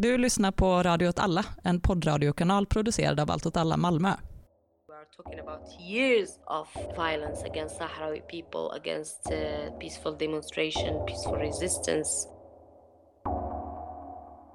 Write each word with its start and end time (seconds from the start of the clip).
Du 0.00 0.18
lyssnar 0.18 0.50
på 0.50 0.82
Radio 0.82 1.08
åt 1.08 1.18
alla, 1.18 1.44
en 1.62 1.80
poddradiokanal 1.80 2.66
producerad 2.66 3.20
av 3.20 3.30
Allt 3.30 3.46
åt 3.46 3.56
alla 3.56 3.76
Malmö. 3.76 4.08
We 4.08 4.94
are 4.94 5.04
talking 5.16 5.40
about 5.40 5.80
years 5.80 6.28
of 6.46 6.68
violence 6.96 7.46
against 7.50 7.76
Sahrawi 7.78 8.20
people, 8.20 8.80
against 8.80 9.26
uh, 9.26 9.78
peaceful 9.78 10.16
demonstration, 10.18 11.06
peaceful 11.06 11.34
resistance. 11.38 12.28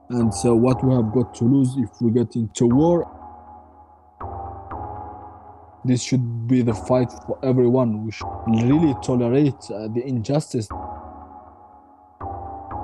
And 0.10 0.34
so, 0.34 0.56
what 0.56 0.84
we 0.84 0.96
have 0.96 1.12
got 1.14 1.36
to 1.36 1.46
lose 1.46 1.78
if 1.78 1.90
we 2.02 2.12
get 2.12 2.36
into 2.36 2.66
war, 2.66 3.06
this 5.86 6.04
should 6.04 6.48
be 6.48 6.64
the 6.64 6.74
fight 6.74 7.12
for 7.28 7.38
everyone. 7.44 8.06
We 8.06 8.12
should 8.12 8.32
really 8.48 8.96
tolerate 9.02 9.72
uh, 9.72 9.94
the 9.94 10.04
injustice. 10.08 10.70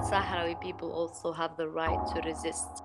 Sahrawi 0.01 0.55
people 0.61 0.91
also 0.93 1.33
have 1.33 1.55
the 1.57 1.67
right 1.67 2.07
to 2.07 2.21
resist. 2.21 2.83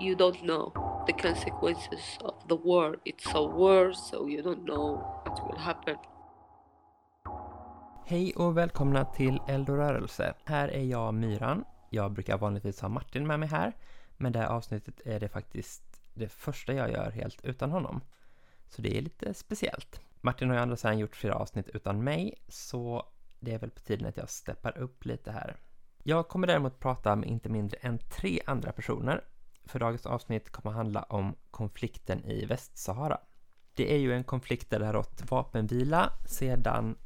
You 0.00 0.16
don't 0.16 0.40
know 0.42 0.72
the 1.06 1.12
consequences 1.12 2.18
of 2.20 2.34
the 2.48 2.56
war. 2.56 2.96
It's 3.04 3.34
a 3.34 3.42
war, 3.42 3.92
so 3.92 4.28
you 4.28 4.42
don't 4.42 4.64
know 4.64 4.96
what 5.24 5.40
will 5.46 5.58
happen. 5.58 5.96
Hej 8.06 8.32
och 8.36 8.56
välkomna 8.56 9.04
till 9.04 9.40
Eld 9.48 9.70
och 9.70 9.76
rörelse. 9.76 10.34
Här 10.44 10.68
är 10.68 10.84
jag 10.84 11.14
Myran. 11.14 11.64
Jag 11.90 12.12
brukar 12.12 12.38
vanligtvis 12.38 12.80
ha 12.80 12.88
Martin 12.88 13.26
med 13.26 13.40
mig 13.40 13.48
här, 13.48 13.72
men 14.16 14.32
det 14.32 14.38
här 14.38 14.48
avsnittet 14.48 15.00
är 15.04 15.20
det 15.20 15.28
faktiskt 15.28 16.02
det 16.14 16.28
första 16.28 16.72
jag 16.72 16.90
gör 16.90 17.10
helt 17.10 17.44
utan 17.44 17.70
honom. 17.70 18.00
Så 18.68 18.82
det 18.82 18.98
är 18.98 19.02
lite 19.02 19.34
speciellt. 19.34 20.00
Martin 20.20 20.48
har 20.48 20.56
ju 20.56 20.62
andra 20.62 20.76
sidan 20.76 20.98
gjort 20.98 21.16
flera 21.16 21.34
avsnitt 21.34 21.68
utan 21.68 22.04
mig, 22.04 22.34
så 22.48 23.06
det 23.40 23.54
är 23.54 23.58
väl 23.58 23.70
på 23.70 23.80
tiden 23.80 24.08
att 24.08 24.16
jag 24.16 24.30
steppar 24.30 24.78
upp 24.78 25.04
lite 25.04 25.32
här. 25.32 25.56
Jag 26.02 26.28
kommer 26.28 26.46
däremot 26.46 26.80
prata 26.80 27.16
med 27.16 27.28
inte 27.28 27.48
mindre 27.48 27.78
än 27.80 27.98
tre 27.98 28.40
andra 28.46 28.72
personer, 28.72 29.24
för 29.64 29.78
dagens 29.78 30.06
avsnitt 30.06 30.50
kommer 30.50 30.70
handla 30.70 31.02
om 31.02 31.34
konflikten 31.50 32.24
i 32.24 32.44
Västsahara. 32.44 33.20
Det 33.74 33.94
är 33.94 33.98
ju 33.98 34.12
en 34.14 34.24
konflikt 34.24 34.70
där 34.70 34.78
det 34.78 34.86
har 34.86 34.92
rått 34.92 35.30
vapenvila 35.30 36.12
sedan 36.26 36.96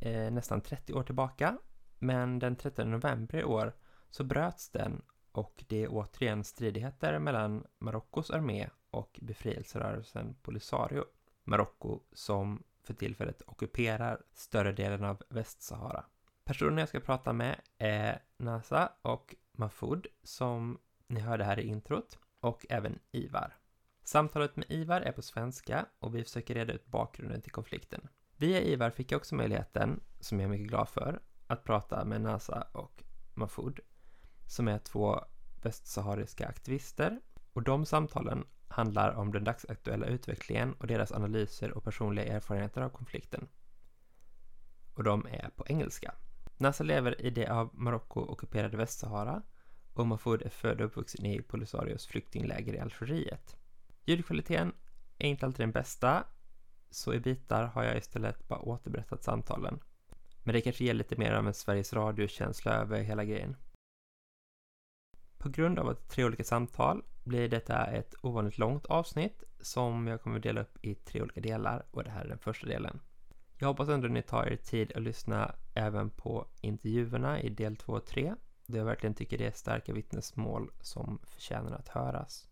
eh, 0.00 0.30
nästan 0.30 0.60
30 0.60 0.94
år 0.94 1.02
tillbaka, 1.02 1.58
men 1.98 2.38
den 2.38 2.56
13 2.56 2.90
november 2.90 3.38
i 3.38 3.44
år 3.44 3.72
så 4.10 4.24
bröts 4.24 4.70
den 4.70 5.02
och 5.32 5.64
det 5.68 5.82
är 5.82 5.88
återigen 5.90 6.44
stridigheter 6.44 7.18
mellan 7.18 7.66
Marockos 7.78 8.30
armé 8.30 8.68
och 8.90 9.18
befrielserörelsen 9.22 10.34
Polisario. 10.42 11.04
Marocko 11.44 12.00
som 12.12 12.62
för 12.82 12.94
tillfället 12.94 13.42
ockuperar 13.46 14.22
större 14.32 14.72
delen 14.72 15.04
av 15.04 15.22
Västsahara. 15.28 16.04
Personerna 16.44 16.80
jag 16.80 16.88
ska 16.88 17.00
prata 17.00 17.32
med 17.32 17.60
är 17.78 18.22
Nasa 18.36 18.92
och 19.02 19.34
Mahfoud 19.52 20.06
som 20.22 20.78
ni 21.06 21.20
hörde 21.20 21.44
här 21.44 21.60
i 21.60 21.66
introt 21.66 22.18
och 22.40 22.66
även 22.68 22.98
Ivar. 23.10 23.56
Samtalet 24.04 24.56
med 24.56 24.66
Ivar 24.70 25.00
är 25.00 25.12
på 25.12 25.22
svenska 25.22 25.86
och 25.98 26.14
vi 26.14 26.24
försöker 26.24 26.54
reda 26.54 26.72
ut 26.72 26.86
bakgrunden 26.86 27.42
till 27.42 27.52
konflikten. 27.52 28.08
Via 28.36 28.60
Ivar 28.60 28.90
fick 28.90 29.12
jag 29.12 29.18
också 29.18 29.34
möjligheten, 29.34 30.00
som 30.20 30.40
jag 30.40 30.44
är 30.44 30.50
mycket 30.50 30.68
glad 30.68 30.88
för, 30.88 31.20
att 31.46 31.64
prata 31.64 32.04
med 32.04 32.20
Nasa 32.20 32.66
och 32.72 33.02
Mahfoud 33.34 33.80
som 34.46 34.68
är 34.68 34.78
två 34.78 35.24
västsahariska 35.62 36.46
aktivister 36.46 37.20
och 37.52 37.62
de 37.62 37.86
samtalen 37.86 38.44
handlar 38.72 39.14
om 39.14 39.32
den 39.32 39.44
dagsaktuella 39.44 40.06
utvecklingen 40.06 40.72
och 40.72 40.86
deras 40.86 41.12
analyser 41.12 41.70
och 41.70 41.84
personliga 41.84 42.26
erfarenheter 42.26 42.82
av 42.82 42.88
konflikten. 42.88 43.48
Och 44.94 45.04
de 45.04 45.26
är 45.26 45.50
på 45.56 45.64
engelska. 45.66 46.14
Nasa 46.56 46.84
lever 46.84 47.20
i 47.22 47.30
det 47.30 47.46
av 47.46 47.70
Marocko 47.72 48.20
ockuperade 48.20 48.76
Västsahara 48.76 49.42
och 49.94 50.06
Mahfoud 50.06 50.42
är 50.42 50.48
född 50.48 50.80
och 50.80 50.86
uppvuxen 50.86 51.26
i 51.26 51.42
Polisarios 51.42 52.06
flyktingläger 52.06 52.74
i 52.74 52.78
Algeriet. 52.78 53.56
Ljudkvaliteten 54.04 54.72
är 55.18 55.28
inte 55.28 55.46
alltid 55.46 55.60
den 55.60 55.72
bästa, 55.72 56.24
så 56.90 57.14
i 57.14 57.20
bitar 57.20 57.64
har 57.64 57.84
jag 57.84 57.96
istället 57.96 58.48
bara 58.48 58.58
återberättat 58.58 59.22
samtalen. 59.22 59.78
Men 60.42 60.54
det 60.54 60.60
kanske 60.60 60.84
ger 60.84 60.94
lite 60.94 61.16
mer 61.16 61.32
av 61.32 61.46
en 61.46 61.54
Sveriges 61.54 61.92
Radio-känsla 61.92 62.72
över 62.72 63.00
hela 63.00 63.24
grejen. 63.24 63.56
På 65.42 65.48
grund 65.48 65.78
av 65.78 65.88
att 65.88 66.08
tre 66.08 66.24
olika 66.24 66.44
samtal 66.44 67.02
blir 67.24 67.48
detta 67.48 67.86
ett 67.86 68.14
ovanligt 68.22 68.58
långt 68.58 68.86
avsnitt 68.86 69.42
som 69.60 70.06
jag 70.06 70.22
kommer 70.22 70.36
att 70.36 70.42
dela 70.42 70.60
upp 70.60 70.84
i 70.84 70.94
tre 70.94 71.22
olika 71.22 71.40
delar 71.40 71.86
och 71.90 72.04
det 72.04 72.10
här 72.10 72.24
är 72.24 72.28
den 72.28 72.38
första 72.38 72.66
delen. 72.66 73.00
Jag 73.58 73.68
hoppas 73.68 73.88
ändå 73.88 74.08
ni 74.08 74.22
tar 74.22 74.46
er 74.46 74.56
tid 74.56 74.92
att 74.96 75.02
lyssna 75.02 75.54
även 75.74 76.10
på 76.10 76.46
intervjuerna 76.60 77.40
i 77.40 77.48
del 77.48 77.76
2 77.76 77.92
och 77.92 78.06
3 78.06 78.34
då 78.66 78.78
jag 78.78 78.84
verkligen 78.84 79.14
tycker 79.14 79.38
det 79.38 79.46
är 79.46 79.52
starka 79.52 79.92
vittnesmål 79.92 80.70
som 80.80 81.18
förtjänar 81.26 81.72
att 81.72 81.88
höras. 81.88 82.48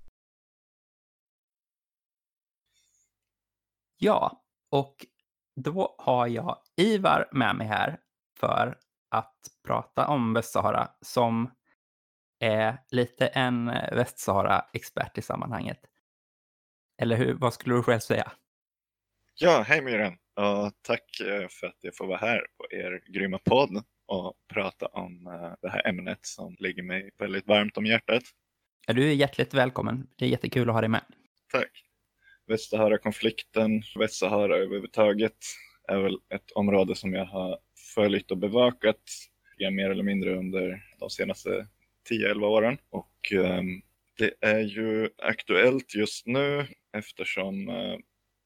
Ja, 3.99 4.45
och 4.71 5.07
då 5.57 5.95
har 5.99 6.27
jag 6.27 6.59
Ivar 6.77 7.29
med 7.33 7.57
mig 7.57 7.67
här 7.67 8.01
för 8.39 8.79
att 9.09 9.37
prata 9.63 10.09
om 10.09 10.33
Västsahara 10.33 10.89
som 11.01 11.51
är 12.41 12.79
lite 12.91 13.27
en 13.27 13.67
Västsahara-expert 13.93 15.19
i 15.19 15.23
sammanhanget. 15.23 15.81
Eller 17.03 17.17
hur? 17.17 17.35
Vad 17.35 17.55
skulle 17.55 17.75
du 17.75 17.83
själv 17.83 18.01
säga? 18.01 18.33
Ja, 19.35 19.65
hej 19.67 19.83
Myren! 19.83 20.13
Och 20.13 20.73
tack 20.83 21.21
eh, 21.21 21.49
för 21.49 21.67
att 21.67 21.79
jag 21.81 21.97
får 21.97 22.07
vara 22.07 22.19
här 22.19 22.47
på 22.57 22.67
er 22.77 23.03
grymma 23.07 23.39
podd 23.39 23.85
och 24.07 24.35
prata 24.53 24.87
om 24.87 25.27
eh, 25.27 25.53
det 25.63 25.69
här 25.69 25.89
ämnet 25.89 26.19
som 26.23 26.57
ligger 26.59 26.83
mig 26.83 27.11
väldigt 27.19 27.47
varmt 27.47 27.77
om 27.77 27.87
hjärtat. 27.87 28.23
Ja, 28.87 28.95
du 28.95 29.09
är 29.09 29.15
hjärtligt 29.15 29.55
välkommen. 29.55 30.07
Det 30.17 30.25
är 30.25 30.29
jättekul 30.29 30.69
att 30.69 30.75
ha 30.75 30.81
dig 30.81 30.91
med. 30.91 31.05
Tack! 31.53 31.85
Västsahara-konflikten, 32.47 33.83
Västsahara 33.99 34.57
överhuvudtaget 34.57 35.37
är 35.89 35.99
väl 35.99 36.19
ett 36.35 36.51
område 36.51 36.95
som 36.95 37.15
jag 37.15 37.27
har 37.27 37.59
följt 37.95 38.31
och 38.31 38.39
bevakat 38.39 39.03
mer 39.73 39.91
eller 39.91 40.03
mindre 40.03 40.37
under 40.37 40.85
de 40.99 41.11
senaste 41.11 41.67
10-11 42.11 42.45
åren. 42.45 42.79
Och 42.91 43.33
ehm, 43.33 43.83
det 44.19 44.35
är 44.41 44.61
ju 44.61 45.09
aktuellt 45.19 45.95
just 45.95 46.27
nu 46.27 46.67
eftersom, 46.93 47.69
eh, 47.69 47.97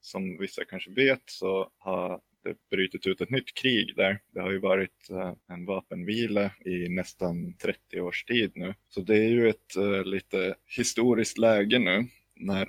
som 0.01 0.37
vissa 0.37 0.65
kanske 0.65 0.91
vet, 0.91 1.21
så 1.25 1.71
har 1.77 2.21
det 2.43 2.55
brutit 2.69 3.07
ut 3.07 3.21
ett 3.21 3.29
nytt 3.29 3.53
krig 3.53 3.95
där. 3.95 4.19
Det 4.33 4.39
har 4.39 4.51
ju 4.51 4.59
varit 4.59 5.09
eh, 5.09 5.33
en 5.47 5.65
vapenvila 5.65 6.51
i 6.65 6.89
nästan 6.89 7.53
30 7.53 8.01
års 8.01 8.23
tid 8.23 8.51
nu. 8.55 8.73
Så 8.89 9.01
det 9.01 9.17
är 9.17 9.29
ju 9.29 9.49
ett 9.49 9.75
eh, 9.75 10.03
lite 10.03 10.55
historiskt 10.77 11.37
läge 11.37 11.79
nu 11.79 12.07
när 12.35 12.67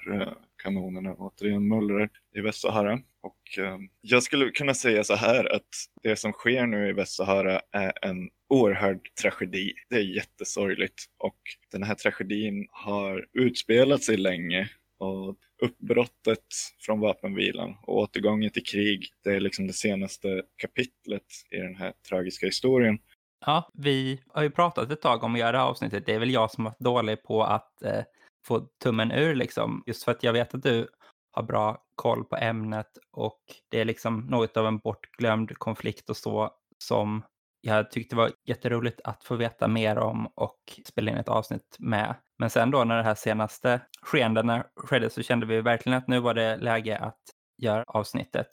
kanonerna 0.62 1.14
återigen 1.14 1.68
mullrar 1.68 2.10
i 2.34 2.40
Västsahara. 2.40 3.00
Och 3.20 3.58
ehm, 3.58 3.88
jag 4.00 4.22
skulle 4.22 4.50
kunna 4.50 4.74
säga 4.74 5.04
så 5.04 5.14
här 5.14 5.54
att 5.56 5.68
det 6.02 6.16
som 6.16 6.32
sker 6.32 6.66
nu 6.66 6.88
i 6.88 6.92
Västsahara 6.92 7.60
är 7.72 7.92
en 8.02 8.30
oerhörd 8.48 9.00
tragedi. 9.22 9.72
Det 9.90 9.96
är 9.96 10.14
jättesorgligt 10.14 11.04
och 11.18 11.38
den 11.72 11.82
här 11.82 11.94
tragedin 11.94 12.68
har 12.70 13.26
utspelat 13.32 14.02
sig 14.02 14.16
länge 14.16 14.70
och 14.98 15.36
uppbrottet 15.62 16.46
från 16.80 17.00
vapenvilan 17.00 17.76
och 17.82 17.96
återgången 17.96 18.50
till 18.50 18.64
krig, 18.64 19.08
det 19.24 19.30
är 19.30 19.40
liksom 19.40 19.66
det 19.66 19.72
senaste 19.72 20.42
kapitlet 20.56 21.26
i 21.50 21.56
den 21.56 21.76
här 21.76 21.92
tragiska 22.08 22.46
historien. 22.46 22.98
Ja, 23.46 23.70
vi 23.74 24.22
har 24.28 24.42
ju 24.42 24.50
pratat 24.50 24.90
ett 24.90 25.02
tag 25.02 25.24
om 25.24 25.34
att 25.34 25.40
göra 25.40 25.52
det 25.52 25.58
här 25.58 25.66
avsnittet. 25.66 26.06
Det 26.06 26.14
är 26.14 26.18
väl 26.18 26.30
jag 26.30 26.50
som 26.50 26.64
har 26.64 26.70
varit 26.70 26.80
dålig 26.80 27.22
på 27.22 27.44
att 27.44 27.82
eh, 27.82 28.02
få 28.46 28.60
tummen 28.82 29.12
ur 29.12 29.34
liksom. 29.34 29.82
Just 29.86 30.04
för 30.04 30.12
att 30.12 30.22
jag 30.22 30.32
vet 30.32 30.54
att 30.54 30.62
du 30.62 30.88
har 31.32 31.42
bra 31.42 31.82
koll 31.94 32.24
på 32.24 32.36
ämnet 32.36 32.98
och 33.12 33.40
det 33.68 33.80
är 33.80 33.84
liksom 33.84 34.20
något 34.20 34.56
av 34.56 34.66
en 34.66 34.78
bortglömd 34.78 35.58
konflikt 35.58 36.10
och 36.10 36.16
så 36.16 36.50
som 36.78 37.22
jag 37.66 37.90
tyckte 37.90 38.16
det 38.16 38.20
var 38.20 38.32
jätteroligt 38.44 39.00
att 39.04 39.24
få 39.24 39.36
veta 39.36 39.68
mer 39.68 39.98
om 39.98 40.26
och 40.26 40.80
spela 40.84 41.10
in 41.10 41.16
ett 41.16 41.28
avsnitt 41.28 41.76
med. 41.78 42.14
Men 42.38 42.50
sen 42.50 42.70
då 42.70 42.84
när 42.84 42.96
det 42.96 43.02
här 43.02 43.14
senaste 43.14 43.80
skeendena 44.02 44.66
skedde 44.76 45.10
så 45.10 45.22
kände 45.22 45.46
vi 45.46 45.60
verkligen 45.60 45.98
att 45.98 46.08
nu 46.08 46.20
var 46.20 46.34
det 46.34 46.56
läge 46.56 46.98
att 46.98 47.20
göra 47.58 47.84
avsnittet. 47.86 48.46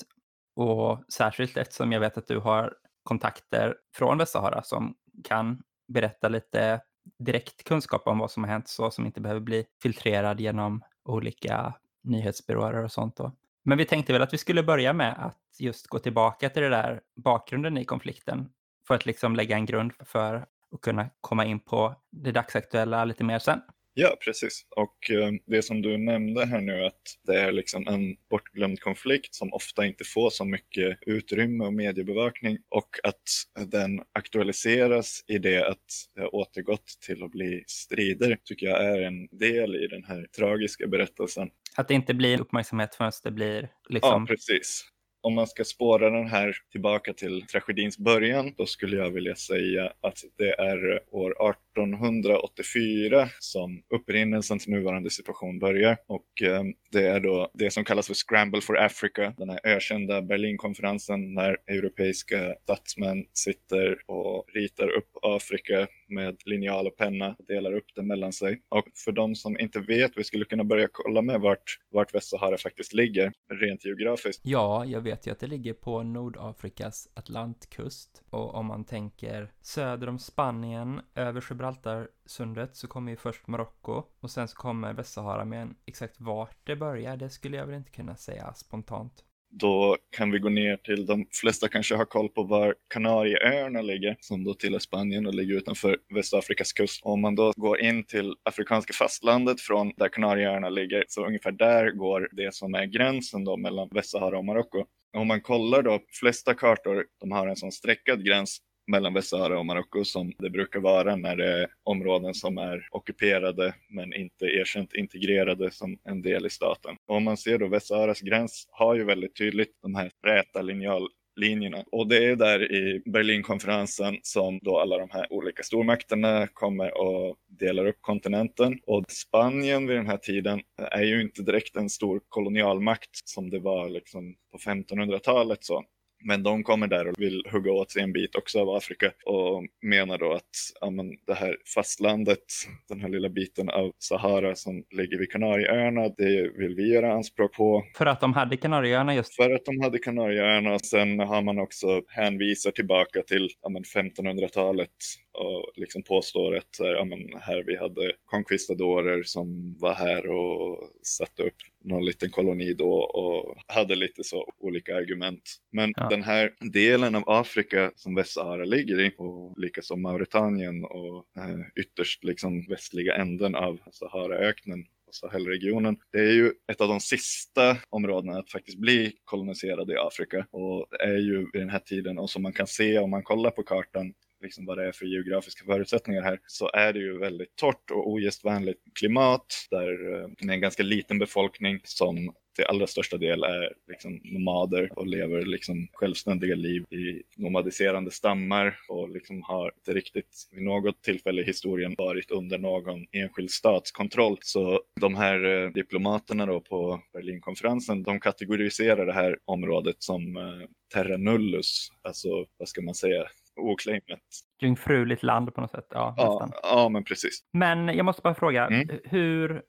Och 0.56 1.04
särskilt 1.13 1.57
eftersom 1.57 1.92
jag 1.92 2.00
vet 2.00 2.18
att 2.18 2.27
du 2.27 2.39
har 2.39 2.74
kontakter 3.04 3.75
från 3.95 4.18
Västsahara 4.18 4.63
som 4.63 4.95
kan 5.24 5.62
berätta 5.88 6.27
lite 6.30 6.81
direkt 7.19 7.63
kunskap 7.63 8.07
om 8.07 8.19
vad 8.19 8.31
som 8.31 8.44
har 8.44 8.51
hänt 8.51 8.68
så 8.68 8.92
som 8.92 9.06
inte 9.06 9.21
behöver 9.21 9.42
bli 9.42 9.65
filtrerad 9.83 10.39
genom 10.39 10.83
olika 11.06 11.74
nyhetsbyråer 12.04 12.83
och 12.83 12.92
sånt. 12.92 13.18
Då. 13.18 13.31
Men 13.65 13.77
vi 13.77 13.86
tänkte 13.86 14.13
väl 14.13 14.21
att 14.21 14.33
vi 14.33 14.38
skulle 14.38 14.63
börja 14.63 14.94
med 14.94 15.25
att 15.25 15.39
just 15.60 15.88
gå 15.88 16.00
tillbaka 16.00 16.50
till 16.50 16.62
det 16.62 16.69
där 16.69 17.01
bakgrunden 17.15 17.77
i 17.77 17.86
konflikten 17.86 18.50
för 18.88 18.95
att 18.95 19.06
liksom 19.06 19.35
lägga 19.35 19.56
en 19.56 19.65
grund 19.65 19.91
för 20.06 20.35
att 20.35 20.81
kunna 20.81 21.09
komma 21.21 21.45
in 21.45 21.59
på 21.59 21.95
det 22.12 22.31
dagsaktuella 22.31 23.06
lite 23.06 23.24
mer 23.24 23.39
sen. 23.39 23.62
Ja, 23.95 24.18
precis. 24.25 24.65
Och 24.69 25.12
eh, 25.12 25.31
det 25.45 25.62
som 25.62 25.81
du 25.81 25.97
nämnde 25.97 26.45
här 26.45 26.62
nu 26.62 26.85
att 26.85 27.01
det 27.27 27.39
är 27.39 27.51
liksom 27.51 27.88
en 27.88 28.15
bortglömd 28.30 28.80
konflikt 28.80 29.35
som 29.35 29.53
ofta 29.53 29.85
inte 29.85 30.03
får 30.03 30.30
så 30.30 30.45
mycket 30.45 30.97
utrymme 31.01 31.65
och 31.65 31.74
mediebevakning 31.74 32.57
och 32.69 32.89
att 33.03 33.68
den 33.68 34.01
aktualiseras 34.13 35.24
i 35.27 35.38
det 35.38 35.68
att 35.68 35.86
det 36.15 36.21
har 36.21 36.36
återgått 36.36 36.88
till 37.01 37.24
att 37.24 37.31
bli 37.31 37.63
strider 37.68 38.38
tycker 38.44 38.65
jag 38.65 38.86
är 38.86 39.01
en 39.01 39.27
del 39.27 39.75
i 39.75 39.88
den 39.88 40.03
här 40.03 40.27
tragiska 40.38 40.88
berättelsen. 40.88 41.50
Att 41.75 41.88
det 41.88 41.94
inte 41.94 42.13
blir 42.13 42.41
uppmärksamhet 42.41 42.95
förrän 42.95 43.12
det 43.24 43.31
blir 43.31 43.69
liksom... 43.89 44.21
Ja, 44.21 44.25
precis 44.27 44.93
om 45.24 45.34
man 45.34 45.48
ska 45.48 45.64
spåra 45.64 46.10
den 46.10 46.28
här 46.28 46.56
tillbaka 46.72 47.14
till 47.14 47.42
tragedins 47.42 47.98
början, 47.98 48.54
då 48.58 48.66
skulle 48.66 48.98
jag 48.98 49.10
vilja 49.10 49.36
säga 49.36 49.94
att 50.02 50.18
det 50.38 50.54
är 50.54 51.00
år 51.12 51.42
1884 51.81 53.30
som 53.40 53.84
upprinnelsen 53.96 54.60
till 54.60 54.72
nuvarande 54.72 55.10
situation 55.10 55.60
börjar. 55.60 55.98
Och 56.08 56.42
eh, 56.42 56.64
det 56.92 57.08
är 57.08 57.20
då 57.20 57.52
det 57.54 57.72
som 57.72 57.84
kallas 57.84 58.08
för 58.08 58.14
Scramble 58.14 58.62
for 58.62 58.78
Africa, 58.78 59.34
den 59.38 59.50
här 59.50 59.60
ökända 59.64 60.22
Berlinkonferensen 60.22 61.34
när 61.34 61.58
europeiska 61.68 62.56
statsmän 62.64 63.25
sitter 63.34 63.98
och 64.12 64.46
ritar 64.54 64.90
upp 64.90 65.10
Afrika 65.22 65.88
med 66.08 66.38
linjal 66.46 66.88
och 66.88 66.98
penna 66.98 67.36
och 67.40 67.46
delar 67.46 67.74
upp 67.74 67.86
det 67.96 68.04
mellan 68.04 68.34
sig. 68.34 68.62
Och 68.70 68.86
för 69.06 69.12
de 69.12 69.36
som 69.36 69.60
inte 69.60 69.80
vet, 69.80 70.12
vi 70.16 70.24
skulle 70.24 70.46
kunna 70.46 70.64
börja 70.64 70.88
kolla 70.92 71.22
med 71.22 71.42
vart, 71.42 71.80
vart 71.92 72.16
Västsahara 72.16 72.58
faktiskt 72.58 72.94
ligger, 72.94 73.34
rent 73.50 73.86
geografiskt. 73.86 74.42
Ja, 74.44 74.86
jag 74.86 75.02
vet 75.02 75.28
ju 75.28 75.31
att 75.31 75.40
det 75.40 75.48
ligger 75.48 75.74
på 75.74 76.04
Nordafrikas 76.04 77.08
Atlantkust. 77.14 78.24
Och 78.30 78.56
om 78.56 78.66
man 78.66 78.86
tänker 78.86 79.52
söder 79.62 80.10
om 80.10 80.20
Spanien, 80.20 81.02
över 81.16 81.42
Gibraltarsundet, 81.63 82.75
så 82.75 82.88
kommer 82.88 83.12
ju 83.12 83.18
först 83.18 83.48
Marocko 83.48 84.04
och 84.19 84.31
sen 84.31 84.48
så 84.48 84.56
kommer 84.56 84.94
Västsahara. 84.94 85.45
Men 85.45 85.75
exakt 85.86 86.21
vart 86.21 86.57
det 86.63 86.75
börjar, 86.75 87.18
det 87.18 87.30
skulle 87.30 87.57
jag 87.57 87.65
väl 87.65 87.75
inte 87.75 87.92
kunna 87.92 88.15
säga 88.15 88.54
spontant 88.54 89.24
då 89.60 89.98
kan 90.18 90.31
vi 90.31 90.39
gå 90.39 90.50
ner 90.50 90.77
till, 90.77 91.06
de 91.06 91.25
flesta 91.42 91.68
kanske 91.68 91.95
har 91.95 92.06
koll 92.06 92.30
på 92.30 92.44
var 92.44 92.75
Kanarieöarna 92.89 93.81
ligger, 93.81 94.18
som 94.19 94.44
då 94.44 94.54
tillhör 94.54 94.80
Spanien 94.80 95.25
och 95.25 95.33
ligger 95.33 95.56
utanför 95.56 95.98
Västafrikas 96.15 96.74
kust. 96.74 97.01
Om 97.04 97.21
man 97.21 97.36
då 97.36 97.54
går 97.56 97.81
in 97.81 98.04
till 98.04 98.36
afrikanska 98.44 98.94
fastlandet 98.94 99.62
från 99.62 99.92
där 99.98 100.10
Kanarieöarna 100.10 100.69
ligger, 100.69 101.06
så 101.07 101.25
ungefär 101.25 101.51
där 101.51 101.92
går 101.92 102.30
det 102.31 102.54
som 102.54 102.74
är 102.74 102.86
gränsen 102.86 103.44
då 103.44 103.57
mellan 103.57 103.89
Västsahara 103.92 104.38
och 104.38 104.45
Marocko. 104.45 104.86
Om 105.18 105.27
man 105.27 105.42
kollar 105.42 105.81
då, 105.81 106.00
flesta 106.19 106.54
kartor, 106.54 107.06
de 107.19 107.31
har 107.31 107.48
en 107.48 107.56
sån 107.56 107.71
streckad 107.71 108.25
gräns 108.25 108.60
mellan 108.88 109.13
Västsahara 109.13 109.59
och 109.59 109.65
Marocko 109.65 110.06
som 110.06 110.33
det 110.38 110.50
brukar 110.50 110.80
vara 110.80 111.15
när 111.15 111.35
det 111.35 111.62
är 111.62 111.68
områden 111.83 112.33
som 112.33 112.57
är 112.57 112.88
ockuperade 112.91 113.75
men 113.89 114.13
inte 114.13 114.45
erkänt 114.45 114.94
integrerade 114.94 115.71
som 115.71 115.97
en 116.03 116.21
del 116.21 116.45
i 116.45 116.50
staten. 116.50 116.95
Och 117.07 117.15
om 117.15 117.24
man 117.24 117.38
ser 117.38 117.57
då 117.57 117.68
Västsaharas 117.68 118.21
gräns 118.21 118.68
har 118.71 118.95
ju 118.95 119.03
väldigt 119.03 119.35
tydligt 119.35 119.77
de 119.81 119.95
här 119.95 120.12
räta 120.24 120.62
linjal 120.62 121.09
linjerna. 121.35 121.83
Och 121.91 122.07
det 122.07 122.25
är 122.25 122.35
där 122.35 122.71
i 122.71 123.01
Berlinkonferensen 123.06 124.18
som 124.21 124.59
då 124.62 124.80
alla 124.80 124.97
de 124.97 125.09
här 125.12 125.33
olika 125.33 125.63
stormakterna 125.63 126.47
kommer 126.47 126.97
och 126.97 127.36
delar 127.47 127.86
upp 127.86 127.97
kontinenten. 128.01 128.79
Och 128.86 129.12
Spanien 129.12 129.88
vid 129.88 129.97
den 129.97 130.07
här 130.07 130.18
tiden 130.18 130.62
är 130.91 131.03
ju 131.03 131.21
inte 131.21 131.41
direkt 131.41 131.75
en 131.75 131.89
stor 131.89 132.21
kolonialmakt 132.29 133.27
som 133.27 133.50
det 133.50 133.59
var 133.59 133.89
liksom 133.89 134.36
på 134.51 134.57
1500-talet 134.57 135.63
så. 135.63 135.83
Men 136.24 136.44
de 136.44 136.64
kommer 136.64 136.88
där 136.88 137.08
och 137.08 137.16
vill 137.18 137.44
hugga 137.52 137.72
åt 137.72 137.92
sig 137.92 138.04
en 138.04 138.14
bit 138.14 138.36
också 138.36 138.60
av 138.60 138.70
Afrika 138.70 139.12
och 139.25 139.64
menar 139.81 140.18
då 140.18 140.34
att 140.34 140.50
ja, 140.81 140.90
men 140.90 141.18
det 141.28 141.34
här 141.34 141.58
fastlandet, 141.75 142.44
den 142.90 143.02
här 143.02 143.10
lilla 143.10 143.30
biten 143.30 143.70
av 143.70 143.92
Sahara 144.00 144.56
som 144.56 144.84
ligger 144.92 145.18
vid 145.18 145.31
Kanarieöarna, 145.31 146.10
det 146.18 146.52
vill 146.58 146.75
vi 146.75 146.94
göra 146.94 147.14
anspråk 147.14 147.54
på. 147.54 147.84
För 147.98 148.06
att 148.06 148.22
de 148.22 148.34
hade 148.34 148.58
Kanarieöarna 148.58 149.16
just? 149.16 149.36
För 149.36 149.52
att 149.52 149.66
de 149.66 149.81
hade 149.81 150.00
Kanarieöarna. 150.00 150.80
Sen 150.80 151.20
har 151.20 151.42
man 151.42 151.60
också 151.60 152.02
hänvisat 152.08 152.75
tillbaka 152.75 153.22
till 153.22 153.50
ja, 153.62 153.70
1500-talet 153.70 154.90
och 155.33 155.71
liksom 155.75 156.03
påstår 156.03 156.56
att 156.56 156.75
ja, 156.80 157.06
men 157.06 157.33
här 157.41 157.63
vi 157.63 157.77
hade 157.77 158.13
conquistadorer 158.25 159.24
som 159.24 159.75
var 159.80 159.94
här 159.94 160.27
och 160.27 160.89
satte 161.01 161.44
upp 161.44 161.56
någon 161.83 162.06
liten 162.06 162.30
koloni 162.30 162.74
då 162.74 162.94
och 162.94 163.56
hade 163.68 163.95
lite 163.95 164.24
så 164.24 164.53
olika 164.59 164.97
argument. 164.97 165.56
Men 165.71 165.94
ja. 165.97 166.09
den 166.09 166.24
här 166.24 166.53
delen 166.59 167.15
av 167.15 167.24
Afrika 167.27 167.91
som 167.95 168.15
Västsahara 168.15 168.65
ligger 168.65 169.00
i 169.00 169.12
och 169.18 169.59
likaså 169.59 169.95
Mauritanien 169.95 170.85
och 170.85 171.25
eh, 171.38 171.59
ytterst 171.75 172.24
liksom 172.24 172.65
västliga 172.69 173.15
änden 173.15 173.56
av 173.56 173.79
Saharaöknen 173.91 174.86
Sahelregionen. 175.13 175.97
Det 176.12 176.19
är 176.19 176.31
ju 176.31 176.51
ett 176.71 176.81
av 176.81 176.88
de 176.88 177.00
sista 177.00 177.77
områdena 177.89 178.39
att 178.39 178.51
faktiskt 178.51 178.77
bli 178.77 179.13
koloniserade 179.24 179.94
i 179.94 179.97
Afrika 179.97 180.47
och 180.51 180.88
det 180.89 181.03
är 181.03 181.18
ju 181.18 181.38
vid 181.53 181.62
den 181.62 181.69
här 181.69 181.79
tiden 181.79 182.18
och 182.18 182.29
som 182.29 182.41
man 182.41 182.53
kan 182.53 182.68
se 182.68 183.00
om 183.00 183.09
man 183.09 183.24
kollar 183.24 183.51
på 183.51 183.63
kartan 183.63 184.13
liksom 184.44 184.66
vad 184.66 184.78
det 184.78 184.88
är 184.88 184.92
för 184.92 185.06
geografiska 185.06 185.66
förutsättningar 185.66 186.22
här, 186.22 186.40
så 186.48 186.69
är 186.74 186.94
det 186.94 187.00
ju 187.00 187.18
väldigt 187.18 187.56
torrt 187.56 187.92
och 187.92 188.10
ogästvänligt 188.10 188.81
klimat 189.00 189.68
där 189.69 190.13
eh, 190.13 190.30
det 190.40 190.48
är 190.48 190.54
en 190.54 190.62
ganska 190.62 190.84
liten 190.84 191.19
befolkning 191.19 191.80
som 191.84 192.34
till 192.56 192.66
allra 192.66 192.88
största 192.88 193.18
del 193.18 193.44
är 193.44 193.74
liksom 193.88 194.19
nomader 194.24 194.90
och 194.95 195.07
lever 195.07 195.45
liksom 195.45 195.88
självständiga 195.94 196.56
liv 196.56 196.84
i 196.90 197.24
nomadiserande 197.36 198.12
stammar 198.12 198.78
och 198.90 199.10
liksom 199.10 199.42
har 199.44 199.72
inte 199.78 199.94
riktigt 199.94 200.50
vid 200.51 200.63
något 200.63 201.01
tillfälle 201.01 201.42
i 201.42 201.46
historien 201.46 201.96
varit 201.98 202.31
under 202.31 202.57
någon 202.57 203.06
enskild 203.12 203.51
statskontroll. 203.51 204.38
Så 204.42 204.81
de 205.01 205.16
här 205.16 205.46
eh, 205.46 205.69
diplomaterna 205.69 206.46
då 206.46 206.60
på 206.60 207.01
Berlinkonferensen, 207.13 208.04
de 208.04 208.19
kategoriserar 208.19 209.06
det 209.06 209.13
här 209.13 209.38
området 209.46 209.96
som 210.00 210.38
eh, 210.38 210.68
terra 210.94 211.18
nullus, 211.18 211.88
alltså 212.01 212.46
vad 212.57 212.69
ska 212.69 212.81
man 212.81 212.96
säga, 212.96 213.25
oclaimet. 213.55 214.23
Jungfruligt 214.61 215.23
land 215.23 215.55
på 215.55 215.61
något 215.61 215.71
sätt. 215.71 215.88
Ja, 215.89 216.13
ja, 216.17 216.50
ja, 216.63 216.89
men 216.89 217.03
precis. 217.03 217.39
Men 217.51 217.88
jag 217.88 218.05
måste 218.05 218.21
bara 218.21 218.35
fråga, 218.35 218.67
mm. 218.67 219.00
hur 219.03 219.61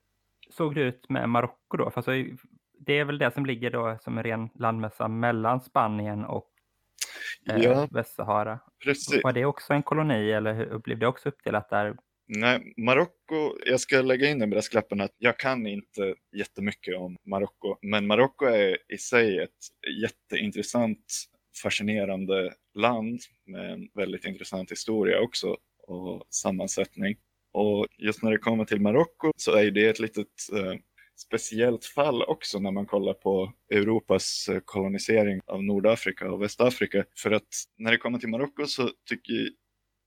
såg 0.50 0.74
det 0.74 0.80
ut 0.80 1.08
med 1.08 1.28
Marocko 1.28 1.76
då? 1.76 1.90
För 1.90 1.98
alltså, 1.98 2.36
det 2.78 2.98
är 2.98 3.04
väl 3.04 3.18
det 3.18 3.34
som 3.34 3.46
ligger 3.46 3.70
då 3.70 3.98
som 4.00 4.18
en 4.18 4.24
ren 4.24 4.48
landmässa 4.54 5.08
mellan 5.08 5.60
Spanien 5.60 6.24
och 6.24 6.50
eh, 7.50 7.56
ja, 7.56 7.88
Västsahara. 7.90 8.60
Precis. 8.84 9.24
Var 9.24 9.32
det 9.32 9.44
också 9.44 9.72
en 9.72 9.82
koloni 9.82 10.32
eller 10.32 10.78
blev 10.78 10.98
det 10.98 11.06
också 11.06 11.28
uppdelat 11.28 11.70
där? 11.70 11.96
Nej, 12.26 12.74
Marocko, 12.76 13.56
jag 13.66 13.80
ska 13.80 14.02
lägga 14.02 14.28
in 14.28 14.38
den 14.38 14.50
brasklappen 14.50 15.00
att 15.00 15.14
jag 15.18 15.38
kan 15.38 15.66
inte 15.66 16.14
jättemycket 16.36 16.96
om 16.96 17.16
Marocko, 17.26 17.76
men 17.82 18.06
Marocko 18.06 18.44
är 18.44 18.92
i 18.92 18.98
sig 18.98 19.38
ett 19.38 19.50
jätteintressant 20.02 21.06
fascinerande 21.62 22.54
land 22.74 23.20
med 23.46 23.72
en 23.72 23.88
väldigt 23.94 24.24
intressant 24.24 24.72
historia 24.72 25.20
också 25.20 25.56
och 25.86 26.26
sammansättning. 26.30 27.16
Och 27.52 27.86
just 27.98 28.22
när 28.22 28.30
det 28.30 28.38
kommer 28.38 28.64
till 28.64 28.80
Marocko 28.80 29.32
så 29.36 29.52
är 29.56 29.70
det 29.70 29.86
ett 29.86 29.98
litet 29.98 30.26
eh, 30.52 30.74
speciellt 31.16 31.84
fall 31.84 32.22
också 32.22 32.58
när 32.58 32.70
man 32.70 32.86
kollar 32.86 33.14
på 33.14 33.52
Europas 33.70 34.48
eh, 34.48 34.60
kolonisering 34.64 35.40
av 35.46 35.62
Nordafrika 35.62 36.32
och 36.32 36.42
Västafrika. 36.42 37.04
För 37.16 37.30
att 37.30 37.48
när 37.78 37.90
det 37.90 37.98
kommer 37.98 38.18
till 38.18 38.28
Marocko 38.28 38.66
så 38.66 38.90
tycker 39.08 39.48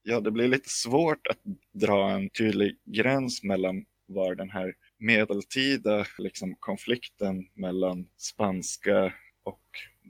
jag 0.03 0.23
det 0.23 0.31
blir 0.31 0.47
lite 0.47 0.69
svårt 0.69 1.27
att 1.27 1.39
dra 1.73 2.11
en 2.11 2.29
tydlig 2.29 2.77
gräns 2.85 3.43
mellan 3.43 3.85
var 4.05 4.35
den 4.35 4.49
här 4.49 4.73
medeltida 4.99 6.05
liksom, 6.17 6.55
konflikten 6.59 7.47
mellan 7.53 8.07
spanska 8.17 9.13
och 9.43 9.63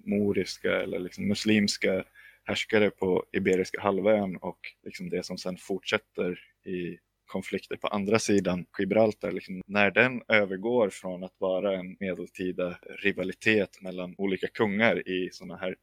moriska 0.05 0.81
eller 0.81 0.99
liksom 0.99 1.27
muslimska 1.27 2.03
härskare 2.47 2.89
på 2.89 3.25
Iberiska 3.31 3.81
halvön 3.81 4.37
och 4.37 4.59
liksom 4.83 5.09
det 5.09 5.25
som 5.25 5.37
sedan 5.37 5.57
fortsätter 5.57 6.39
i 6.65 6.97
konflikter 7.25 7.75
på 7.75 7.87
andra 7.87 8.19
sidan 8.19 8.65
Gibraltar, 8.79 9.31
liksom, 9.31 9.61
när 9.67 9.91
den 9.91 10.21
övergår 10.27 10.89
från 10.89 11.23
att 11.23 11.35
vara 11.37 11.79
en 11.79 11.97
medeltida 11.99 12.79
rivalitet 13.03 13.81
mellan 13.81 14.15
olika 14.17 14.47
kungar 14.47 15.09
i 15.09 15.29
sådana 15.31 15.57
här 15.57 15.75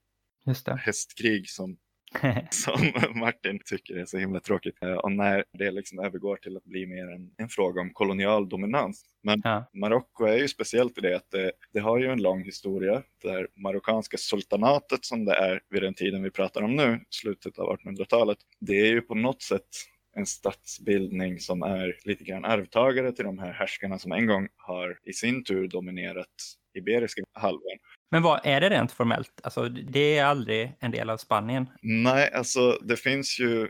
hästkrig 0.77 1.49
som 1.51 1.77
som 2.51 2.93
Martin 3.15 3.59
tycker 3.65 3.97
är 3.97 4.07
så 4.07 4.19
himla 4.19 4.41
tråkigt. 4.41 4.83
Eh, 4.83 4.93
och 4.93 5.13
när 5.13 5.45
det 5.53 5.71
liksom 5.71 5.99
övergår 5.99 6.37
till 6.37 6.57
att 6.57 6.65
bli 6.65 6.87
mer 6.87 7.11
en, 7.11 7.31
en 7.37 7.49
fråga 7.49 7.81
om 7.81 7.91
kolonial 7.91 8.49
dominans. 8.49 9.05
Men 9.23 9.41
ja. 9.45 9.71
Marocko 9.75 10.25
är 10.25 10.37
ju 10.37 10.49
speciellt 10.49 10.99
i 10.99 11.01
det 11.01 11.17
att 11.17 11.31
det, 11.31 11.53
det, 11.73 11.81
har 11.81 11.99
ju 11.99 12.07
en 12.07 12.23
lång 12.23 12.45
historia 12.45 13.03
där 13.23 13.49
marockanska 13.57 14.17
sultanatet 14.17 15.05
som 15.05 15.25
det 15.25 15.35
är 15.35 15.61
vid 15.71 15.83
den 15.83 15.95
tiden 15.95 16.23
vi 16.23 16.31
pratar 16.31 16.63
om 16.63 16.77
nu, 16.77 17.01
slutet 17.11 17.59
av 17.59 17.77
1800-talet, 17.79 18.39
det 18.61 18.81
är 18.81 18.87
ju 18.87 19.01
på 19.01 19.15
något 19.15 19.43
sätt 19.43 19.69
en 20.17 20.27
statsbildning 20.27 21.41
som 21.41 21.63
är 21.63 21.99
lite 22.05 22.25
grann 22.25 22.45
arvtagare 22.45 23.13
till 23.13 23.25
de 23.25 23.39
här 23.39 23.53
härskarna 23.53 23.99
som 23.99 24.13
en 24.13 24.27
gång 24.27 24.49
har 24.57 24.99
i 25.05 25.13
sin 25.13 25.45
tur 25.45 25.69
dominerat 25.69 26.29
Iberiska 26.75 27.23
halvön. 27.33 27.79
Men 28.15 28.23
vad 28.23 28.41
är 28.45 28.61
det 28.61 28.71
rent 28.71 28.93
formellt? 28.93 29.41
Alltså, 29.43 29.69
det 29.69 30.19
är 30.19 30.25
aldrig 30.25 30.73
en 30.81 30.91
del 30.91 31.11
av 31.11 31.17
Spanien? 31.17 31.67
Nej, 31.83 32.31
alltså 32.33 32.79
det 32.83 32.97
finns 32.97 33.41
ju, 33.41 33.69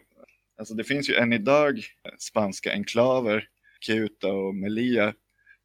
alltså, 0.59 0.75
det 0.75 0.85
finns 0.85 1.11
ju 1.11 1.15
än 1.15 1.33
idag 1.33 1.81
spanska 2.19 2.73
enklaver 2.73 3.49
Ceuta 3.87 4.33
och 4.33 4.55
Melilla 4.55 5.15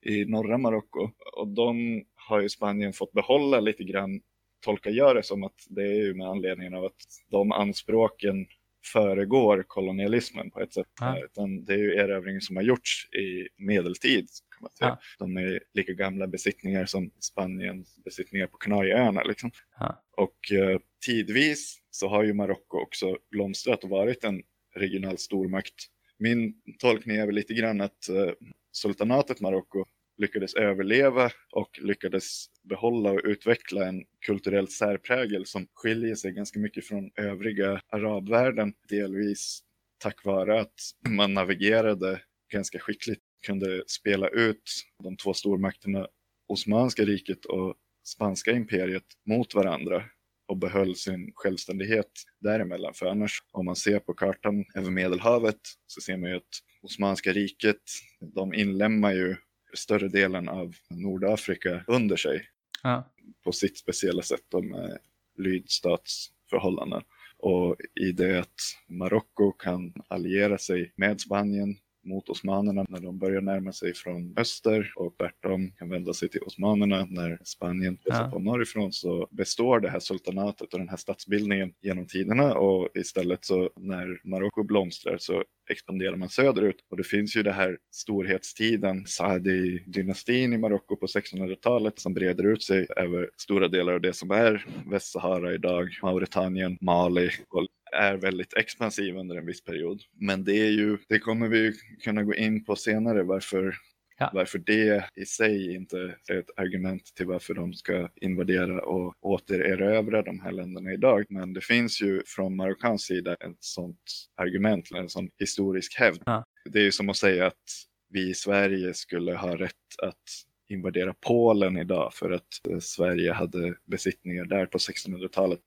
i 0.06 0.26
norra 0.26 0.58
Marocko. 0.58 1.10
Och 1.38 1.48
de 1.48 2.04
har 2.16 2.42
ju 2.42 2.50
Spanien 2.50 2.94
fått 2.94 3.12
behålla 3.12 3.60
lite 3.60 3.84
grann, 3.84 4.22
tolkar 4.66 4.92
jag 4.92 5.16
det 5.16 5.24
som 5.24 5.44
att 5.44 5.66
det 5.70 5.82
är 5.82 6.04
ju 6.06 6.14
med 6.14 6.28
anledning 6.28 6.76
av 6.76 6.86
att 6.86 7.02
de 7.32 7.52
anspråken 7.52 8.48
föregår 8.94 9.64
kolonialismen 9.68 10.52
på 10.52 10.62
ett 10.62 10.74
sätt. 10.74 10.88
Ja. 11.00 11.24
Utan 11.26 11.66
det 11.66 11.74
är 11.74 11.78
ju 11.78 11.94
erövringen 11.94 12.42
som 12.42 12.56
har 12.56 12.64
gjorts 12.64 13.10
i 13.14 13.48
medeltid. 13.58 14.28
Kan 14.60 14.66
man 14.66 14.72
säga. 14.72 14.90
Ja. 14.90 15.26
De 15.26 15.38
är 15.38 15.60
lika 15.74 15.94
gamla 15.94 16.28
besittningar 16.28 16.86
som 16.86 17.12
Spaniens 17.20 18.04
besittningar 18.04 18.48
på 18.48 18.58
Kanarieöarna. 18.58 19.24
Liksom. 19.24 19.52
Ja. 19.80 20.04
Och 20.18 20.52
eh, 20.52 20.80
tidvis 21.06 21.80
så 21.90 22.08
har 22.08 22.24
ju 22.24 22.34
Marocko 22.34 22.78
också 22.78 23.18
blomstrat 23.32 23.84
och 23.84 23.90
varit 23.90 24.24
en 24.24 24.42
regional 24.76 25.18
stormakt. 25.18 25.76
Min 26.18 26.62
tolkning 26.80 27.18
är 27.18 27.26
väl 27.26 27.36
lite 27.36 27.54
grann 27.54 27.82
att 27.82 28.10
eh, 28.10 28.32
sultanatet 28.72 29.42
Marocko 29.42 29.86
lyckades 30.18 30.56
överleva 30.56 31.32
och 31.52 31.80
lyckades 31.82 32.46
behålla 32.64 33.12
och 33.12 33.22
utveckla 33.24 33.88
en 33.88 34.04
kulturell 34.26 34.68
särprägel 34.68 35.46
som 35.46 35.68
skiljer 35.74 36.16
sig 36.16 36.32
ganska 36.32 36.60
mycket 36.60 36.86
från 36.86 37.12
övriga 37.16 37.82
arabvärlden. 37.90 38.74
Delvis 38.90 39.64
tack 39.98 40.26
vare 40.26 40.62
att 40.62 40.80
man 41.08 41.34
navigerade 41.34 42.22
ganska 42.52 42.80
skickligt, 42.80 43.22
kunde 43.46 43.84
spela 43.88 44.28
ut 44.28 44.64
de 45.04 45.18
två 45.18 45.34
stormakterna 45.34 46.08
Osmanska 46.48 47.04
riket 47.04 47.46
och 47.46 47.76
Spanska 48.04 48.52
imperiet 48.52 49.04
mot 49.26 49.56
varandra 49.56 50.04
och 50.48 50.58
behöll 50.58 50.96
sin 50.96 51.32
självständighet 51.36 52.12
däremellan. 52.40 52.94
För 52.94 53.06
annars, 53.06 53.44
om 53.52 53.66
man 53.66 53.76
ser 53.76 54.00
på 54.00 54.14
kartan 54.14 54.66
över 54.76 54.92
Medelhavet 54.92 55.60
så 55.88 56.02
ser 56.02 56.18
man 56.18 56.30
ju 56.30 56.36
att 56.36 56.64
Osmanska 56.82 57.34
riket, 57.34 57.82
de 58.20 58.54
inlemmar 58.54 59.14
ju 59.14 59.36
större 59.74 60.08
delen 60.08 60.50
av 60.50 60.76
Nordafrika 60.90 61.84
under 61.88 62.16
sig 62.16 62.50
Ja. 62.84 63.12
på 63.44 63.52
sitt 63.52 63.78
speciella 63.78 64.22
sätt 64.22 64.44
då 64.50 64.62
med 64.62 64.98
lydstatsförhållanden. 65.38 67.02
Och 67.38 67.76
i 67.96 68.12
det 68.12 68.40
att 68.40 68.60
Marocko 68.88 69.52
kan 69.52 69.94
alliera 70.08 70.58
sig 70.58 70.94
med 70.96 71.22
Spanien 71.22 71.76
mot 72.10 72.30
osmanerna 72.30 72.86
när 72.90 73.00
de 73.00 73.20
börjar 73.20 73.42
närma 73.42 73.72
sig 73.72 73.94
från 73.94 74.34
öster 74.38 74.92
och 74.96 75.18
tvärtom 75.18 75.72
kan 75.72 75.90
vända 75.90 76.14
sig 76.14 76.30
till 76.30 76.42
osmanerna 76.42 77.06
när 77.10 77.40
Spanien 77.44 77.98
pressar 77.98 78.24
Ja. 78.24 78.32
på 78.32 78.40
norrifrån 78.40 78.92
så 78.94 79.28
består 79.32 79.80
det 79.80 79.90
här 79.90 80.00
sultanatet 80.00 80.74
och 80.74 80.80
den 80.80 80.90
här 80.90 80.98
statsbildningen 80.98 81.74
genom 81.82 82.06
tiderna 82.08 82.54
och 82.54 82.90
istället 82.96 83.46
så 83.46 83.70
när 83.76 84.22
Marocko 84.24 84.64
blomstrar 84.64 85.18
så 85.18 85.44
expanderar 85.70 86.16
man 86.16 86.30
söderut 86.30 86.76
och 86.92 86.98
det 86.98 87.04
finns 87.04 87.36
ju 87.38 87.44
det 87.44 87.52
här 87.52 87.78
storhetstiden, 87.92 89.06
Saadi-dynastin 89.06 90.54
i 90.54 90.58
Marocko 90.58 90.96
på 90.96 91.06
1600-talet 91.06 92.00
som 92.00 92.14
breder 92.14 92.44
ut 92.44 92.64
sig 92.64 92.88
över 92.98 93.30
stora 93.38 93.68
delar 93.68 93.94
av 93.94 94.02
det 94.02 94.14
som 94.14 94.32
är 94.32 94.66
Västsahara 94.90 95.54
idag, 95.54 95.90
Mauretanien, 96.04 96.78
Mali 96.82 97.30
och 97.50 97.68
är 97.92 98.18
väldigt 98.18 98.54
expansiv 98.54 99.18
under 99.18 99.36
en 99.36 99.46
viss 99.46 99.64
period. 99.64 100.02
Men 100.20 100.44
det 100.44 100.56
är 100.56 100.72
ju, 100.72 100.98
det 101.08 101.20
kommer 101.20 101.48
vi 101.48 101.74
kunna 102.04 102.24
gå 102.24 102.36
in 102.36 102.66
på 102.66 102.76
senare 102.76 103.24
varför 103.24 103.76
Ja. 104.20 104.30
Varför 104.34 104.60
det 104.60 105.10
i 105.16 105.26
sig 105.26 105.76
inte 105.76 106.16
är 106.30 106.36
ett 106.38 106.50
argument 106.58 107.16
till 107.16 107.26
varför 107.26 107.54
de 107.54 107.74
ska 107.74 108.10
invadera 108.16 108.82
och 108.82 109.16
återerövra 109.22 110.22
de 110.22 110.40
här 110.40 110.52
länderna 110.52 110.94
idag. 110.94 111.26
Men 111.30 111.54
det 111.54 111.62
finns 111.62 112.02
ju 112.02 112.24
från 112.26 112.56
marockansk 112.56 113.08
sida 113.08 113.34
ett 113.34 113.58
sånt 113.60 114.02
argument, 114.36 114.92
eller 114.92 115.02
en 115.02 115.10
sån 115.10 115.30
historisk 115.40 116.00
hävd. 116.00 116.24
Ja. 116.26 116.44
Det 116.66 116.80
är 116.80 116.84
ju 116.84 116.92
som 116.92 117.10
att 117.10 117.18
säga 117.18 117.48
att 117.48 117.64
vi 118.10 118.30
i 118.30 118.34
Sverige 118.34 118.94
skulle 118.94 119.34
ha 119.34 119.56
rätt 119.56 120.00
att 120.04 120.24
invadera 120.70 121.14
Polen 121.20 121.78
idag 121.78 122.14
för 122.14 122.32
att 122.32 122.68
eh, 122.70 122.80
Sverige 122.80 123.34
hade 123.34 123.76
besittningar 123.86 124.46
där 124.46 124.66
på 124.66 124.78
1600-talet. 124.78 125.60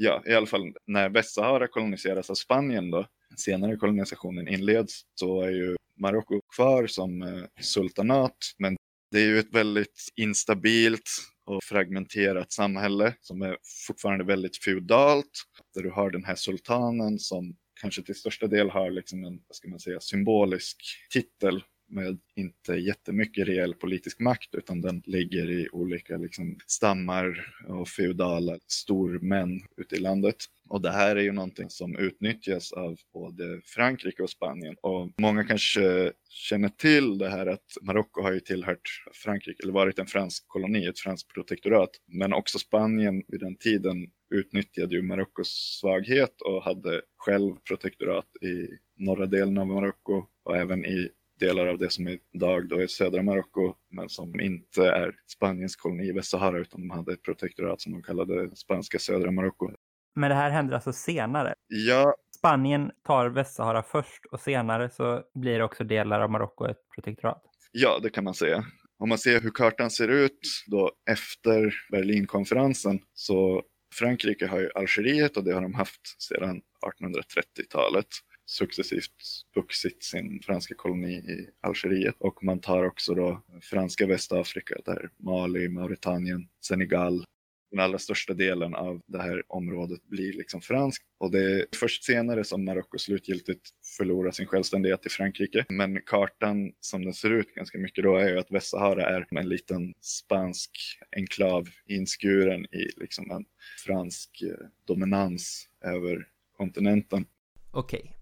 Ja, 0.00 0.22
i 0.26 0.34
alla 0.34 0.46
fall 0.46 0.72
när 0.86 1.08
Västsahara 1.08 1.68
koloniseras 1.68 2.30
av 2.30 2.34
Spanien 2.34 2.90
då, 2.90 3.06
senare 3.36 3.76
kolonisationen 3.76 4.48
inleds, 4.48 5.00
så 5.14 5.42
är 5.42 5.50
ju 5.50 5.76
Marocko 6.00 6.40
kvar 6.54 6.86
som 6.86 7.22
eh, 7.22 7.44
sultanat, 7.60 8.36
men 8.58 8.76
det 9.10 9.18
är 9.18 9.26
ju 9.26 9.38
ett 9.38 9.54
väldigt 9.54 10.08
instabilt 10.16 11.10
och 11.44 11.64
fragmenterat 11.64 12.52
samhälle 12.52 13.14
som 13.20 13.42
är 13.42 13.56
fortfarande 13.86 14.24
väldigt 14.24 14.64
feudalt, 14.64 15.30
där 15.74 15.82
du 15.82 15.90
har 15.90 16.10
den 16.10 16.24
här 16.24 16.34
sultanen 16.34 17.18
som 17.18 17.56
kanske 17.80 18.02
till 18.02 18.14
största 18.14 18.46
del 18.46 18.70
har 18.70 18.90
liksom 18.90 19.24
en, 19.24 19.40
vad 19.48 19.56
ska 19.56 19.68
man 19.68 19.80
säga, 19.80 20.00
symbolisk 20.00 20.76
titel 21.12 21.62
med 21.88 22.18
inte 22.36 22.72
jättemycket 22.72 23.48
reell 23.48 23.74
politisk 23.74 24.20
makt 24.20 24.54
utan 24.54 24.80
den 24.80 25.02
ligger 25.06 25.50
i 25.50 25.68
olika 25.72 26.16
liksom, 26.16 26.58
stammar 26.66 27.54
och 27.68 27.88
feodala 27.88 28.58
stormän 28.66 29.60
ute 29.76 29.96
i 29.96 29.98
landet. 29.98 30.36
Och 30.68 30.82
det 30.82 30.90
här 30.90 31.16
är 31.16 31.20
ju 31.20 31.32
någonting 31.32 31.70
som 31.70 31.96
utnyttjas 31.96 32.72
av 32.72 32.98
både 33.12 33.60
Frankrike 33.64 34.22
och 34.22 34.30
Spanien. 34.30 34.76
Och 34.80 35.10
många 35.20 35.44
kanske 35.44 36.12
känner 36.28 36.68
till 36.68 37.18
det 37.18 37.28
här 37.28 37.46
att 37.46 37.66
Marocko 37.82 38.22
har 38.22 38.32
ju 38.32 38.40
tillhört 38.40 39.04
Frankrike, 39.12 39.62
eller 39.62 39.72
varit 39.72 39.98
en 39.98 40.06
fransk 40.06 40.44
koloni, 40.46 40.86
ett 40.86 40.98
franskt 40.98 41.34
protektorat. 41.34 41.90
Men 42.06 42.32
också 42.32 42.58
Spanien 42.58 43.22
vid 43.28 43.40
den 43.40 43.56
tiden 43.56 44.10
utnyttjade 44.34 44.94
ju 44.94 45.02
Marockos 45.02 45.78
svaghet 45.80 46.40
och 46.40 46.62
hade 46.62 47.02
själv 47.16 47.54
protektorat 47.68 48.26
i 48.42 48.68
norra 48.96 49.26
delen 49.26 49.58
av 49.58 49.66
Marocko 49.66 50.24
och 50.44 50.56
även 50.56 50.84
i 50.84 51.08
delar 51.38 51.66
av 51.66 51.78
det 51.78 51.90
som 51.90 52.08
idag 52.32 52.68
då 52.68 52.80
är 52.80 52.86
södra 52.86 53.22
Marocko, 53.22 53.74
men 53.90 54.08
som 54.08 54.40
inte 54.40 54.82
är 54.82 55.14
Spaniens 55.26 55.76
koloni 55.76 56.08
i 56.08 56.12
Västsahara, 56.12 56.58
utan 56.58 56.80
de 56.80 56.90
hade 56.90 57.12
ett 57.12 57.22
protektorat 57.22 57.80
som 57.80 57.92
de 57.92 58.02
kallade 58.02 58.56
spanska 58.56 58.98
södra 58.98 59.30
Marocko. 59.30 59.70
Men 60.14 60.30
det 60.30 60.36
här 60.36 60.50
händer 60.50 60.74
alltså 60.74 60.92
senare. 60.92 61.54
Ja, 61.66 62.14
Spanien 62.38 62.90
tar 63.06 63.28
Västsahara 63.28 63.82
först 63.82 64.24
och 64.30 64.40
senare 64.40 64.90
så 64.90 65.22
blir 65.34 65.62
också 65.62 65.84
delar 65.84 66.20
av 66.20 66.30
Marocko 66.30 66.66
ett 66.66 66.88
protektorat. 66.94 67.42
ja, 67.72 67.98
det 68.02 68.10
kan 68.10 68.24
man 68.24 68.34
säga. 68.34 68.64
Om 68.98 69.08
man 69.08 69.18
ser 69.18 69.40
hur 69.40 69.50
kartan 69.50 69.90
ser 69.90 70.08
ut 70.08 70.40
då 70.66 70.92
efter 71.10 71.74
Berlinkonferensen 71.90 73.00
så 73.14 73.62
Frankrike 73.94 74.46
har 74.46 74.60
ju 74.60 74.70
Algeriet 74.74 75.36
och 75.36 75.44
det 75.44 75.52
har 75.52 75.62
de 75.62 75.74
haft 75.74 76.22
sedan 76.22 76.60
1830-talet 76.86 78.06
successivt 78.48 79.44
vuxit 79.54 80.02
sin 80.02 80.40
franska 80.42 80.74
koloni 80.74 81.14
i 81.14 81.48
Algeriet 81.60 82.14
och 82.18 82.44
man 82.44 82.60
tar 82.60 82.84
också 82.84 83.14
då 83.14 83.42
franska 83.62 84.06
Västafrika 84.06 84.74
där 84.84 85.10
Mali, 85.16 85.68
Mauritanien, 85.68 86.48
Senegal 86.60 87.24
den 87.70 87.80
allra 87.80 87.98
största 87.98 88.34
delen 88.34 88.74
av 88.74 89.00
det 89.06 89.22
här 89.22 89.42
området 89.48 90.04
blir 90.04 90.32
liksom 90.32 90.60
fransk. 90.60 91.02
Och 91.18 91.30
det 91.30 91.42
är 91.42 91.66
först 91.76 92.04
senare 92.04 92.44
som 92.44 92.64
Marocko 92.64 92.98
slutgiltigt 92.98 93.68
förlorar 93.96 94.30
sin 94.30 94.46
självständighet 94.46 95.02
till 95.02 95.10
Frankrike. 95.10 95.64
Men 95.68 96.02
kartan 96.02 96.72
som 96.80 97.04
den 97.04 97.14
ser 97.14 97.30
ut 97.30 97.54
ganska 97.54 97.78
mycket 97.78 98.04
då 98.04 98.16
är 98.16 98.28
ju 98.28 98.38
att 98.38 98.50
Västsahara 98.50 99.16
är 99.16 99.26
en 99.30 99.48
liten 99.48 99.94
spansk 100.00 100.70
enklav 101.16 101.68
inskuren 101.86 102.64
i 102.64 102.88
liksom 102.96 103.30
en 103.30 103.44
fransk 103.86 104.42
eh, 104.42 104.66
dominans 104.86 105.68
över 105.84 106.28
kontinenten. 106.56 107.26
Okej. 107.70 108.17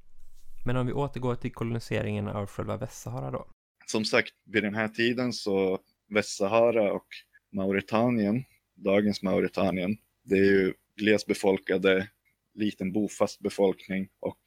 Men 0.67 0.77
om 0.77 0.87
vi 0.87 0.93
återgår 0.93 1.35
till 1.35 1.53
koloniseringen 1.53 2.29
av 2.29 2.47
själva 2.47 2.77
Västsahara 2.77 3.31
då. 3.31 3.47
Som 3.87 4.05
sagt, 4.05 4.33
vid 4.45 4.63
den 4.63 4.75
här 4.75 4.89
tiden 4.89 5.33
så 5.33 5.79
Västsahara 6.09 6.93
och 6.93 7.07
Mauritanien, 7.53 8.45
dagens 8.75 9.23
Mauritanien, 9.23 9.97
det 10.23 10.35
är 10.35 10.45
ju 10.45 10.75
glesbefolkade, 10.97 12.09
liten 12.55 12.93
bofast 12.93 13.41
befolkning 13.41 14.09
och 14.21 14.41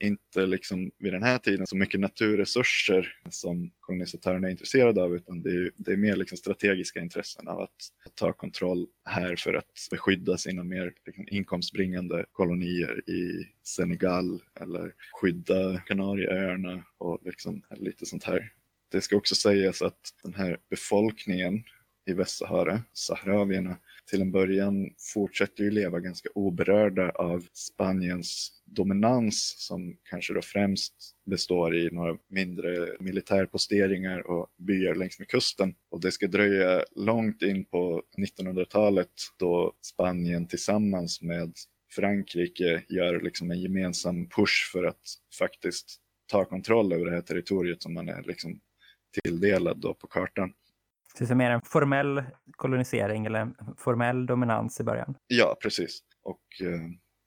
inte 0.00 0.46
liksom 0.46 0.90
vid 0.98 1.12
den 1.12 1.22
här 1.22 1.38
tiden 1.38 1.66
så 1.66 1.76
mycket 1.76 2.00
naturresurser 2.00 3.14
som 3.30 3.70
kolonisatörerna 3.80 4.46
är 4.46 4.50
intresserade 4.50 5.02
av 5.02 5.16
utan 5.16 5.42
det 5.42 5.50
är, 5.50 5.72
det 5.76 5.92
är 5.92 5.96
mer 5.96 6.16
liksom 6.16 6.38
strategiska 6.38 7.00
intressen 7.00 7.48
av 7.48 7.60
att, 7.60 7.70
att 8.06 8.14
ta 8.14 8.32
kontroll 8.32 8.86
här 9.04 9.36
för 9.36 9.54
att 9.54 9.88
beskydda 9.90 10.36
sina 10.36 10.64
mer 10.64 10.92
liksom, 11.06 11.28
inkomstbringande 11.28 12.24
kolonier 12.32 13.10
i 13.10 13.48
Senegal 13.62 14.42
eller 14.60 14.94
skydda 15.20 15.80
Kanarieöarna 15.86 16.84
och 16.98 17.20
liksom 17.24 17.62
lite 17.76 18.06
sånt 18.06 18.24
här. 18.24 18.52
Det 18.90 19.00
ska 19.00 19.16
också 19.16 19.34
sägas 19.34 19.82
att 19.82 20.14
den 20.22 20.34
här 20.34 20.58
befolkningen 20.70 21.64
i 22.06 22.12
Västsahara, 22.12 22.82
saharavierna, 22.92 23.76
till 24.08 24.22
en 24.22 24.32
början 24.32 24.90
fortsätter 25.14 25.64
ju 25.64 25.70
leva 25.70 26.00
ganska 26.00 26.28
oberörda 26.34 27.10
av 27.10 27.46
Spaniens 27.52 28.62
dominans 28.64 29.54
som 29.58 29.96
kanske 30.10 30.34
då 30.34 30.42
främst 30.42 30.94
består 31.26 31.76
i 31.76 31.90
några 31.92 32.16
mindre 32.28 32.96
militärposteringar 33.00 34.30
och 34.30 34.46
byar 34.56 34.94
längs 34.94 35.18
med 35.18 35.28
kusten. 35.28 35.74
Och 35.90 36.00
det 36.00 36.12
ska 36.12 36.26
dröja 36.26 36.84
långt 36.96 37.42
in 37.42 37.64
på 37.64 38.02
1900-talet 38.18 39.12
då 39.38 39.72
Spanien 39.80 40.46
tillsammans 40.46 41.22
med 41.22 41.52
Frankrike 41.90 42.84
gör 42.88 43.20
liksom 43.20 43.50
en 43.50 43.60
gemensam 43.60 44.28
push 44.28 44.70
för 44.72 44.84
att 44.84 45.02
faktiskt 45.38 45.96
ta 46.26 46.44
kontroll 46.44 46.92
över 46.92 47.04
det 47.04 47.10
här 47.10 47.22
territoriet 47.22 47.82
som 47.82 47.94
man 47.94 48.08
är 48.08 48.22
liksom 48.22 48.60
tilldelad 49.22 49.80
då 49.80 49.94
på 49.94 50.06
kartan. 50.06 50.52
Så 51.18 51.24
det 51.24 51.30
är 51.30 51.34
mer 51.34 51.50
en 51.50 51.60
formell 51.60 52.22
kolonisering 52.50 53.26
eller 53.26 53.40
en 53.40 53.54
formell 53.76 54.26
dominans 54.26 54.80
i 54.80 54.84
början? 54.84 55.14
Ja, 55.26 55.56
precis. 55.62 56.00
Och 56.22 56.42
eh, 56.60 56.80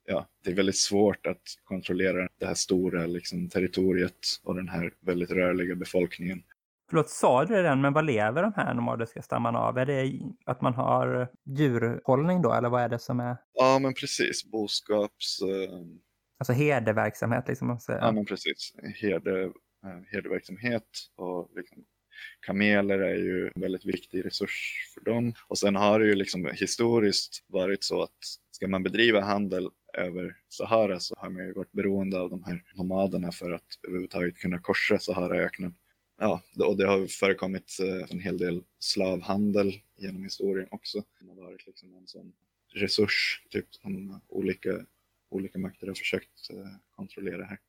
ja, 0.06 0.28
det 0.44 0.52
är 0.52 0.56
väldigt 0.56 0.78
svårt 0.78 1.28
att 1.28 1.42
kontrollera 1.64 2.28
det 2.40 2.46
här 2.46 2.54
stora 2.54 3.06
liksom, 3.06 3.50
territoriet 3.50 4.20
och 4.44 4.56
den 4.56 4.70
här 4.70 4.94
väldigt 5.02 5.32
rörliga 5.32 5.76
befolkningen. 5.76 6.44
Förlåt, 6.90 7.10
sa 7.10 7.46
du 7.46 7.54
det 7.54 7.64
redan, 7.64 7.82
men 7.82 7.94
vad 7.94 8.06
lever 8.06 8.42
de 8.42 8.54
här 8.56 8.74
nomadiska 8.74 9.22
stammarna 9.22 9.60
av? 9.60 9.78
Är 9.78 9.86
det 9.86 10.20
att 10.46 10.62
man 10.62 10.74
har 10.74 11.28
djurhållning 11.46 12.42
då, 12.42 12.54
eller 12.54 12.70
vad 12.70 12.82
är 12.82 12.90
det 12.90 13.00
som 13.00 13.20
är? 13.20 13.38
Ja, 13.54 13.80
men 13.82 13.94
precis. 13.94 14.46
Boskaps... 14.46 15.42
Eh... 15.42 15.80
Alltså 16.40 16.54
herdeverksamhet, 16.54 17.48
liksom. 17.48 17.68
Man 17.68 17.80
säger. 17.80 18.00
Ja, 18.00 18.12
men 18.12 18.26
precis. 18.26 18.74
Herde, 19.02 19.44
eh, 19.86 20.02
herdeverksamhet 20.12 20.84
och 21.16 21.52
liksom 21.56 21.84
kameler 22.40 23.00
är 23.00 23.16
ju 23.16 23.51
en 23.56 23.62
väldigt 23.62 23.86
viktig 23.86 24.25
resurs 24.25 24.90
för 24.94 25.01
dem. 25.01 25.34
Och 25.48 25.58
sen 25.58 25.75
har 25.75 26.00
det 26.00 26.06
ju 26.06 26.16
liksom 26.16 26.50
historiskt 26.54 27.44
varit 27.48 27.84
så 27.84 28.04
att 28.04 28.18
ska 28.51 28.68
man 28.68 28.84
bedriva 28.84 29.22
handel 29.22 29.70
över 29.94 30.36
Sahara 30.50 31.00
så 31.00 31.16
har 31.18 31.30
man 31.30 31.46
ju 31.46 31.54
varit 31.54 31.72
beroende 31.72 32.20
av 32.20 32.30
de 32.30 32.44
här 32.44 32.63
nomaderna 32.74 33.32
för 33.32 33.51
att 33.51 33.80
överhuvudtaget 33.88 34.38
kunna 34.38 34.60
korsa 34.60 35.00
Saharaöknen. 35.00 35.75
Ja, 36.20 36.42
och 36.60 36.78
det 36.78 36.88
har 36.88 37.08
förekommit 37.08 37.78
eh, 37.82 38.12
en 38.12 38.20
hel 38.20 38.38
del 38.38 38.63
slavhandel 38.80 39.74
genom 39.98 40.24
historien 40.24 40.68
också. 40.72 41.04
Det 41.20 41.28
har 41.28 41.36
varit 41.36 41.68
liksom 41.68 41.94
en 41.96 42.08
sån 42.08 42.34
resurs 42.74 43.44
typ 43.50 43.75
som 43.75 44.22
olika, 44.28 44.86
olika 45.30 45.60
makter 45.60 45.88
har 45.88 45.94
försökt 45.94 46.50
eh, 46.50 46.72
kontrollera 46.96 47.46
här. 47.46 47.60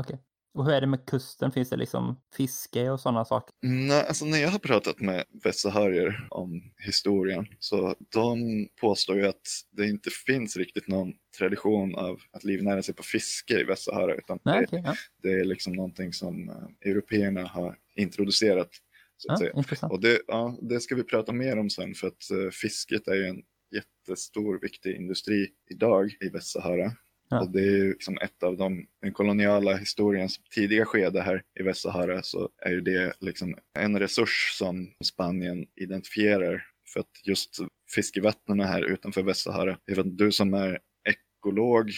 Okay. 0.00 0.16
Och 0.54 0.64
hur 0.64 0.72
är 0.72 0.80
det 0.80 0.86
med 0.86 1.06
kusten? 1.06 1.52
Finns 1.52 1.70
det 1.70 1.76
liksom 1.76 2.20
fiske 2.36 2.90
och 2.90 3.00
sådana 3.00 3.24
saker? 3.24 3.54
Nej, 3.62 4.06
alltså 4.08 4.24
när 4.24 4.38
jag 4.38 4.48
har 4.48 4.58
pratat 4.58 5.00
med 5.00 5.24
västsaharier 5.44 6.26
om 6.30 6.72
historien 6.76 7.46
så 7.58 7.94
de 8.12 8.38
påstår 8.80 9.16
ju 9.16 9.26
att 9.26 9.40
det 9.70 9.86
inte 9.86 10.10
finns 10.26 10.56
riktigt 10.56 10.88
någon 10.88 11.12
tradition 11.38 11.94
av 11.94 12.20
att 12.32 12.44
livnära 12.44 12.82
sig 12.82 12.94
på 12.94 13.02
fiske 13.02 13.60
i 13.60 13.64
Västsahara 13.64 14.14
utan 14.14 14.38
Nej, 14.44 14.58
det, 14.60 14.66
okay, 14.66 14.82
ja. 14.84 14.94
det 15.22 15.32
är 15.32 15.44
liksom 15.44 15.72
någonting 15.72 16.12
som 16.12 16.48
uh, 16.48 16.90
européerna 16.90 17.46
har 17.46 17.76
introducerat. 17.94 18.70
Så 19.16 19.32
att 19.32 19.40
Ja, 19.40 19.62
säga. 19.64 19.88
Och 19.88 20.00
det, 20.00 20.20
ja, 20.26 20.58
det 20.62 20.80
ska 20.80 20.94
vi 20.94 21.04
prata 21.04 21.32
mer 21.32 21.58
om 21.58 21.70
sen 21.70 21.94
för 21.94 22.06
att 22.06 22.30
uh, 22.32 22.50
fisket 22.50 23.08
är 23.08 23.14
ju 23.14 23.26
en 23.26 23.42
jättestor 23.74 24.60
viktig 24.62 24.96
industri 24.96 25.48
idag 25.70 26.16
i 26.20 26.28
Västsahara. 26.28 26.92
Ja. 27.32 27.40
Och 27.40 27.50
det 27.50 27.60
är 27.60 27.76
ju 27.76 27.92
liksom 27.92 28.18
ett 28.18 28.42
av 28.42 28.56
de, 28.56 28.86
den 29.02 29.12
koloniala 29.12 29.76
historiens 29.76 30.40
tidiga 30.54 30.84
skede 30.84 31.22
här 31.22 31.42
i 31.60 31.62
Västsahara 31.62 32.22
så 32.22 32.48
är 32.62 32.70
ju 32.70 32.80
det 32.80 33.12
liksom 33.20 33.56
en 33.78 33.98
resurs 33.98 34.54
som 34.58 34.90
Spanien 35.04 35.66
identifierar 35.76 36.66
för 36.92 37.00
att 37.00 37.20
just 37.24 37.58
fiskevattnen 37.94 38.60
här 38.60 38.82
utanför 38.82 39.22
Västsahara, 39.22 39.78
jag 39.84 39.96
vet 39.96 40.06
inte, 40.06 40.24
du 40.24 40.32
som 40.32 40.54
är 40.54 40.78
ekolog 41.04 41.90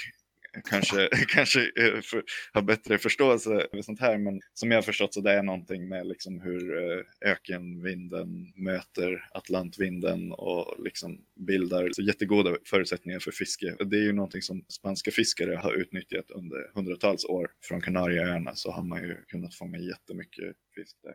kanske, 0.64 1.08
kanske 1.28 1.60
eh, 1.60 2.00
för, 2.02 2.22
har 2.52 2.62
bättre 2.62 2.98
förståelse 2.98 3.66
för 3.70 3.82
sånt 3.82 4.00
här, 4.00 4.18
men 4.18 4.40
som 4.54 4.70
jag 4.70 4.78
har 4.78 4.82
förstått 4.82 5.14
så 5.14 5.20
det 5.20 5.32
är 5.32 5.42
någonting 5.42 5.88
med 5.88 6.06
liksom 6.06 6.40
hur 6.40 6.76
eh, 6.76 7.30
ökenvinden 7.30 8.52
möter 8.56 9.28
Atlantvinden 9.34 10.32
och 10.32 10.74
liksom 10.84 11.20
bildar 11.34 11.88
så 11.92 12.02
jättegoda 12.02 12.56
förutsättningar 12.66 13.18
för 13.18 13.30
fiske. 13.30 13.76
Det 13.84 13.96
är 13.96 14.02
ju 14.02 14.12
någonting 14.12 14.42
som 14.42 14.64
spanska 14.68 15.10
fiskare 15.10 15.56
har 15.56 15.74
utnyttjat 15.74 16.30
under 16.30 16.74
hundratals 16.74 17.24
år. 17.24 17.50
Från 17.62 17.80
Kanarieöarna 17.80 18.54
så 18.54 18.70
har 18.70 18.82
man 18.82 19.02
ju 19.02 19.16
kunnat 19.28 19.54
fånga 19.54 19.78
jättemycket 19.78 20.56
fisk 20.74 20.96
där. 21.02 21.14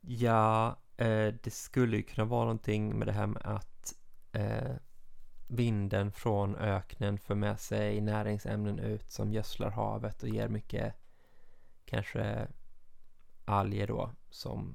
Ja, 0.00 0.82
eh, 0.96 1.34
det 1.42 1.50
skulle 1.50 1.96
ju 1.96 2.02
kunna 2.02 2.24
vara 2.24 2.44
någonting 2.44 2.98
med 2.98 3.08
det 3.08 3.12
här 3.12 3.26
med 3.26 3.42
att 3.44 3.94
eh, 4.32 4.76
vinden 5.48 6.12
från 6.12 6.56
öknen 6.56 7.18
för 7.18 7.34
med 7.34 7.60
sig 7.60 8.00
näringsämnen 8.00 8.78
ut 8.78 9.10
som 9.10 9.32
gödslar 9.32 9.70
havet 9.70 10.22
och 10.22 10.28
ger 10.28 10.48
mycket 10.48 10.94
kanske 11.84 12.48
alger 13.44 13.86
då 13.86 14.10
som 14.30 14.74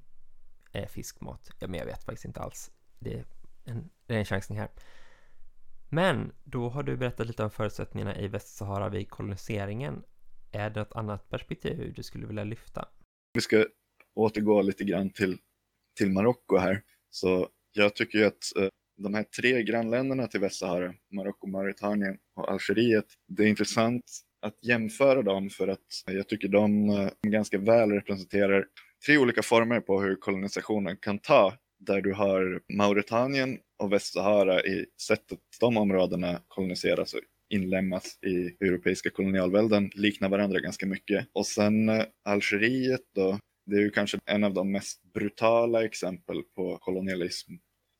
är 0.72 0.88
fiskmat. 0.88 1.50
Ja, 1.60 1.68
men 1.68 1.80
jag 1.80 1.86
vet 1.86 2.04
faktiskt 2.04 2.26
inte 2.26 2.40
alls. 2.40 2.72
Det 3.00 3.14
är 3.14 3.26
en, 3.64 3.90
det 4.06 4.16
är 4.16 4.20
en 4.20 4.26
chansning 4.26 4.60
här. 4.60 4.70
Men 5.90 6.32
då 6.44 6.70
har 6.70 6.84
du 6.84 6.98
berättat 6.98 7.28
lite 7.28 7.44
om 7.44 7.52
förutsättningarna 7.52 8.18
i 8.20 8.28
Västsahara 8.28 8.90
vid 8.90 9.10
koloniseringen. 9.10 10.04
Är 10.52 10.70
det 10.70 10.80
något 10.80 10.96
annat 10.96 11.30
perspektiv 11.30 11.94
du 11.96 12.04
skulle 12.04 12.28
vilja 12.28 12.44
lyfta? 12.44 12.90
Vi 13.34 13.42
ska 13.42 13.66
återgå 14.14 14.62
lite 14.62 14.84
grann 14.84 15.10
till, 15.10 15.38
till 15.98 16.12
Marocko 16.12 16.58
här. 16.58 16.84
Så 17.10 17.50
jag 17.72 17.96
tycker 17.96 18.20
ju 18.20 18.26
att 18.26 18.56
eh, 18.58 18.68
de 18.98 19.14
här 19.14 19.24
tre 19.24 19.64
grannländerna 19.64 20.28
till 20.28 20.40
Västsahara, 20.40 20.94
Marocko, 21.12 21.48
Mauritanien 21.48 22.18
och 22.36 22.52
Algeriet, 22.52 23.06
det 23.28 23.44
är 23.44 23.48
intressant 23.48 24.04
att 24.42 24.66
jämföra 24.66 25.22
dem 25.22 25.50
för 25.50 25.68
att 25.68 25.80
jag 26.06 26.28
tycker 26.28 26.48
de 26.48 26.90
eh, 26.90 27.10
ganska 27.28 27.58
väl 27.58 27.92
representerar 27.92 28.66
tre 29.06 29.18
olika 29.18 29.42
former 29.42 29.80
på 29.80 30.02
hur 30.02 30.16
kolonisationen 30.16 30.98
kan 30.98 31.20
ta. 31.20 31.54
Där 31.80 32.02
du 32.02 32.14
har 32.14 32.62
Mauritanien 32.74 33.58
och 33.80 33.94
Västsahara 33.94 34.62
i 34.62 34.86
sättet 35.02 35.40
de 35.60 35.78
områdena 35.78 36.42
koloniseras 36.48 37.14
och 37.14 37.20
inlemmas 37.50 38.20
i 38.24 38.66
europeiska 38.66 39.10
kolonialvälden 39.10 39.92
liknar 39.94 40.30
varandra 40.30 40.60
ganska 40.60 40.86
mycket. 40.86 41.28
Och 41.34 41.46
sen 41.46 41.90
eh, 41.90 42.06
Algeriet 42.26 43.02
då, 43.16 43.40
det 43.66 43.76
är 43.76 43.82
ju 43.82 43.90
kanske 43.90 44.20
en 44.26 44.44
av 44.44 44.54
de 44.54 44.72
mest 44.72 45.14
brutala 45.14 45.86
exempel 45.86 46.42
på 46.56 46.78
kolonialism 46.78 47.52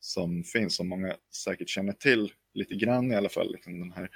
som 0.04 0.44
finns, 0.44 0.76
som 0.76 0.88
många 0.88 1.16
säkert 1.44 1.68
känner 1.68 1.92
till 1.92 2.32
lite 2.54 2.74
grann 2.74 3.12
i 3.12 3.16
alla 3.16 3.28
fall. 3.28 3.52
Liksom 3.52 3.80
den 3.80 3.92
här. 3.92 4.10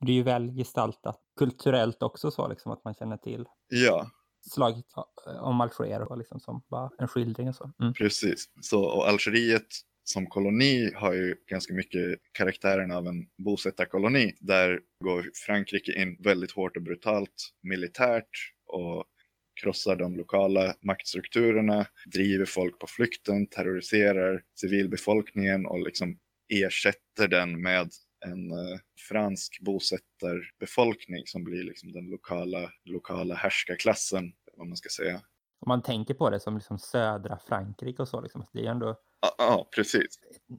Det 0.00 0.12
är 0.12 0.16
ju 0.16 0.22
väl 0.22 0.50
gestaltat 0.50 1.20
kulturellt 1.38 2.02
också 2.02 2.30
så 2.30 2.48
liksom 2.48 2.72
att 2.72 2.84
man 2.84 2.94
känner 2.94 3.16
till 3.16 3.44
Ja, 3.68 4.10
slaget 4.50 4.84
om 5.40 5.60
Alger 5.60 6.02
och 6.02 6.18
liksom 6.18 6.40
som 6.40 6.62
bara 6.68 6.90
en 6.98 7.08
skildring 7.08 7.48
och 7.48 7.54
så. 7.54 7.72
Mm. 7.80 7.94
precis. 7.94 8.50
Så, 8.60 8.84
och 8.84 9.08
Algeriet 9.08 9.66
som 10.04 10.26
koloni 10.26 10.92
har 10.94 11.12
ju 11.12 11.34
ganska 11.46 11.74
mycket 11.74 12.18
karaktären 12.32 12.92
av 12.92 13.06
en 13.06 13.26
bosättarkoloni. 13.44 14.36
Där 14.40 14.80
går 15.04 15.30
Frankrike 15.46 16.02
in 16.02 16.16
väldigt 16.20 16.52
hårt 16.52 16.76
och 16.76 16.82
brutalt 16.82 17.54
militärt 17.62 18.52
och 18.66 19.04
krossar 19.62 19.96
de 19.96 20.16
lokala 20.16 20.74
maktstrukturerna, 20.82 21.86
driver 22.14 22.44
folk 22.44 22.78
på 22.78 22.86
flykten, 22.86 23.46
terroriserar 23.46 24.42
civilbefolkningen 24.60 25.66
och 25.66 25.80
liksom 25.82 26.18
ersätter 26.54 27.28
den 27.28 27.62
med 27.62 27.88
en 28.26 28.50
eh, 28.50 28.78
fransk 29.08 29.58
bosättarbefolkning 29.60 31.22
som 31.26 31.44
blir 31.44 31.64
liksom 31.64 31.92
den 31.92 32.04
lokala, 32.06 32.70
lokala 32.84 33.34
härskarklassen, 33.34 34.32
vad 34.56 34.66
man 34.66 34.76
ska 34.76 34.88
säga. 34.88 35.14
Om 35.60 35.68
man 35.68 35.82
tänker 35.82 36.14
på 36.14 36.30
det 36.30 36.40
som 36.40 36.54
liksom 36.54 36.78
södra 36.78 37.38
Frankrike 37.48 38.02
och 38.02 38.08
så, 38.08 38.20
liksom, 38.20 38.44
det 38.52 38.66
är 38.66 38.70
ändå, 38.70 38.96
Ja, 39.20 39.34
ja, 39.38 39.68
precis. 39.74 40.06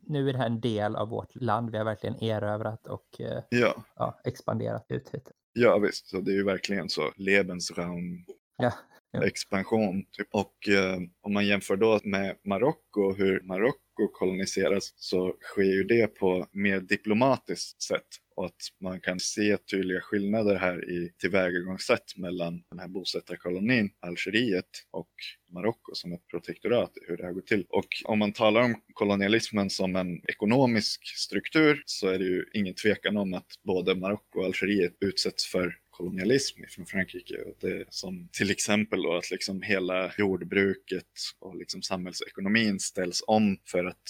nu 0.07 0.29
är 0.29 0.33
det 0.33 0.39
här 0.39 0.45
en 0.45 0.61
del 0.61 0.95
av 0.95 1.09
vårt 1.09 1.35
land, 1.35 1.71
vi 1.71 1.77
har 1.77 1.85
verkligen 1.85 2.23
erövrat 2.23 2.87
och 2.87 3.21
eh, 3.21 3.43
Ja, 3.49 3.83
ja, 3.95 4.21
expanderat 4.25 4.85
ut 4.89 5.09
hit. 5.09 5.31
ja 5.53 5.77
visst. 5.79 6.07
Så 6.07 6.21
det 6.21 6.31
är 6.31 6.35
ju 6.35 6.43
verkligen 6.43 6.89
så 6.89 7.11
Lebensraum 7.15 8.25
Ja, 8.57 8.73
ja. 9.11 9.27
expansion. 9.27 10.03
Typ. 10.11 10.27
Och 10.31 10.69
eh, 10.69 10.97
om 11.21 11.33
man 11.33 11.47
jämför 11.47 11.75
då 11.75 11.99
med 12.03 12.35
Marocko, 12.45 13.13
hur 13.13 13.41
Marocko 13.41 14.07
koloniseras, 14.13 14.93
så 14.95 15.35
sker 15.41 15.63
ju 15.63 15.83
det 15.83 16.07
på 16.07 16.47
mer 16.51 16.79
diplomatiskt 16.79 17.81
sätt. 17.81 18.07
Och 18.35 18.45
att 18.45 18.61
man 18.81 19.01
kan 19.01 19.19
se 19.19 19.57
tydliga 19.57 20.01
skillnader 20.01 20.55
här 20.55 20.89
i 20.89 21.11
tillvägagångssätt 21.17 22.17
mellan 22.17 22.63
den 22.69 22.79
här 22.79 22.87
bosättarkolonin, 22.87 23.89
Algeriet 23.99 24.69
och 24.91 25.09
Marocko 25.53 25.95
som 25.95 26.13
ett 26.13 26.27
protektorat, 26.27 26.91
hur 27.07 27.17
det 27.17 27.25
här 27.25 27.33
går 27.33 27.41
till. 27.41 27.65
Och 27.69 27.87
om 28.05 28.19
man 28.19 28.33
talar 28.33 28.61
om 28.61 28.75
kolonialismen 28.93 29.69
som 29.69 29.95
en 29.95 30.21
ekonomisk 30.27 31.17
struktur 31.17 31.83
så 31.85 32.07
är 32.07 32.19
det 32.19 32.25
ju 32.25 32.45
ingen 32.53 32.75
tvekan 32.75 33.17
om 33.17 33.33
att 33.33 33.47
både 33.63 33.95
Marocko 33.95 34.39
och 34.39 34.45
Algeriet 34.45 34.93
utsätts 34.99 35.45
för 35.45 35.75
kolonialism 35.99 36.61
från 36.69 36.85
Frankrike. 36.85 37.35
Det 37.61 37.85
som 37.89 38.29
till 38.31 38.51
exempel 38.51 39.01
då 39.01 39.17
att 39.17 39.31
liksom 39.31 39.61
hela 39.61 40.11
jordbruket 40.17 41.05
och 41.39 41.55
liksom 41.55 41.81
samhällsekonomin 41.81 42.79
ställs 42.79 43.23
om 43.27 43.57
för 43.65 43.85
att 43.85 44.03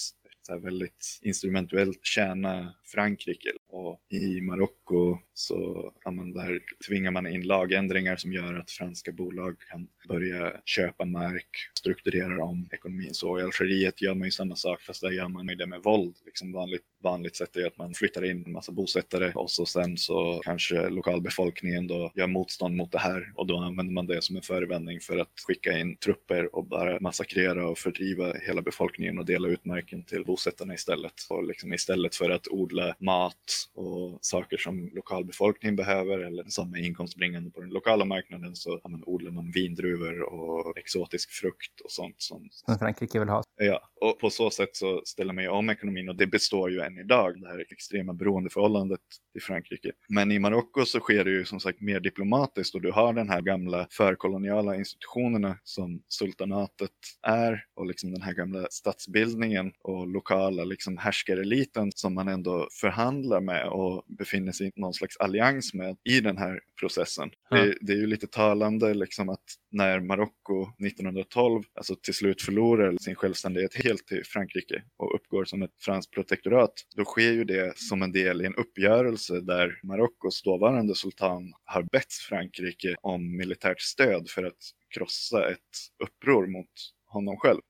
väldigt 0.62 1.18
instrumentuellt 1.22 2.04
tjäna 2.04 2.74
Frankrike. 2.90 3.52
Och 3.68 4.00
i 4.08 4.40
Marocko 4.40 5.18
så 5.34 5.92
ja, 6.04 6.10
man 6.10 6.32
där 6.32 6.60
tvingar 6.88 7.10
man 7.10 7.26
in 7.26 7.42
lagändringar 7.42 8.16
som 8.16 8.32
gör 8.32 8.54
att 8.54 8.70
franska 8.70 9.12
bolag 9.12 9.56
kan 9.70 9.88
börja 10.08 10.52
köpa 10.64 11.04
mark, 11.04 11.48
strukturera 11.78 12.44
om 12.44 12.68
ekonomin. 12.72 13.14
Så 13.14 13.38
i 13.38 13.42
Algeriet 13.42 14.02
gör 14.02 14.14
man 14.14 14.24
ju 14.24 14.30
samma 14.30 14.56
sak 14.56 14.82
fast 14.82 15.00
där 15.00 15.10
gör 15.10 15.28
man 15.28 15.48
ju 15.48 15.54
det 15.54 15.66
med 15.66 15.82
våld. 15.82 16.16
Liksom 16.26 16.52
vanligt, 16.52 16.82
vanligt 17.02 17.36
sätt 17.36 17.56
är 17.56 17.66
att 17.66 17.78
man 17.78 17.94
flyttar 17.94 18.24
in 18.24 18.44
en 18.46 18.52
massa 18.52 18.72
bosättare 18.72 19.32
och 19.34 19.50
så 19.50 19.66
sen 19.66 19.96
så 19.96 20.40
kanske 20.44 20.88
lokalbefolkningen 20.88 21.86
då 21.86 22.12
gör 22.14 22.26
motstånd 22.26 22.76
mot 22.76 22.92
det 22.92 22.98
här 22.98 23.32
och 23.34 23.46
då 23.46 23.56
använder 23.56 23.92
man 23.92 24.06
det 24.06 24.22
som 24.22 24.36
en 24.36 24.42
förevändning 24.42 25.00
för 25.00 25.18
att 25.18 25.32
skicka 25.46 25.78
in 25.78 25.96
trupper 25.96 26.54
och 26.54 26.64
bara 26.64 27.00
massakrera 27.00 27.68
och 27.68 27.78
fördriva 27.78 28.32
hela 28.32 28.62
befolkningen 28.62 29.18
och 29.18 29.26
dela 29.26 29.48
ut 29.48 29.64
marken 29.64 30.04
till 30.04 30.24
bosättarna 30.24 30.74
istället. 30.74 31.14
Och 31.28 31.44
liksom 31.44 31.74
istället 31.74 32.14
för 32.14 32.30
att 32.30 32.48
odla 32.48 32.79
mat 32.98 33.34
och 33.74 34.18
saker 34.22 34.56
som 34.56 34.90
lokalbefolkningen 34.94 35.76
behöver 35.76 36.18
eller 36.18 36.44
som 36.48 36.74
är 36.74 36.86
inkomstbringande 36.86 37.50
på 37.50 37.60
den 37.60 37.70
lokala 37.70 38.04
marknaden 38.04 38.56
så 38.56 38.80
ja, 38.82 38.88
man 38.88 39.02
odlar 39.06 39.30
man 39.30 39.50
vindruvor 39.50 40.22
och 40.22 40.78
exotisk 40.78 41.30
frukt 41.30 41.80
och 41.84 41.90
sånt 41.90 42.14
som, 42.18 42.48
Som 42.50 42.78
Frankrike 42.78 43.18
vill 43.18 43.28
ha. 43.28 43.42
Ja, 43.56 43.80
och 44.00 44.18
på 44.18 44.30
så 44.30 44.50
sätt 44.50 44.76
så 44.76 45.02
ställer 45.04 45.32
man 45.32 45.44
ju 45.44 45.50
om 45.50 45.70
ekonomin 45.70 46.08
och 46.08 46.16
det 46.16 46.26
består 46.26 46.70
ju 46.70 46.80
än 46.80 46.98
idag, 46.98 47.40
det 47.40 47.48
här 47.48 47.66
extrema 47.72 48.12
beroendeförhållandet 48.12 49.00
till 49.32 49.42
Frankrike. 49.42 49.92
Men 50.08 50.32
i 50.32 50.38
Marocko 50.38 50.84
så 50.84 51.00
sker 51.00 51.24
det 51.24 51.30
ju 51.30 51.44
som 51.44 51.60
sagt 51.60 51.80
mer 51.80 52.00
diplomatiskt 52.00 52.74
och 52.74 52.80
du 52.80 52.92
har 52.92 53.12
den 53.12 53.28
här 53.28 53.40
gamla 53.40 53.86
förkoloniala 53.90 54.76
institutionerna 54.76 55.58
som 55.64 56.02
sultanatet 56.08 56.90
är 57.22 57.64
och 57.74 57.86
liksom 57.86 58.12
den 58.12 58.22
här 58.22 58.34
gamla 58.34 58.66
statsbildningen 58.70 59.72
och 59.82 60.06
lokala 60.08 60.64
liksom 60.64 60.98
härskareliten 60.98 61.92
som 61.94 62.14
man 62.14 62.28
ändå 62.28 62.68
förhandlar 62.70 63.40
med 63.40 63.68
och 63.68 64.04
befinner 64.08 64.52
sig 64.52 64.66
i 64.66 64.72
någon 64.76 64.94
slags 64.94 65.16
allians 65.16 65.74
med 65.74 65.96
i 66.04 66.20
den 66.20 66.38
här 66.38 66.60
processen. 66.80 67.30
Ja. 67.50 67.56
Det, 67.56 67.74
det 67.80 67.92
är 67.92 67.96
ju 67.96 68.06
lite 68.06 68.26
talande 68.26 68.94
liksom 68.94 69.28
att 69.28 69.44
när 69.70 70.00
Marocko 70.00 70.62
1912 70.62 71.62
alltså 71.74 71.96
till 71.96 72.14
slut 72.14 72.42
förlorar 72.42 72.96
sin 73.00 73.14
självständighet 73.14 73.84
helt 73.84 74.06
till 74.06 74.24
Frankrike 74.24 74.82
och 74.96 75.14
uppgår 75.14 75.44
som 75.44 75.62
ett 75.62 75.74
franskt 75.80 76.12
protektorat, 76.12 76.72
då 76.96 77.04
sker 77.04 77.32
ju 77.32 77.44
det 77.44 77.78
som 77.78 78.02
en 78.02 78.12
del 78.12 78.42
i 78.42 78.46
en 78.46 78.54
uppgörelse 78.54 79.40
där 79.40 79.80
Marockos 79.82 80.42
dåvarande 80.42 80.94
sultan 80.94 81.52
har 81.64 81.82
bett 81.82 82.12
Frankrike 82.12 82.94
om 83.02 83.36
militärt 83.36 83.80
stöd 83.80 84.28
för 84.28 84.44
att 84.44 84.58
krossa 84.94 85.50
ett 85.50 85.58
uppror 86.04 86.46
mot 86.46 86.70
honom 87.06 87.36
själv. 87.36 87.60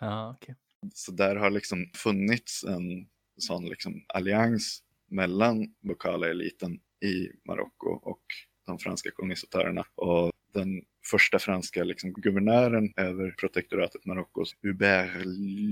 Ja, 0.00 0.36
okej. 0.36 0.54
Så 0.94 1.12
där 1.12 1.36
har 1.36 1.50
liksom 1.50 1.90
funnits 1.94 2.64
en 2.64 3.06
sån 3.36 3.68
liksom 3.68 4.04
allians 4.08 4.82
mellan 5.10 5.74
lokala 5.82 6.28
eliten 6.30 6.80
i 7.04 7.28
Marocko 7.48 7.88
och 7.88 8.22
de 8.66 8.78
franska 8.78 9.10
kolonisatörerna. 9.10 9.84
Och 9.94 10.32
den 10.54 10.82
första 11.10 11.38
franska 11.38 11.84
liksom, 11.84 12.12
guvernören 12.12 12.92
över 12.96 13.30
protektoratet 13.30 14.04
Marockos, 14.04 14.56
Hubert 14.62 15.24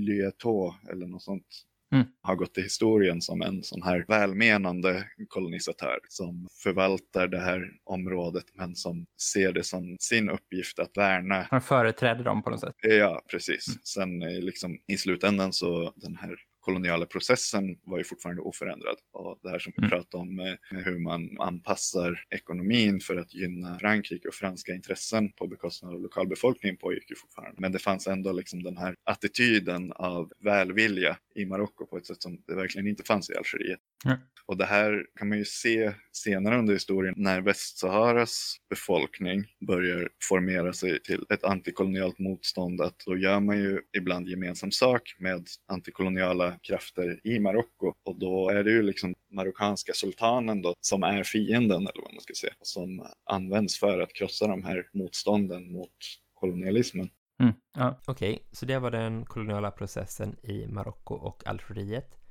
Lietot 0.07 0.75
eller 0.91 1.07
något 1.07 1.23
sånt, 1.23 1.47
Mm. 1.93 2.05
har 2.21 2.35
gått 2.35 2.53
till 2.53 2.63
historien 2.63 3.21
som 3.21 3.41
en 3.41 3.63
sån 3.63 3.83
här 3.83 4.05
välmenande 4.07 5.07
kolonisatör 5.27 5.99
som 6.09 6.47
förvaltar 6.63 7.27
det 7.27 7.39
här 7.39 7.71
området 7.83 8.45
men 8.53 8.75
som 8.75 9.05
ser 9.21 9.51
det 9.53 9.63
som 9.63 9.97
sin 9.99 10.29
uppgift 10.29 10.79
att 10.79 10.97
värna 10.97 11.47
Han 11.51 11.61
företräder 11.61 12.23
dem 12.23 12.43
på 12.43 12.49
något 12.49 12.59
sätt. 12.59 12.75
Ja, 12.81 13.21
precis. 13.31 13.65
Sen 13.83 14.21
eh, 14.21 14.41
liksom, 14.41 14.77
i 14.87 14.97
slutändan 14.97 15.53
så 15.53 15.93
den 15.95 16.15
här 16.15 16.35
koloniala 16.63 17.05
processen 17.05 17.77
var 17.83 17.97
ju 17.97 18.03
fortfarande 18.03 18.41
oförändrad. 18.41 18.95
Och 19.11 19.39
det 19.43 19.49
här 19.49 19.59
som 19.59 19.73
vi 19.77 19.81
Mm. 19.83 19.89
pratade 19.89 20.21
om 20.21 20.57
hur 20.69 20.99
man 20.99 21.39
anpassar 21.39 22.25
ekonomin 22.29 22.99
för 22.99 23.15
att 23.17 23.33
gynna 23.33 23.79
Frankrike 23.79 24.27
och 24.27 24.33
franska 24.33 24.73
intressen 24.73 25.31
på 25.31 25.47
bekostnad 25.47 25.93
av 25.93 26.01
lokalbefolkningen 26.01 26.77
pågick 26.77 27.09
ju 27.09 27.15
fortfarande. 27.15 27.61
Men 27.61 27.71
det 27.71 27.79
fanns 27.79 28.07
ändå 28.07 28.31
liksom 28.31 28.63
den 28.63 28.77
här 28.77 28.95
attityden 29.03 29.91
av 29.91 30.31
välvilja 30.39 31.17
i 31.35 31.45
Marocko 31.45 31.85
på 31.85 31.97
ett 31.97 32.05
sätt 32.05 32.21
som 32.21 32.41
det 32.47 32.55
verkligen 32.55 32.87
inte 32.87 33.03
fanns 33.03 33.29
i 33.29 33.33
Algeriet. 33.35 33.79
Mm. 34.05 34.17
Och 34.45 34.57
det 34.57 34.65
här 34.65 35.05
kan 35.19 35.29
man 35.29 35.37
ju 35.37 35.45
se 35.45 35.93
senare 36.11 36.57
under 36.59 36.73
historien 36.73 37.13
när 37.17 37.41
Västsaharas 37.41 38.57
befolkning 38.69 39.45
börjar 39.67 40.09
formera 40.29 40.73
sig 40.73 41.01
till 41.01 41.25
ett 41.29 41.43
antikolonialt 41.43 42.19
motstånd. 42.19 42.81
Att 42.81 42.99
då 43.05 43.17
gör 43.17 43.39
man 43.39 43.57
ju 43.57 43.81
ibland 43.97 44.27
gemensam 44.27 44.71
sak 44.71 45.15
med 45.19 45.47
antikoloniala 45.67 46.57
krafter 46.61 47.19
i 47.23 47.39
Marocko. 47.39 47.93
Och 48.05 48.19
då 48.19 48.49
är 48.49 48.63
det 48.63 48.71
ju 48.71 48.81
liksom 48.81 49.13
marockanska 49.31 49.93
sultanen 49.93 50.61
då 50.61 50.73
som 50.81 51.03
är 51.03 51.23
fienden 51.23 51.81
eller 51.81 52.01
vad 52.01 52.13
man 52.13 52.21
ska 52.21 52.33
säga. 52.33 52.53
Som 52.61 53.05
används 53.25 53.79
för 53.79 53.99
att 53.99 54.13
krossa 54.13 54.47
de 54.47 54.63
här 54.63 54.89
motstånden 54.93 55.71
mot 55.71 55.97
kolonialismen. 56.33 57.09
Mm. 57.41 57.53
Ja. 57.73 57.99
Okej, 58.07 58.47
så 58.51 58.65
det 58.65 58.79
var 58.79 58.91
den 58.91 59.25
koloniala 59.25 59.71
processen 59.71 60.35
i 60.43 60.67
Marocko 60.67 61.15
och 61.15 61.47
Algeriet. 61.47 62.22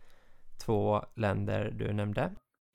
Två 0.65 1.05
länder 1.17 1.71
du 1.71 1.93
nämnde. 1.93 2.31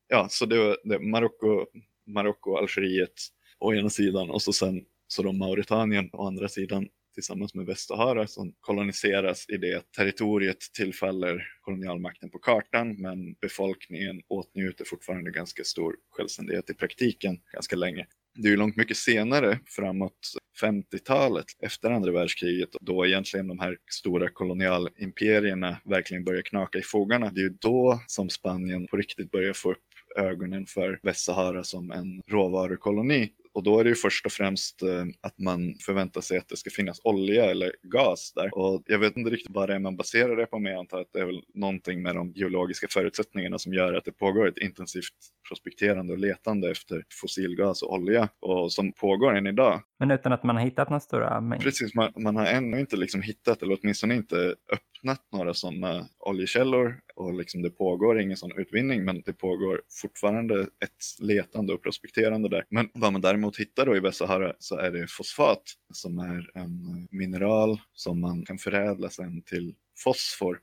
Ja, 0.08 0.28
så 0.30 0.46
det 0.46 0.58
var 0.58 0.78
det, 0.84 1.00
Marocko, 1.00 1.66
Marocko 2.08 2.58
Algeriet 2.58 3.14
å 3.60 3.74
ena 3.74 3.90
sidan 3.90 4.30
och 4.30 4.42
så 4.42 4.54
sen 4.54 4.86
så 5.08 5.24
då 5.24 5.32
Mauritanien 5.32 6.10
å 6.14 6.28
andra 6.28 6.48
sidan 6.50 6.88
tillsammans 7.14 7.56
med 7.56 7.66
Västsahara 7.66 8.28
som 8.28 8.54
koloniseras 8.60 9.50
i 9.50 9.58
det 9.58 9.74
att 9.74 9.92
territoriet 9.92 10.58
tillfaller 10.74 11.44
kolonialmakten 11.62 12.30
på 12.30 12.40
kartan 12.40 13.02
men 13.02 13.34
befolkningen 13.42 14.22
åtnjuter 14.28 14.86
fortfarande 14.86 15.32
ganska 15.32 15.64
stor 15.64 15.96
självständighet 16.10 16.70
i 16.70 16.74
praktiken 16.74 17.40
ganska 17.54 17.76
länge. 17.76 18.08
Det 18.36 18.48
är 18.48 18.52
ju 18.52 18.58
långt 18.58 18.76
mycket 18.76 18.98
senare, 18.98 19.60
framåt 19.66 20.20
50-talet, 20.62 21.46
efter 21.60 21.92
andra 21.92 22.12
världskriget, 22.12 22.70
då 22.82 23.06
egentligen 23.06 23.48
de 23.48 23.60
här 23.60 23.78
stora 23.92 24.30
kolonialimperierna 24.30 25.78
verkligen 25.86 26.24
börjar 26.24 26.42
knaka 26.42 26.80
i 26.80 26.82
fogarna. 26.82 27.32
Det 27.32 27.40
är 27.40 27.44
ju 27.44 27.58
då 27.62 28.00
som 28.08 28.30
Spanien 28.30 28.88
på 28.88 28.98
riktigt 28.98 29.32
börjar 29.32 29.54
få 29.54 29.72
upp 29.72 29.78
ögonen 30.18 30.66
för 30.66 31.00
Västsahara 31.04 31.64
som 31.64 31.92
en 31.92 32.22
råvarukoloni. 32.28 33.30
Och 33.54 33.64
då 33.64 33.80
är 33.80 33.84
det 33.84 33.90
ju 33.90 33.96
först 33.96 34.26
och 34.26 34.32
främst 34.32 34.84
eh, 34.84 35.06
att 35.22 35.40
man 35.40 35.76
förväntar 35.86 36.22
sig 36.22 36.38
att 36.38 36.48
det 36.48 36.58
ska 36.58 36.70
finnas 36.70 37.02
olja 37.04 37.46
eller 37.46 37.72
gas 37.84 38.34
där. 38.36 38.58
Och 38.58 38.84
jag 38.86 39.00
vet 39.00 39.18
inte 39.18 39.30
riktigt 39.30 39.56
vad 39.56 39.70
det 39.70 39.76
är 39.76 39.80
man 39.80 39.98
baserar 39.98 40.36
det 40.36 40.46
på, 40.46 40.60
men 40.60 40.72
jag 40.72 40.80
antar 40.80 41.02
att 41.02 41.14
det 41.14 41.20
är 41.20 41.26
väl 41.26 41.44
någonting 41.54 42.02
med 42.02 42.16
de 42.16 42.32
geologiska 42.36 42.88
förutsättningarna 42.90 43.60
som 43.60 43.74
gör 43.74 43.94
att 43.94 44.06
det 44.06 44.12
pågår 44.12 44.48
ett 44.48 44.58
intensivt 44.58 45.14
prospekterande 45.48 46.14
och 46.14 46.20
letande 46.20 46.72
efter 46.72 47.04
fossilgas 47.22 47.82
och 47.82 47.94
olja 47.94 48.30
och 48.40 48.74
som 48.74 48.94
pågår 48.94 49.36
än 49.38 49.48
idag. 49.48 49.82
Men 50.00 50.12
utan 50.12 50.32
att 50.32 50.44
man 50.44 50.56
har 50.56 50.64
hittat 50.64 50.90
några 50.90 51.00
stora 51.00 51.42
mängder. 51.42 51.64
Precis, 51.64 51.96
man, 51.96 52.12
man 52.18 52.36
har 52.36 52.46
ännu 52.46 52.80
inte 52.80 52.98
liksom 52.98 53.22
hittat 53.22 53.62
eller 53.62 53.78
åtminstone 53.82 54.16
inte 54.16 54.56
öppnat 54.74 55.28
några 55.32 55.54
sådana 55.54 56.10
oljekällor 56.20 57.00
och 57.16 57.34
liksom 57.34 57.62
det 57.62 57.70
pågår 57.70 58.22
ingen 58.22 58.38
sån 58.38 58.52
utvinning 58.58 59.06
men 59.06 59.22
det 59.22 59.34
pågår 59.34 59.82
fortfarande 60.02 60.62
ett 60.62 61.20
letande 61.20 61.74
och 61.74 61.84
prospekterande 61.84 62.50
där. 62.50 62.66
Men 62.70 62.90
vad 62.94 63.12
man 63.12 63.22
däremot 63.22 63.58
hittar 63.58 63.86
då 63.86 63.96
i 63.96 64.00
Västsahara 64.00 64.54
så 64.60 64.78
är 64.78 64.92
det 64.92 65.08
fosfat 65.10 65.64
som 65.94 66.20
är 66.20 66.52
en 66.54 67.08
mineral 67.12 67.80
som 67.94 68.22
man 68.22 68.46
kan 68.46 68.58
förädla 68.58 69.10
sen 69.10 69.42
till 69.42 69.76
fosfor. 70.04 70.60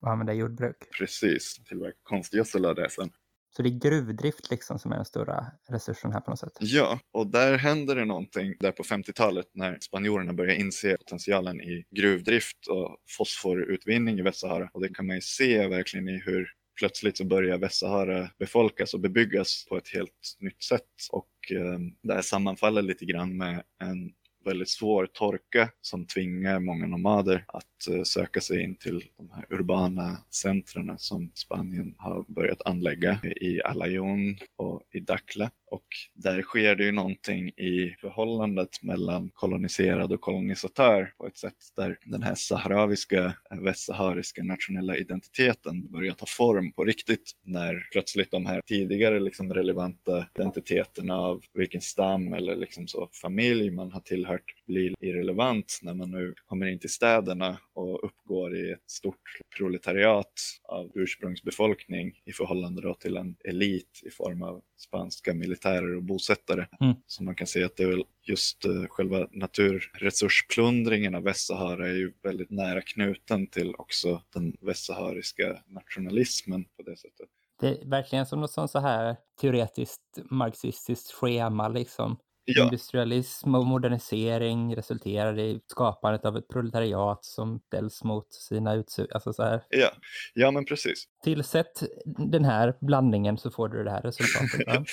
Och 0.00 0.10
använda 0.10 0.32
jordbruk. 0.32 0.76
Precis, 0.98 1.60
tillverka 1.68 1.98
konstgödsel 2.02 2.64
av 2.64 2.74
det 2.74 2.90
sen. 2.90 3.10
Så 3.56 3.62
det 3.62 3.68
är 3.68 3.90
gruvdrift 3.90 4.50
liksom 4.50 4.78
som 4.78 4.92
är 4.92 4.96
den 4.96 5.04
stora 5.04 5.46
resursen 5.68 6.12
här 6.12 6.20
på 6.20 6.30
något 6.30 6.38
sätt. 6.38 6.52
Ja, 6.60 7.00
och 7.12 7.26
där 7.26 7.58
händer 7.58 7.96
det 7.96 8.04
någonting 8.04 8.54
där 8.60 8.72
på 8.72 8.82
50-talet 8.82 9.46
när 9.54 9.78
spanjorerna 9.80 10.32
börjar 10.32 10.54
inse 10.54 10.96
potentialen 10.96 11.60
i 11.60 11.84
gruvdrift 11.90 12.66
och 12.66 12.96
fosforutvinning 13.18 14.18
i 14.18 14.22
Västsahara. 14.22 14.70
Och 14.72 14.80
det 14.80 14.94
kan 14.94 15.06
man 15.06 15.16
ju 15.16 15.22
se 15.22 15.68
verkligen 15.68 16.08
i 16.08 16.22
hur 16.24 16.48
plötsligt 16.78 17.16
så 17.16 17.24
börjar 17.24 17.58
Västsahara 17.58 18.30
befolkas 18.38 18.94
och 18.94 19.00
bebyggas 19.00 19.66
på 19.68 19.76
ett 19.76 19.88
helt 19.88 20.36
nytt 20.40 20.62
sätt. 20.62 20.90
Och 21.10 21.28
eh, 21.50 21.78
det 22.02 22.14
här 22.14 22.22
sammanfaller 22.22 22.82
lite 22.82 23.04
grann 23.04 23.36
med 23.36 23.62
en 23.82 24.12
väldigt 24.44 24.68
svår 24.68 25.06
torka 25.06 25.70
som 25.80 26.06
tvingar 26.06 26.60
många 26.60 26.86
nomader 26.86 27.44
att 27.48 27.88
eh, 27.90 28.02
söka 28.02 28.40
sig 28.40 28.62
in 28.62 28.74
till 28.74 29.04
de 29.16 29.30
här 29.30 29.46
urbana 29.50 30.18
centren 30.30 30.98
som 30.98 31.30
Spanien 31.34 31.94
har 31.98 32.24
börjat 32.28 32.62
anlägga 32.64 33.18
i 33.40 33.62
Alayon 33.62 34.36
och 34.56 34.82
i 34.92 35.00
Dakla. 35.00 35.50
Och 35.72 35.86
där 36.14 36.42
sker 36.42 36.76
det 36.76 36.84
ju 36.84 36.92
någonting 36.92 37.48
i 37.48 37.96
förhållandet 38.00 38.82
mellan 38.82 39.30
koloniserad 39.34 40.12
och 40.12 40.20
kolonisatör 40.20 41.12
på 41.18 41.26
ett 41.26 41.36
sätt 41.36 41.56
där 41.76 41.98
den 42.04 42.22
här 42.22 42.34
saharaviska, 42.34 43.34
västsahariska 43.50 44.42
nationella 44.42 44.96
identiteten 44.96 45.92
börjar 45.92 46.14
ta 46.14 46.26
form 46.28 46.72
på 46.72 46.84
riktigt 46.84 47.32
när 47.44 47.88
plötsligt 47.92 48.30
de 48.30 48.46
här 48.46 48.60
tidigare 48.66 49.20
liksom 49.20 49.54
relevanta 49.54 50.26
identiteterna 50.34 51.16
av 51.16 51.42
vilken 51.54 51.80
stam 51.80 52.34
eller 52.34 52.56
liksom 52.56 52.88
så 52.88 53.08
familj 53.22 53.70
man 53.70 53.92
har 53.92 54.00
tillhört 54.00 54.54
blir 54.72 54.94
irrelevant 55.00 55.78
när 55.82 55.94
man 55.94 56.10
nu 56.10 56.34
kommer 56.46 56.66
in 56.66 56.78
till 56.78 56.92
städerna 56.92 57.58
och 57.74 58.04
uppgår 58.04 58.56
i 58.56 58.70
ett 58.70 58.90
stort 58.90 59.40
proletariat 59.56 60.32
av 60.62 60.90
ursprungsbefolkning 60.94 62.12
i 62.24 62.32
förhållande 62.32 62.82
då 62.82 62.94
till 62.94 63.16
en 63.16 63.36
elit 63.44 64.00
i 64.02 64.10
form 64.10 64.42
av 64.42 64.62
spanska 64.76 65.34
militärer 65.34 65.96
och 65.96 66.02
bosättare. 66.02 66.66
Mm. 66.80 66.94
Så 67.06 67.22
man 67.22 67.34
kan 67.34 67.46
säga 67.46 67.66
att 67.66 67.76
det 67.76 67.82
är 67.82 68.02
just 68.22 68.66
uh, 68.66 68.86
själva 68.86 69.28
naturresursplundringen 69.30 71.14
av 71.14 71.22
Västsahara 71.22 71.88
är 71.88 71.94
ju 71.94 72.12
väldigt 72.22 72.50
nära 72.50 72.80
knuten 72.80 73.46
till 73.46 73.74
också 73.78 74.22
den 74.34 74.56
västsahariska 74.60 75.62
nationalismen 75.66 76.64
på 76.64 76.82
det 76.82 76.96
sättet. 76.96 77.28
Det 77.60 77.68
är 77.68 77.88
verkligen 77.88 78.26
som 78.26 78.40
något 78.40 78.50
sånt 78.50 78.70
så 78.70 78.78
här 78.78 79.16
teoretiskt 79.40 80.18
marxistiskt 80.30 81.12
schema 81.12 81.68
liksom. 81.68 82.16
Ja. 82.44 82.64
Industrialism 82.64 83.54
och 83.54 83.66
modernisering 83.66 84.76
resulterar 84.76 85.38
i 85.38 85.60
skapandet 85.66 86.24
av 86.24 86.36
ett 86.36 86.48
proletariat 86.48 87.24
som 87.24 87.60
ställs 87.66 88.04
mot 88.04 88.32
sina 88.32 88.74
utsug... 88.74 89.06
Alltså 89.12 89.32
så 89.32 89.42
här. 89.42 89.62
Ja. 89.68 89.90
ja, 90.34 90.50
men 90.50 90.64
precis. 90.64 91.04
Tillsätt 91.24 91.82
den 92.04 92.44
här 92.44 92.74
blandningen 92.80 93.38
så 93.38 93.50
får 93.50 93.68
du 93.68 93.84
det 93.84 93.90
här 93.90 94.02
resultatet. 94.02 94.66
Ja. 94.66 94.84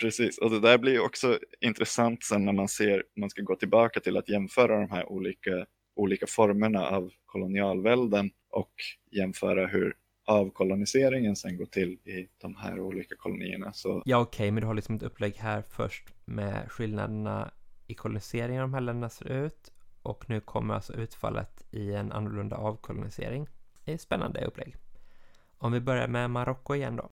precis, 0.00 0.38
och 0.38 0.50
det 0.50 0.60
där 0.60 0.78
blir 0.78 1.00
också 1.00 1.38
intressant 1.60 2.24
sen 2.24 2.44
när 2.44 2.52
man 2.52 2.68
ser, 2.68 3.04
man 3.16 3.30
ska 3.30 3.42
gå 3.42 3.56
tillbaka 3.56 4.00
till 4.00 4.16
att 4.16 4.28
jämföra 4.28 4.80
de 4.80 4.90
här 4.90 5.12
olika, 5.12 5.66
olika 5.96 6.26
formerna 6.26 6.88
av 6.88 7.10
kolonialvälden 7.26 8.30
och 8.50 8.72
jämföra 9.12 9.66
hur 9.66 9.94
avkoloniseringen 10.28 11.36
sen 11.36 11.56
går 11.56 11.66
till 11.66 11.92
i 11.92 12.28
de 12.38 12.56
här 12.56 12.80
olika 12.80 13.16
kolonierna. 13.16 13.72
Så... 13.72 14.02
Ja, 14.04 14.18
okej, 14.18 14.44
okay, 14.44 14.50
men 14.50 14.60
du 14.60 14.66
har 14.66 14.74
liksom 14.74 14.94
ett 14.94 15.02
upplägg 15.02 15.36
här 15.36 15.62
först 15.68 16.04
med 16.24 16.70
skillnaderna 16.70 17.50
i 17.86 17.94
koloniseringen 17.94 18.60
de 18.60 18.74
här 18.74 18.80
länderna 18.80 19.08
ser 19.08 19.32
ut 19.32 19.72
och 20.02 20.30
nu 20.30 20.40
kommer 20.40 20.74
alltså 20.74 20.92
utfallet 20.92 21.64
i 21.70 21.92
en 21.92 22.12
annorlunda 22.12 22.56
avkolonisering. 22.56 23.46
Det 23.84 23.92
är 23.92 23.98
spännande 23.98 24.44
upplägg. 24.44 24.74
Om 25.58 25.72
vi 25.72 25.80
börjar 25.80 26.08
med 26.08 26.30
Marocko 26.30 26.74
igen 26.74 26.96
då. 26.96 27.10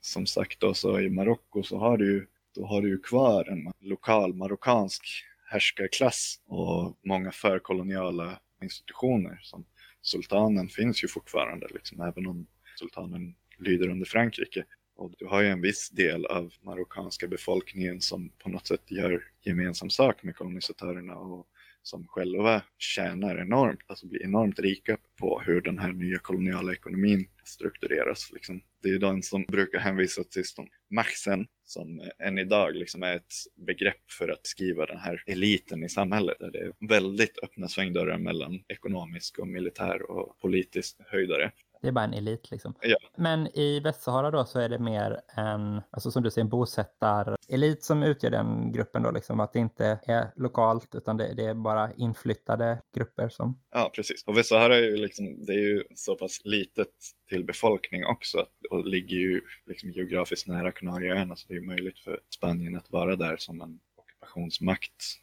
Som 0.00 0.26
sagt 0.26 0.60
då 0.60 0.74
så 0.74 1.00
i 1.00 1.10
Marocko 1.10 1.62
så 1.62 1.78
har 1.78 1.96
du 1.96 2.28
då 2.54 2.66
har 2.66 2.82
du 2.82 2.88
ju 2.88 2.98
kvar 2.98 3.44
en 3.44 3.72
lokal 3.80 4.34
marockansk 4.34 5.04
härskarklass 5.50 6.40
och 6.46 6.98
många 7.04 7.32
förkoloniala 7.32 8.38
institutioner 8.62 9.38
som 9.42 9.64
sultanen 10.02 10.68
finns 10.68 11.04
ju 11.04 11.08
fortfarande, 11.08 11.66
liksom, 11.74 12.00
även 12.00 12.26
om 12.26 12.46
sultanen 12.78 13.34
lyder 13.58 13.88
under 13.88 14.06
Frankrike. 14.06 14.64
Och 14.96 15.14
du 15.18 15.26
har 15.26 15.42
ju 15.42 15.48
en 15.48 15.60
viss 15.60 15.90
del 15.90 16.26
av 16.26 16.52
marockanska 16.62 17.28
befolkningen 17.28 18.00
som 18.00 18.28
på 18.38 18.48
något 18.48 18.66
sätt 18.66 18.90
gör 18.90 19.24
gemensam 19.42 19.90
sak 19.90 20.22
med 20.22 20.36
kolonisatörerna 20.36 21.16
och 21.16 21.46
som 21.82 22.06
själva 22.06 22.62
tjänar 22.78 23.36
enormt, 23.36 23.80
alltså 23.86 24.06
blir 24.06 24.22
enormt 24.22 24.58
rika 24.58 24.96
på 25.18 25.42
hur 25.46 25.60
den 25.60 25.78
här 25.78 25.92
nya 25.92 26.18
koloniala 26.18 26.72
ekonomin 26.72 27.28
struktureras. 27.44 28.30
Liksom. 28.32 28.60
Det 28.82 28.88
är 28.88 28.98
den 28.98 29.22
som 29.22 29.44
brukar 29.48 29.78
hänvisa 29.78 30.24
till 30.24 30.44
som 30.44 30.68
maxen 30.90 31.46
som 31.64 32.10
än 32.18 32.38
idag 32.38 32.74
liksom 32.74 33.02
är 33.02 33.16
ett 33.16 33.34
begrepp 33.66 34.10
för 34.18 34.28
att 34.28 34.46
skriva 34.46 34.86
den 34.86 34.98
här 34.98 35.22
eliten 35.26 35.84
i 35.84 35.88
samhället. 35.88 36.36
Där 36.40 36.50
det 36.50 36.58
är 36.58 36.72
väldigt 36.88 37.38
öppna 37.42 37.68
svängdörrar 37.68 38.18
mellan 38.18 38.64
ekonomisk 38.68 39.38
och 39.38 39.48
militär 39.48 40.10
och 40.10 40.38
politisk 40.38 40.96
höjdare. 41.06 41.52
Det 41.82 41.88
är 41.88 41.92
bara 41.92 42.04
en 42.04 42.14
elit 42.14 42.50
liksom. 42.50 42.74
Ja. 42.80 42.96
Men 43.16 43.58
i 43.58 43.80
Västsahara 43.80 44.30
då 44.30 44.44
så 44.44 44.60
är 44.60 44.68
det 44.68 44.78
mer 44.78 45.20
en, 45.36 45.80
alltså 45.90 46.10
som 46.10 46.22
du 46.22 46.30
säger, 46.30 46.44
en 46.44 46.48
bosättarelit 46.48 47.84
som 47.84 48.02
utgör 48.02 48.30
den 48.30 48.72
gruppen 48.72 49.02
då 49.02 49.10
liksom. 49.10 49.40
Att 49.40 49.52
det 49.52 49.58
inte 49.58 49.98
är 50.02 50.32
lokalt 50.36 50.94
utan 50.94 51.16
det, 51.16 51.34
det, 51.34 51.44
är 51.44 51.54
bara 51.54 51.92
inflyttade 51.92 52.78
grupper 52.94 53.28
som... 53.28 53.60
Ja, 53.70 53.90
precis. 53.94 54.24
Och 54.26 54.36
Västsahara 54.36 54.76
är 54.76 54.82
ju 54.82 54.96
liksom, 54.96 55.44
det 55.44 55.52
är 55.52 55.58
ju 55.58 55.84
så 55.94 56.14
pass 56.14 56.40
litet 56.44 56.94
till 57.28 57.44
befolkning 57.44 58.06
också 58.06 58.46
och 58.70 58.86
ligger 58.86 59.16
ju 59.16 59.40
liksom 59.66 59.90
geografiskt 59.90 60.48
nära 60.48 60.72
Kanarieöarna 60.72 61.36
så 61.36 61.48
det 61.48 61.54
är 61.54 61.60
möjligt 61.60 61.98
för 61.98 62.20
Spanien 62.34 62.76
att 62.76 62.90
vara 62.90 63.16
där 63.16 63.36
som 63.36 63.60
en 63.60 63.80
ockupationsmakt 63.96 65.22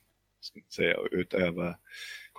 säga, 0.76 0.98
och 1.00 1.08
utöva 1.12 1.76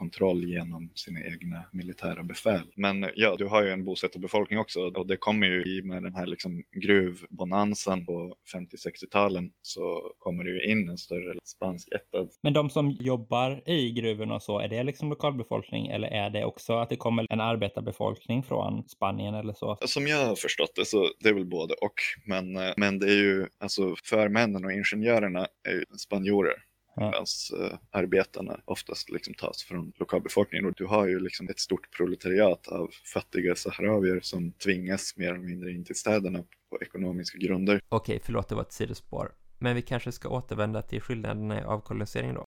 kontroll 0.00 0.44
genom 0.44 0.90
sina 0.94 1.20
egna 1.20 1.64
militära 1.72 2.22
befäl. 2.22 2.66
Men 2.76 3.06
ja, 3.14 3.36
du 3.38 3.46
har 3.46 3.62
ju 3.62 3.70
en 3.70 3.84
bosättarbefolkning 3.84 4.58
också 4.58 4.80
och 4.80 5.06
det 5.06 5.16
kommer 5.16 5.46
ju 5.46 5.62
i 5.62 5.82
med 5.82 6.02
den 6.02 6.14
här 6.14 6.26
liksom 6.26 6.62
gruvbonanzan 6.82 8.06
på 8.06 8.34
50-60-talen 8.54 9.50
så 9.62 10.12
kommer 10.18 10.44
det 10.44 10.50
ju 10.50 10.72
in 10.72 10.88
en 10.88 10.98
större 10.98 11.38
spansk 11.44 11.88
ättad. 11.88 12.28
Men 12.42 12.52
de 12.52 12.70
som 12.70 12.90
jobbar 12.90 13.62
i 13.68 13.90
gruvorna 13.90 14.34
och 14.34 14.42
så, 14.42 14.58
är 14.58 14.68
det 14.68 14.82
liksom 14.82 15.08
lokalbefolkning 15.10 15.86
eller 15.86 16.08
är 16.08 16.30
det 16.30 16.44
också 16.44 16.72
att 16.72 16.88
det 16.88 16.96
kommer 16.96 17.26
en 17.30 17.40
arbetarbefolkning 17.40 18.42
från 18.42 18.88
Spanien 18.88 19.34
eller 19.34 19.52
så? 19.52 19.78
Som 19.86 20.06
jag 20.06 20.26
har 20.26 20.36
förstått 20.36 20.72
det 20.76 20.84
så 20.84 21.08
det 21.20 21.28
är 21.28 21.34
väl 21.34 21.46
både 21.46 21.74
och. 21.74 22.00
Men, 22.26 22.56
eh, 22.56 22.72
men 22.76 22.98
det 22.98 23.06
är 23.06 23.22
ju, 23.22 23.46
alltså 23.58 23.94
förmännen 24.04 24.64
och 24.64 24.72
ingenjörerna 24.72 25.46
är 25.68 25.72
ju 25.72 25.84
spanjorer 25.98 26.69
medan 26.96 27.26
uh, 27.60 27.78
arbetarna 27.90 28.60
oftast 28.64 29.10
liksom 29.10 29.34
tas 29.34 29.62
från 29.62 29.92
lokalbefolkningen. 29.96 30.66
Och 30.66 30.74
du 30.76 30.86
har 30.86 31.06
ju 31.06 31.20
liksom 31.20 31.48
ett 31.48 31.58
stort 31.58 31.96
proletariat 31.96 32.68
av 32.68 32.90
fattiga 33.14 33.54
saharawier 33.54 34.20
som 34.22 34.52
tvingas 34.52 35.16
mer 35.16 35.28
eller 35.28 35.46
mindre 35.46 35.70
in 35.70 35.84
till 35.84 35.96
städerna 35.96 36.44
på 36.70 36.82
ekonomiska 36.82 37.38
grunder. 37.38 37.80
Okej, 37.88 38.20
förlåt, 38.24 38.48
det 38.48 38.54
var 38.54 38.62
ett 38.62 38.72
sidospår. 38.72 39.32
Men 39.58 39.74
vi 39.76 39.82
kanske 39.82 40.12
ska 40.12 40.28
återvända 40.28 40.82
till 40.82 41.00
skillnaderna 41.00 41.60
i 41.60 41.62
avkolonisering 41.62 42.34
då? 42.34 42.44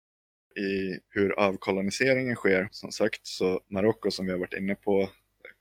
I 0.61 0.99
hur 1.09 1.39
avkoloniseringen 1.39 2.35
sker, 2.35 2.67
som 2.71 2.91
sagt, 2.91 3.27
så 3.27 3.61
Marocko 3.69 4.11
som 4.11 4.25
vi 4.25 4.31
har 4.31 4.39
varit 4.39 4.53
inne 4.53 4.75
på 4.75 5.09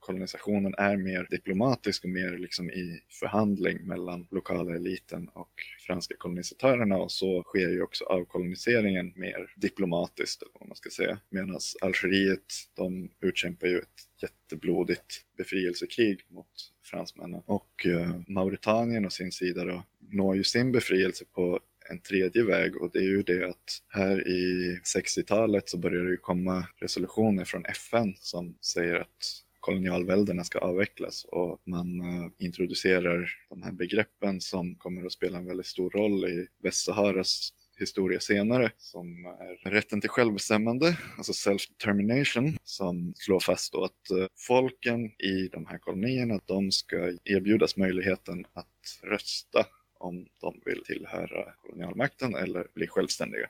kolonisationen 0.01 0.73
är 0.77 0.97
mer 0.97 1.27
diplomatisk 1.29 2.03
och 2.03 2.09
mer 2.09 2.37
liksom 2.37 2.69
i 2.69 2.99
förhandling 3.09 3.87
mellan 3.87 4.27
lokala 4.31 4.75
eliten 4.75 5.29
och 5.33 5.51
franska 5.87 6.15
kolonisatörerna 6.17 6.97
och 6.97 7.11
så 7.11 7.43
sker 7.43 7.69
ju 7.69 7.81
också 7.81 8.03
avkoloniseringen 8.03 9.13
mer 9.15 9.53
diplomatiskt, 9.55 10.41
eller 10.41 10.51
vad 10.59 10.67
man 10.67 10.75
ska 10.75 10.89
säga. 10.89 11.19
Medan 11.29 11.59
Algeriet, 11.81 12.53
de 12.73 13.09
utkämpar 13.21 13.67
ju 13.67 13.79
ett 13.79 14.01
jätteblodigt 14.21 15.21
befrielsekrig 15.37 16.25
mot 16.27 16.71
fransmännen. 16.83 17.41
Och 17.45 17.85
eh, 17.85 18.15
Mauritanien 18.27 19.05
å 19.05 19.09
sin 19.09 19.31
sida 19.31 19.65
då 19.65 19.83
når 20.09 20.35
ju 20.35 20.43
sin 20.43 20.71
befrielse 20.71 21.25
på 21.25 21.59
en 21.89 21.99
tredje 21.99 22.43
väg 22.43 22.81
och 22.81 22.89
det 22.93 22.99
är 22.99 23.09
ju 23.09 23.23
det 23.23 23.49
att 23.49 23.81
här 23.87 24.27
i 24.27 24.79
60-talet 24.95 25.69
så 25.69 25.77
börjar 25.77 26.03
det 26.03 26.11
ju 26.11 26.17
komma 26.17 26.67
resolutioner 26.77 27.45
från 27.45 27.65
FN 27.65 28.13
som 28.19 28.57
säger 28.61 28.95
att 28.95 29.43
kolonialväldena 29.61 30.43
ska 30.43 30.59
avvecklas 30.59 31.25
och 31.25 31.61
man 31.65 32.01
eh, 32.01 32.31
introducerar 32.37 33.29
de 33.49 33.63
här 33.63 33.71
begreppen 33.71 34.41
som 34.41 34.75
kommer 34.75 35.05
att 35.05 35.11
spela 35.11 35.37
en 35.37 35.45
väldigt 35.45 35.65
stor 35.65 35.89
roll 35.89 36.25
i 36.25 36.47
Västsaharas 36.63 37.53
historia 37.81 38.19
senare 38.19 38.71
som 38.77 39.25
är 39.25 39.71
rätten 39.71 40.01
till 40.01 40.09
självbestämmande, 40.09 40.97
alltså 41.17 41.33
self-determination, 41.33 42.57
som 42.63 43.13
slår 43.15 43.39
fast 43.39 43.73
då 43.73 43.83
att 43.83 44.11
eh, 44.11 44.27
folken 44.37 45.05
i 45.05 45.49
de 45.51 45.65
här 45.65 45.77
kolonierna, 45.77 46.39
de 46.45 46.71
ska 46.71 47.17
erbjudas 47.23 47.77
möjligheten 47.77 48.45
att 48.53 48.99
rösta 49.03 49.65
om 49.99 50.27
de 50.41 50.61
vill 50.65 50.83
tillhöra 50.83 51.53
kolonialmakten 51.61 52.35
eller 52.35 52.67
bli 52.73 52.87
självständiga. 52.87 53.49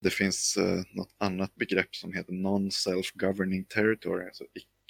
Det 0.00 0.10
finns 0.10 0.56
eh, 0.56 0.82
något 0.92 1.14
annat 1.18 1.54
begrepp 1.54 1.96
som 1.96 2.12
heter 2.12 2.32
non-self-governing 2.32 3.64
territory, 3.64 4.24
alltså 4.24 4.44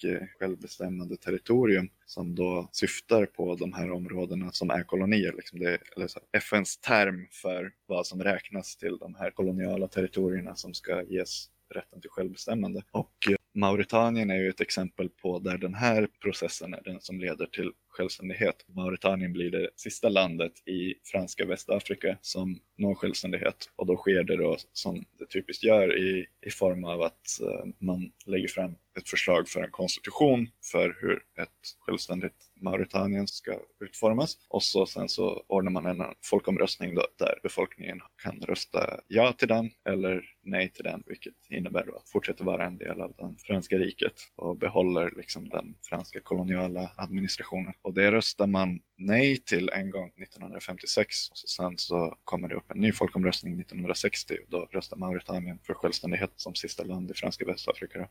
Eh, 0.05 0.27
självbestämmande 0.39 1.17
territorium 1.17 1.89
som 2.07 2.35
då 2.35 2.69
syftar 2.73 3.27
på 3.27 3.55
de 3.55 3.73
här 3.73 3.91
områdena 3.91 4.53
som 4.53 4.71
är 4.71 4.83
kolonier. 4.83 5.33
Liksom 5.33 5.59
det 5.59 5.71
är 5.71 5.79
eller 5.97 6.07
så, 6.07 6.21
FNs 6.33 6.79
term 6.79 7.27
för 7.33 7.73
vad 7.87 8.07
som 8.07 8.23
räknas 8.23 8.77
till 8.77 8.99
de 8.99 9.15
här 9.15 9.31
koloniala 9.31 9.89
territorierna 9.89 10.55
som 10.55 10.75
ska 10.75 11.03
ges 11.03 11.47
rätten 11.75 12.01
till 12.01 12.11
självbestämmande. 12.11 12.83
Och 12.91 13.13
eh, 13.31 13.37
Mauritanien 13.55 14.31
är 14.31 14.37
ju 14.37 14.49
ett 14.49 14.61
exempel 14.61 15.09
på 15.09 15.39
där 15.39 15.59
den 15.59 15.75
här 15.75 16.09
processen 16.23 16.75
är 16.75 16.83
den 16.85 17.01
som 17.01 17.21
leder 17.21 17.47
till 17.47 17.73
självständighet. 17.99 18.65
Mauritanien 18.69 19.33
blir 19.33 19.51
det 19.51 19.71
sista 19.77 20.09
landet 20.09 20.53
i 20.69 20.95
franska 21.05 21.45
Västafrika 21.45 22.19
som 22.21 22.61
når 22.77 22.95
självständighet 22.95 23.71
och 23.77 23.87
då 23.87 23.97
sker 23.97 24.25
det 24.25 24.37
då 24.37 24.57
som 24.73 25.05
det 25.19 25.27
typiskt 25.27 25.65
gör 25.65 25.99
i, 25.99 26.27
i 26.47 26.51
form 26.51 26.85
av 26.85 27.03
att 27.03 27.41
eh, 27.43 27.67
man 27.79 28.13
lägger 28.27 28.49
fram 28.49 28.75
ett 28.99 29.09
förslag 29.09 29.49
för 29.49 29.63
en 29.63 29.71
konstitution 29.71 30.49
för 30.73 30.97
hur 31.01 31.23
ett 31.43 31.77
självständigt 31.79 32.35
Mauritanien 32.61 33.27
ska 33.27 33.59
utformas 33.81 34.39
och 34.49 34.63
så 34.63 34.87
sen 34.87 35.09
så 35.09 35.45
ordnar 35.47 35.71
man 35.71 35.87
en 35.87 36.03
folkomröstning 36.25 36.95
då, 36.95 37.07
där 37.19 37.41
befolkningen 37.43 38.01
kan 38.23 38.41
rösta 38.41 39.01
ja 39.09 39.33
till 39.33 39.49
den 39.49 39.71
eller 39.85 40.25
nej 40.43 40.69
till 40.69 40.85
den, 40.85 41.03
vilket 41.07 41.35
innebär 41.51 41.87
då 41.87 41.97
att 41.97 42.09
fortsätta 42.09 42.45
vara 42.45 42.67
en 42.67 42.79
del 42.79 43.01
av 43.01 43.15
det 43.19 43.43
franska 43.47 43.79
riket 43.79 44.15
och 44.37 44.57
behåller 44.57 45.13
liksom 45.17 45.49
den 45.49 45.75
franska 45.83 46.21
koloniala 46.21 46.91
administrationen. 46.97 47.73
Och 47.89 47.95
det 47.95 48.13
röstar 48.13 48.47
man 48.47 48.81
nej 48.97 49.37
till 49.37 49.69
en 49.69 49.91
gång 49.91 50.13
1956 50.23 51.31
och 51.31 51.37
sen 51.37 51.79
så 51.79 52.17
kommer 52.25 52.49
det 52.49 52.55
upp 52.55 52.71
en 52.71 52.81
ny 52.81 52.93
folkomröstning 52.93 53.61
1960 53.61 54.35
och 54.45 54.51
då 54.51 54.69
röstar 54.71 54.97
Mauritanien 54.97 55.59
för 55.67 55.75
självständighet 55.75 56.31
som 56.37 56.55
sista 56.55 56.85
land 56.85 57.11
i 57.11 57.15
franska 57.15 57.45
Västafrika 57.45 58.09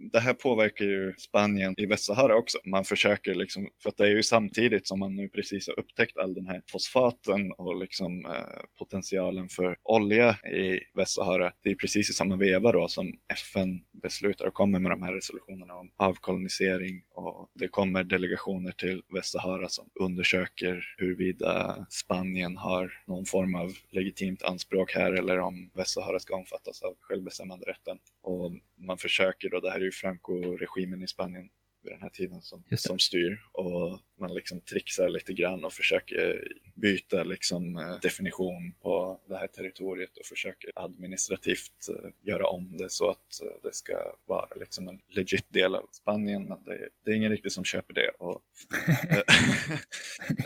det 0.00 0.20
här 0.20 0.34
påverkar 0.34 0.84
ju 0.84 1.14
Spanien 1.18 1.74
i 1.76 1.86
Västsahara 1.86 2.36
också. 2.36 2.58
Man 2.64 2.84
försöker 2.84 3.34
liksom, 3.34 3.68
för 3.82 3.90
att 3.90 3.96
det 3.96 4.04
är 4.04 4.10
ju 4.10 4.22
samtidigt 4.22 4.86
som 4.86 4.98
man 4.98 5.16
nu 5.16 5.28
precis 5.28 5.68
har 5.68 5.78
upptäckt 5.78 6.18
all 6.18 6.34
den 6.34 6.46
här 6.46 6.62
fosfaten 6.70 7.52
och 7.52 7.76
liksom 7.76 8.26
eh, 8.26 8.62
potentialen 8.78 9.48
för 9.48 9.76
olja 9.82 10.30
i 10.30 10.80
Västsahara. 10.94 11.52
Det 11.62 11.70
är 11.70 11.74
precis 11.74 12.10
i 12.10 12.12
samma 12.12 12.36
veva 12.36 12.72
då 12.72 12.88
som 12.88 13.12
FN 13.28 13.80
beslutar 14.02 14.46
och 14.46 14.54
kommer 14.54 14.78
med 14.78 14.90
de 14.90 15.02
här 15.02 15.12
resolutionerna 15.12 15.74
om 15.74 15.90
avkolonisering 15.96 17.02
och 17.14 17.50
det 17.54 17.68
kommer 17.68 18.04
delegationer 18.04 18.72
till 18.72 19.02
Västsahara 19.14 19.68
som 19.68 19.90
undersöker 20.00 20.84
huruvida 20.98 21.86
Spanien 21.90 22.56
har 22.56 22.92
någon 23.06 23.24
form 23.24 23.54
av 23.54 23.72
legitimt 23.90 24.42
anspråk 24.42 24.94
här 24.94 25.12
eller 25.12 25.38
om 25.38 25.70
Västsahara 25.74 26.18
ska 26.18 26.36
omfattas 26.36 26.82
av 26.82 26.94
självbestämmanderätten. 27.00 27.98
Och 28.22 28.52
man 28.76 28.98
försöker 28.98 29.50
då, 29.50 29.60
det 29.60 29.70
här 29.70 29.80
är 29.80 29.84
ju 29.84 29.92
Franco-regimen 30.00 31.02
i 31.02 31.06
Spanien 31.06 31.48
vid 31.82 31.92
den 31.92 32.02
här 32.02 32.08
tiden 32.08 32.42
som, 32.42 32.64
som 32.76 32.98
styr 32.98 33.40
och 33.52 34.00
man 34.20 34.34
liksom 34.34 34.60
trixar 34.60 35.08
lite 35.08 35.32
grann 35.32 35.64
och 35.64 35.72
försöker 35.72 36.52
byta 36.74 37.22
liksom 37.22 37.76
eh, 37.76 38.00
definition 38.02 38.72
på 38.82 39.20
det 39.28 39.36
här 39.36 39.46
territoriet 39.46 40.16
och 40.16 40.26
försöker 40.26 40.70
administrativt 40.74 41.88
eh, 41.88 42.10
göra 42.22 42.46
om 42.46 42.76
det 42.76 42.90
så 42.90 43.10
att 43.10 43.42
eh, 43.42 43.62
det 43.62 43.74
ska 43.74 43.94
vara 44.26 44.48
liksom 44.56 44.88
en 44.88 45.00
legit 45.08 45.52
del 45.52 45.74
av 45.74 45.88
Spanien 45.92 46.44
men 46.44 46.64
det, 46.64 46.88
det 47.04 47.10
är 47.10 47.14
ingen 47.14 47.30
riktigt 47.30 47.52
som 47.52 47.64
köper 47.64 47.94
det. 47.94 48.10
Och, 48.18 48.42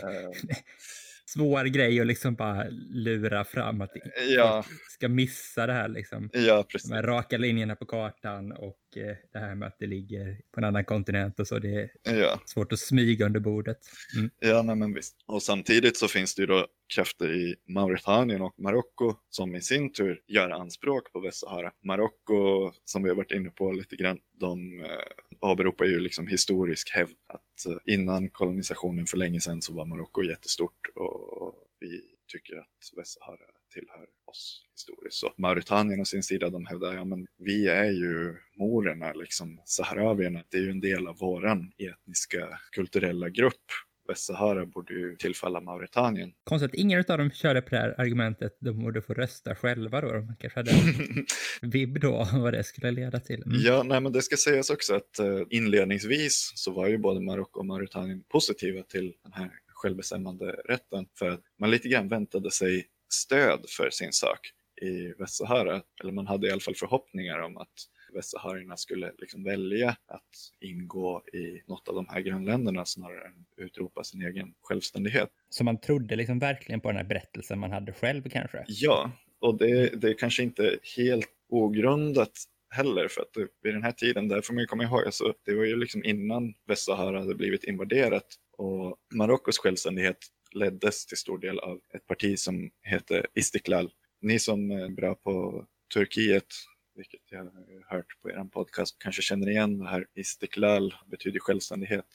svår 1.33 1.65
grej 1.65 1.99
att 1.99 2.07
liksom 2.07 2.35
bara 2.35 2.67
lura 2.89 3.43
fram 3.43 3.81
att 3.81 3.91
ja. 4.29 4.65
ska 4.89 5.09
missa 5.09 5.67
det 5.67 5.73
här 5.73 5.87
liksom. 5.87 6.29
Ja, 6.33 6.65
precis. 6.71 6.89
De 6.89 6.95
här 6.95 7.03
raka 7.03 7.37
linjerna 7.37 7.75
på 7.75 7.85
kartan 7.85 8.51
och 8.51 8.97
eh, 8.97 9.15
det 9.33 9.39
här 9.39 9.55
med 9.55 9.67
att 9.67 9.75
det 9.79 9.87
ligger 9.87 10.37
på 10.53 10.59
en 10.59 10.63
annan 10.63 10.85
kontinent 10.85 11.39
och 11.39 11.47
så. 11.47 11.59
Det 11.59 11.89
är 12.03 12.15
ja. 12.15 12.39
svårt 12.45 12.73
att 12.73 12.79
smyga 12.79 13.25
under 13.25 13.39
bordet. 13.39 13.77
Mm. 14.17 14.29
Ja, 14.39 14.61
nej, 14.61 14.75
men 14.75 14.93
visst. 14.93 15.15
Och 15.25 15.43
samtidigt 15.43 15.97
så 15.97 16.07
finns 16.07 16.35
det 16.35 16.41
ju 16.41 16.45
då 16.45 16.67
krafter 16.95 17.33
i 17.33 17.55
Mauritanien 17.67 18.41
och 18.41 18.59
Marocko 18.59 19.15
som 19.29 19.55
i 19.55 19.61
sin 19.61 19.93
tur 19.93 20.21
gör 20.27 20.49
anspråk 20.49 21.11
på 21.13 21.19
Västsahara. 21.19 21.71
Marocko, 21.83 22.71
som 22.85 23.03
vi 23.03 23.09
har 23.09 23.15
varit 23.15 23.31
inne 23.31 23.49
på 23.49 23.71
lite 23.71 23.95
grann, 23.95 24.19
de 24.39 24.79
eh, 24.79 24.87
åberopar 25.43 25.85
ju 25.85 25.99
liksom 25.99 26.27
historisk 26.27 26.91
hävd 26.91 27.15
att 27.27 27.65
eh, 27.65 27.93
innan 27.93 28.29
kolonisationen 28.29 29.05
för 29.05 29.17
länge 29.17 29.41
sedan 29.41 29.61
så 29.61 29.73
var 29.73 29.85
Marocko 29.85 30.23
jättestort 30.23 30.87
och 30.95 31.55
vi 31.79 32.01
tycker 32.27 32.57
att 32.57 32.97
Västsahara 32.97 33.37
tillhör 33.73 34.07
oss 34.25 34.65
historiskt. 34.71 35.17
Så 35.17 35.33
Mauritanien 35.37 36.01
å 36.01 36.05
sin 36.05 36.23
sida, 36.23 36.49
de 36.49 36.65
hävdar, 36.65 36.93
ja 36.93 37.05
men 37.05 37.27
vi 37.37 37.67
är 37.67 37.91
ju 37.91 38.37
morerna, 38.57 39.13
liksom 39.13 39.61
saharavierna, 39.65 40.43
det 40.49 40.57
är 40.57 40.61
ju 40.61 40.71
en 40.71 40.79
del 40.79 41.07
av 41.07 41.17
våran 41.17 41.71
etniska 41.77 42.59
kulturella 42.71 43.29
grupp 43.29 43.65
Västsahara 44.07 44.65
borde 44.65 44.93
ju 44.93 45.15
tillfalla 45.15 45.61
Mauritanien. 45.61 46.33
Konstigt 46.43 46.71
att 46.71 46.75
ingen 46.75 47.03
av 47.09 47.17
dem 47.17 47.31
körde 47.31 47.61
på 47.61 47.69
det 47.69 47.77
här 47.77 47.95
argumentet, 47.97 48.57
de 48.59 48.83
borde 48.83 49.01
få 49.01 49.13
rösta 49.13 49.55
själva 49.55 50.01
då. 50.01 50.11
De 50.11 50.35
kanske 50.39 50.59
hade 50.59 50.71
en 51.61 51.69
vibb 51.69 51.99
då, 51.99 52.27
vad 52.33 52.53
det 52.53 52.63
skulle 52.63 52.91
leda 52.91 53.19
till. 53.19 53.43
Mm. 53.43 53.57
Ja, 53.61 53.83
nej 53.83 54.01
men 54.01 54.11
det 54.11 54.21
ska 54.21 54.37
sägas 54.37 54.69
också 54.69 54.95
att 54.95 55.19
uh, 55.21 55.41
inledningsvis 55.49 56.51
så 56.55 56.71
var 56.71 56.87
ju 56.87 56.97
både 56.97 57.19
Marocko 57.19 57.59
och 57.59 57.65
Mauritanien 57.65 58.23
positiva 58.29 58.83
till 58.83 59.13
den 59.23 59.33
här 59.33 59.51
självbestämmande 59.67 60.45
rätten 60.45 61.05
för 61.19 61.29
att 61.29 61.41
man 61.59 61.71
lite 61.71 61.87
grann 61.87 62.09
väntade 62.09 62.51
sig 62.51 62.87
stöd 63.13 63.65
för 63.77 63.89
sin 63.89 64.13
sak 64.13 64.39
i 64.81 65.13
Västsahara, 65.19 65.81
eller 66.01 66.11
man 66.11 66.27
hade 66.27 66.47
i 66.47 66.51
alla 66.51 66.61
fall 66.61 66.75
förhoppningar 66.75 67.39
om 67.39 67.57
att 67.57 67.73
västsaharierna 68.13 68.77
skulle 68.77 69.11
liksom 69.17 69.43
välja 69.43 69.89
att 69.89 70.51
ingå 70.59 71.23
i 71.33 71.61
något 71.67 71.87
av 71.87 71.95
de 71.95 72.07
här 72.09 72.21
grannländerna 72.21 72.85
snarare 72.85 73.27
än 73.27 73.45
utropa 73.57 74.03
sin 74.03 74.21
egen 74.21 74.53
självständighet. 74.61 75.29
Så 75.49 75.63
man 75.63 75.81
trodde 75.81 76.15
liksom 76.15 76.39
verkligen 76.39 76.81
på 76.81 76.87
den 76.87 76.97
här 76.97 77.03
berättelsen 77.03 77.59
man 77.59 77.71
hade 77.71 77.93
själv 77.93 78.29
kanske? 78.29 78.65
Ja, 78.67 79.11
och 79.39 79.57
det, 79.57 80.01
det 80.01 80.09
är 80.09 80.13
kanske 80.13 80.43
inte 80.43 80.79
helt 80.97 81.29
ogrundat 81.49 82.31
heller 82.69 83.07
för 83.07 83.21
att 83.21 83.37
vid 83.61 83.73
den 83.73 83.83
här 83.83 83.91
tiden, 83.91 84.27
där 84.27 84.41
får 84.41 84.53
man 84.53 84.61
ju 84.61 84.67
komma 84.67 84.83
ihåg, 84.83 85.05
alltså, 85.05 85.33
det 85.45 85.55
var 85.55 85.63
ju 85.63 85.75
liksom 85.75 86.03
innan 86.05 86.53
Västsahara 86.67 87.19
hade 87.19 87.35
blivit 87.35 87.63
invaderat 87.63 88.27
och 88.57 88.97
Marockos 89.13 89.57
självständighet 89.57 90.17
leddes 90.51 91.05
till 91.05 91.17
stor 91.17 91.37
del 91.37 91.59
av 91.59 91.79
ett 91.93 92.07
parti 92.07 92.39
som 92.39 92.71
heter 92.81 93.27
Istiklal. 93.35 93.91
Ni 94.21 94.39
som 94.39 94.71
är 94.71 94.89
bra 94.89 95.15
på 95.15 95.65
Turkiet 95.93 96.47
vilket 96.95 97.21
jag 97.29 97.39
har 97.39 97.95
hört 97.95 98.21
på 98.21 98.29
er 98.29 98.43
podcast, 98.43 98.99
kanske 98.99 99.21
känner 99.21 99.49
igen 99.49 99.79
det 99.79 99.89
här 99.89 100.05
istiklal, 100.15 100.93
betyder 101.05 101.39
självständighet, 101.39 102.05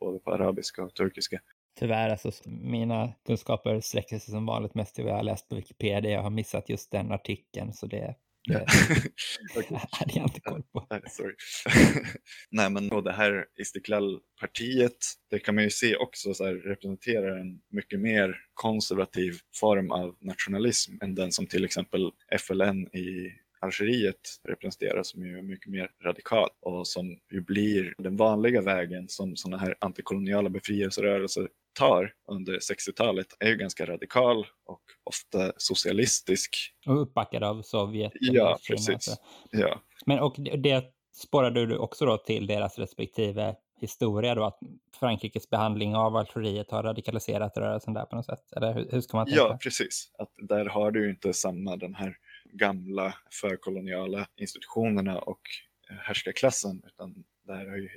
både 0.00 0.18
på 0.18 0.32
arabiska 0.32 0.84
och 0.84 0.94
turkiska. 0.94 1.40
Tyvärr, 1.78 2.10
alltså, 2.10 2.32
mina 2.48 3.12
kunskaper 3.26 3.80
sträcker 3.80 4.18
sig 4.18 4.32
som 4.32 4.46
vanligt 4.46 4.74
mest 4.74 4.94
till 4.94 5.04
vad 5.04 5.12
jag 5.12 5.18
har 5.18 5.24
läst 5.24 5.48
på 5.48 5.56
Wikipedia. 5.56 6.10
Jag 6.10 6.22
har 6.22 6.30
missat 6.30 6.68
just 6.68 6.90
den 6.90 7.12
artikeln, 7.12 7.72
så 7.72 7.86
det, 7.86 8.14
det 8.48 9.76
hade 9.90 10.12
jag 10.14 10.26
inte 10.26 10.40
koll 10.40 10.62
på. 10.62 10.86
Nej, 10.90 11.02
sorry. 11.06 11.34
Nej, 12.50 12.70
men 12.70 12.92
och 12.92 13.04
det 13.04 13.12
här 13.12 13.46
Istiklal-partiet, 13.56 14.96
det 15.30 15.38
kan 15.38 15.54
man 15.54 15.64
ju 15.64 15.70
se 15.70 15.96
också 15.96 16.34
så 16.34 16.44
här, 16.44 16.54
representerar 16.54 17.38
en 17.38 17.60
mycket 17.70 18.00
mer 18.00 18.36
konservativ 18.54 19.32
form 19.60 19.90
av 19.90 20.16
nationalism 20.20 20.92
än 21.02 21.14
den 21.14 21.32
som 21.32 21.46
till 21.46 21.64
exempel 21.64 22.10
FLN 22.38 22.86
i 22.86 23.32
Algeriet 23.66 24.40
representerar 24.48 25.02
som 25.02 25.22
är 25.22 25.42
mycket 25.42 25.70
mer 25.70 25.90
radikal 26.04 26.48
och 26.60 26.86
som 26.86 27.18
ju 27.32 27.40
blir 27.40 27.94
den 27.98 28.16
vanliga 28.16 28.62
vägen 28.62 29.08
som 29.08 29.36
sådana 29.36 29.58
här 29.58 29.74
antikoloniala 29.80 30.48
befrielserörelser 30.48 31.48
tar 31.78 32.12
under 32.28 32.52
60-talet 32.52 33.26
är 33.40 33.48
ju 33.48 33.56
ganska 33.56 33.86
radikal 33.86 34.46
och 34.66 34.82
ofta 35.04 35.52
socialistisk. 35.56 36.56
Och 36.86 37.02
uppbackad 37.02 37.44
av 37.44 37.62
Sovjet. 37.62 38.12
Ja, 38.14 38.58
precis. 38.68 38.88
Alltså. 38.88 39.16
Ja. 39.50 39.80
Men 40.06 40.18
och 40.18 40.36
det 40.38 40.84
spårade 41.14 41.66
du 41.66 41.76
också 41.76 42.06
då 42.06 42.16
till 42.16 42.46
deras 42.46 42.78
respektive 42.78 43.56
historia 43.80 44.34
då, 44.34 44.44
att 44.44 44.58
Frankrikes 45.00 45.50
behandling 45.50 45.96
av 45.96 46.16
Algeriet 46.16 46.70
har 46.70 46.82
radikaliserat 46.82 47.56
rörelsen 47.56 47.94
där 47.94 48.04
på 48.04 48.16
något 48.16 48.26
sätt? 48.26 48.52
Eller 48.56 48.74
hur, 48.74 48.88
hur 48.90 49.00
ska 49.00 49.16
man 49.16 49.26
tänka? 49.26 49.40
Ja, 49.40 49.58
precis. 49.62 50.10
Att 50.18 50.30
där 50.36 50.64
har 50.64 50.90
du 50.90 51.04
ju 51.04 51.10
inte 51.10 51.32
samma 51.32 51.76
den 51.76 51.94
här 51.94 52.16
gamla 52.56 53.14
förkoloniala 53.30 54.28
institutionerna 54.36 55.18
och 55.18 55.40
eh, 55.90 55.96
härskarklassen 55.96 56.82
utan 56.86 57.24
där 57.46 57.66
har 57.66 57.76
ju 57.76 57.88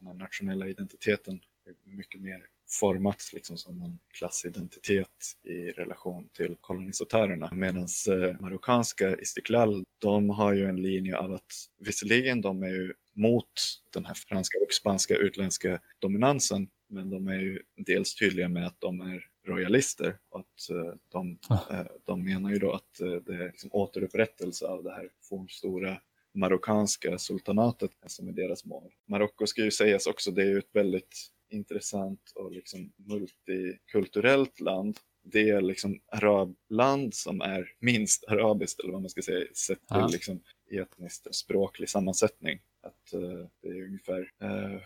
den 0.00 0.18
nationella 0.18 0.68
identiteten 0.68 1.40
mycket 1.84 2.20
mer 2.20 2.46
formats 2.68 3.32
liksom 3.32 3.58
som 3.58 3.82
en 3.82 3.98
klassidentitet 4.12 5.36
i 5.42 5.70
relation 5.70 6.28
till 6.32 6.56
kolonisatörerna. 6.60 7.50
Medan 7.52 7.86
eh, 8.10 8.40
marockanska 8.40 9.16
Istiklal, 9.16 9.84
de 9.98 10.30
har 10.30 10.52
ju 10.52 10.68
en 10.68 10.82
linje 10.82 11.16
av 11.18 11.32
att 11.32 11.68
visserligen 11.78 12.40
de 12.40 12.62
är 12.62 12.68
ju 12.68 12.92
mot 13.12 13.52
den 13.92 14.04
här 14.04 14.14
franska 14.14 14.58
och 14.66 14.72
spanska 14.72 15.16
utländska 15.16 15.80
dominansen, 15.98 16.68
men 16.88 17.10
de 17.10 17.28
är 17.28 17.40
ju 17.40 17.62
dels 17.76 18.14
tydliga 18.14 18.48
med 18.48 18.66
att 18.66 18.80
de 18.80 19.00
är 19.00 19.24
royalister. 19.46 20.18
Och 20.28 20.40
att 20.40 20.70
eh, 20.70 20.94
de, 21.08 21.38
ah. 21.48 21.58
eh, 21.70 21.86
de 22.04 22.24
menar 22.24 22.50
ju 22.50 22.58
då 22.58 22.72
att 22.72 23.00
eh, 23.00 23.12
det 23.12 23.34
är 23.34 23.46
liksom 23.46 23.70
återupprättelse 23.72 24.66
av 24.66 24.82
det 24.82 24.92
här 24.92 25.10
fornstora 25.28 26.00
marockanska 26.34 27.18
sultanatet 27.18 27.90
som 28.06 28.28
är 28.28 28.32
deras 28.32 28.64
mål. 28.64 28.92
Marocko 29.06 29.46
ska 29.46 29.64
ju 29.64 29.70
sägas 29.70 30.06
också, 30.06 30.30
det 30.30 30.42
är 30.42 30.46
ju 30.46 30.58
ett 30.58 30.74
väldigt 30.74 31.30
intressant 31.48 32.32
och 32.34 32.52
liksom 32.52 32.92
multikulturellt 32.96 34.60
land. 34.60 34.96
Det 35.22 35.50
är 35.50 35.60
liksom 35.60 36.00
arabland 36.06 37.14
som 37.14 37.40
är 37.40 37.68
minst 37.78 38.24
arabiskt, 38.28 38.80
eller 38.80 38.92
vad 38.92 39.02
man 39.02 39.10
ska 39.10 39.22
säga, 39.22 39.46
sett 39.54 39.78
till 39.78 39.96
ja. 39.96 40.08
liksom 40.12 40.42
etniskt 40.70 41.34
språklig 41.34 41.88
sammansättning. 41.88 42.60
Att 42.82 43.14
uh, 43.14 43.46
det 43.62 43.68
är 43.68 43.84
ungefär... 43.84 44.20
Uh... 44.20 44.80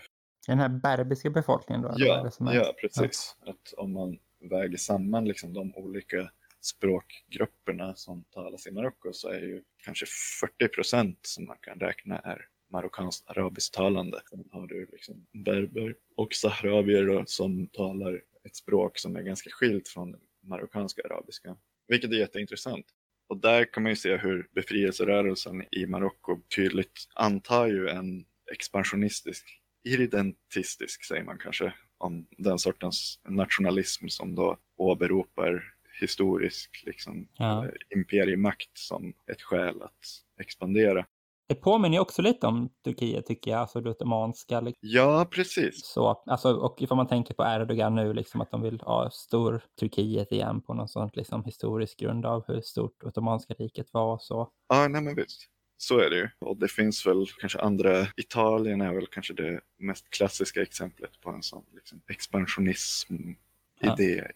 Den 0.46 0.58
här 0.58 0.68
berbiska 0.68 1.30
befolkningen 1.30 1.82
då? 1.82 1.94
Ja, 1.96 2.30
ja 2.38 2.74
precis. 2.80 3.36
Ja. 3.44 3.50
Att 3.50 3.74
om 3.76 3.92
man 3.92 4.18
väger 4.40 4.76
samman 4.76 5.24
liksom 5.24 5.52
de 5.52 5.74
olika 5.74 6.30
språkgrupperna 6.60 7.94
som 7.94 8.24
talas 8.24 8.66
i 8.66 8.70
Marocko 8.70 9.12
så 9.12 9.28
är 9.28 9.40
ju 9.40 9.62
kanske 9.84 10.06
40 10.40 10.68
procent 10.68 11.18
som 11.22 11.46
man 11.46 11.56
kan 11.60 11.80
räkna 11.80 12.18
är 12.18 12.46
marockanskt 12.72 13.30
arabisktalande. 13.30 14.20
Sen 14.30 14.44
har 14.52 14.66
du 14.66 14.88
liksom 14.92 15.26
berber 15.32 15.94
och 16.16 16.34
sahrawier 16.34 17.24
som 17.26 17.66
talar 17.66 18.22
ett 18.44 18.56
språk 18.56 18.98
som 18.98 19.16
är 19.16 19.22
ganska 19.22 19.50
skilt 19.50 19.88
från 19.88 20.16
marockanska 20.42 21.02
arabiska, 21.02 21.56
vilket 21.88 22.10
är 22.10 22.16
jätteintressant. 22.16 22.86
Och 23.28 23.36
där 23.36 23.72
kan 23.72 23.82
man 23.82 23.92
ju 23.92 23.96
se 23.96 24.16
hur 24.16 24.48
befrielserörelsen 24.54 25.64
i 25.70 25.86
Marocko 25.86 26.40
tydligt 26.56 26.92
antar 27.14 27.66
ju 27.66 27.88
en 27.88 28.24
expansionistisk, 28.52 29.60
irredentistisk 29.84 31.04
säger 31.04 31.24
man 31.24 31.38
kanske, 31.38 31.72
om 32.00 32.26
den 32.38 32.58
sortens 32.58 33.20
nationalism 33.28 34.08
som 34.08 34.34
då 34.34 34.56
åberopar 34.76 35.62
historisk 36.00 36.82
liksom, 36.86 37.28
ja. 37.36 37.64
Eh, 37.64 37.70
imperiemakt 37.96 38.78
som 38.78 39.12
ett 39.32 39.42
skäl 39.42 39.82
att 39.82 39.98
expandera. 40.40 41.06
Det 41.48 41.54
påminner 41.54 41.98
också 41.98 42.22
lite 42.22 42.46
om 42.46 42.68
Turkiet 42.84 43.26
tycker 43.26 43.50
jag, 43.50 43.60
alltså 43.60 43.80
det 43.80 43.90
ottomanska. 43.90 44.60
Liksom. 44.60 44.88
Ja, 44.88 45.28
precis. 45.30 45.86
Så, 45.86 46.22
alltså, 46.26 46.54
och 46.54 46.82
ifall 46.82 46.96
man 46.96 47.06
tänker 47.06 47.34
på 47.34 47.44
Erdogan 47.44 47.94
nu, 47.94 48.12
liksom 48.12 48.40
att 48.40 48.50
de 48.50 48.62
vill 48.62 48.80
ha 48.80 49.10
stor 49.10 49.62
Turkiet 49.80 50.32
igen 50.32 50.60
på 50.60 50.74
någon 50.74 50.88
sån 50.88 51.10
liksom, 51.12 51.44
historisk 51.44 51.98
grund 51.98 52.26
av 52.26 52.44
hur 52.48 52.60
stort 52.60 53.04
Ottomanska 53.04 53.54
riket 53.54 53.86
var 53.92 54.12
och 54.12 54.22
så. 54.22 54.50
Ja, 54.68 54.88
nej 54.88 55.02
men 55.02 55.14
visst. 55.14 55.46
Så 55.82 55.98
är 55.98 56.10
det 56.10 56.16
ju. 56.16 56.28
Och 56.38 56.56
det 56.56 56.68
finns 56.68 57.06
väl 57.06 57.26
kanske 57.26 57.58
andra, 57.58 58.06
Italien 58.16 58.80
är 58.80 58.94
väl 58.94 59.06
kanske 59.06 59.34
det 59.34 59.60
mest 59.78 60.10
klassiska 60.10 60.62
exemplet 60.62 61.20
på 61.20 61.30
en 61.30 61.42
sån 61.42 61.64
liksom, 61.74 62.02
expansionism-idé 62.08 63.36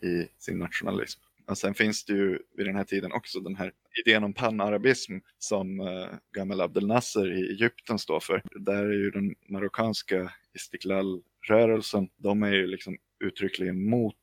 ja. 0.01 0.09
i 0.09 0.29
sin 0.39 0.59
nationalism. 0.59 1.21
Och 1.47 1.59
sen 1.59 1.75
finns 1.75 2.05
det 2.05 2.13
ju 2.13 2.39
vid 2.57 2.67
den 2.67 2.77
här 2.77 2.85
tiden 2.85 3.13
också 3.13 3.41
den 3.41 3.57
här 3.57 3.73
idén 4.05 4.25
om 4.25 4.33
panarabism 4.33 5.19
som 5.39 5.81
uh, 5.81 6.07
Gamal 6.33 6.61
Abdel 6.61 6.87
Nasser 6.87 7.33
i 7.33 7.51
Egypten 7.51 7.99
står 7.99 8.21
för. 8.21 8.43
Där 8.61 8.85
är 8.85 8.93
ju 8.93 9.11
den 9.11 9.35
marockanska 9.49 10.33
Istiklal-rörelsen, 10.55 12.09
de 12.17 12.43
är 12.43 12.53
ju 12.53 12.67
liksom 12.67 12.99
uttryckligen 13.21 13.89
mot 13.89 14.17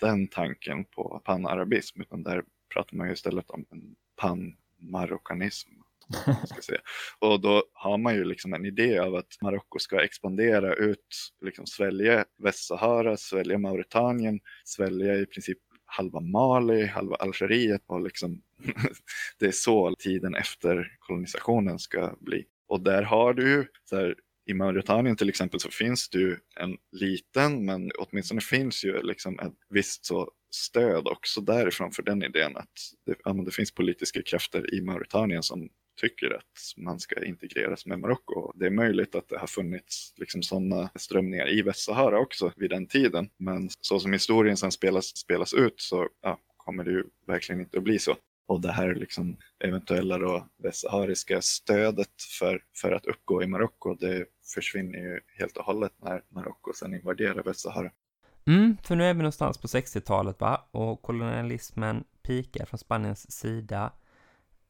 den 0.00 0.28
tanken 0.28 0.84
på 0.84 1.22
panarabism, 1.24 2.00
utan 2.00 2.22
där 2.22 2.44
pratar 2.68 2.96
man 2.96 3.06
ju 3.06 3.12
istället 3.12 3.50
om 3.50 3.66
en 3.70 3.96
pan-marockanism. 4.16 5.70
Ska 6.46 6.62
säga. 6.62 6.80
Och 7.18 7.40
då 7.40 7.64
har 7.72 7.98
man 7.98 8.14
ju 8.14 8.24
liksom 8.24 8.54
en 8.54 8.64
idé 8.64 8.98
av 8.98 9.14
att 9.14 9.42
Marocko 9.42 9.78
ska 9.78 10.04
expandera 10.04 10.74
ut, 10.74 11.32
liksom 11.44 11.66
svälja 11.66 12.24
Västsahara, 12.42 13.16
svälja 13.16 13.58
Mauritanien, 13.58 14.40
svälja 14.64 15.14
i 15.14 15.26
princip 15.26 15.58
halva 15.86 16.20
Mali, 16.20 16.86
halva 16.86 17.16
Algeriet 17.16 17.82
och 17.86 18.00
liksom 18.00 18.42
det 19.38 19.46
är 19.46 19.52
så 19.52 19.94
tiden 19.98 20.34
efter 20.34 20.96
kolonisationen 20.98 21.78
ska 21.78 22.16
bli. 22.20 22.44
Och 22.68 22.80
där 22.80 23.02
har 23.02 23.34
du 23.34 23.50
ju, 23.50 23.66
så 23.84 23.96
här, 23.96 24.14
i 24.46 24.54
Mauritanien 24.54 25.16
till 25.16 25.28
exempel 25.28 25.60
så 25.60 25.70
finns 25.70 26.08
det 26.08 26.18
ju 26.18 26.36
en 26.56 26.76
liten, 26.92 27.64
men 27.64 27.90
åtminstone 27.98 28.40
finns 28.40 28.84
ju 28.84 29.02
liksom 29.02 29.38
ett 29.38 29.54
visst 29.68 30.06
så 30.06 30.30
stöd 30.50 31.06
också 31.06 31.40
därifrån 31.40 31.92
för 31.92 32.02
den 32.02 32.22
idén 32.22 32.56
att 32.56 32.72
det, 33.06 33.14
ja, 33.24 33.32
det 33.32 33.50
finns 33.50 33.74
politiska 33.74 34.22
krafter 34.22 34.74
i 34.74 34.80
Mauritanien 34.80 35.42
som 35.42 35.68
tycker 35.98 36.36
att 36.36 36.74
man 36.76 37.00
ska 37.00 37.24
integreras 37.24 37.86
med 37.86 37.98
Marocko. 37.98 38.52
Det 38.54 38.66
är 38.66 38.70
möjligt 38.70 39.14
att 39.14 39.28
det 39.28 39.38
har 39.38 39.46
funnits 39.46 40.14
liksom 40.16 40.42
sådana 40.42 40.90
strömningar 40.94 41.48
i 41.48 41.62
Västsahara 41.62 42.18
också 42.18 42.52
vid 42.56 42.70
den 42.70 42.86
tiden. 42.86 43.30
Men 43.36 43.68
så 43.80 44.00
som 44.00 44.12
historien 44.12 44.56
sen 44.56 44.72
spelas, 44.72 45.16
spelas 45.16 45.54
ut 45.54 45.80
så 45.80 46.08
ja, 46.22 46.38
kommer 46.56 46.84
det 46.84 46.90
ju 46.90 47.04
verkligen 47.26 47.60
inte 47.60 47.78
att 47.78 47.84
bli 47.84 47.98
så. 47.98 48.16
Och 48.46 48.60
det 48.60 48.72
här 48.72 48.94
liksom 48.94 49.36
eventuella 49.64 50.18
då 50.18 50.48
västsahariska 50.62 51.42
stödet 51.42 52.22
för, 52.38 52.62
för 52.76 52.92
att 52.92 53.06
uppgå 53.06 53.42
i 53.42 53.46
Marocko, 53.46 53.94
det 53.94 54.26
försvinner 54.54 54.98
ju 54.98 55.20
helt 55.38 55.56
och 55.56 55.64
hållet 55.64 55.92
när 56.02 56.22
Marocko 56.28 56.72
sen 56.72 56.94
invaderar 56.94 57.42
Västsahara. 57.42 57.90
Mm, 58.46 58.76
för 58.82 58.96
nu 58.96 59.04
är 59.04 59.14
vi 59.14 59.18
någonstans 59.18 59.58
på 59.58 59.66
60-talet 59.66 60.40
va? 60.40 60.68
Och 60.70 61.02
kolonialismen 61.02 62.04
pikar 62.22 62.64
från 62.64 62.78
Spaniens 62.78 63.30
sida 63.30 63.92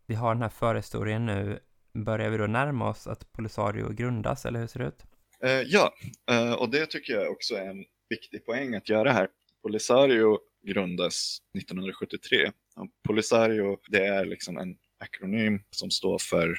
vi 0.08 0.14
har 0.14 0.34
den 0.34 0.42
här 0.42 0.48
förhistorien 0.48 1.26
nu, 1.26 1.58
börjar 1.94 2.30
vi 2.30 2.36
då 2.36 2.46
närma 2.46 2.88
oss 2.88 3.06
att 3.06 3.32
Polisario 3.32 3.88
grundas, 3.88 4.46
eller 4.46 4.60
hur 4.60 4.66
ser 4.66 4.80
det 4.80 4.86
ut? 4.86 5.04
Eh, 5.42 5.50
ja, 5.50 5.94
eh, 6.30 6.52
och 6.52 6.70
det 6.70 6.86
tycker 6.86 7.12
jag 7.12 7.32
också 7.32 7.54
är 7.54 7.70
en 7.70 7.84
viktig 8.08 8.46
poäng 8.46 8.74
att 8.74 8.88
göra 8.88 9.12
här. 9.12 9.28
Polisario 9.62 10.38
grundas 10.62 11.38
1973. 11.58 12.52
Och 12.76 12.88
Polisario, 13.02 13.78
det 13.88 14.06
är 14.06 14.24
liksom 14.24 14.58
en 14.58 14.78
akronym 14.98 15.62
som 15.70 15.90
står 15.90 16.18
för 16.18 16.56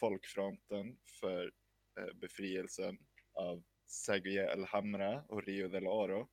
Folkfronten 0.00 0.96
för 1.20 1.44
eh, 2.00 2.14
befrielsen 2.20 2.98
av 3.34 3.62
Saguier 3.86 4.52
el 4.52 4.64
Hamra 4.64 5.22
och 5.28 5.44
Rio 5.46 5.68
del 5.68 5.86
Oro 5.86 6.28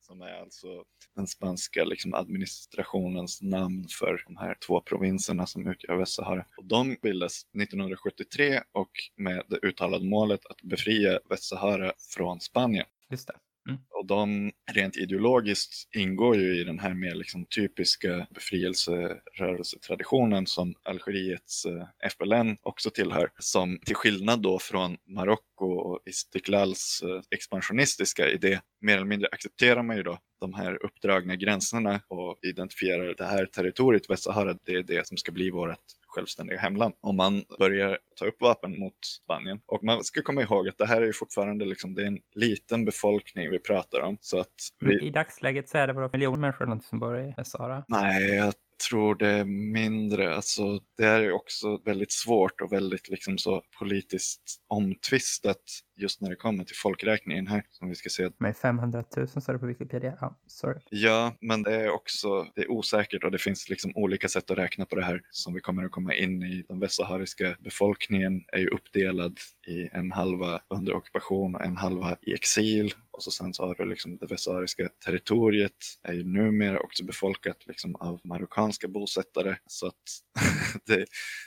som 0.00 0.22
är 0.22 0.40
alltså 0.40 0.84
den 1.16 1.26
spanska 1.26 1.84
liksom, 1.84 2.14
administrationens 2.14 3.42
namn 3.42 3.86
för 3.98 4.24
de 4.26 4.36
här 4.36 4.56
två 4.66 4.80
provinserna 4.80 5.46
som 5.46 5.66
utgör 5.66 5.96
Västsahara. 5.96 6.46
Och 6.56 6.64
de 6.64 6.96
bildas 7.02 7.42
1973 7.62 8.62
och 8.72 8.90
med 9.16 9.42
det 9.48 9.56
uttalade 9.62 10.04
målet 10.04 10.46
att 10.46 10.62
befria 10.62 11.20
Västsahara 11.28 11.92
från 12.16 12.40
Spanien. 12.40 12.86
Just 13.10 13.26
det. 13.26 13.34
Mm. 13.68 13.80
Och 13.90 14.06
de 14.06 14.52
rent 14.72 14.96
ideologiskt 14.96 15.88
ingår 15.96 16.36
ju 16.36 16.60
i 16.60 16.64
den 16.64 16.78
här 16.78 16.94
mer 16.94 17.14
liksom 17.14 17.44
typiska 17.44 18.26
befrielserörelsetraditionen 18.30 20.46
som 20.46 20.74
Algeriets 20.82 21.64
eh, 21.64 21.86
FLN 22.10 22.56
också 22.62 22.90
tillhör. 22.90 23.30
Som 23.38 23.78
till 23.84 23.96
skillnad 23.96 24.42
då 24.42 24.58
från 24.58 24.96
Marocko 25.06 25.66
och 25.66 26.00
Istiklals 26.06 27.02
eh, 27.02 27.20
expansionistiska 27.30 28.30
idé 28.30 28.60
mer 28.80 28.96
eller 28.96 29.06
mindre 29.06 29.28
accepterar 29.32 29.82
man 29.82 29.96
ju 29.96 30.02
då 30.02 30.18
de 30.40 30.54
här 30.54 30.84
uppdragna 30.84 31.36
gränserna 31.36 32.00
och 32.08 32.38
identifierar 32.42 33.14
det 33.18 33.24
här 33.24 33.46
territoriet, 33.46 34.10
Västsahara, 34.10 34.56
det 34.64 34.74
är 34.74 34.82
det 34.82 35.06
som 35.06 35.16
ska 35.16 35.32
bli 35.32 35.50
vårt 35.50 35.78
självständiga 36.10 36.58
hemland 36.58 36.94
om 37.00 37.16
man 37.16 37.44
börjar 37.58 37.98
ta 38.16 38.26
upp 38.26 38.40
vapen 38.40 38.78
mot 38.78 39.04
Spanien. 39.24 39.60
Och 39.66 39.84
man 39.84 40.04
ska 40.04 40.22
komma 40.22 40.42
ihåg 40.42 40.68
att 40.68 40.78
det 40.78 40.86
här 40.86 41.02
är 41.02 41.06
ju 41.06 41.12
fortfarande 41.12 41.64
liksom, 41.64 41.94
det 41.94 42.02
är 42.02 42.06
en 42.06 42.20
liten 42.34 42.84
befolkning 42.84 43.50
vi 43.50 43.58
pratar 43.58 44.00
om. 44.00 44.18
Så 44.20 44.40
att 44.40 44.54
vi... 44.80 45.06
I 45.06 45.10
dagsläget 45.10 45.68
så 45.68 45.78
är 45.78 45.86
det 45.86 45.94
bara 45.94 46.10
miljoner 46.12 46.38
människor 46.38 46.80
som 46.88 46.98
bor 46.98 47.20
i 47.20 47.34
Västsahara. 47.36 47.84
Nej, 47.88 48.34
jag 48.34 48.54
tror 48.88 49.14
det 49.14 49.28
är 49.28 49.44
mindre. 49.72 50.34
Alltså, 50.34 50.80
det 50.96 51.04
är 51.04 51.32
också 51.32 51.80
väldigt 51.84 52.12
svårt 52.12 52.60
och 52.60 52.72
väldigt 52.72 53.08
liksom 53.08 53.38
så 53.38 53.62
politiskt 53.78 54.42
omtvistat 54.68 55.62
just 56.02 56.20
när 56.20 56.30
det 56.30 56.36
kommer 56.36 56.64
till 56.64 56.76
folkräkningen 56.76 57.46
här. 57.46 57.62
Som 57.70 57.88
vi 57.88 57.94
ska 57.94 58.08
se. 58.08 58.30
Med 58.38 58.56
500 58.56 59.04
000 59.16 59.28
står 59.28 59.52
det 59.52 59.58
på 59.58 59.66
Wikipedia. 59.66 60.16
Ja, 60.20 60.38
sorry. 60.46 60.80
Ja, 60.90 61.36
men 61.40 61.62
det 61.62 61.74
är 61.74 61.90
också 61.90 62.46
det 62.54 62.60
är 62.62 62.70
osäkert 62.70 63.24
och 63.24 63.30
det 63.30 63.38
finns 63.38 63.68
liksom 63.68 63.92
olika 63.94 64.28
sätt 64.28 64.50
att 64.50 64.58
räkna 64.58 64.86
på 64.86 64.96
det 64.96 65.04
här 65.04 65.22
som 65.30 65.54
vi 65.54 65.60
kommer 65.60 65.84
att 65.84 65.90
komma 65.90 66.14
in 66.14 66.42
i. 66.42 66.64
Den 66.68 66.80
västsahariska 66.80 67.56
befolkningen 67.60 68.44
är 68.52 68.58
ju 68.58 68.68
uppdelad 68.68 69.38
i 69.66 69.88
en 69.92 70.12
halva 70.12 70.60
under 70.68 70.94
ockupation 70.94 71.54
och 71.54 71.64
en 71.64 71.76
halva 71.76 72.16
i 72.22 72.34
exil. 72.34 72.94
Och 73.10 73.22
så 73.22 73.30
sen 73.30 73.54
så 73.54 73.66
har 73.66 73.74
du 73.74 73.84
liksom 73.84 74.16
det 74.16 74.26
västsahariska 74.26 74.88
territoriet 75.04 75.72
är 76.02 76.12
ju 76.12 76.24
numera 76.24 76.80
också 76.80 77.04
befolkat 77.04 77.66
liksom 77.66 77.96
av 77.96 78.20
marockanska 78.24 78.88
bosättare. 78.88 79.56
Så 79.66 79.86
att 79.86 79.94
det, 80.86 81.06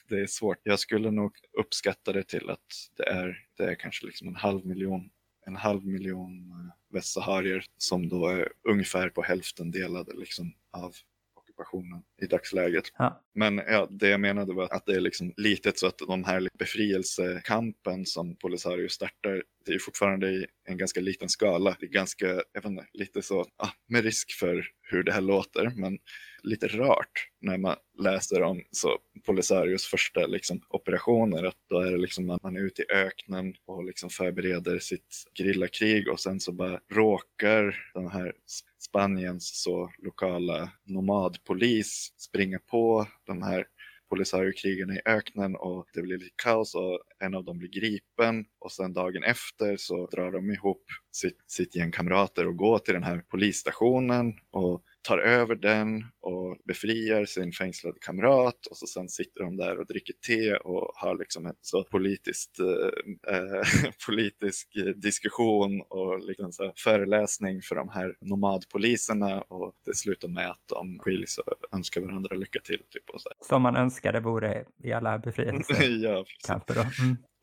det 0.10 0.20
är 0.20 0.28
svårt. 0.28 0.58
Jag 0.64 0.80
skulle 0.80 1.12
nog 1.12 1.32
uppskatta 1.60 2.14
det 2.14 2.24
till 2.24 2.50
att 2.50 2.60
det 2.98 3.04
är, 3.04 3.38
det 3.58 3.64
är 3.64 3.76
kanske 3.76 4.06
liksom 4.06 4.28
en 4.28 4.36
halv 4.36 4.66
miljon 4.66 5.10
en 5.46 5.56
halv 5.56 5.86
miljon 5.86 6.52
eh, 6.52 6.94
västsaharier 6.94 7.66
som 7.78 8.10
då 8.10 8.28
är 8.28 8.50
ungefär 8.70 9.10
på 9.10 9.24
hälften 9.24 9.72
delade 9.72 10.14
liksom 10.14 10.54
av 10.72 10.94
ockupationen 11.54 12.04
i 12.22 12.26
dagsläget. 12.26 12.84
Ja. 12.98 13.24
Men 13.36 13.58
ja, 13.58 13.88
det 13.92 14.10
jag 14.10 14.20
menade 14.20 14.54
var 14.54 14.68
att 14.72 14.86
det 14.86 14.96
är 14.96 15.00
liksom 15.00 15.34
litet 15.38 15.80
så 15.80 15.88
att 15.88 15.98
de 15.98 16.24
här 16.24 16.48
befrielsekampen 16.60 18.06
som 18.06 18.36
Polisario 18.36 18.90
startar, 18.90 19.44
det 19.66 19.74
är 19.74 19.80
fortfarande 19.80 20.32
i 20.32 20.46
en 20.66 20.78
ganska 20.78 21.02
liten 21.02 21.30
skala. 21.30 21.76
Det 21.80 21.86
är 21.86 21.90
ganska, 21.90 22.26
jag 22.28 22.62
vet 22.62 22.66
inte, 22.66 22.86
lite 22.94 23.22
så, 23.22 23.46
ah, 23.58 23.70
med 23.88 24.04
risk 24.04 24.32
för 24.40 24.66
hur 24.82 25.04
det 25.04 25.12
här 25.12 25.22
låter, 25.22 25.72
men 25.76 25.98
lite 26.44 26.68
rart 26.68 27.30
när 27.42 27.58
man 27.58 27.76
läser 28.00 28.42
om 28.42 28.64
så 28.72 28.98
Polisarios 29.26 29.86
första 29.86 30.28
liksom, 30.28 30.62
operationer. 30.70 31.44
Att 31.44 31.58
då 31.70 31.80
är 31.80 31.92
det 31.92 31.98
liksom 31.98 32.30
att 32.30 32.44
man 32.44 32.58
är 32.58 32.62
ute 32.62 32.82
i 32.82 32.86
öknen 32.94 33.54
och 33.66 33.84
liksom 33.84 34.10
förbereder 34.10 34.80
sitt 34.80 35.24
grillakrig 35.40 36.10
och 36.10 36.20
sen 36.20 36.40
så 36.40 36.52
bara 36.52 36.80
råkar 36.92 37.92
den 37.94 38.08
här 38.08 38.34
Spaniens 38.90 39.64
så 39.64 39.92
lokala 40.04 40.72
nomadpolis 40.84 42.14
springa 42.18 42.60
på. 42.60 43.08
De 43.26 43.42
här 43.42 43.66
Polisario-krigarna 44.10 44.94
i 44.94 45.02
öknen 45.06 45.56
och 45.56 45.88
det 45.94 46.02
blir 46.02 46.18
lite 46.18 46.36
kaos 46.44 46.76
och 46.76 47.00
en 47.20 47.36
av 47.36 47.44
dem 47.46 47.58
blir 47.58 47.70
gripen. 47.70 48.46
Och 48.60 48.72
sen 48.72 48.94
dagen 48.94 49.24
efter 49.24 49.78
så 49.78 50.08
drar 50.08 50.32
de 50.32 50.52
ihop 50.52 50.84
sitt, 51.12 51.38
sitt 51.48 51.76
gäng 51.76 51.92
kamrater 51.92 52.48
och 52.48 52.58
går 52.58 52.80
till 52.80 52.94
den 52.94 53.04
här 53.04 53.24
polisstationen. 53.30 54.34
Och 54.52 54.84
tar 55.04 55.18
över 55.18 55.56
den 55.56 56.06
och 56.22 56.58
befriar 56.66 57.26
sin 57.26 57.52
fängslade 57.52 57.98
kamrat 58.02 58.66
och 58.70 58.78
så 58.78 58.88
sen 58.88 59.10
sitter 59.10 59.44
de 59.44 59.58
där 59.58 59.80
och 59.80 59.88
dricker 59.88 60.14
te 60.28 60.56
och 60.56 60.92
har 60.96 61.18
liksom 61.18 61.46
en 61.46 61.56
så 61.62 61.84
politiskt, 61.84 62.60
eh, 62.60 63.36
eh 63.36 63.92
politisk 64.08 64.68
diskussion 64.96 65.82
och 65.82 66.20
liksom 66.20 66.52
så 66.52 66.74
föreläsning 66.76 67.62
för 67.62 67.76
de 67.76 67.90
här 67.90 68.16
nomadpoliserna 68.22 69.42
och 69.42 69.74
det 69.86 69.96
slutar 69.96 70.28
med 70.28 70.50
att 70.50 70.64
de 70.66 71.00
skiljs 71.00 71.38
och 71.38 71.54
önskar 71.76 72.02
varandra 72.02 72.36
lycka 72.36 72.60
till. 72.60 72.82
Typ, 72.90 73.10
och 73.10 73.22
så. 73.22 73.30
Som 73.42 73.62
man 73.62 73.76
önskade 73.76 74.20
vore 74.20 74.66
i 74.84 74.94
alla 74.94 75.20
befrielser. 75.20 75.90
ja, 76.04 76.26
kamper. 76.48 76.76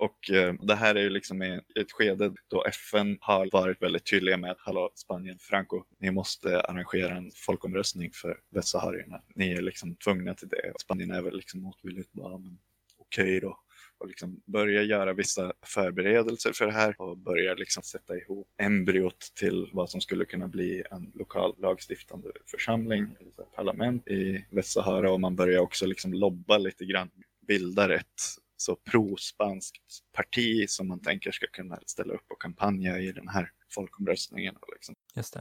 Och 0.01 0.30
eh, 0.30 0.55
det 0.62 0.74
här 0.74 0.94
är 0.94 1.01
ju 1.01 1.11
liksom 1.11 1.42
i 1.42 1.61
ett 1.80 1.92
skede 1.92 2.32
då 2.48 2.64
FN 2.64 3.18
har 3.20 3.48
varit 3.53 3.82
väldigt 3.82 4.11
tydliga 4.11 4.36
med 4.36 4.51
att 4.51 4.61
hallå 4.61 4.90
Spanien, 4.94 5.38
Franco, 5.40 5.84
ni 5.98 6.11
måste 6.11 6.61
arrangera 6.61 7.16
en 7.16 7.30
folkomröstning 7.34 8.11
för 8.12 8.40
västsaharierna. 8.51 9.22
Ni 9.34 9.53
är 9.53 9.62
liksom 9.62 9.96
tvungna 9.96 10.34
till 10.34 10.48
det. 10.48 10.72
Spanien 10.80 11.11
är 11.11 11.22
väl 11.22 11.36
liksom 11.36 11.62
motvilligt 11.62 12.12
bara, 12.12 12.38
men 12.38 12.59
okej 12.98 13.24
okay 13.24 13.40
då. 13.40 13.59
och 13.98 14.07
liksom 14.09 14.42
börja 14.46 14.82
göra 14.82 15.12
vissa 15.12 15.53
förberedelser 15.66 16.53
för 16.53 16.66
det 16.66 16.72
här 16.72 17.01
och 17.01 17.18
börja 17.18 17.55
liksom 17.55 17.82
sätta 17.82 18.16
ihop 18.16 18.48
embryot 18.62 19.32
till 19.34 19.70
vad 19.72 19.90
som 19.90 20.01
skulle 20.01 20.24
kunna 20.24 20.48
bli 20.48 20.82
en 20.90 21.12
lokal 21.14 21.55
lagstiftande 21.59 22.28
församling, 22.51 23.16
parlament 23.57 24.09
i 24.09 24.44
Västsahara 24.51 25.12
och 25.12 25.20
man 25.20 25.36
börjar 25.36 25.61
också 25.61 25.86
liksom 25.86 26.14
lobba 26.14 26.59
lite 26.59 26.84
grann, 26.84 27.11
bildar 27.46 27.90
ett 27.90 28.40
så 28.61 28.76
pro-spanskt 28.76 29.82
parti 30.12 30.68
som 30.68 30.88
man 30.88 31.00
tänker 31.00 31.30
ska 31.32 31.46
kunna 31.46 31.78
ställa 31.86 32.14
upp 32.14 32.30
och 32.30 32.42
kampanja 32.42 32.98
i 32.98 33.12
den 33.12 33.28
här 33.28 33.50
folkomröstningen. 33.74 34.54
Liksom. 34.74 34.94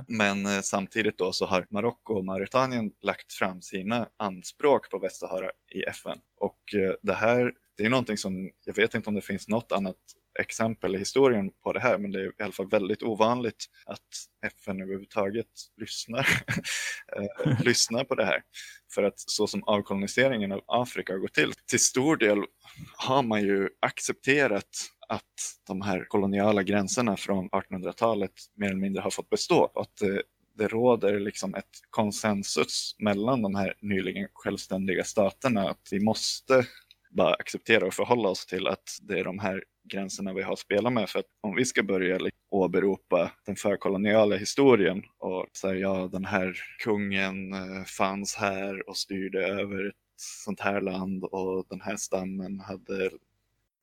Men 0.08 0.46
eh, 0.46 0.62
samtidigt 0.62 1.18
då 1.18 1.32
så 1.32 1.46
har 1.46 1.68
Marocko 1.70 2.14
och 2.14 2.26
Mauritanien 2.26 2.92
lagt 3.02 3.34
fram 3.34 3.62
sina 3.62 4.10
anspråk 4.18 4.90
på 4.90 5.00
Västsahara 5.00 5.52
i 5.72 5.84
FN. 5.84 6.18
Och 6.38 6.76
eh, 6.76 6.94
det 7.02 7.14
här, 7.14 7.54
det 7.78 7.86
är 7.86 7.90
någonting 7.90 8.18
som, 8.18 8.52
jag 8.66 8.76
vet 8.76 8.96
inte 8.96 9.10
om 9.10 9.16
det 9.16 9.22
finns 9.22 9.48
något 9.48 9.72
annat 9.72 9.98
exempel 10.40 10.96
i 10.96 11.00
historien 11.00 11.52
på 11.64 11.74
det 11.74 11.80
här, 11.80 11.98
men 11.98 12.12
det 12.12 12.20
är 12.20 12.26
i 12.26 12.44
alla 12.44 12.52
fall 12.52 12.70
väldigt 12.70 13.04
ovanligt 13.04 13.66
att 13.86 14.08
FN 14.46 14.82
överhuvudtaget 14.82 15.48
lyssnar, 15.78 16.28
eh, 17.18 17.62
lyssnar 17.64 18.04
på 18.04 18.16
det 18.16 18.26
här. 18.26 18.42
För 18.94 19.04
att 19.04 19.20
så 19.20 19.48
som 19.48 19.64
avkoloniseringen 19.64 20.52
av 20.52 20.62
Afrika 20.68 21.14
har 21.14 21.20
gått 21.20 21.34
till, 21.34 21.54
till 21.66 21.80
stor 21.80 22.18
del 22.18 22.44
har 22.96 23.24
man 23.24 23.42
ju 23.42 23.70
accepterat 23.80 24.70
att 25.10 25.24
de 25.68 25.82
här 25.82 26.06
koloniala 26.08 26.64
gränserna 26.64 27.18
från 27.18 27.50
1800-talet 27.50 28.32
mer 28.56 28.68
eller 28.68 28.80
mindre 28.80 29.02
har 29.02 29.12
fått 29.12 29.30
bestå. 29.30 29.72
Att 29.76 29.98
det, 30.00 30.24
det 30.58 30.68
råder 30.68 31.20
liksom 31.20 31.56
ett 31.56 31.70
konsensus 31.90 32.96
mellan 33.00 33.42
de 33.42 33.56
här 33.56 33.74
nyligen 33.82 34.28
självständiga 34.34 35.04
staterna 35.04 35.70
att 35.70 35.88
vi 35.92 36.00
måste 36.00 36.66
bara 37.10 37.34
acceptera 37.34 37.86
och 37.86 37.94
förhålla 37.94 38.30
oss 38.30 38.46
till 38.46 38.68
att 38.68 38.98
det 39.02 39.20
är 39.20 39.24
de 39.24 39.40
här 39.40 39.64
gränserna 39.84 40.34
vi 40.34 40.42
har 40.42 40.54
att 40.54 40.60
spela 40.60 40.90
med. 40.90 41.10
För 41.10 41.20
att 41.20 41.26
om 41.42 41.56
vi 41.56 41.66
ska 41.66 41.84
börja 41.84 42.18
liksom 42.18 42.40
åberopa 42.52 43.32
den 43.46 43.56
förkoloniala 43.56 44.36
historien 44.36 45.04
och 45.18 45.46
säga 45.58 45.76
ja, 45.76 46.10
den 46.12 46.26
här 46.26 46.56
kungen 46.84 47.54
eh, 47.54 47.84
fanns 47.86 48.36
här 48.36 48.90
och 48.90 48.98
styrde 48.98 49.48
över 49.48 49.88
ett 49.88 49.96
sånt 50.46 50.60
här 50.60 50.82
land 50.82 51.24
och 51.24 51.66
den 51.70 51.82
här 51.82 51.96
stammen 51.96 52.60
hade 52.60 53.10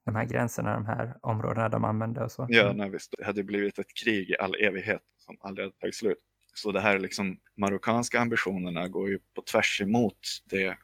De 0.04 0.14
här 0.16 0.24
gränserna, 0.24 0.74
de 0.74 0.86
här 0.86 1.16
områdena 1.22 1.68
de 1.68 1.84
använde 1.84 2.24
och 2.24 2.32
så. 2.32 2.46
Ja, 2.48 2.62
Mm. 2.64 2.76
nej, 2.76 2.90
visst. 2.90 3.14
Det 3.18 3.24
hade 3.24 3.42
blivit 3.44 3.78
ett 3.78 3.94
krig 4.04 4.30
i 4.30 4.36
all 4.36 4.54
evighet 4.54 5.02
som 5.18 5.36
aldrig 5.40 5.66
hade 5.66 5.76
tagit 5.76 5.94
slut. 5.94 6.18
Så 6.54 6.72
det 6.72 6.80
här 6.80 6.98
liksom 6.98 7.38
marockanska 7.56 8.20
ambitionerna 8.20 8.88
går 8.88 9.08
ju 9.08 9.18
på 9.34 9.42
tvärs 9.42 9.80
emot 9.80 10.18
det 10.44 10.76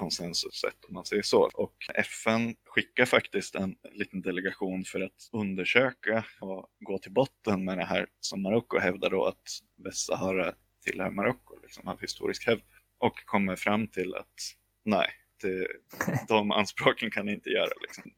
konsensuset 0.00 0.84
om 0.88 0.94
man 0.94 1.04
säger 1.04 1.22
så. 1.22 1.50
Och 1.54 1.76
FN 1.94 2.54
skickar 2.64 3.04
faktiskt 3.04 3.54
en 3.54 3.76
liten 3.92 4.22
delegation 4.22 4.84
för 4.84 5.00
att 5.00 5.28
undersöka 5.32 6.24
och 6.40 6.66
gå 6.80 6.98
till 6.98 7.12
botten 7.12 7.64
med 7.64 7.78
det 7.78 7.84
här 7.84 8.06
som 8.20 8.42
Marocko 8.42 8.78
hävdar 8.78 9.10
då 9.10 9.24
att 9.26 9.42
Västsahara 9.84 10.54
tillhör 10.84 11.10
Marocko 11.10 11.58
liksom, 11.62 11.88
av 11.88 12.00
historisk 12.00 12.46
hävd. 12.46 12.62
Och 12.98 13.24
kommer 13.26 13.56
fram 13.56 13.88
till 13.88 14.14
att 14.14 14.34
nej, 14.84 15.08
det, 15.42 15.66
de 16.28 16.50
anspråken 16.50 17.10
kan 17.10 17.26
ni 17.26 17.32
inte 17.32 17.50
göra. 17.50 17.72
Liksom. 17.80 18.10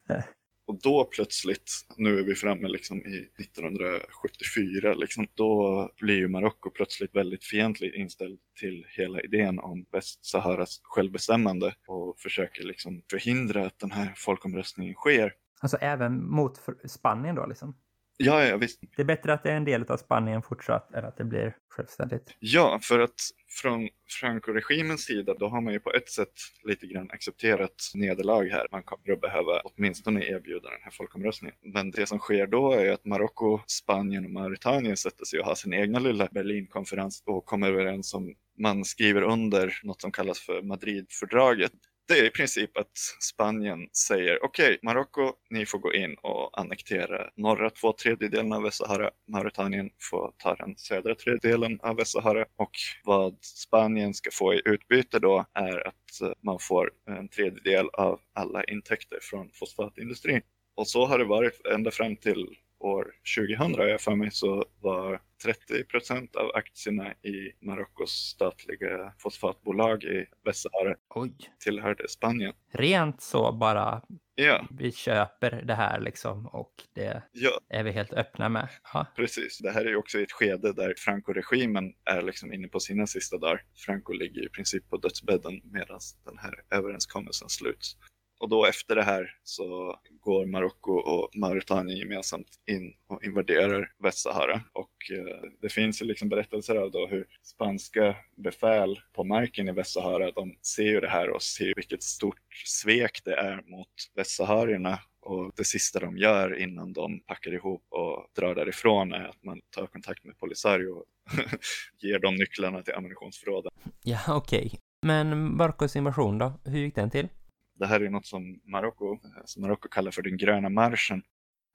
Och 0.65 0.79
då 0.81 1.05
plötsligt, 1.05 1.71
nu 1.97 2.19
är 2.19 2.23
vi 2.23 2.35
framme 2.35 2.67
liksom 2.67 2.97
i 2.97 3.29
1974, 3.39 4.93
liksom, 4.93 5.27
då 5.33 5.89
blir 5.97 6.15
ju 6.15 6.27
Marocko 6.27 6.69
plötsligt 6.69 7.15
väldigt 7.15 7.45
fientligt 7.45 7.95
inställd 7.95 8.39
till 8.59 8.85
hela 8.89 9.21
idén 9.21 9.59
om 9.59 9.85
Västsaharas 9.91 10.79
självbestämmande 10.83 11.75
och 11.87 12.19
försöker 12.19 12.63
liksom 12.63 13.03
förhindra 13.11 13.65
att 13.65 13.79
den 13.79 13.91
här 13.91 14.13
folkomröstningen 14.15 14.93
sker. 14.93 15.33
Alltså 15.59 15.77
även 15.77 16.29
mot 16.29 16.61
Spanien 16.85 17.35
då 17.35 17.45
liksom. 17.45 17.75
Ja, 18.17 18.45
ja, 18.45 18.57
visst. 18.57 18.79
Det 18.95 19.01
är 19.01 19.05
bättre 19.05 19.33
att 19.33 19.43
det 19.43 19.51
är 19.51 19.55
en 19.55 19.65
del 19.65 19.83
av 19.83 19.97
Spanien 19.97 20.41
fortsatt 20.41 20.93
än 20.93 21.05
att 21.05 21.17
det 21.17 21.23
blir 21.23 21.55
självständigt. 21.69 22.35
Ja, 22.39 22.79
för 22.81 22.99
att 22.99 23.21
från 23.61 23.89
Franco-regimens 24.21 25.05
sida, 25.05 25.33
då 25.39 25.47
har 25.47 25.61
man 25.61 25.73
ju 25.73 25.79
på 25.79 25.91
ett 25.91 26.09
sätt 26.09 26.33
lite 26.63 26.87
grann 26.87 27.11
accepterat 27.11 27.91
nederlag 27.95 28.43
här. 28.43 28.67
Man 28.71 28.83
kommer 28.83 29.13
att 29.13 29.21
behöva 29.21 29.61
åtminstone 29.63 30.25
erbjuda 30.25 30.69
den 30.69 30.81
här 30.83 30.91
folkomröstningen. 30.91 31.55
Men 31.61 31.91
det 31.91 32.05
som 32.05 32.19
sker 32.19 32.47
då 32.47 32.73
är 32.73 32.91
att 32.91 33.05
Marocko, 33.05 33.59
Spanien 33.67 34.25
och 34.25 34.31
Mauritanien 34.31 34.97
sätter 34.97 35.25
sig 35.25 35.39
och 35.39 35.45
har 35.45 35.55
sin 35.55 35.73
egna 35.73 35.99
lilla 35.99 36.27
Berlinkonferens 36.31 37.23
och 37.25 37.45
kommer 37.45 37.67
överens 37.67 38.13
om 38.13 38.35
man 38.59 38.85
skriver 38.85 39.21
under 39.21 39.79
något 39.83 40.01
som 40.01 40.11
kallas 40.11 40.39
för 40.39 40.61
Madridfördraget. 40.61 41.71
Det 42.07 42.19
är 42.19 42.23
i 42.25 42.29
princip 42.29 42.77
att 42.77 42.97
Spanien 43.19 43.89
säger 44.07 44.43
okej, 44.43 44.79
Marocko, 44.81 45.33
ni 45.49 45.65
får 45.65 45.79
gå 45.79 45.93
in 45.93 46.15
och 46.21 46.59
annektera 46.59 47.29
norra 47.35 47.69
två 47.69 47.93
tredjedelen 47.93 48.53
av 48.53 48.63
Västsahara. 48.63 49.11
Mauritanien 49.27 49.89
får 50.11 50.33
ta 50.37 50.55
den 50.55 50.77
södra 50.77 51.15
tredjedelen 51.15 51.79
av 51.81 51.95
Västsahara 51.95 52.45
och 52.55 52.71
vad 53.03 53.37
Spanien 53.41 54.13
ska 54.13 54.29
få 54.33 54.53
i 54.53 54.61
utbyte 54.65 55.19
då 55.19 55.45
är 55.53 55.87
att 55.87 56.21
eh, 56.21 56.31
man 56.41 56.59
får 56.59 56.91
en 57.09 57.29
tredjedel 57.29 57.89
av 57.93 58.19
alla 58.33 58.63
intäkter 58.63 59.19
från 59.21 59.49
fosfatindustrin. 59.53 60.41
Och 60.75 60.87
så 60.87 61.05
har 61.05 61.19
det 61.19 61.25
varit 61.25 61.65
ända 61.65 61.91
fram 61.91 62.15
till 62.15 62.57
år 62.83 63.11
2000, 63.37 63.75
har 63.75 63.87
jag 63.87 64.01
för 64.01 64.15
mig, 64.15 64.31
så 64.31 64.65
var 64.81 65.21
30 65.43 65.83
procent 65.83 66.35
av 66.35 66.51
aktierna 66.55 67.11
i 67.11 67.51
Marockos 67.61 68.11
statliga 68.11 69.13
fosfatbolag 69.17 70.03
i 70.03 70.25
Västsahara 70.45 70.95
Oj. 71.15 71.33
tillhörde 71.63 72.09
Spanien. 72.09 72.53
Rent 72.73 73.21
så 73.21 73.51
bara, 73.51 74.01
Ja, 74.35 74.67
vi 74.71 74.91
köper 74.91 75.51
det 75.51 75.73
här 75.73 75.99
liksom 75.99 76.47
och 76.47 76.73
det 76.93 77.23
ja, 77.31 77.59
är 77.69 77.83
vi 77.83 77.91
helt 77.91 78.13
öppna 78.13 78.49
med. 78.49 78.69
Ja, 78.93 79.07
precis. 79.15 79.57
Det 79.57 79.71
här 79.71 79.85
är 79.85 79.89
ju 79.89 79.95
också 79.95 80.19
ett 80.19 80.31
skede 80.31 80.73
där 80.73 80.93
Franco-regimen 80.97 81.93
är 82.05 82.21
liksom 82.21 82.53
inne 82.53 82.67
på 82.67 82.79
sina 82.79 83.07
sista 83.07 83.37
dagar. 83.37 83.61
Franco 83.85 84.13
ligger 84.13 84.45
i 84.45 84.49
princip 84.49 84.89
på 84.89 84.97
dödsbädden 84.97 85.61
medan 85.63 85.99
den 86.25 86.37
här 86.37 86.53
överenskommelsen 86.71 87.49
sluts. 87.49 87.97
Och 88.43 88.49
då 88.49 88.65
efter 88.65 88.95
det 88.95 89.03
här 89.03 89.35
så 89.43 89.99
går 90.21 90.45
Marocko 90.45 90.91
och 90.91 91.29
Mauritanien 91.35 91.97
gemensamt 91.97 92.47
in 92.71 92.93
och 93.07 93.23
invaderar 93.23 93.91
Västsahara. 94.03 94.61
Och 94.73 95.11
eh, 95.11 95.49
det 95.61 95.69
finns 95.69 96.01
ju 96.01 96.05
liksom 96.05 96.29
berättelser 96.29 96.75
av 96.75 96.91
då 96.91 97.07
hur 97.07 97.27
spanska 97.43 98.15
befäl 98.37 98.99
på 99.13 99.23
marken 99.23 99.69
i 99.69 99.71
Västsahara, 99.71 100.31
de 100.31 100.55
ser 100.61 100.83
ju 100.83 100.99
det 100.99 101.09
här 101.09 101.29
och 101.29 101.41
ser 101.41 101.73
vilket 101.75 102.03
stort 102.03 102.65
svek 102.65 103.21
det 103.25 103.35
är 103.35 103.61
mot 103.65 103.87
västsaharierna. 104.15 104.99
Och 105.21 105.51
det 105.55 105.65
sista 105.65 105.99
de 105.99 106.17
gör 106.17 106.59
innan 106.59 106.93
de 106.93 107.19
packar 107.19 107.53
ihop 107.53 107.85
och 107.89 108.27
drar 108.35 108.55
därifrån 108.55 109.13
är 109.13 109.23
att 109.23 109.43
man 109.43 109.61
tar 109.69 109.87
kontakt 109.87 110.23
med 110.23 110.37
Polisario 110.37 110.89
och 110.89 111.05
ger 111.99 112.19
dem 112.19 112.35
nycklarna 112.35 112.81
till 112.81 112.93
ammunitionsförråden. 112.93 113.71
ja 114.03 114.19
okej. 114.27 114.79
Men 115.01 115.55
Marcos 115.57 115.95
invasion 115.95 116.37
då? 116.37 116.53
Hur 116.65 116.79
gick 116.79 116.95
den 116.95 117.09
till? 117.09 117.27
Det 117.75 117.85
här 117.87 118.01
är 118.01 118.09
något 118.09 118.25
som 118.25 118.59
Marocko, 118.63 119.19
som 119.45 119.61
Marocko 119.61 119.89
kallar 119.89 120.11
för 120.11 120.21
den 120.21 120.37
gröna 120.37 120.69
marschen. 120.69 121.23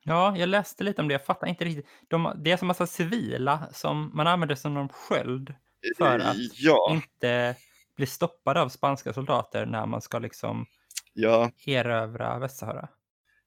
Ja, 0.05 0.37
jag 0.37 0.49
läste 0.49 0.85
lite 0.85 1.03
om 1.03 1.09
det. 1.09 1.15
Jag 1.15 1.25
fattar 1.25 1.47
inte 1.47 1.65
riktigt. 1.65 1.87
De, 2.09 2.33
det 2.45 2.51
är 2.53 2.57
som 2.57 2.69
massa 2.69 2.87
civila 2.87 3.69
som 3.73 4.11
man 4.15 4.27
använder 4.27 4.55
som 4.55 4.75
någon 4.75 4.89
sköld 4.89 5.55
För 5.99 6.19
att 6.19 6.37
Ja, 6.55 6.91
inte 6.95 7.57
bli 7.97 8.07
stoppade 8.07 8.61
av 8.63 8.69
spanska 8.69 9.13
soldater 9.13 9.67
när 9.67 9.87
man 9.87 10.01
ska 10.01 10.19
liksom 10.19 10.67
ja, 11.13 11.51
erövra 11.67 12.39
Västsahara. 12.39 12.89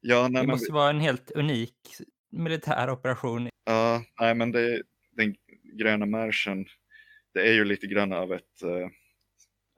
ja, 0.02 0.22
nej, 0.22 0.42
Det 0.42 0.48
men, 0.48 0.48
måste 0.48 0.74
vara 0.74 0.90
en 0.90 1.00
helt 1.00 1.32
unik 1.32 1.76
militär 2.32 2.90
operation. 2.90 3.50
ja, 3.66 4.02
nej, 4.20 4.36
men 4.36 4.52
det, 4.52 4.82
den 5.12 5.36
gröna 5.80 6.06
marschen, 6.06 6.66
det 7.34 7.48
är 7.50 7.54
ju 7.54 7.66
lite 7.66 7.88
grann 7.88 8.14
av 8.14 8.34
ett, 8.34 8.62
eh, 8.64 8.88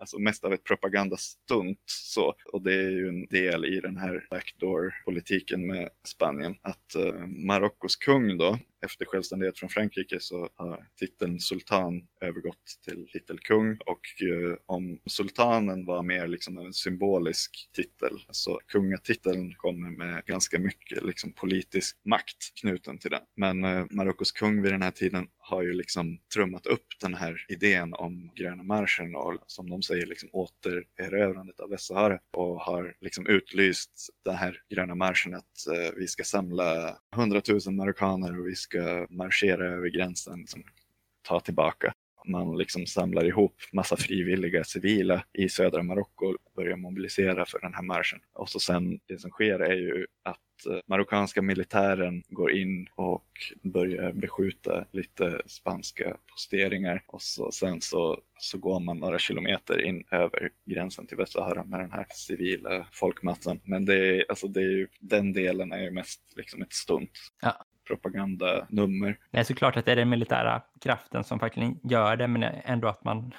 alltså 0.03 0.19
mest 0.19 0.43
av 0.43 0.53
ett 0.53 0.63
propagandastunt 0.63 1.79
så. 1.85 2.35
Och 2.51 2.61
det 2.61 2.73
är 2.73 2.89
ju 2.89 3.09
en 3.09 3.25
del 3.25 3.65
i 3.65 3.79
den 3.79 3.97
här 3.97 4.27
backdoor-politiken 4.29 5.67
med 5.67 5.89
Spanien. 6.07 6.55
Att 6.61 6.95
eh, 6.95 7.27
Marockos 7.27 7.95
kung 7.95 8.37
då, 8.37 8.59
efter 8.83 9.05
självständighet 9.05 9.59
från 9.59 9.69
Frankrike 9.69 10.19
så 10.19 10.49
har 10.55 10.87
titeln 10.99 11.39
sultan 11.39 12.07
övergått 12.21 12.79
till 12.85 13.07
titel 13.13 13.39
kung. 13.39 13.77
Och 13.85 14.21
eh, 14.21 14.57
om 14.65 14.99
sultanen 15.05 15.85
var 15.85 16.03
mer 16.03 16.27
liksom 16.27 16.57
en 16.57 16.73
symbolisk 16.73 17.69
titel, 17.75 18.19
så 18.31 18.59
kungatiteln 18.67 19.55
kommer 19.55 19.89
med 19.89 20.25
ganska 20.25 20.59
mycket 20.59 21.03
liksom 21.03 21.33
politisk 21.33 21.97
makt 22.05 22.53
knuten 22.61 22.97
till 22.97 23.11
den. 23.11 23.21
Men 23.35 23.63
eh, 23.63 23.85
Marockos 23.89 24.31
kung 24.31 24.61
vid 24.61 24.71
den 24.71 24.81
här 24.81 24.91
tiden 24.91 25.27
har 25.37 25.61
ju 25.61 25.73
liksom 25.73 26.19
trummat 26.33 26.65
upp 26.65 26.87
den 27.01 27.13
här 27.13 27.45
idén 27.49 27.93
om 27.93 28.31
gröna 28.35 28.63
marschen 28.63 29.15
och 29.15 29.37
som 29.47 29.69
de 29.69 29.81
säger 29.81 30.05
liksom 30.05 30.29
återerövrandet 30.33 31.59
av 31.59 31.69
Västsahara 31.69 32.19
och 32.31 32.59
har 32.59 32.95
liksom 33.01 33.27
utlyst 33.27 34.09
den 34.25 34.35
här 34.35 34.61
gröna 34.69 34.95
marschen 34.95 35.33
att 35.33 35.67
eh, 35.67 35.95
vi 35.97 36.07
ska 36.07 36.23
samla 36.23 36.97
hundratusen 37.15 37.75
marockaner 37.75 38.39
och 38.39 38.47
vi 38.47 38.55
ska 38.55 38.72
marschera 39.09 39.65
över 39.65 39.89
gränsen, 39.89 40.39
liksom, 40.39 40.63
ta 41.21 41.39
tillbaka. 41.39 41.93
man 42.25 42.57
liksom 42.57 42.85
samlar 42.85 43.25
ihop 43.25 43.55
massa 43.71 43.97
frivilliga 43.97 44.63
civila 44.63 45.23
i 45.33 45.49
södra 45.49 45.83
Marocko 45.83 46.25
och 46.25 46.51
börjar 46.55 46.77
mobilisera 46.77 47.45
för 47.45 47.59
den 47.59 47.73
här 47.73 47.81
marschen. 47.81 48.19
Och 48.33 48.49
så 48.49 48.59
sen 48.59 48.99
det 49.05 49.17
som 49.17 49.31
sker 49.31 49.59
är 49.59 49.75
ju 49.75 50.07
att 50.23 50.65
eh, 50.69 50.79
marockanska 50.87 51.41
militären 51.41 52.23
går 52.29 52.51
in 52.51 52.87
och 52.95 53.27
börjar 53.61 54.13
beskjuta 54.13 54.85
lite 54.91 55.41
spanska 55.45 56.17
posteringar 56.31 57.03
och 57.07 57.21
så, 57.21 57.51
sen 57.51 57.81
så, 57.81 58.21
så 58.39 58.57
går 58.57 58.79
man 58.79 58.97
några 58.97 59.19
kilometer 59.19 59.81
in 59.81 60.03
över 60.11 60.49
gränsen 60.65 61.07
till 61.07 61.17
Västsahara 61.17 61.63
med 61.63 61.79
den 61.79 61.91
här 61.91 62.05
civila 62.09 62.87
folkmassan. 62.91 63.59
Men 63.63 63.85
det 63.85 63.95
är, 63.95 64.25
alltså 64.29 64.47
det 64.47 64.59
är 64.59 64.71
ju, 64.71 64.87
den 64.99 65.33
delen 65.33 65.71
är 65.71 65.81
ju 65.81 65.91
mest 65.91 66.21
liksom 66.35 66.61
ett 66.61 66.73
stunt. 66.73 67.11
Ja 67.41 67.65
propagandanummer. 67.87 69.17
Det 69.31 69.37
är 69.37 69.43
såklart 69.43 69.77
att 69.77 69.85
det 69.85 69.91
är 69.91 69.95
den 69.95 70.09
militära 70.09 70.61
kraften 70.81 71.23
som 71.23 71.37
verkligen 71.37 71.79
gör 71.83 72.15
det, 72.15 72.27
men 72.27 72.43
ändå 72.43 72.87
att 72.87 73.03
man, 73.03 73.33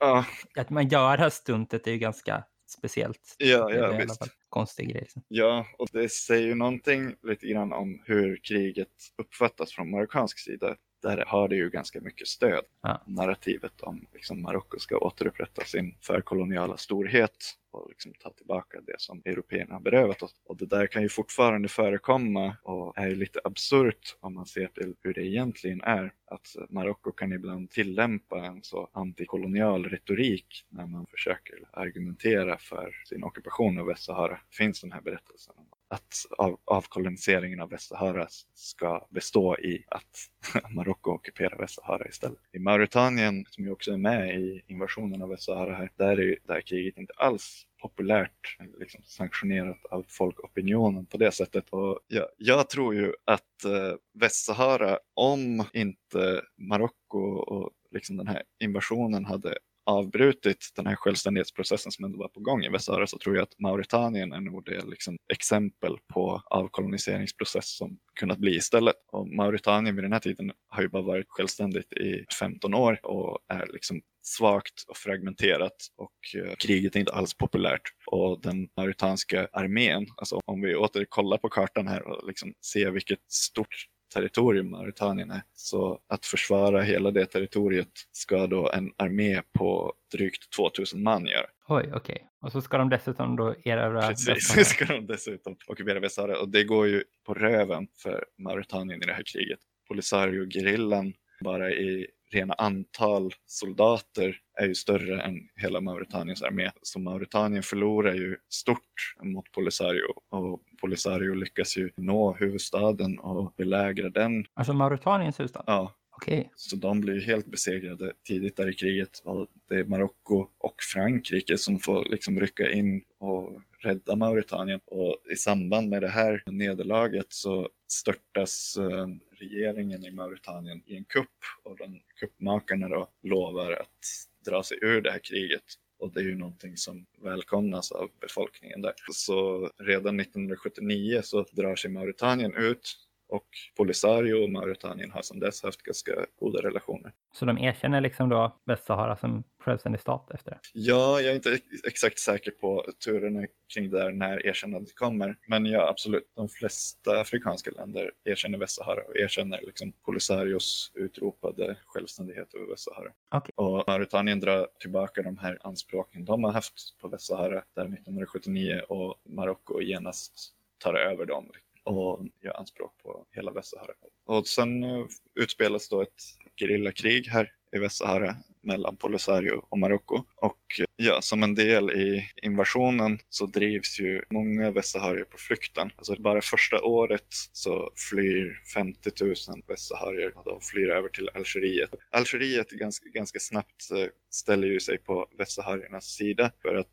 Ja, 0.00 0.24
att 0.56 0.70
man 0.70 0.88
gör 0.88 1.16
det 1.16 1.22
här 1.22 1.30
stuntet 1.30 1.86
är 1.86 1.90
ju 1.92 1.98
ganska 1.98 2.44
speciellt. 2.78 3.36
ja, 3.38 3.68
Det 3.68 3.74
är 3.74 3.78
ja 3.78 3.84
i 3.84 3.88
alla 3.88 3.98
visst. 3.98 4.22
konstig 4.48 4.88
grej. 4.88 5.00
liksom. 5.00 5.22
Ja, 5.28 5.66
och 5.78 5.88
det 5.92 6.08
säger 6.12 6.46
ju 6.46 6.54
någonting 6.54 7.14
lite 7.22 7.46
grann 7.46 7.72
om 7.72 8.02
hur 8.06 8.36
kriget 8.42 8.88
uppfattas 9.18 9.72
från 9.72 9.90
marockansk 9.90 10.38
sida. 10.38 10.76
Där 11.02 11.24
har 11.26 11.48
det 11.48 11.56
ju 11.56 11.70
ganska 11.70 12.00
mycket 12.00 12.28
stöd. 12.28 12.64
Ja. 12.82 13.02
Narrativet 13.06 13.80
om 13.80 14.06
liksom 14.12 14.42
Marocko 14.42 14.78
ska 14.78 14.98
återupprätta 14.98 15.64
sin 15.64 15.96
förkoloniala 16.00 16.76
storhet 16.76 17.36
och 17.74 17.88
liksom 17.88 18.12
ta 18.18 18.30
tillbaka 18.30 18.80
det 18.80 19.00
som 19.00 19.22
européerna 19.24 19.74
har 19.74 19.80
berövat 19.80 20.22
oss. 20.22 20.34
Och 20.44 20.56
det 20.56 20.66
där 20.66 20.86
kan 20.86 21.02
ju 21.02 21.08
fortfarande 21.08 21.68
förekomma 21.68 22.56
och 22.62 22.98
är 22.98 23.08
ju 23.08 23.14
lite 23.14 23.40
absurt 23.44 24.16
om 24.20 24.34
man 24.34 24.46
ser 24.46 24.66
till 24.66 24.94
hur 25.02 25.14
det 25.14 25.26
egentligen 25.26 25.80
är. 25.80 26.12
Att 26.26 26.56
Marocko 26.68 27.12
kan 27.12 27.32
ibland 27.32 27.70
tillämpa 27.70 28.46
en 28.46 28.62
så 28.62 28.88
antikolonial 28.92 29.84
retorik 29.84 30.66
när 30.68 30.86
man 30.86 31.06
försöker 31.06 31.68
argumentera 31.72 32.58
för 32.58 32.94
sin 33.08 33.24
ockupation 33.24 33.78
av 33.78 33.86
Västsahara. 33.86 34.40
Det 34.50 34.56
finns 34.56 34.80
den 34.80 34.92
här 34.92 35.00
berättelsen 35.00 35.54
om 35.56 35.66
att 35.94 36.26
av, 36.38 36.60
avkoloniseringen 36.64 37.60
av 37.60 37.70
Västsahara 37.70 38.26
ska 38.54 39.06
bestå 39.10 39.58
i 39.58 39.84
att 39.88 40.30
Marocko 40.70 41.10
ockuperar 41.10 41.58
Västsahara 41.58 42.08
istället. 42.08 42.38
I 42.52 42.58
Mauritanien, 42.58 43.44
som 43.48 43.64
ju 43.64 43.70
också 43.70 43.92
är 43.92 43.96
med 43.96 44.40
i 44.40 44.62
invasionen 44.66 45.22
av 45.22 45.28
Västsahara 45.28 45.74
här, 45.74 45.90
där 45.96 46.16
är 46.16 46.22
ju 46.22 46.36
det 46.44 46.52
här 46.52 46.60
kriget 46.60 46.98
inte 46.98 47.12
alls 47.16 47.63
populärt, 47.82 48.56
liksom 48.78 49.02
sanktionerat 49.04 49.84
av 49.90 50.04
folkopinionen 50.08 51.06
på 51.06 51.16
det 51.16 51.32
sättet. 51.32 51.70
Och 51.70 52.00
jag, 52.06 52.26
jag 52.36 52.68
tror 52.70 52.94
ju 52.94 53.14
att 53.24 53.64
eh, 53.64 53.94
Västsahara, 54.14 54.98
om 55.14 55.64
inte 55.72 56.42
Marocko 56.56 57.18
och 57.18 57.70
liksom 57.90 58.16
den 58.16 58.26
här 58.26 58.42
invasionen 58.60 59.24
hade 59.24 59.58
avbrutit 59.86 60.72
den 60.76 60.86
här 60.86 60.96
självständighetsprocessen 60.96 61.92
som 61.92 62.04
ändå 62.04 62.18
var 62.18 62.28
på 62.28 62.40
gång 62.40 62.64
i 62.64 62.68
Västsahara 62.68 63.06
så 63.06 63.18
tror 63.18 63.36
jag 63.36 63.42
att 63.42 63.58
Mauritanien 63.58 64.32
är 64.32 64.40
nog 64.40 64.64
det 64.64 64.84
liksom 64.84 65.16
exempel 65.32 65.98
på 66.14 66.42
avkoloniseringsprocess 66.50 67.76
som 67.76 67.98
kunnat 68.20 68.38
bli 68.38 68.56
istället. 68.56 68.94
Och 69.12 69.28
Mauritanien 69.28 69.94
vid 69.94 70.04
den 70.04 70.12
här 70.12 70.20
tiden 70.20 70.52
har 70.68 70.82
ju 70.82 70.88
bara 70.88 71.02
varit 71.02 71.26
självständigt 71.28 71.92
i 71.92 72.24
15 72.40 72.74
år 72.74 73.06
och 73.06 73.38
är 73.48 73.66
liksom 73.72 74.00
svagt 74.22 74.84
och 74.88 74.96
fragmenterat 74.96 75.76
och 75.96 76.42
eh, 76.42 76.54
kriget 76.54 76.96
är 76.96 77.00
inte 77.00 77.12
alls 77.12 77.34
populärt. 77.34 77.82
Och 78.06 78.40
den 78.40 78.68
mauritanska 78.76 79.48
armén, 79.52 80.06
alltså 80.16 80.40
om 80.44 80.60
vi 80.60 80.74
åter 80.74 81.04
kollar 81.04 81.38
på 81.38 81.48
kartan 81.48 81.88
här 81.88 82.02
och 82.02 82.26
liksom 82.26 82.54
ser 82.72 82.90
vilket 82.90 83.18
stort 83.28 83.86
territorium 84.14 84.70
Mauritanien 84.70 85.30
är. 85.30 85.42
Så 85.54 85.98
att 86.08 86.26
försvara 86.26 86.82
hela 86.82 87.10
det 87.10 87.26
territoriet 87.26 87.88
ska 88.12 88.46
då 88.46 88.70
en 88.70 88.92
armé 88.96 89.42
på 89.58 89.92
drygt 90.12 90.50
2000 90.56 91.02
man 91.02 91.26
göra. 91.26 91.46
Oj, 91.68 91.90
okej. 91.94 92.26
Och 92.40 92.52
så 92.52 92.60
ska 92.60 92.78
de 92.78 92.88
dessutom 92.88 93.36
då 93.36 93.54
erövra 93.64 94.08
Precis, 94.08 94.28
Västsahara. 94.28 94.64
ska 94.64 94.84
de 94.84 95.06
dessutom 95.06 95.56
ockupera 95.66 96.00
Västsahara. 96.00 96.40
Och 96.40 96.48
det 96.48 96.64
går 96.64 96.86
ju 96.86 97.04
på 97.26 97.34
röven 97.34 97.86
för 98.02 98.24
Mauritanien 98.38 99.02
i 99.02 99.06
det 99.06 99.12
här 99.12 99.22
kriget. 99.22 99.58
Polisario-gerillan 99.88 101.12
bara 101.40 101.70
i 101.70 102.06
rena 102.32 102.54
antal 102.54 103.32
soldater 103.46 104.36
är 104.60 104.66
ju 104.66 104.74
större 104.74 105.22
än 105.22 105.48
hela 105.56 105.80
Mauritaniens 105.80 106.42
armé. 106.42 106.70
Så 106.82 106.98
Mauritanien 106.98 107.62
förlorar 107.62 108.14
ju 108.14 108.36
stort 108.48 109.16
mot 109.22 109.52
Polisario 109.52 110.04
och 110.30 110.60
Polisario 110.80 111.34
lyckas 111.34 111.76
ju 111.76 111.90
nå 111.96 112.34
huvudstaden 112.34 113.18
och 113.18 113.54
belägra 113.56 114.10
den. 114.10 114.46
Alltså 114.54 114.72
Mauritaniens 114.72 115.40
huvudstad? 115.40 115.64
Ja, 115.66 115.94
Okej. 116.16 116.50
så 116.56 116.76
de 116.76 117.00
blir 117.00 117.14
ju 117.14 117.20
helt 117.20 117.46
besegrade 117.46 118.12
tidigt 118.28 118.56
där 118.56 118.70
i 118.70 118.74
kriget. 118.74 119.18
Och 119.24 119.46
det 119.68 119.74
är 119.74 119.84
Marocko 119.84 120.46
och 120.58 120.74
Frankrike 120.92 121.58
som 121.58 121.78
får 121.78 122.04
liksom 122.04 122.40
rycka 122.40 122.72
in 122.72 123.02
och 123.18 123.60
rädda 123.82 124.16
Mauritanien. 124.16 124.80
Och 124.86 125.16
i 125.32 125.36
samband 125.36 125.88
med 125.88 126.02
det 126.02 126.08
här 126.08 126.42
nederlaget 126.46 127.26
så 127.28 127.68
störtas 127.88 128.76
eh, 128.76 129.06
regeringen 129.44 130.04
i 130.04 130.10
Mauritanien 130.10 130.82
i 130.86 130.96
en 130.96 131.04
kupp 131.04 131.38
och 131.62 131.76
den 131.76 132.00
kuppmakarna 132.16 132.88
då 132.88 133.08
lovar 133.22 133.72
att 133.72 134.28
dra 134.44 134.62
sig 134.62 134.78
ur 134.82 135.00
det 135.00 135.10
här 135.10 135.18
kriget. 135.18 135.64
Och 135.98 136.12
det 136.12 136.20
är 136.20 136.24
ju 136.24 136.34
någonting 136.34 136.76
som 136.76 137.06
välkomnas 137.22 137.92
av 137.92 138.10
befolkningen 138.20 138.82
där. 138.82 138.94
Så 139.12 139.70
redan 139.78 140.20
1979 140.20 141.20
så 141.24 141.46
drar 141.52 141.76
sig 141.76 141.90
Mauritanien 141.90 142.56
ut 142.56 142.96
och 143.28 143.46
Polisario 143.76 144.34
och 144.44 144.50
Mauritanien 144.50 145.10
har 145.10 145.22
sedan 145.22 145.38
dess 145.40 145.62
haft 145.62 145.82
ganska 145.82 146.26
goda 146.40 146.62
relationer. 146.62 147.12
Så 147.32 147.44
de 147.44 147.58
erkänner 147.58 148.00
liksom 148.00 148.28
då 148.28 148.60
Västsahara 148.64 149.16
som 149.16 149.44
självständig 149.58 150.00
stat 150.00 150.30
efter 150.30 150.50
det? 150.50 150.58
Ja, 150.72 151.20
jag 151.20 151.30
är 151.30 151.34
inte 151.34 151.52
ex- 151.52 151.84
exakt 151.86 152.18
säker 152.18 152.50
på 152.50 152.84
turerna 153.04 153.46
kring 153.74 153.90
det 153.90 153.98
där 153.98 154.10
när 154.12 154.46
erkännandet 154.46 154.94
kommer. 154.94 155.36
Men 155.48 155.66
ja, 155.66 155.88
absolut. 155.88 156.32
De 156.36 156.48
flesta 156.48 157.20
afrikanska 157.20 157.70
länder 157.70 158.10
erkänner 158.24 158.58
Västsahara 158.58 159.00
och 159.08 159.16
erkänner 159.16 159.60
liksom 159.62 159.92
Polisarios 159.92 160.92
utropade 160.94 161.76
självständighet 161.86 162.54
över 162.54 162.66
Västsahara. 162.66 163.12
Okej. 163.34 163.52
Och 163.54 163.84
Mauritanien 163.86 164.40
drar 164.40 164.68
tillbaka 164.80 165.22
de 165.22 165.38
här 165.38 165.58
anspråken 165.60 166.24
de 166.24 166.44
har 166.44 166.52
haft 166.52 166.98
på 167.00 167.08
Västsahara 167.08 167.64
där 167.74 167.84
1979 167.84 168.80
och 168.88 169.14
Marocko 169.28 169.80
genast 169.80 170.32
tar 170.78 170.94
över 170.94 171.26
dem 171.26 171.50
och 171.84 172.26
gör 172.42 172.58
anspråk 172.58 172.92
på 173.02 173.26
hela 173.30 173.52
Västsahara. 173.52 173.92
Och 174.26 174.46
sen 174.46 174.84
eh, 174.84 175.06
utspelas 175.34 175.88
då 175.88 176.02
ett 176.02 176.22
gerillakrig 176.56 177.26
här 177.26 177.52
i 177.72 177.78
Västsahara 177.78 178.36
mellan 178.62 178.96
Polisario 178.96 179.62
och 179.68 179.78
Marocko. 179.78 180.24
Och 180.36 180.80
eh, 180.80 180.84
ja, 180.96 181.20
som 181.22 181.42
en 181.42 181.54
del 181.54 181.90
i 181.90 182.28
invasionen 182.42 183.18
så 183.28 183.46
drivs 183.46 184.00
ju 184.00 184.22
många 184.30 184.70
västsaharier 184.70 185.24
på 185.24 185.38
flykten. 185.38 185.90
Alltså 185.96 186.16
bara 186.22 186.40
första 186.40 186.82
året 186.82 187.26
så 187.52 187.90
flyr 188.10 188.62
50 188.74 189.10
000 189.20 189.34
västsaharier 189.68 190.32
och 190.36 190.44
de 190.44 190.60
flyr 190.60 190.88
över 190.88 191.08
till 191.08 191.30
Algeriet. 191.34 191.90
Algeriet 192.10 192.70
ganska, 192.70 193.08
ganska 193.08 193.38
snabbt 193.38 193.90
eh, 193.90 194.06
ställer 194.30 194.68
ju 194.68 194.80
sig 194.80 194.98
på 194.98 195.26
västsahariernas 195.38 196.04
sida 196.04 196.50
för 196.62 196.74
att 196.74 196.88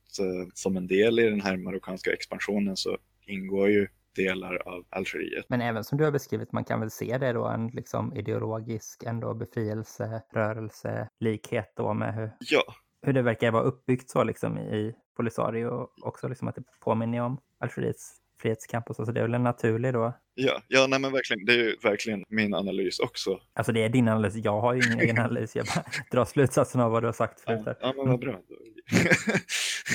som 0.53 0.77
en 0.77 0.87
del 0.87 1.19
i 1.19 1.23
den 1.23 1.41
här 1.41 1.57
marockanska 1.57 2.13
expansionen 2.13 2.77
så 2.77 2.97
ingår 3.25 3.69
ju 3.69 3.87
delar 4.15 4.67
av 4.67 4.85
Algeriet. 4.89 5.45
Men 5.49 5.61
även 5.61 5.83
som 5.83 5.97
du 5.97 6.03
har 6.03 6.11
beskrivit, 6.11 6.51
man 6.51 6.63
kan 6.65 6.79
väl 6.79 6.91
se 6.91 7.17
det 7.17 7.33
då 7.33 7.45
en 7.47 7.67
liksom 7.67 8.13
ideologisk 8.15 9.03
ändå 9.03 9.33
befrielserörelse, 9.33 11.07
likhet 11.19 11.73
då 11.75 11.93
med 11.93 12.13
hur, 12.15 12.31
Ja, 12.39 12.63
hur 13.01 13.13
det 13.13 13.21
verkar 13.21 13.51
vara 13.51 13.63
uppbyggt 13.63 14.09
så 14.09 14.23
liksom 14.23 14.57
i 14.57 14.95
Polisario 15.17 15.87
också 16.01 16.27
liksom 16.27 16.47
att 16.47 16.55
det 16.55 16.63
påminner 16.79 17.21
om 17.21 17.37
Algeriets 17.59 18.17
frihetskamp 18.41 18.89
och 18.89 18.95
så, 18.95 19.05
så 19.05 19.11
det 19.11 19.19
är 19.19 19.23
väl 19.23 19.33
en 19.33 19.43
naturlig 19.43 19.93
då. 19.93 20.13
ja, 20.35 20.61
ja 20.67 20.87
nej 20.87 20.99
men 20.99 21.11
verkligen, 21.11 21.45
det 21.45 21.53
är 21.53 21.57
ju 21.57 21.75
verkligen 21.83 22.23
min 22.29 22.53
analys 22.53 22.99
också. 22.99 23.39
Alltså 23.53 23.71
det 23.71 23.83
är 23.83 23.89
din 23.89 24.07
analys, 24.07 24.35
jag 24.35 24.61
har 24.61 24.73
ju 24.73 24.81
ingen 24.87 24.99
egen 24.99 25.19
analys, 25.25 25.55
jag 25.55 25.65
bara 25.65 25.83
drar 26.11 26.25
slutsatsen 26.25 26.81
av 26.81 26.91
vad 26.91 27.03
du 27.03 27.07
har 27.07 27.13
sagt 27.13 27.41
förut. 27.41 27.61
Ja, 27.65 27.73
ja 27.81 27.93
men 27.97 28.09
vad 28.09 28.19
bra. 28.19 28.31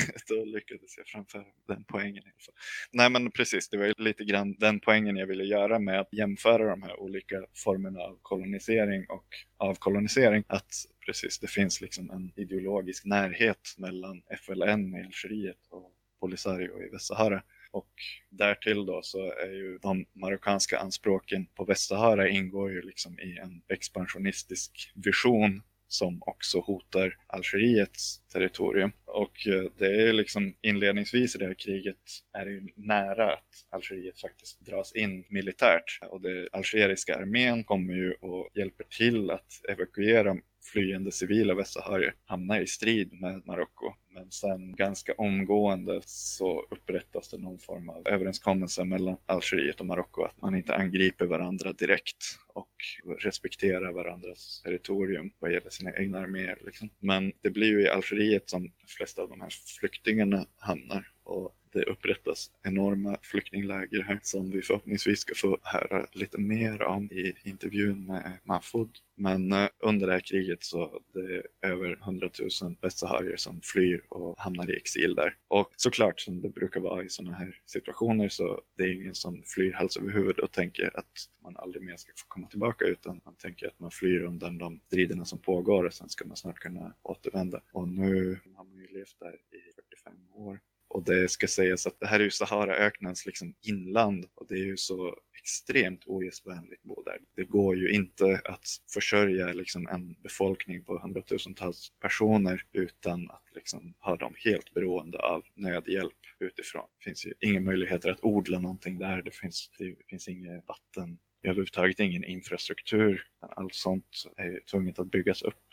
Då, 0.28 0.44
lyckades 0.44 0.96
jag 0.96 1.06
framföra 1.06 1.44
den 1.68 1.84
poängen. 1.84 2.16
i 2.16 2.20
alla 2.26 2.44
fall. 2.46 2.54
Nej 2.92 3.10
men 3.10 3.30
precis, 3.30 3.68
det 3.68 3.76
var 3.76 4.02
lite 4.02 4.24
grann 4.24 4.54
den 4.58 4.80
poängen 4.80 5.16
jag 5.16 5.26
ville 5.26 5.44
göra 5.44 5.78
med 5.78 6.00
att 6.00 6.12
jämföra 6.12 6.70
de 6.70 6.82
här 6.82 7.00
olika 7.00 7.46
formerna 7.54 8.00
av 8.00 8.18
kolonisering 8.22 9.06
och 9.08 9.26
avkolonisering. 9.56 10.44
Att 10.46 10.74
precis, 11.06 11.38
det 11.38 11.46
finns 11.46 11.80
liksom 11.80 12.10
en 12.10 12.32
ideologisk 12.36 13.04
närhet 13.04 13.74
mellan 13.78 14.22
FLN 14.40 14.94
i 14.94 15.04
Algeriet 15.04 15.66
och 15.70 15.92
Polisario 16.20 16.82
i 16.82 16.88
Västsahara. 16.88 17.42
Och 17.70 17.92
därtill 18.30 18.86
då 18.86 19.02
så 19.02 19.32
är 19.32 19.52
ju 19.52 19.78
de 19.78 20.06
marockanska 20.12 20.78
anspråken 20.78 21.46
på 21.46 21.64
Västsahara 21.64 22.28
ingår 22.28 22.72
ju 22.72 22.82
liksom 22.82 23.20
i 23.20 23.38
en 23.38 23.62
expansionistisk 23.68 24.92
vision 24.94 25.62
som 25.88 26.18
också 26.20 26.60
hotar 26.60 27.16
Algeriets 27.26 28.20
territorium. 28.32 28.92
Och 29.04 29.46
eh, 29.46 29.64
det 29.78 30.08
är 30.08 30.12
liksom 30.12 30.54
inledningsvis 30.60 31.34
i 31.34 31.38
det 31.38 31.46
här 31.46 31.54
kriget 31.54 31.96
är 32.32 32.44
det 32.44 32.50
ju 32.50 32.68
nära 32.74 33.32
att 33.32 33.66
Algeriet 33.70 34.20
faktiskt 34.20 34.60
dras 34.60 34.92
in 34.92 35.24
militärt. 35.28 35.98
Och 36.10 36.20
den 36.20 36.48
algeriska 36.52 37.16
armén 37.16 37.64
kommer 37.64 37.94
ju 37.94 38.12
och 38.12 38.50
hjälper 38.54 38.84
till 38.84 39.30
att 39.30 39.60
evakuera 39.68 40.36
flyende 40.72 41.12
civila 41.12 41.54
västsaharier 41.54 42.14
hamnar 42.24 42.60
i 42.60 42.66
strid 42.66 43.20
med 43.20 43.46
Marocko. 43.46 43.94
Men 44.14 44.30
sen 44.30 44.76
ganska 44.76 45.14
omgående 45.18 46.00
så 46.04 46.66
upprättas 46.70 47.28
det 47.28 47.38
någon 47.38 47.58
form 47.58 47.88
av 47.88 48.08
överenskommelse 48.08 48.84
mellan 48.84 49.16
Algeriet 49.26 49.80
och 49.80 49.86
Marocko 49.86 50.22
att 50.22 50.42
man 50.42 50.54
inte 50.54 50.74
angriper 50.74 51.26
varandra 51.26 51.72
direkt 51.72 52.38
och 52.48 52.74
respekterar 53.18 53.92
varandras 53.92 54.62
territorium 54.64 55.30
vad 55.38 55.52
gäller 55.52 55.70
sina 55.70 55.96
egna 55.96 56.18
arméer. 56.18 56.58
Liksom. 56.66 56.90
Men 56.98 57.32
det 57.42 57.50
blir 57.50 57.68
ju 57.68 57.82
i 57.82 57.88
Algeriet 57.88 58.50
som 58.50 58.62
de 58.62 58.86
flesta 58.86 59.22
av 59.22 59.28
de 59.28 59.40
här 59.40 59.50
flyktingarna 59.80 60.46
hamnar 60.58 61.08
och 61.24 61.56
det 61.76 61.82
upprättas 61.82 62.50
enorma 62.62 63.16
flyktingläger 63.22 64.02
här 64.02 64.20
som 64.22 64.50
vi 64.50 64.62
förhoppningsvis 64.62 65.20
ska 65.20 65.34
få 65.34 65.58
höra 65.62 66.06
lite 66.12 66.38
mer 66.38 66.82
om 66.82 67.04
i 67.04 67.32
intervjun 67.44 68.06
med 68.06 68.38
Mahfoud. 68.44 68.90
Men 69.14 69.52
eh, 69.52 69.68
under 69.78 70.06
det 70.06 70.12
här 70.12 70.20
kriget 70.20 70.64
så 70.64 71.00
det 71.12 71.20
är 71.20 71.70
över 71.72 71.98
100 72.02 72.30
000 72.62 72.76
västsaharier 72.80 73.36
som 73.36 73.60
flyr 73.62 74.04
och 74.08 74.38
hamnar 74.38 74.70
i 74.70 74.76
exil 74.76 75.14
där. 75.14 75.36
Och 75.48 75.72
såklart 75.76 76.20
som 76.20 76.40
det 76.40 76.48
brukar 76.48 76.80
vara 76.80 77.02
i 77.04 77.08
sådana 77.08 77.36
här 77.36 77.60
situationer 77.66 78.28
så 78.28 78.60
det 78.76 78.84
är 78.84 78.92
ingen 78.92 79.14
som 79.14 79.42
flyr 79.46 79.72
hals 79.72 79.96
över 79.96 80.10
huvud 80.10 80.38
och 80.38 80.52
tänker 80.52 80.98
att 80.98 81.28
man 81.42 81.56
aldrig 81.56 81.82
mer 81.84 81.96
ska 81.96 82.12
få 82.16 82.26
komma 82.28 82.46
tillbaka 82.46 82.84
utan 82.84 83.20
man 83.24 83.34
tänker 83.34 83.66
att 83.66 83.80
man 83.80 83.90
flyr 83.90 84.22
undan 84.22 84.58
de 84.58 84.80
striderna 84.86 85.24
som 85.24 85.38
pågår 85.38 85.84
och 85.84 85.94
sen 85.94 86.08
ska 86.08 86.24
man 86.24 86.36
snart 86.36 86.58
kunna 86.58 86.94
återvända. 87.02 87.60
Och 87.72 87.88
nu 87.88 88.40
har 88.54 88.64
man 88.64 88.78
ju 88.78 88.86
levt 88.86 89.16
där 89.20 89.34
i 89.34 89.72
45 90.02 90.14
år 90.32 90.60
och 90.88 91.04
det 91.04 91.30
ska 91.30 91.46
sägas 91.46 91.86
att 91.86 92.00
det 92.00 92.06
här 92.06 92.20
är 92.20 92.24
ju 92.24 92.30
Saharaöknens 92.30 93.26
liksom 93.26 93.54
inland 93.62 94.26
och 94.34 94.46
det 94.48 94.54
är 94.54 94.64
ju 94.64 94.76
så 94.76 95.16
extremt 95.38 96.02
ogästvänligt 96.06 96.82
bo 96.82 97.02
där. 97.02 97.18
Det 97.36 97.44
går 97.44 97.76
ju 97.76 97.90
inte 97.90 98.40
att 98.44 98.66
försörja 98.94 99.52
liksom 99.52 99.88
en 99.88 100.16
befolkning 100.22 100.84
på 100.84 100.98
hundratusentals 100.98 101.92
personer 102.00 102.62
utan 102.72 103.30
att 103.30 103.44
liksom 103.54 103.94
ha 103.98 104.16
dem 104.16 104.34
helt 104.44 104.74
beroende 104.74 105.18
av 105.18 105.42
nödhjälp 105.54 106.12
utifrån. 106.38 106.86
Det 106.98 107.04
finns 107.04 107.26
ju 107.26 107.34
inga 107.40 107.60
möjligheter 107.60 108.10
att 108.10 108.24
odla 108.24 108.58
någonting 108.58 108.98
där. 108.98 109.22
Det 109.22 109.34
finns, 109.34 109.70
det 109.78 109.94
finns 110.08 110.28
inget 110.28 110.68
vatten, 110.68 111.18
överhuvudtaget 111.42 112.00
ingen 112.00 112.24
infrastruktur. 112.24 113.26
Allt 113.40 113.74
sånt 113.74 114.24
är 114.36 114.60
tvunget 114.70 114.98
att 114.98 115.10
byggas 115.10 115.42
upp 115.42 115.65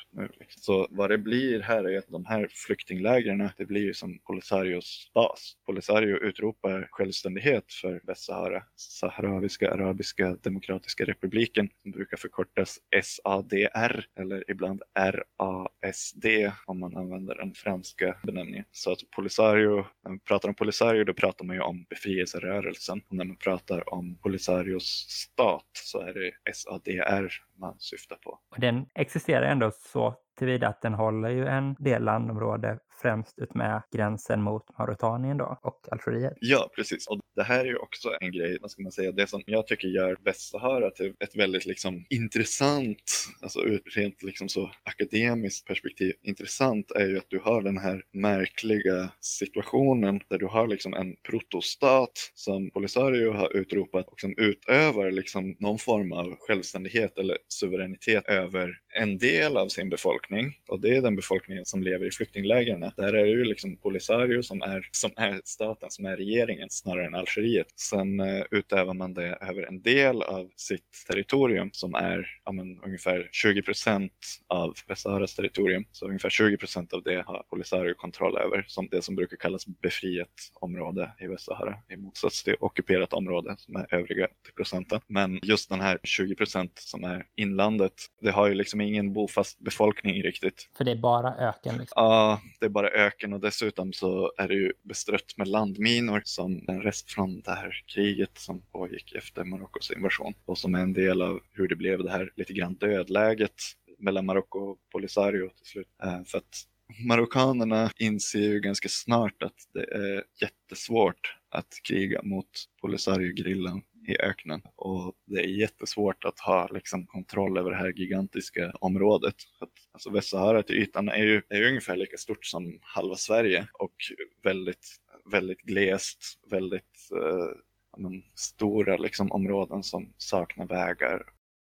så 0.48 0.88
vad 0.92 1.10
det 1.10 1.18
blir 1.18 1.60
här 1.60 1.84
är 1.84 1.98
att 1.98 2.08
de 2.08 2.26
här 2.26 2.48
flyktinglägren, 2.52 3.50
det 3.58 3.66
blir 3.66 3.82
ju 3.82 3.94
som 3.94 4.20
Polisarios 4.20 5.12
bas. 5.14 5.58
Polisario 5.66 6.18
utropar 6.18 6.88
självständighet 6.92 7.74
för 7.74 8.02
Västsahara, 8.08 8.64
Saharaviska 8.76 9.72
Arabiska 9.72 10.38
Demokratiska 10.44 11.06
Republiken, 11.06 11.70
som 11.82 11.92
brukar 11.92 12.18
förkortas 12.18 12.80
SADR 13.04 14.06
eller 14.20 14.52
ibland 14.52 14.82
RASD 14.96 16.26
om 16.66 16.80
man 16.80 16.98
använder 16.98 17.36
den 17.36 17.54
franska 17.54 18.16
benämningen. 18.24 18.66
Så 18.72 18.92
att 18.92 19.00
Polisario, 19.16 19.76
när 20.04 20.10
man 20.10 20.20
pratar 20.20 20.50
om 20.50 20.56
Polisario 20.56 21.04
då 21.04 21.14
pratar 21.14 21.46
man 21.46 21.56
ju 21.56 21.62
om 21.62 21.86
befrielserörelsen 21.90 23.02
och 23.10 23.16
när 23.16 23.26
man 23.26 23.38
pratar 23.38 23.94
om 23.94 24.18
Polisarios 24.18 25.06
stat 25.10 25.70
så 25.74 26.00
är 26.00 26.14
det 26.14 26.54
SADR 26.54 27.34
man 27.64 27.76
syftar 27.80 28.16
på. 28.16 28.40
Och 28.52 28.60
den 28.60 28.86
existerar 28.96 29.42
ändå 29.42 29.72
så 29.72 30.16
tillvida 30.38 30.68
att 30.68 30.82
den 30.82 30.94
håller 30.94 31.30
ju 31.30 31.48
en 31.48 31.76
del 31.80 32.04
landområde 32.04 32.80
främst 33.04 33.40
utmed 33.40 33.82
gränsen 33.92 34.42
mot 34.42 34.78
Mauritanien 34.78 35.38
då 35.38 35.60
och 35.62 35.88
Algeriet. 35.92 36.34
Ja, 36.40 36.70
precis. 36.76 37.08
Och 37.08 37.20
det 37.36 37.44
här 37.44 37.60
är 37.60 37.66
ju 37.66 37.76
också 37.76 38.10
en 38.20 38.32
grej, 38.32 38.58
vad 38.62 38.72
ska 38.72 38.84
man 38.84 38.92
säga, 38.92 39.12
det 39.12 39.28
som 39.28 39.44
jag 39.46 39.68
tycker 39.68 39.88
gör 39.88 40.18
Västsahara 40.24 40.90
till 40.90 41.14
ett 41.20 41.36
väldigt 41.36 41.66
liksom 41.66 42.06
intressant, 42.10 43.04
alltså 43.42 43.60
ur 43.60 43.82
rent 43.96 44.24
liksom 44.24 44.50
så 44.50 44.72
akademiskt 44.84 45.68
perspektiv, 45.68 46.14
intressant 46.22 46.92
är 46.92 47.08
ju 47.08 47.18
att 47.18 47.30
du 47.30 47.40
har 47.40 47.62
den 47.62 47.78
här 47.78 48.04
märkliga 48.12 49.10
situationen 49.20 50.22
där 50.30 50.38
du 50.38 50.46
har 50.46 50.68
liksom 50.68 50.94
en 50.94 51.16
protostat 51.30 52.32
som 52.34 52.70
Polisario 52.72 53.32
har 53.32 53.58
utropat 53.58 54.08
och 54.08 54.20
som 54.20 54.34
utövar 54.38 55.12
liksom 55.12 55.56
någon 55.60 55.80
form 55.80 56.14
av 56.14 56.36
självständighet 56.40 57.18
eller 57.18 57.38
suveränitet 57.48 58.26
över 58.28 58.80
en 58.96 59.18
del 59.18 59.58
av 59.58 59.68
sin 59.68 59.90
befolkning 59.90 60.54
och 60.68 60.80
det 60.80 60.98
är 60.98 61.02
den 61.02 61.16
befolkningen 61.16 61.66
som 61.66 61.84
lever 61.84 62.06
i 62.06 62.12
flyktinglägren. 62.12 62.84
Där 62.98 63.14
är 63.14 63.24
det 63.24 63.30
ju 63.30 63.44
liksom 63.44 63.78
Polisario 63.78 64.44
som 64.44 64.62
är, 64.62 64.90
som 64.92 65.12
är 65.18 65.42
staten, 65.44 65.92
som 65.92 66.06
är 66.06 66.18
regeringen 66.18 66.70
snarare 66.70 67.06
än 67.06 67.16
Algeriet. 67.16 67.68
Sen 67.76 68.20
uh, 68.20 68.44
utövar 68.52 68.94
man 68.94 69.14
det 69.14 69.38
över 69.42 69.68
en 69.68 69.82
del 69.82 70.22
av 70.22 70.50
sitt 70.56 71.06
territorium 71.08 71.70
som 71.74 71.96
är 71.96 72.28
ja, 72.46 72.52
men, 72.52 72.80
ungefär 72.84 73.30
20 73.32 73.62
procent 73.62 74.12
av 74.48 74.74
Västsaharas 74.88 75.36
territorium. 75.36 75.86
Så 75.92 76.08
ungefär 76.08 76.30
20 76.30 76.58
procent 76.58 76.94
av 76.94 77.04
det 77.04 77.24
har 77.26 77.44
Polisario 77.50 77.94
kontroll 77.94 78.38
över, 78.38 78.66
som 78.68 78.88
det 78.92 79.02
som 79.02 79.16
brukar 79.16 79.38
kallas 79.38 79.68
befriat 79.68 80.30
område 80.54 81.12
i 81.20 81.28
Västsahara 81.28 81.76
i 81.90 81.98
motsats 81.98 82.44
till 82.44 82.56
ockuperat 82.60 83.14
område 83.14 83.56
som 83.58 83.76
är 83.76 83.94
övriga 83.94 84.28
procenten. 84.56 85.00
Men 85.08 85.40
just 85.44 85.70
den 85.70 85.82
här 85.82 86.00
20 86.04 86.36
procent 86.36 86.72
som 86.76 87.04
är 87.04 87.26
inlandet, 87.36 87.94
det 88.22 88.32
har 88.32 88.48
ju 88.48 88.54
liksom 88.54 88.82
ingen 88.82 89.14
bofast 89.14 89.60
befolkning 89.60 90.24
riktigt. 90.24 90.70
För 90.78 90.84
det 90.84 90.92
är 90.92 90.96
bara 90.96 91.36
öken? 91.36 91.78
Liksom. 91.78 91.94
Ja, 91.96 92.42
det 92.60 92.66
är 92.66 92.70
bara 92.70 92.83
öken 92.88 93.34
och 93.34 93.40
dessutom 93.40 93.94
så 93.94 94.34
är 94.38 94.48
det 94.48 94.54
ju 94.54 94.74
bestrött 94.84 95.38
med 95.38 95.48
landminor 95.48 96.22
som 96.26 96.66
en 96.68 96.82
rest 96.82 97.12
från 97.12 97.42
det 97.42 97.52
här 97.52 97.84
kriget 97.88 98.38
som 98.38 98.62
pågick 98.62 99.16
efter 99.16 99.44
Marockos 99.44 99.92
invasion 99.92 100.34
och 100.46 100.58
som 100.58 100.76
är 100.76 100.80
en 100.80 100.94
del 100.94 101.22
av 101.22 101.40
hur 101.52 101.68
det 101.68 101.76
blev 101.76 102.04
det 102.04 102.12
här 102.12 102.32
lite 102.36 102.54
grann 102.54 102.74
dödläget 102.74 103.56
mellan 104.00 104.26
Marocko 104.26 104.60
och 104.60 104.78
Polisario 104.92 105.50
till 105.50 105.66
slut. 105.66 105.88
Eh, 106.04 106.24
för 106.24 106.38
att 106.38 106.68
marockanerna 107.08 107.92
inser 107.98 108.40
ju 108.40 108.60
ganska 108.60 108.90
snart 108.90 109.44
att 109.44 109.58
det 109.74 109.84
är 109.84 110.24
jättesvårt 110.42 111.36
att 111.50 111.68
kriga 111.88 112.22
mot 112.24 112.50
Polisario-grillan 112.82 113.82
i 114.08 114.18
öknen 114.22 114.62
och 114.76 115.14
det 115.26 115.40
är 115.40 115.48
jättesvårt 115.48 116.26
att 116.26 116.40
ha 116.40 116.68
liksom, 116.68 117.06
kontroll 117.06 117.58
över 117.58 117.72
det 117.72 117.78
här 117.78 117.94
gigantiska 117.96 118.72
området. 118.82 119.36
Att, 119.60 119.70
alltså 119.92 120.10
Västsahara 120.10 120.64
till 120.64 120.76
ytan 120.76 121.10
är 121.10 121.24
ju, 121.24 121.42
är 121.50 121.58
ju 121.58 121.68
ungefär 121.68 121.96
lika 121.96 122.18
stort 122.18 122.46
som 122.46 122.80
halva 122.82 123.16
Sverige 123.16 123.68
och 123.74 123.96
väldigt, 124.44 124.98
väldigt 125.32 125.62
glest, 125.62 126.40
väldigt 126.52 127.10
eh, 127.16 127.58
men, 127.98 128.24
stora 128.36 128.98
liksom, 128.98 129.32
områden 129.32 129.84
som 129.84 130.14
saknar 130.18 130.66
vägar. 130.66 131.24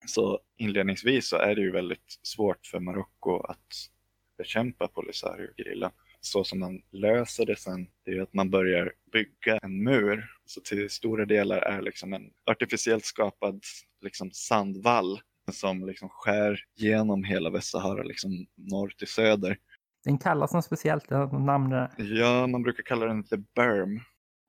Så 0.07 0.41
inledningsvis 0.57 1.29
så 1.29 1.37
är 1.37 1.55
det 1.55 1.61
ju 1.61 1.71
väldigt 1.71 2.19
svårt 2.23 2.67
för 2.67 2.81
Marocko 2.81 3.41
att 3.41 3.67
bekämpa 4.39 4.89
Polisario-gerillan 4.89 5.93
så 6.27 6.45
som 6.45 6.59
man 6.59 6.83
löser 6.91 7.47
det 7.47 7.57
sen, 7.57 7.89
det 8.05 8.11
är 8.11 8.23
att 8.23 8.35
man 8.35 8.51
börjar 8.51 8.93
bygga 9.13 9.59
en 9.63 9.85
mur. 9.85 10.31
Så 10.47 10.61
till 10.61 10.91
stora 10.91 11.25
delar 11.25 11.59
är 11.59 11.83
liksom 11.83 12.13
en 12.13 12.31
artificiellt 12.51 13.05
skapad 13.05 13.63
liksom 14.01 14.31
sandvall 14.33 15.21
som 15.53 15.87
liksom 15.87 16.09
skär 16.09 16.61
genom 16.75 17.25
hela 17.25 17.51
Västsahara, 17.51 18.03
liksom 18.03 18.47
norr 18.55 18.89
till 18.99 19.09
söder. 19.09 19.59
Den 20.05 20.19
kallas 20.19 20.55
något 20.55 20.65
speciellt, 20.65 21.11
namn 21.11 21.89
Ja, 21.99 22.47
man 22.47 22.63
brukar 22.63 22.83
kalla 22.83 23.07
den 23.07 23.25
the 23.25 23.37
berm. 23.37 24.01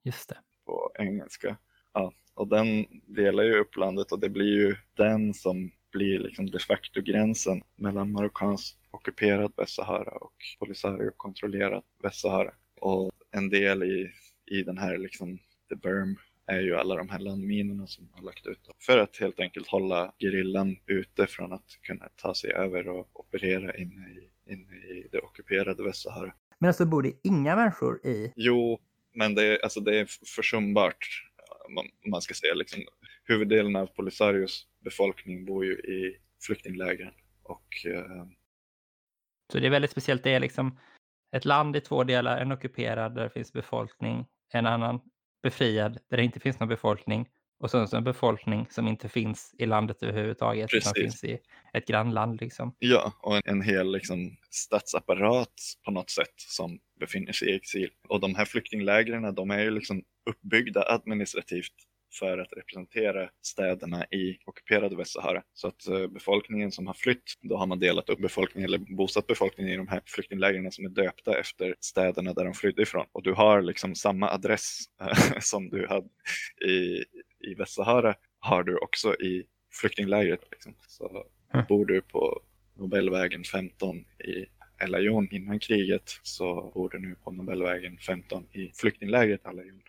Just 0.04 0.30
det. 0.30 0.38
På 0.66 0.92
engelska. 1.00 1.58
Ja, 1.94 2.14
och 2.34 2.48
den 2.48 2.86
delar 3.08 3.44
ju 3.44 3.60
upp 3.60 3.76
landet 3.76 4.12
och 4.12 4.20
det 4.20 4.30
blir 4.30 4.68
ju 4.68 4.76
den 4.94 5.34
som 5.34 5.72
blir 5.92 6.20
liksom 6.20 6.52
de 6.52 6.60
facto 6.60 7.02
gränsen 7.02 7.62
mellan 7.76 8.12
marockansk 8.12 8.78
ockuperat 8.98 9.52
Västsahara 9.58 10.12
och 10.12 10.36
Polisario 10.60 11.12
kontrollerat 11.18 11.86
Västsahara. 12.04 12.54
Och 12.82 13.12
en 13.32 13.50
del 13.50 13.84
i, 13.84 14.12
i 14.46 14.64
den 14.64 14.78
här 14.78 14.98
liksom 14.98 15.38
the 15.70 15.76
berm 15.76 16.18
är 16.48 16.62
ju 16.62 16.76
alla 16.76 16.96
de 16.96 17.10
här 17.10 17.20
landminorna 17.20 17.88
som 17.88 18.10
har 18.14 18.22
lagt 18.22 18.48
ut 18.48 18.70
för 18.80 18.98
att 18.98 19.18
helt 19.18 19.40
enkelt 19.40 19.68
hålla 19.68 20.14
gerillan 20.20 20.78
ute 20.86 21.28
från 21.28 21.54
att 21.54 21.80
kunna 21.82 22.10
ta 22.16 22.34
sig 22.34 22.52
över 22.52 22.88
och 22.88 23.20
operera 23.20 23.78
inne 23.78 24.10
i, 24.10 24.30
inne 24.54 24.76
i 24.76 25.08
det 25.12 25.20
ockuperade 25.20 25.84
Västsahara. 25.84 26.34
Men 26.60 26.68
alltså 26.68 26.86
bor 26.86 27.04
det 27.04 27.14
inga 27.24 27.56
människor 27.56 28.06
i? 28.06 28.34
Jo, 28.36 28.80
men 29.14 29.36
det 29.36 29.44
är, 29.44 29.64
alltså 29.64 29.80
det 29.80 30.00
är 30.00 30.08
försumbart. 30.36 31.24
Man, 31.70 31.86
man 32.12 32.22
ska 32.22 32.34
säga 32.34 32.54
liksom, 32.54 32.84
huvuddelen 33.24 33.76
av 33.76 33.86
Polisarios 33.86 34.68
befolkning 34.84 35.46
bor 35.46 35.66
ju 35.66 35.74
i 35.74 36.18
flyktinglägren 36.42 37.14
och 37.44 37.86
eh, 37.86 38.26
så 39.52 39.60
det 39.60 39.66
är 39.66 39.70
väldigt 39.70 39.92
speciellt. 39.92 40.24
Det 40.24 40.34
är 40.34 40.40
liksom 40.40 40.80
ett 41.36 41.46
land 41.46 41.76
i 41.76 41.82
två 41.82 42.04
delar, 42.04 42.38
en 42.38 42.52
ockuperad 42.52 43.16
där 43.16 43.24
det 43.24 43.30
finns 43.30 43.54
befolkning, 43.54 44.26
en 44.54 44.66
annan 44.66 45.00
befriad 45.44 46.00
där 46.10 46.18
det 46.18 46.24
inte 46.24 46.40
finns 46.40 46.60
någon 46.60 46.70
befolkning 46.70 47.30
och 47.60 47.72
sen 47.72 47.88
så 47.88 47.98
en 47.98 48.04
befolkning 48.04 48.68
som 48.70 48.88
inte 48.88 49.10
finns 49.10 49.56
i 49.58 49.66
landet 49.66 50.04
överhuvudtaget, 50.04 50.70
Precis. 50.70 50.92
utan 50.92 51.04
finns 51.04 51.24
i 51.24 51.40
ett 51.74 51.88
grannland. 51.88 52.42
Liksom. 52.42 52.76
Ja, 52.80 53.14
och 53.22 53.36
en, 53.36 53.42
en 53.46 53.62
hel 53.62 53.92
liksom, 53.92 54.38
statsapparat 54.50 55.54
på 55.86 55.92
något 55.92 56.10
sätt 56.10 56.34
som 56.36 56.80
befinner 57.00 57.32
sig 57.32 57.50
i 57.50 57.56
exil. 57.56 57.90
Och 58.10 58.20
de 58.20 58.36
här 58.36 58.46
flyktinglägren, 58.46 59.36
de 59.36 59.52
är 59.52 59.60
ju 59.60 59.72
liksom 59.72 60.04
uppbyggda 60.30 60.84
administrativt 60.94 61.74
för 62.20 62.38
att 62.38 62.54
representera 62.58 63.30
städerna 63.42 64.06
i 64.06 64.38
ockuperade 64.46 64.96
Västsahara. 64.96 65.44
Så 65.54 65.68
att 65.68 65.88
eh, 65.88 66.08
befolkningen 66.08 66.72
som 66.72 66.88
har 66.88 66.94
flytt, 66.94 67.34
då 67.42 67.58
har 67.58 67.68
man 67.68 67.80
delat 67.80 68.10
upp 68.10 68.20
befolkningen 68.20 68.70
eller 68.70 68.96
bosatt 68.96 69.28
befolkningen 69.28 69.74
i 69.74 69.78
de 69.78 69.88
här 69.88 70.02
flyktinglägren 70.06 70.72
som 70.72 70.86
är 70.86 70.90
döpta 70.90 71.40
efter 71.40 71.76
städerna 71.80 72.34
där 72.34 72.46
de 72.46 72.54
flydde 72.54 72.82
ifrån. 72.82 73.06
Och 73.12 73.24
du 73.24 73.34
har 73.34 73.62
liksom 73.62 73.96
samma 73.96 74.30
adress 74.30 74.80
eh, 75.02 75.40
som 75.40 75.70
du 75.70 75.88
hade 75.88 76.08
i, 76.72 77.04
i 77.52 77.54
Västsahara 77.58 78.16
har 78.40 78.64
du 78.64 78.78
också 78.78 79.16
i 79.16 79.46
flyktinglägret. 79.82 80.42
Liksom. 80.52 80.76
Så 80.88 81.26
bor 81.68 81.86
du 81.86 82.02
på 82.02 82.42
Nobelvägen 82.76 83.44
15 83.44 83.98
i 84.00 84.46
El 84.80 84.96
Ayun 84.96 85.28
innan 85.32 85.60
kriget 85.60 86.20
så 86.24 86.72
bor 86.74 86.90
du 86.90 87.00
nu 87.00 87.16
på 87.24 87.32
Nobelvägen 87.32 87.98
15 87.98 88.48
i 88.52 88.72
flyktinglägret 88.76 89.46
El 89.46 89.60
Ayun. 89.60 89.82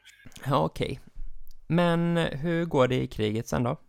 Ja, 0.46 0.64
okej. 0.64 1.00
Men 1.68 2.16
hur 2.16 2.64
går 2.64 2.88
det 2.88 3.02
i 3.02 3.06
kriget 3.06 3.48
sen 3.48 3.62
då? 3.62 3.80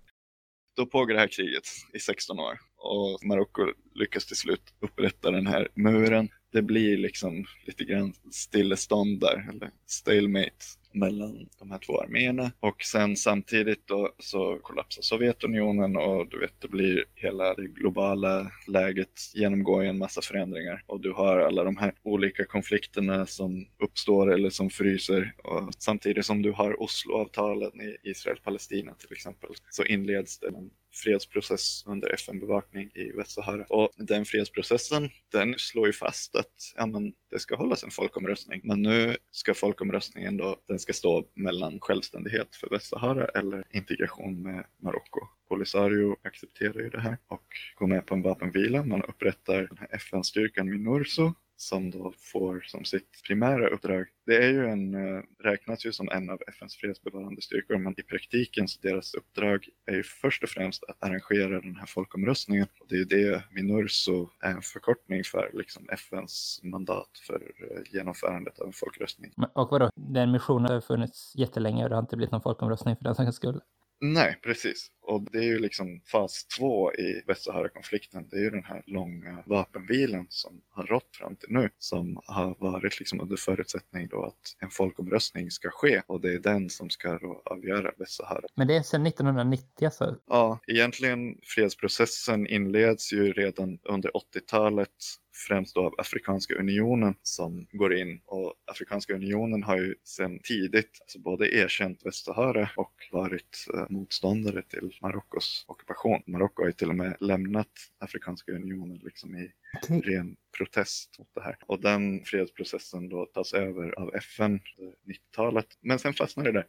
Då 0.75 0.85
pågår 0.85 1.13
det 1.13 1.19
här 1.19 1.27
kriget 1.27 1.63
i 1.93 1.99
16 1.99 2.39
år 2.39 2.59
och 2.77 3.25
Marocko 3.25 3.73
lyckas 3.93 4.25
till 4.25 4.35
slut 4.35 4.73
upprätta 4.79 5.31
den 5.31 5.47
här 5.47 5.67
muren. 5.73 6.29
Det 6.51 6.61
blir 6.61 6.97
liksom 6.97 7.45
lite 7.65 7.83
grann 7.83 8.13
stillestånd 8.31 9.19
där, 9.19 9.49
eller 9.49 9.71
stalemate 9.85 10.65
mellan 10.91 11.49
de 11.59 11.71
här 11.71 11.77
två 11.77 12.01
arméerna. 12.01 12.51
Och 12.59 12.83
sen 12.83 13.15
samtidigt 13.15 13.87
då 13.87 14.11
så 14.19 14.59
kollapsar 14.61 15.01
Sovjetunionen 15.01 15.97
och 15.97 16.27
du 16.29 16.39
vet 16.39 16.61
det 16.61 16.67
blir 16.67 17.05
hela 17.15 17.53
det 17.53 17.67
globala 17.67 18.51
läget 18.67 19.21
genomgår 19.33 19.83
en 19.83 19.97
massa 19.97 20.21
förändringar. 20.21 20.83
Och 20.85 21.01
du 21.01 21.11
har 21.11 21.39
alla 21.39 21.63
de 21.63 21.77
här 21.77 21.93
olika 22.03 22.45
konflikterna 22.45 23.25
som 23.25 23.67
uppstår 23.83 24.33
eller 24.33 24.49
som 24.49 24.69
fryser. 24.69 25.33
Och 25.43 25.73
samtidigt 25.77 26.25
som 26.25 26.41
du 26.41 26.51
har 26.51 26.81
Osloavtalen 26.81 27.81
i 27.81 27.97
Israel-Palestina 28.03 28.93
till 28.93 29.11
exempel 29.13 29.49
så 29.69 29.83
inleds 29.83 30.39
det 30.39 30.47
en 30.47 30.69
fredsprocess 31.03 31.83
under 31.87 32.13
FN-bevakning 32.13 32.91
i 32.93 33.11
Västsahara. 33.11 33.65
Och 33.69 33.89
den 33.97 34.25
fredsprocessen, 34.25 35.09
den 35.31 35.55
slår 35.57 35.87
ju 35.87 35.93
fast 35.93 36.35
att 36.35 36.73
ja, 36.75 36.85
men, 36.85 37.13
det 37.31 37.39
ska 37.39 37.55
hållas 37.55 37.83
en 37.83 37.91
folkomröstning. 37.91 38.61
Men 38.63 38.81
nu 38.81 39.17
ska 39.31 39.53
folkomröstningen 39.53 40.37
då, 40.37 40.55
den 40.67 40.79
ska 40.79 40.93
stå 40.93 41.25
mellan 41.33 41.79
självständighet 41.79 42.55
för 42.55 42.69
Västsahara 42.69 43.25
eller 43.25 43.63
integration 43.71 44.41
med 44.41 44.65
Marocko. 44.77 45.19
Polisario 45.47 46.15
accepterar 46.23 46.79
ju 46.79 46.89
det 46.89 47.01
här 47.01 47.17
och 47.27 47.45
går 47.75 47.87
med 47.87 48.05
på 48.05 48.13
en 48.13 48.21
vapenvila. 48.21 48.83
Man 48.83 49.03
upprättar 49.03 49.57
den 49.57 49.77
här 49.77 49.87
FN-styrkan 49.91 50.69
Minurso 50.69 51.33
som 51.61 51.91
då 51.91 52.13
får 52.17 52.61
som 52.67 52.85
sitt 52.85 53.23
primära 53.27 53.67
uppdrag. 53.67 54.07
Det 54.25 54.37
är 54.37 54.49
ju 54.49 54.67
en, 54.67 54.95
eh, 54.95 55.23
räknas 55.39 55.85
ju 55.85 55.91
som 55.91 56.09
en 56.09 56.29
av 56.29 56.41
FNs 56.47 56.75
fredsbevarande 56.75 57.41
styrkor, 57.41 57.77
men 57.77 57.99
i 57.99 58.03
praktiken 58.03 58.67
så 58.67 58.79
deras 58.81 59.13
uppdrag 59.13 59.67
är 59.85 59.95
ju 59.95 60.03
först 60.03 60.43
och 60.43 60.49
främst 60.49 60.83
att 60.83 61.03
arrangera 61.03 61.61
den 61.61 61.75
här 61.75 61.85
folkomröstningen. 61.85 62.67
Och 62.79 62.85
det 62.89 62.95
är 62.95 62.99
ju 62.99 63.05
det 63.05 63.43
Minurso 63.51 64.29
är 64.39 64.51
en 64.51 64.61
förkortning 64.61 65.23
för, 65.23 65.51
liksom 65.53 65.89
FNs 65.89 66.59
mandat 66.63 67.09
för 67.27 67.35
eh, 67.35 67.93
genomförandet 67.93 68.59
av 68.59 68.67
en 68.67 68.73
folkomröstning. 68.73 69.33
Och 69.53 69.71
vadå, 69.71 69.89
den 69.95 70.31
missionen 70.31 70.71
har 70.71 70.81
funnits 70.81 71.33
jättelänge 71.35 71.83
och 71.83 71.89
det 71.89 71.95
har 71.95 72.01
inte 72.03 72.17
blivit 72.17 72.31
någon 72.31 72.41
folkomröstning 72.41 72.95
för 72.95 73.03
den 73.03 73.15
sakens 73.15 73.35
skull. 73.35 73.61
Nej, 74.01 74.39
precis. 74.43 74.87
Och 75.01 75.21
det 75.31 75.37
är 75.37 75.43
ju 75.43 75.59
liksom 75.59 76.01
fas 76.11 76.45
två 76.57 76.93
i 76.93 77.23
Västsahara-konflikten. 77.27 78.27
Det 78.29 78.37
är 78.37 78.41
ju 78.41 78.49
den 78.49 78.63
här 78.63 78.83
långa 78.85 79.43
vapenvilan 79.45 80.25
som 80.29 80.61
har 80.69 80.83
rått 80.83 81.15
fram 81.15 81.35
till 81.35 81.49
nu. 81.49 81.69
Som 81.77 82.21
har 82.25 82.55
varit 82.59 82.99
liksom 82.99 83.21
under 83.21 83.35
förutsättning 83.35 84.07
då 84.07 84.23
att 84.25 84.55
en 84.59 84.69
folkomröstning 84.69 85.51
ska 85.51 85.69
ske. 85.71 86.01
Och 86.07 86.21
det 86.21 86.33
är 86.33 86.39
den 86.39 86.69
som 86.69 86.89
ska 86.89 87.17
då 87.17 87.41
avgöra 87.45 87.91
Västsahara. 87.97 88.45
Men 88.55 88.67
det 88.67 88.75
är 88.75 88.81
sedan 88.81 89.05
1990 89.05 89.85
alltså. 89.85 90.15
Ja, 90.27 90.59
egentligen 90.67 91.37
fredsprocessen 91.43 92.47
inleds 92.47 93.13
ju 93.13 93.33
redan 93.33 93.79
under 93.83 94.11
80-talet 94.11 94.89
främst 95.33 95.75
då 95.75 95.81
av 95.81 95.95
Afrikanska 95.97 96.55
unionen 96.55 97.15
som 97.21 97.67
går 97.71 97.93
in 97.93 98.21
och 98.25 98.53
Afrikanska 98.65 99.13
unionen 99.13 99.63
har 99.63 99.77
ju 99.77 99.95
sedan 100.03 100.39
tidigt 100.43 100.97
alltså 101.01 101.19
både 101.19 101.55
erkänt 101.55 102.05
Västsahara 102.05 102.69
och 102.75 102.93
varit 103.11 103.67
eh, 103.73 103.85
motståndare 103.89 104.61
till 104.61 104.97
Marockos 105.01 105.65
ockupation. 105.67 106.21
Marocko 106.27 106.61
har 106.61 106.67
ju 106.67 106.73
till 106.73 106.89
och 106.89 106.95
med 106.95 107.17
lämnat 107.19 107.71
Afrikanska 107.99 108.51
unionen 108.51 108.99
liksom 109.03 109.35
i 109.35 109.51
ren 109.87 110.35
protest 110.57 111.19
mot 111.19 111.29
det 111.35 111.41
här. 111.41 111.57
Och 111.65 111.81
den 111.81 112.23
fredsprocessen 112.25 113.09
då 113.09 113.25
tas 113.25 113.53
över 113.53 113.99
av 113.99 114.15
FN 114.15 114.59
under 114.77 114.93
90-talet. 114.93 115.67
Men 115.81 115.99
sen 115.99 116.13
fastnar 116.13 116.43
det 116.43 116.51
där 116.51 116.65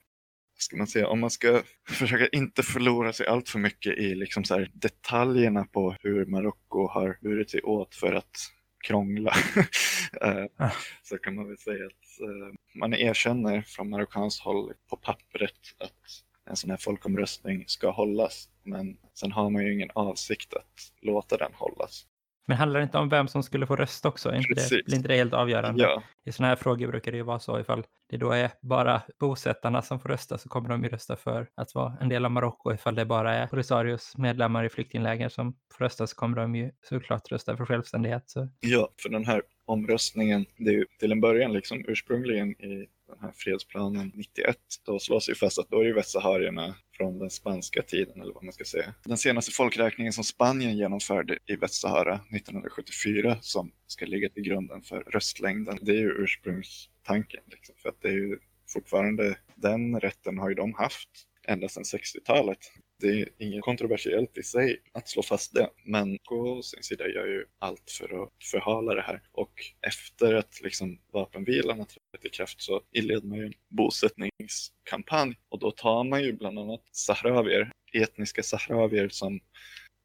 ska 0.62 0.76
man 0.76 0.86
säga, 0.86 1.08
om 1.08 1.20
man 1.20 1.30
ska 1.30 1.62
försöka 1.88 2.28
inte 2.28 2.62
förlora 2.62 3.12
sig 3.12 3.26
allt 3.26 3.48
för 3.48 3.58
mycket 3.58 3.98
i 3.98 4.14
liksom 4.14 4.44
så 4.44 4.66
detaljerna 4.72 5.64
på 5.64 5.96
hur 6.00 6.26
Marocko 6.26 6.88
har 6.88 7.18
burit 7.20 7.50
sig 7.50 7.62
åt 7.62 7.94
för 7.94 8.12
att 8.12 8.50
krångla 8.86 9.32
eh, 10.22 10.44
Ah. 10.56 10.70
så 11.02 11.18
kan 11.18 11.34
man 11.34 11.48
väl 11.48 11.58
säga 11.58 11.86
att 11.86 12.20
eh, 12.20 12.54
man 12.74 12.94
erkänner 12.94 13.62
från 13.62 13.90
marockanskt 13.90 14.42
håll 14.42 14.72
på 14.90 14.96
pappret 14.96 15.74
att 15.78 16.24
en 16.50 16.56
sån 16.56 16.70
här 16.70 16.76
folkomröstning 16.76 17.64
ska 17.66 17.90
hållas. 17.90 18.48
Men 18.62 18.96
sen 19.14 19.32
har 19.32 19.50
man 19.50 19.66
ju 19.66 19.74
ingen 19.74 19.90
avsikt 19.94 20.54
att 20.54 20.92
låta 21.02 21.36
den 21.36 21.52
hållas. 21.54 22.06
Men 22.50 22.58
handlar 22.58 22.80
det 22.80 22.84
inte 22.84 22.98
om 22.98 23.08
vem 23.08 23.28
som 23.28 23.42
skulle 23.42 23.66
få 23.66 23.76
rösta 23.76 24.08
också? 24.08 24.34
Inte 24.34 24.54
det, 24.54 24.84
blir 24.84 24.96
inte 24.96 25.08
det 25.08 25.16
helt 25.16 25.34
avgörande? 25.34 25.82
Ja, 25.82 26.02
I 26.24 26.32
sådana 26.32 26.48
här 26.48 26.56
frågor 26.56 26.88
brukar 26.88 27.12
det 27.12 27.16
ju 27.16 27.22
vara 27.22 27.38
så 27.38 27.60
ifall 27.60 27.84
det 28.10 28.16
då 28.16 28.30
är 28.30 28.50
bara 28.62 29.02
bosättarna 29.18 29.82
som 29.82 30.00
får 30.00 30.08
rösta 30.08 30.38
så 30.38 30.48
kommer 30.48 30.68
de 30.68 30.84
ju 30.84 30.88
rösta 30.88 31.16
för 31.16 31.48
att 31.54 31.74
vara 31.74 31.96
en 32.00 32.08
del 32.08 32.24
av 32.24 32.30
Marocko. 32.30 32.74
Ifall 32.74 32.94
det 32.94 33.04
bara 33.04 33.34
är 33.34 33.46
Polisarios 33.46 34.16
medlemmar 34.16 34.64
i 34.64 34.68
flyktingläger 34.68 35.28
som 35.28 35.56
får 35.72 35.84
rösta 35.84 36.06
så 36.06 36.16
kommer 36.16 36.36
de 36.36 36.54
ju 36.54 36.70
såklart 36.82 37.32
rösta 37.32 37.56
för 37.56 37.66
självständighet. 37.66 38.30
Så. 38.30 38.48
Ja, 38.60 38.88
för 39.02 39.08
den 39.08 39.24
här 39.24 39.42
omröstningen, 39.64 40.46
det 40.56 40.70
är 40.70 40.74
ju 40.74 40.86
till 40.98 41.12
en 41.12 41.20
början 41.20 41.52
liksom 41.52 41.84
ursprungligen 41.88 42.50
i 42.50 42.86
den 43.10 43.20
här 43.20 43.32
fredsplanen 43.36 44.12
91, 44.14 44.56
då 44.86 44.98
slås 44.98 45.28
ju 45.28 45.34
fast 45.34 45.58
att 45.58 45.70
då 45.70 45.80
är 45.80 45.84
det 45.84 45.92
västsaharierna 45.92 46.74
från 46.96 47.18
den 47.18 47.30
spanska 47.30 47.82
tiden, 47.82 48.20
eller 48.20 48.34
vad 48.34 48.44
man 48.44 48.52
ska 48.52 48.64
säga. 48.64 48.94
Den 49.04 49.16
senaste 49.16 49.52
folkräkningen 49.52 50.12
som 50.12 50.24
Spanien 50.24 50.76
genomförde 50.76 51.38
i 51.46 51.56
Västsahara 51.56 52.14
1974, 52.14 53.36
som 53.40 53.72
ska 53.86 54.06
ligga 54.06 54.28
till 54.28 54.42
grunden 54.42 54.82
för 54.82 55.00
röstlängden, 55.00 55.78
det 55.82 55.92
är 55.92 56.00
ju 56.00 56.10
ursprungstanken. 56.10 57.40
Liksom, 57.46 57.74
för 57.82 57.88
att 57.88 58.02
det 58.02 58.08
är 58.08 58.12
ju 58.12 58.38
fortfarande, 58.72 59.38
den 59.54 60.00
rätten 60.00 60.38
har 60.38 60.48
ju 60.48 60.54
de 60.54 60.74
haft 60.74 61.10
ända 61.46 61.68
sedan 61.68 61.82
60-talet. 61.82 62.58
Det 63.00 63.20
är 63.20 63.28
inget 63.38 63.62
kontroversiellt 63.62 64.38
i 64.38 64.42
sig 64.42 64.82
att 64.92 65.08
slå 65.08 65.22
fast 65.22 65.54
det, 65.54 65.70
men 65.84 66.18
på 66.18 66.62
sin 66.62 66.82
sida 66.82 67.08
gör 67.08 67.26
ju 67.26 67.44
allt 67.58 67.90
för 67.98 68.22
att 68.22 68.44
förhala 68.50 68.94
det 68.94 69.02
här. 69.02 69.22
Och 69.32 69.52
efter 69.80 70.34
att 70.34 70.60
liksom 70.60 70.98
vapenvilan 71.12 71.78
har 71.78 71.86
trätt 71.86 72.24
i 72.24 72.28
kraft 72.28 72.62
så 72.62 72.80
inleder 72.92 73.28
man 73.28 73.38
ju 73.38 73.46
en 73.46 73.52
bosättningskampanj 73.68 75.36
och 75.48 75.58
då 75.58 75.70
tar 75.70 76.04
man 76.04 76.22
ju 76.22 76.32
bland 76.32 76.58
annat 76.58 76.82
sahrawier, 76.92 77.72
etniska 77.92 78.42
sahrawier 78.42 79.08
som, 79.08 79.40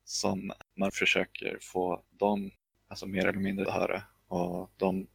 som 0.04 0.52
man 0.76 0.92
försöker 0.92 1.58
få 1.62 2.04
dem, 2.10 2.52
alltså 2.88 3.06
mer 3.06 3.28
eller 3.28 3.40
mindre 3.40 3.72
höra 3.72 4.04
och 4.28 4.72
de 4.78 5.08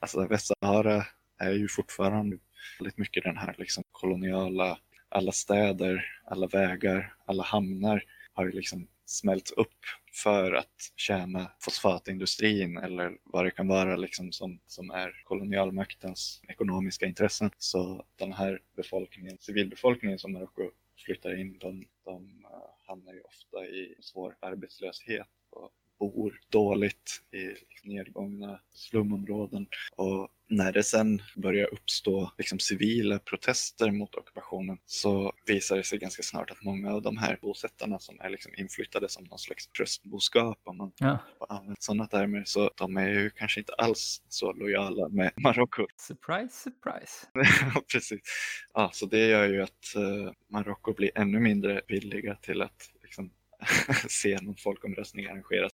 Alltså 0.00 0.26
Västsahara 0.26 1.06
är 1.38 1.52
ju 1.52 1.68
fortfarande 1.68 2.38
väldigt 2.78 2.98
mycket 2.98 3.24
den 3.24 3.36
här 3.36 3.54
liksom 3.58 3.84
koloniala, 3.92 4.78
alla 5.08 5.32
städer, 5.32 6.06
alla 6.24 6.46
vägar, 6.46 7.14
alla 7.24 7.42
hamnar 7.42 8.04
har 8.32 8.44
ju 8.44 8.52
liksom 8.52 8.88
smält 9.04 9.50
upp 9.50 9.78
för 10.22 10.52
att 10.52 10.92
tjäna 10.96 11.50
fosfatindustrin 11.60 12.78
eller 12.78 13.18
vad 13.24 13.44
det 13.44 13.50
kan 13.50 13.68
vara 13.68 13.96
liksom 13.96 14.32
som, 14.32 14.60
som 14.66 14.90
är 14.90 15.22
kolonialmaktens 15.24 16.42
ekonomiska 16.48 17.06
intressen. 17.06 17.50
Så 17.58 18.04
den 18.16 18.32
här 18.32 18.62
befolkningen, 18.76 19.38
civilbefolkningen 19.40 20.18
som 20.18 20.32
Marocko 20.32 20.70
flyttar 21.04 21.40
in, 21.40 21.58
de, 21.58 21.86
de 22.04 22.44
eh, 22.44 22.86
hamnar 22.86 23.12
ju 23.12 23.20
ofta 23.20 23.66
i 23.66 23.94
svår 24.00 24.36
arbetslöshet 24.40 25.28
och 25.50 25.72
bor 25.98 26.40
dåligt 26.50 27.22
i 27.32 27.54
nedgångna 27.88 28.60
slumområden. 28.70 29.66
Och 29.96 30.28
när 30.50 30.72
det 30.72 30.82
sen 30.82 31.22
börjar 31.36 31.74
uppstå 31.74 32.32
liksom 32.38 32.58
civila 32.58 33.18
protester 33.18 33.90
mot 33.90 34.14
ockupationen 34.14 34.78
så 34.86 35.32
visar 35.46 35.76
det 35.76 35.82
sig 35.82 35.98
ganska 35.98 36.22
snart 36.22 36.50
att 36.50 36.62
många 36.62 36.92
av 36.94 37.02
de 37.02 37.16
här 37.16 37.38
bosättarna 37.42 37.98
som 37.98 38.20
är 38.20 38.30
liksom 38.30 38.52
inflyttade 38.56 39.08
som 39.08 39.24
någon 39.24 39.38
slags 39.38 39.66
tröstboskap 39.68 40.60
om 40.64 40.76
man 40.76 40.92
Ja. 40.98 41.18
använder 41.48 41.76
sådana 41.80 42.06
termer 42.06 42.42
så 42.46 42.70
de 42.76 42.96
är 42.96 43.08
ju 43.08 43.30
kanske 43.30 43.60
inte 43.60 43.72
alls 43.74 44.22
så 44.28 44.52
lojala 44.52 45.08
med 45.08 45.32
Marocko. 45.42 45.86
Surprise, 45.96 46.54
surprise. 46.70 47.26
Precis. 47.92 48.20
Ja, 48.74 48.90
så 48.92 49.06
det 49.06 49.26
gör 49.26 49.48
ju 49.48 49.62
att 49.62 49.94
eh, 49.96 50.32
Marocko 50.48 50.92
blir 50.94 51.10
ännu 51.14 51.40
mindre 51.40 51.80
villiga 51.88 52.34
till 52.34 52.62
att 52.62 52.90
liksom, 53.02 53.30
se 54.08 54.38
någon 54.42 54.56
folkomröstning 54.56 55.26
arrangeras. 55.26 55.72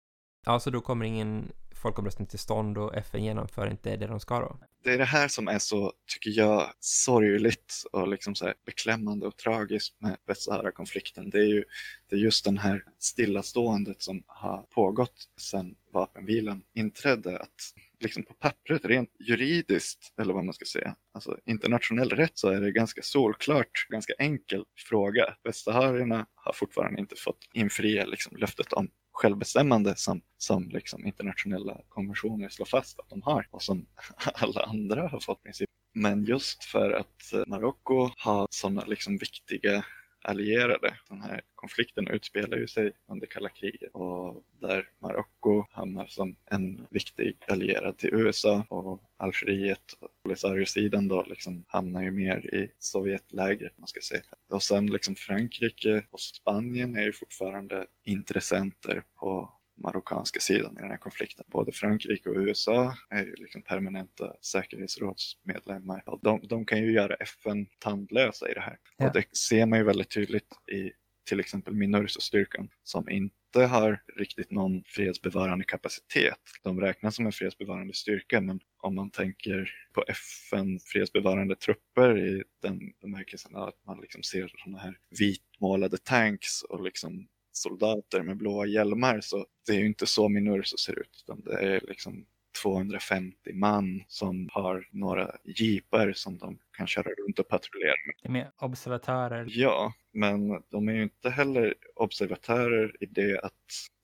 Ja, 0.49 0.61
så 0.61 0.71
då 0.71 0.81
kommer 0.81 1.07
ingen 1.07 1.53
folkomröstning 1.83 2.27
till 2.27 2.39
stånd 2.39 2.79
och 2.79 2.97
FN 2.97 3.25
genomför 3.25 3.71
inte 3.71 3.97
det 3.97 4.07
de 4.07 4.21
ska 4.21 4.41
då? 4.41 4.59
Det 4.85 4.91
är 4.93 4.99
det 4.99 5.05
här 5.05 5.29
som 5.29 5.49
är 5.49 5.59
så, 5.59 5.93
tycker 6.07 6.41
jag, 6.41 6.71
sorgligt 6.81 7.75
och 7.93 8.09
liksom 8.09 8.35
så 8.35 8.45
här 8.47 8.55
beklämmande 8.67 9.27
och 9.27 9.37
tragiskt 9.37 10.01
med 10.01 10.17
Västsahara-konflikten. 10.27 11.31
Det 11.31 11.39
är 11.39 11.47
ju 11.47 11.65
det 12.09 12.17
är 12.17 12.21
just 12.21 12.45
den 12.45 12.59
här 12.59 12.85
stillaståendet 12.99 14.03
som 14.03 14.23
har 14.27 14.63
pågått 14.63 15.29
sedan 15.41 15.75
vapenvilan 15.93 16.63
inträdde. 16.75 17.39
Att 17.39 17.75
liksom 18.01 18.23
på 18.23 18.35
pappret, 18.35 18.85
rent 18.85 19.11
juridiskt, 19.21 20.15
eller 20.21 20.35
vad 20.35 20.45
man 20.45 20.55
ska 20.55 20.65
säga, 20.65 20.97
alltså 21.15 21.39
internationell 21.47 22.11
rätt 22.11 22.39
så 22.39 22.49
är 22.49 22.61
det 22.61 22.73
ganska 22.73 23.03
solklart, 23.03 23.87
ganska 23.89 24.13
enkel 24.19 24.65
fråga. 24.89 25.35
Västsaharierna 25.45 26.27
har 26.35 26.53
fortfarande 26.53 27.01
inte 27.01 27.17
fått 27.17 27.49
infria 27.53 28.05
liksom, 28.05 28.37
löftet 28.37 28.73
om 28.73 28.89
självbestämmande 29.19 29.95
som, 29.97 30.21
som 30.37 30.69
liksom 30.69 31.07
internationella 31.07 31.81
konventioner 31.89 32.49
slår 32.49 32.67
fast 32.67 33.01
att 33.01 33.09
de 33.09 33.23
har 33.23 33.47
och 33.51 33.63
som 33.63 33.87
alla 34.35 34.63
andra 34.63 35.09
har 35.09 35.21
fått 35.21 35.43
princip. 35.43 35.71
Men 35.95 36.25
just 36.25 36.65
för 36.65 36.91
att 36.91 37.47
Marocko 37.47 38.11
har 38.17 38.47
sådana 38.51 38.85
liksom 38.85 39.19
viktiga 39.19 39.85
allierade. 40.29 40.95
Den 41.09 41.23
här 41.23 41.41
konflikten 41.55 42.09
utspelar 42.09 42.57
ju 42.57 42.69
sig 42.69 42.93
under 43.07 43.27
kalla 43.27 43.49
kriget 43.49 43.91
och 43.93 44.45
där 44.61 44.89
Marocko 44.99 45.65
hamnar 45.71 46.07
som 46.07 46.37
en 46.51 46.87
viktig 46.91 47.37
allierad 47.49 47.99
till 47.99 48.15
USA 48.15 48.65
och 48.69 49.03
Algeriet 49.17 49.93
och 50.01 50.09
Polisario-sidan 50.23 51.09
då 51.09 51.23
liksom 51.23 51.65
hamnar 51.69 52.03
ju 52.03 52.11
mer 52.11 52.55
i 52.55 52.71
Sovjetlägret 52.79 53.79
man 53.79 53.89
ska 53.89 54.01
säga. 54.01 54.23
Och 54.51 54.63
sen 54.63 54.87
liksom 54.87 55.15
Frankrike 55.15 56.03
och 56.11 56.21
Spanien 56.21 56.97
är 56.97 57.03
ju 57.03 57.13
fortfarande 57.13 57.87
intressenter 58.05 59.03
på 59.15 59.58
marockanska 59.79 60.41
sidan 60.41 60.77
i 60.79 60.81
den 60.81 60.91
här 60.91 60.97
konflikten. 60.97 61.45
Både 61.49 61.73
Frankrike 61.73 62.29
och 62.29 62.37
USA 62.37 62.95
är 63.11 63.25
ju 63.25 63.35
liksom 63.35 63.63
permanenta 63.63 64.35
säkerhetsrådsmedlemmar. 64.41 66.03
De, 66.23 66.41
de 66.49 66.65
kan 66.65 66.79
ju 66.79 66.93
göra 66.93 67.15
FN 67.15 67.67
tandlösa 67.79 68.51
i 68.51 68.55
det 68.55 68.61
här. 68.61 68.79
Ja. 68.97 69.07
Och 69.07 69.13
det 69.13 69.37
ser 69.37 69.67
man 69.67 69.79
ju 69.79 69.85
väldigt 69.85 70.11
tydligt 70.11 70.53
i 70.73 70.93
till 71.29 71.41
exempel 71.41 71.75
Minurso-styrkan 71.75 72.69
som 72.83 73.09
inte 73.09 73.67
har 73.67 74.03
riktigt 74.17 74.51
någon 74.51 74.83
fredsbevarande 74.87 75.65
kapacitet. 75.65 76.41
De 76.63 76.81
räknas 76.81 77.17
som 77.17 77.27
en 77.27 77.33
fredsbevarande 77.33 77.95
styrka 77.95 78.41
men 78.41 78.61
om 78.83 78.95
man 78.95 79.11
tänker 79.11 79.71
på 79.93 80.05
FN 80.09 80.81
fredsbevarande 80.81 81.57
trupper 81.57 82.19
i 82.19 82.45
den 82.63 82.81
bemärkelsen 83.01 83.57
att 83.57 83.85
man 83.87 84.01
liksom 84.01 84.23
ser 84.23 84.49
sådana 84.49 84.79
här 84.79 84.99
vitmålade 85.19 85.99
tanks 85.99 86.63
och 86.63 86.83
liksom 86.83 87.29
soldater 87.59 88.23
med 88.23 88.37
blåa 88.37 88.67
hjälmar 88.67 89.21
så 89.21 89.47
det 89.67 89.73
är 89.73 89.79
ju 89.79 89.87
inte 89.87 90.07
så 90.07 90.29
Minurso 90.29 90.77
ser 90.77 90.99
ut 90.99 91.25
utan 91.25 91.41
det 91.41 91.53
är 91.53 91.81
liksom 91.89 92.27
250 92.63 93.53
man 93.53 94.05
som 94.09 94.49
har 94.53 94.89
några 94.91 95.37
jeepar 95.45 96.13
som 96.13 96.39
de 96.39 96.59
kan 96.71 96.87
köra 96.87 97.11
runt 97.11 97.39
och 97.39 97.49
patrullera 97.49 97.95
med. 98.07 98.15
Det 98.23 98.29
är 98.29 98.33
mer 98.33 98.53
observatörer? 98.59 99.47
Ja, 99.49 99.93
men 100.13 100.63
de 100.71 100.89
är 100.89 100.93
ju 100.93 101.03
inte 101.03 101.31
heller 101.31 101.75
observatörer 101.95 102.97
i 103.01 103.07
det 103.07 103.41
att 103.41 103.53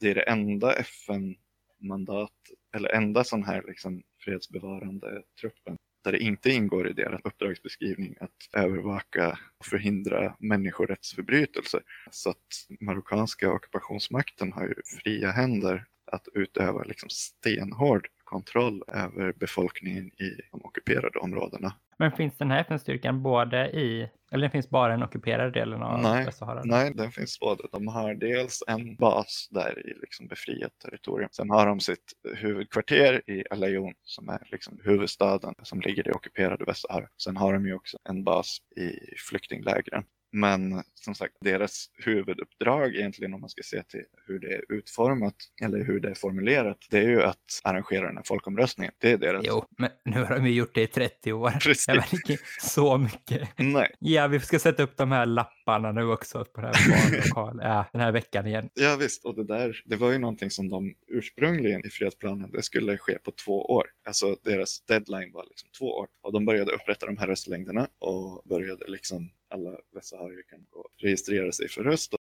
det 0.01 0.11
är 0.11 0.15
det 0.15 0.23
enda 0.23 0.73
FN-mandat 0.73 2.31
eller 2.77 2.89
enda 2.89 3.25
sån 3.25 3.45
här 3.45 3.63
liksom 3.67 4.03
fredsbevarande 4.25 5.23
truppen 5.41 5.77
där 6.05 6.13
det 6.13 6.19
inte 6.19 6.51
ingår 6.51 6.89
i 6.89 6.93
deras 6.93 7.21
uppdragsbeskrivning 7.25 8.17
att 8.21 8.49
övervaka 8.53 9.39
och 9.59 9.67
förhindra 9.67 10.37
människorättsförbrytelser. 10.39 11.83
Så 12.11 12.31
att 12.31 12.47
marockanska 12.81 13.53
ockupationsmakten 13.53 14.53
har 14.53 14.63
ju 14.67 14.75
fria 15.03 15.31
händer 15.31 15.85
att 16.13 16.29
utöva 16.35 16.83
liksom 16.83 17.09
stenhård 17.11 18.09
kontroll 18.25 18.83
över 18.89 19.33
befolkningen 19.33 20.07
i 20.07 20.41
de 20.51 20.65
ockuperade 20.65 21.19
områdena. 21.19 21.75
Men 21.99 22.13
finns 22.13 22.39
den 22.39 22.51
här 22.51 22.61
FN-styrkan 22.61 23.23
både 23.23 23.71
i, 23.71 24.11
eller 24.33 24.43
den 24.43 24.51
finns 24.51 24.71
bara 24.71 24.93
i 24.93 24.97
den 24.97 25.03
ockuperade 25.03 25.51
delen 25.51 25.83
av 25.83 26.01
nej, 26.03 26.25
Västsahara? 26.25 26.63
Nej, 26.65 26.93
den 26.95 27.13
finns 27.13 27.41
både. 27.41 27.63
De 27.73 27.89
har 27.89 28.15
dels 28.15 28.63
en 28.67 28.97
bas 28.97 29.49
där 29.51 29.87
i 29.87 29.95
liksom 30.01 30.27
befriat 30.27 30.73
territorium. 30.79 31.29
Sen 31.33 31.51
har 31.51 31.67
de 31.67 31.81
sitt 31.81 32.13
huvudkvarter 32.37 33.31
i 33.31 33.45
Alayoun 33.51 33.95
som 34.03 34.29
är 34.29 34.49
liksom 34.51 34.81
huvudstaden 34.85 35.55
som 35.63 35.81
ligger 35.81 36.09
i 36.09 36.13
ockuperade 36.13 36.65
Västsahara. 36.65 37.09
Sen 37.23 37.37
har 37.37 37.53
de 37.53 37.67
ju 37.67 37.75
också 37.75 37.99
en 38.09 38.25
bas 38.25 38.59
i 38.77 39.17
flyktinglägren. 39.29 40.05
Men 40.37 40.83
som 40.95 41.15
sagt, 41.15 41.35
deras 41.41 41.91
huvuduppdrag 42.05 42.95
egentligen 42.95 43.35
om 43.35 43.41
man 43.41 43.51
ska 43.51 43.63
se 43.63 43.83
till 43.83 44.05
hur 44.27 44.39
det 44.39 44.55
är 44.55 44.73
utformat 44.73 45.35
eller 45.63 45.85
hur 45.85 46.01
det 46.01 46.11
är 46.11 46.15
formulerat, 46.15 46.79
det 46.91 46.99
är 46.99 47.09
ju 47.09 47.23
att 47.23 47.61
arrangera 47.65 48.07
den 48.07 48.17
här 48.17 48.25
folkomröstningen. 48.27 48.93
Det 48.99 49.11
är 49.11 49.19
deras. 49.19 49.45
Jo, 49.47 49.65
men 49.79 49.91
nu 50.05 50.25
har 50.25 50.35
de 50.37 50.47
ju 50.47 50.53
gjort 50.53 50.75
det 50.75 50.83
i 50.83 50.87
30 50.87 51.33
år. 51.33 51.51
Precis. 51.51 51.89
Jag 51.89 51.97
märker 51.97 52.39
så 52.61 52.99
mycket. 52.99 53.49
Nej. 53.59 53.95
Ja, 53.99 54.27
vi 54.27 54.41
ska 54.41 54.59
sätta 54.59 54.83
upp 54.83 54.97
de 54.97 55.13
här 55.13 55.27
lapparna 55.27 55.93
nu 55.93 56.05
också 56.05 56.45
på 56.45 56.61
den 56.61 56.75
här 56.75 57.27
lokalen, 57.27 57.67
ja, 57.67 57.87
den 57.93 58.01
här 58.01 58.13
veckan 58.13 58.47
igen. 58.47 58.69
Ja, 58.75 58.97
visst, 59.01 59.25
och 59.25 59.35
det 59.35 59.45
där, 59.45 59.83
det 59.85 59.97
var 59.97 60.13
ju 60.13 60.19
någonting 60.19 60.51
som 60.51 60.69
de 60.69 60.95
ursprungligen 61.07 61.87
i 61.87 61.91
fredsplanen, 61.91 62.51
det 62.51 62.63
skulle 62.63 62.99
ske 62.99 63.19
på 63.19 63.31
två 63.31 63.65
år. 63.65 63.87
Alltså 64.07 64.37
deras 64.45 64.81
deadline 64.81 65.33
var 65.33 65.45
liksom 65.49 65.69
två 65.79 65.87
år 65.87 66.07
och 66.23 66.33
de 66.33 66.45
började 66.45 66.73
upprätta 66.73 67.07
de 67.07 67.17
här 67.17 67.27
röstlängderna 67.27 67.89
och 67.99 68.43
började 68.49 68.85
liksom 68.89 69.31
alla 69.55 69.81
västsaharier 69.91 70.43
kan 70.43 70.67
gå 70.71 70.89
registrera 70.97 71.53
sig 71.53 71.69
för 71.69 71.83
röst. 71.83 72.15
Och 72.15 72.21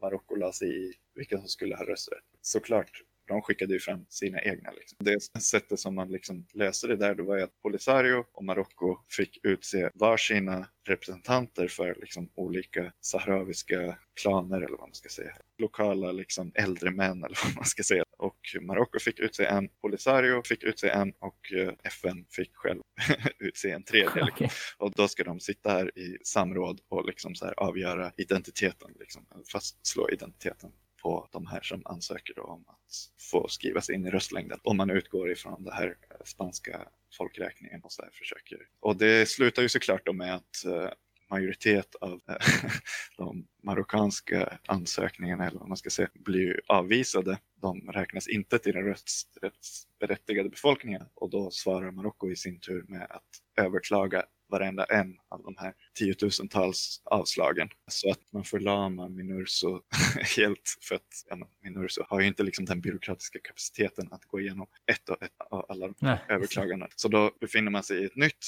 Marocko 0.00 0.34
la 0.34 0.52
sig 0.52 0.88
i 0.88 0.94
vilka 1.14 1.38
som 1.38 1.48
skulle 1.48 1.76
ha 1.76 1.84
rösträtt. 1.84 2.24
Såklart, 2.42 3.02
de 3.28 3.42
skickade 3.42 3.72
ju 3.72 3.80
fram 3.80 4.06
sina 4.08 4.40
egna. 4.40 4.70
Liksom. 4.70 4.96
Det 5.00 5.40
sättet 5.42 5.80
som 5.80 5.94
man 5.94 6.08
liksom 6.12 6.46
löste 6.52 6.86
det 6.86 6.96
där, 6.96 7.14
det 7.14 7.22
var 7.22 7.36
ju 7.36 7.42
att 7.42 7.62
Polisario 7.62 8.24
och 8.32 8.44
Marocko 8.44 8.96
fick 9.08 9.38
utse 9.42 9.90
varsina 9.94 10.68
representanter 10.88 11.68
för 11.68 11.96
liksom 12.00 12.30
olika 12.34 12.92
sahrawiska 13.00 13.98
klaner 14.20 14.56
eller 14.56 14.76
vad 14.76 14.88
man 14.88 14.94
ska 14.94 15.08
säga. 15.08 15.32
Lokala 15.58 16.12
liksom 16.12 16.52
äldre 16.54 16.90
män 16.90 17.24
eller 17.24 17.38
vad 17.44 17.56
man 17.56 17.64
ska 17.64 17.82
säga. 17.82 18.04
Och 18.18 18.40
Marocko 18.60 18.98
fick 18.98 19.20
utse 19.20 19.44
en, 19.44 19.68
Polisario 19.80 20.42
fick 20.44 20.62
utse 20.62 20.88
en 20.88 21.12
och 21.18 21.52
eh, 21.52 21.72
FN 21.84 22.26
fick 22.30 22.50
själv 22.54 22.80
utse 23.38 23.70
en 23.70 23.82
tredje. 23.82 24.22
Okay. 24.22 24.48
Och 24.78 24.92
då 24.96 25.08
ska 25.08 25.24
de 25.24 25.40
sitta 25.40 25.70
här 25.70 25.98
i 25.98 26.18
samråd 26.24 26.80
och 26.88 27.06
liksom 27.06 27.34
så 27.34 27.44
här 27.44 27.54
avgöra 27.56 28.12
identiteten, 28.16 28.90
liksom, 28.98 29.26
fastslå 29.52 30.10
identiteten 30.10 30.72
på 31.02 31.28
de 31.32 31.46
här 31.46 31.60
som 31.62 31.82
ansöker 31.84 32.38
om 32.38 32.64
att 32.68 33.22
få 33.30 33.48
skrivas 33.48 33.90
in 33.90 34.06
i 34.06 34.10
röstlängden. 34.10 34.58
Om 34.62 34.76
man 34.76 34.90
utgår 34.90 35.30
ifrån 35.30 35.64
det 35.64 35.74
här 35.74 35.96
spanska 36.24 36.88
folkräkningen 37.18 37.80
och 37.84 37.92
så 37.92 38.02
här 38.02 38.10
försöker. 38.10 38.58
Och 38.80 38.96
det 38.96 39.28
slutar 39.28 39.62
ju 39.62 39.68
såklart 39.68 40.06
då 40.06 40.12
med 40.12 40.34
att 40.34 40.64
eh, 40.66 40.90
majoritet 41.30 41.94
av 41.94 42.20
eh, 42.28 42.36
de 43.16 43.46
marockanska 43.62 44.58
ansökningarna 44.66 45.46
eller 45.46 45.58
vad 45.58 45.68
man 45.68 45.76
ska 45.76 45.90
säga 45.90 46.08
blir 46.14 46.60
avvisade. 46.66 47.38
De 47.60 47.80
räknas 47.80 48.28
inte 48.28 48.58
till 48.58 48.72
den 48.72 48.84
rösträttsberättigade 48.84 50.48
befolkningen 50.48 51.02
och 51.14 51.30
då 51.30 51.50
svarar 51.50 51.90
Marocko 51.90 52.30
i 52.30 52.36
sin 52.36 52.60
tur 52.60 52.84
med 52.88 53.02
att 53.10 53.64
överklaga 53.64 54.24
varenda 54.48 54.84
en 54.84 55.16
av 55.28 55.42
de 55.42 55.54
här 55.58 55.74
tiotusentals 55.94 57.02
avslagen. 57.04 57.68
Så 57.90 58.10
att 58.10 58.20
man 58.32 58.44
förlamar 58.44 59.08
Minurso 59.08 59.80
helt 60.36 60.78
för 60.88 60.94
att 60.94 61.24
ja, 61.28 61.48
Minurso 61.62 62.02
har 62.08 62.20
ju 62.20 62.26
inte 62.26 62.42
liksom 62.42 62.64
den 62.64 62.80
byråkratiska 62.80 63.38
kapaciteten 63.42 64.08
att 64.10 64.24
gå 64.24 64.40
igenom 64.40 64.66
ett 64.92 65.08
och 65.08 65.22
ett 65.22 65.32
av 65.50 65.66
alla 65.68 65.88
de 65.88 66.18
överklaganden. 66.28 66.88
Så 66.96 67.08
då 67.08 67.32
befinner 67.40 67.70
man 67.70 67.82
sig 67.82 68.02
i 68.02 68.04
ett 68.04 68.16
nytt 68.16 68.46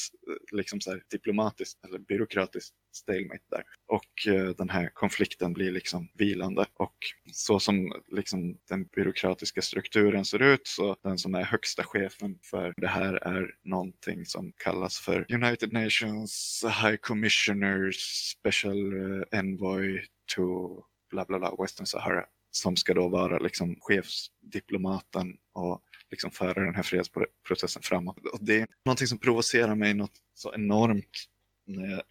liksom 0.53 0.81
så 0.81 0.91
här, 0.91 1.03
diplomatiskt 1.11 1.85
eller 1.85 1.99
byråkratiskt 1.99 2.75
stalemate 2.93 3.45
där. 3.51 3.65
Och 3.87 4.35
eh, 4.35 4.49
den 4.49 4.71
här 4.71 4.91
konflikten 4.95 5.53
blir 5.53 5.71
liksom 5.71 6.09
vilande. 6.15 6.67
Och 6.75 6.97
så 7.33 7.61
som 7.61 7.93
liksom 8.09 8.59
den 8.69 8.85
byråkratiska 8.85 9.63
strukturen 9.63 10.25
ser 10.25 10.43
ut 10.43 10.67
så 10.67 10.97
den 11.03 11.19
som 11.19 11.35
är 11.35 11.43
högsta 11.43 11.85
chefen 11.85 12.39
för 12.43 12.75
det 12.77 12.89
här 12.89 13.15
är 13.15 13.55
någonting 13.65 14.27
som 14.27 14.53
kallas 14.57 14.99
för 14.99 15.27
United 15.35 15.73
Nations 15.73 16.65
High 16.83 16.97
Commissioner 16.97 17.93
Special 17.93 18.93
eh, 18.93 19.39
Envoy 19.39 20.07
to 20.37 20.83
bla 21.11 21.25
bla 21.25 21.39
bla 21.39 21.55
Western 21.59 21.87
Sahara 21.87 22.25
som 22.51 22.77
ska 22.77 22.95
då 22.95 23.09
vara 23.09 23.39
liksom 23.39 23.77
chefsdiplomaten 23.81 25.37
och 25.53 25.83
liksom 26.11 26.31
föra 26.31 26.65
den 26.65 26.75
här 26.75 26.83
fredsprocessen 26.83 27.83
framåt. 27.83 28.27
Och 28.33 28.39
det 28.41 28.61
är 28.61 28.67
någonting 28.85 29.07
som 29.07 29.19
provocerar 29.19 29.75
mig 29.75 29.95
något 29.95 30.19
så 30.35 30.55
enormt 30.55 31.27
när 31.67 31.91
jag 31.91 32.03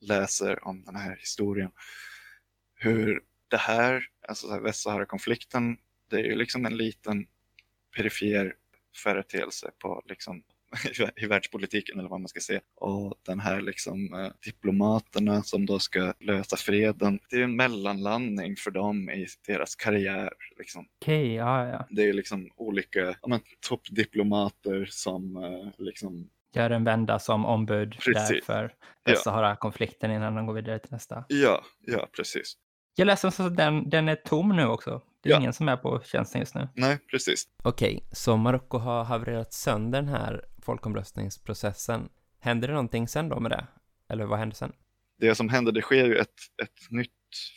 läser 0.00 0.64
om 0.66 0.84
den 0.84 0.96
här 0.96 1.16
historien. 1.16 1.70
Hur 2.74 3.22
det 3.48 3.56
här, 3.56 4.02
alltså 4.28 4.58
Västsahara-konflikten, 4.58 5.76
det 6.10 6.16
är 6.16 6.24
ju 6.24 6.34
liksom 6.34 6.66
en 6.66 6.76
liten 6.76 7.26
perifer 7.96 8.54
företeelse 8.96 9.70
på 9.78 10.02
liksom 10.04 10.42
i 11.16 11.26
världspolitiken 11.26 11.98
eller 11.98 12.08
vad 12.08 12.20
man 12.20 12.28
ska 12.28 12.40
säga. 12.40 12.60
Och 12.74 13.14
den 13.22 13.40
här 13.40 13.60
liksom 13.60 14.14
eh, 14.14 14.32
diplomaterna 14.44 15.42
som 15.42 15.66
då 15.66 15.78
ska 15.78 16.14
lösa 16.20 16.56
freden. 16.56 17.20
Det 17.30 17.36
är 17.36 17.42
en 17.42 17.56
mellanlandning 17.56 18.56
för 18.56 18.70
dem 18.70 19.10
i 19.10 19.26
deras 19.46 19.76
karriär. 19.76 20.32
Liksom. 20.58 20.86
Okay, 21.00 21.34
ja, 21.34 21.68
ja. 21.68 21.86
Det 21.90 22.08
är 22.08 22.12
liksom 22.12 22.50
olika 22.56 23.16
ja, 23.22 23.40
toppdiplomater 23.68 24.88
som 24.90 25.36
eh, 25.36 25.68
liksom 25.78 26.30
gör 26.52 26.70
en 26.70 26.84
vända 26.84 27.18
som 27.18 27.46
ombud 27.46 27.96
där 28.06 28.44
för 28.44 28.74
Västsahara-konflikten 29.04 30.10
innan 30.10 30.34
de 30.34 30.46
går 30.46 30.54
vidare 30.54 30.78
till 30.78 30.92
nästa. 30.92 31.24
Ja, 31.28 31.62
ja 31.86 32.08
precis. 32.16 32.56
Jag 32.94 33.06
läste 33.06 33.28
att 33.28 33.56
den, 33.56 33.90
den 33.90 34.08
är 34.08 34.16
tom 34.16 34.48
nu 34.56 34.66
också. 34.66 35.02
Det 35.22 35.28
är 35.28 35.32
ja. 35.32 35.38
ingen 35.38 35.52
som 35.52 35.68
är 35.68 35.76
på 35.76 36.00
tjänsten 36.04 36.40
just 36.40 36.54
nu. 36.54 36.68
Nej, 36.74 36.98
precis. 37.10 37.44
Okej, 37.62 38.04
så 38.12 38.36
Marocko 38.36 38.78
har 38.78 39.04
havererat 39.04 39.52
sönder 39.52 40.02
den 40.02 40.08
här 40.08 40.44
folkomröstningsprocessen. 40.62 42.08
Händer 42.40 42.68
det 42.68 42.74
någonting 42.74 43.08
sen 43.08 43.28
då 43.28 43.40
med 43.40 43.50
det? 43.50 43.66
Eller 44.08 44.24
vad 44.24 44.38
händer 44.38 44.56
sen? 44.56 44.72
Det 45.18 45.34
som 45.34 45.48
händer, 45.48 45.72
det 45.72 45.82
sker 45.82 46.06
ju 46.06 46.16
ett, 46.16 46.34
ett 46.62 46.90
nytt 46.90 47.10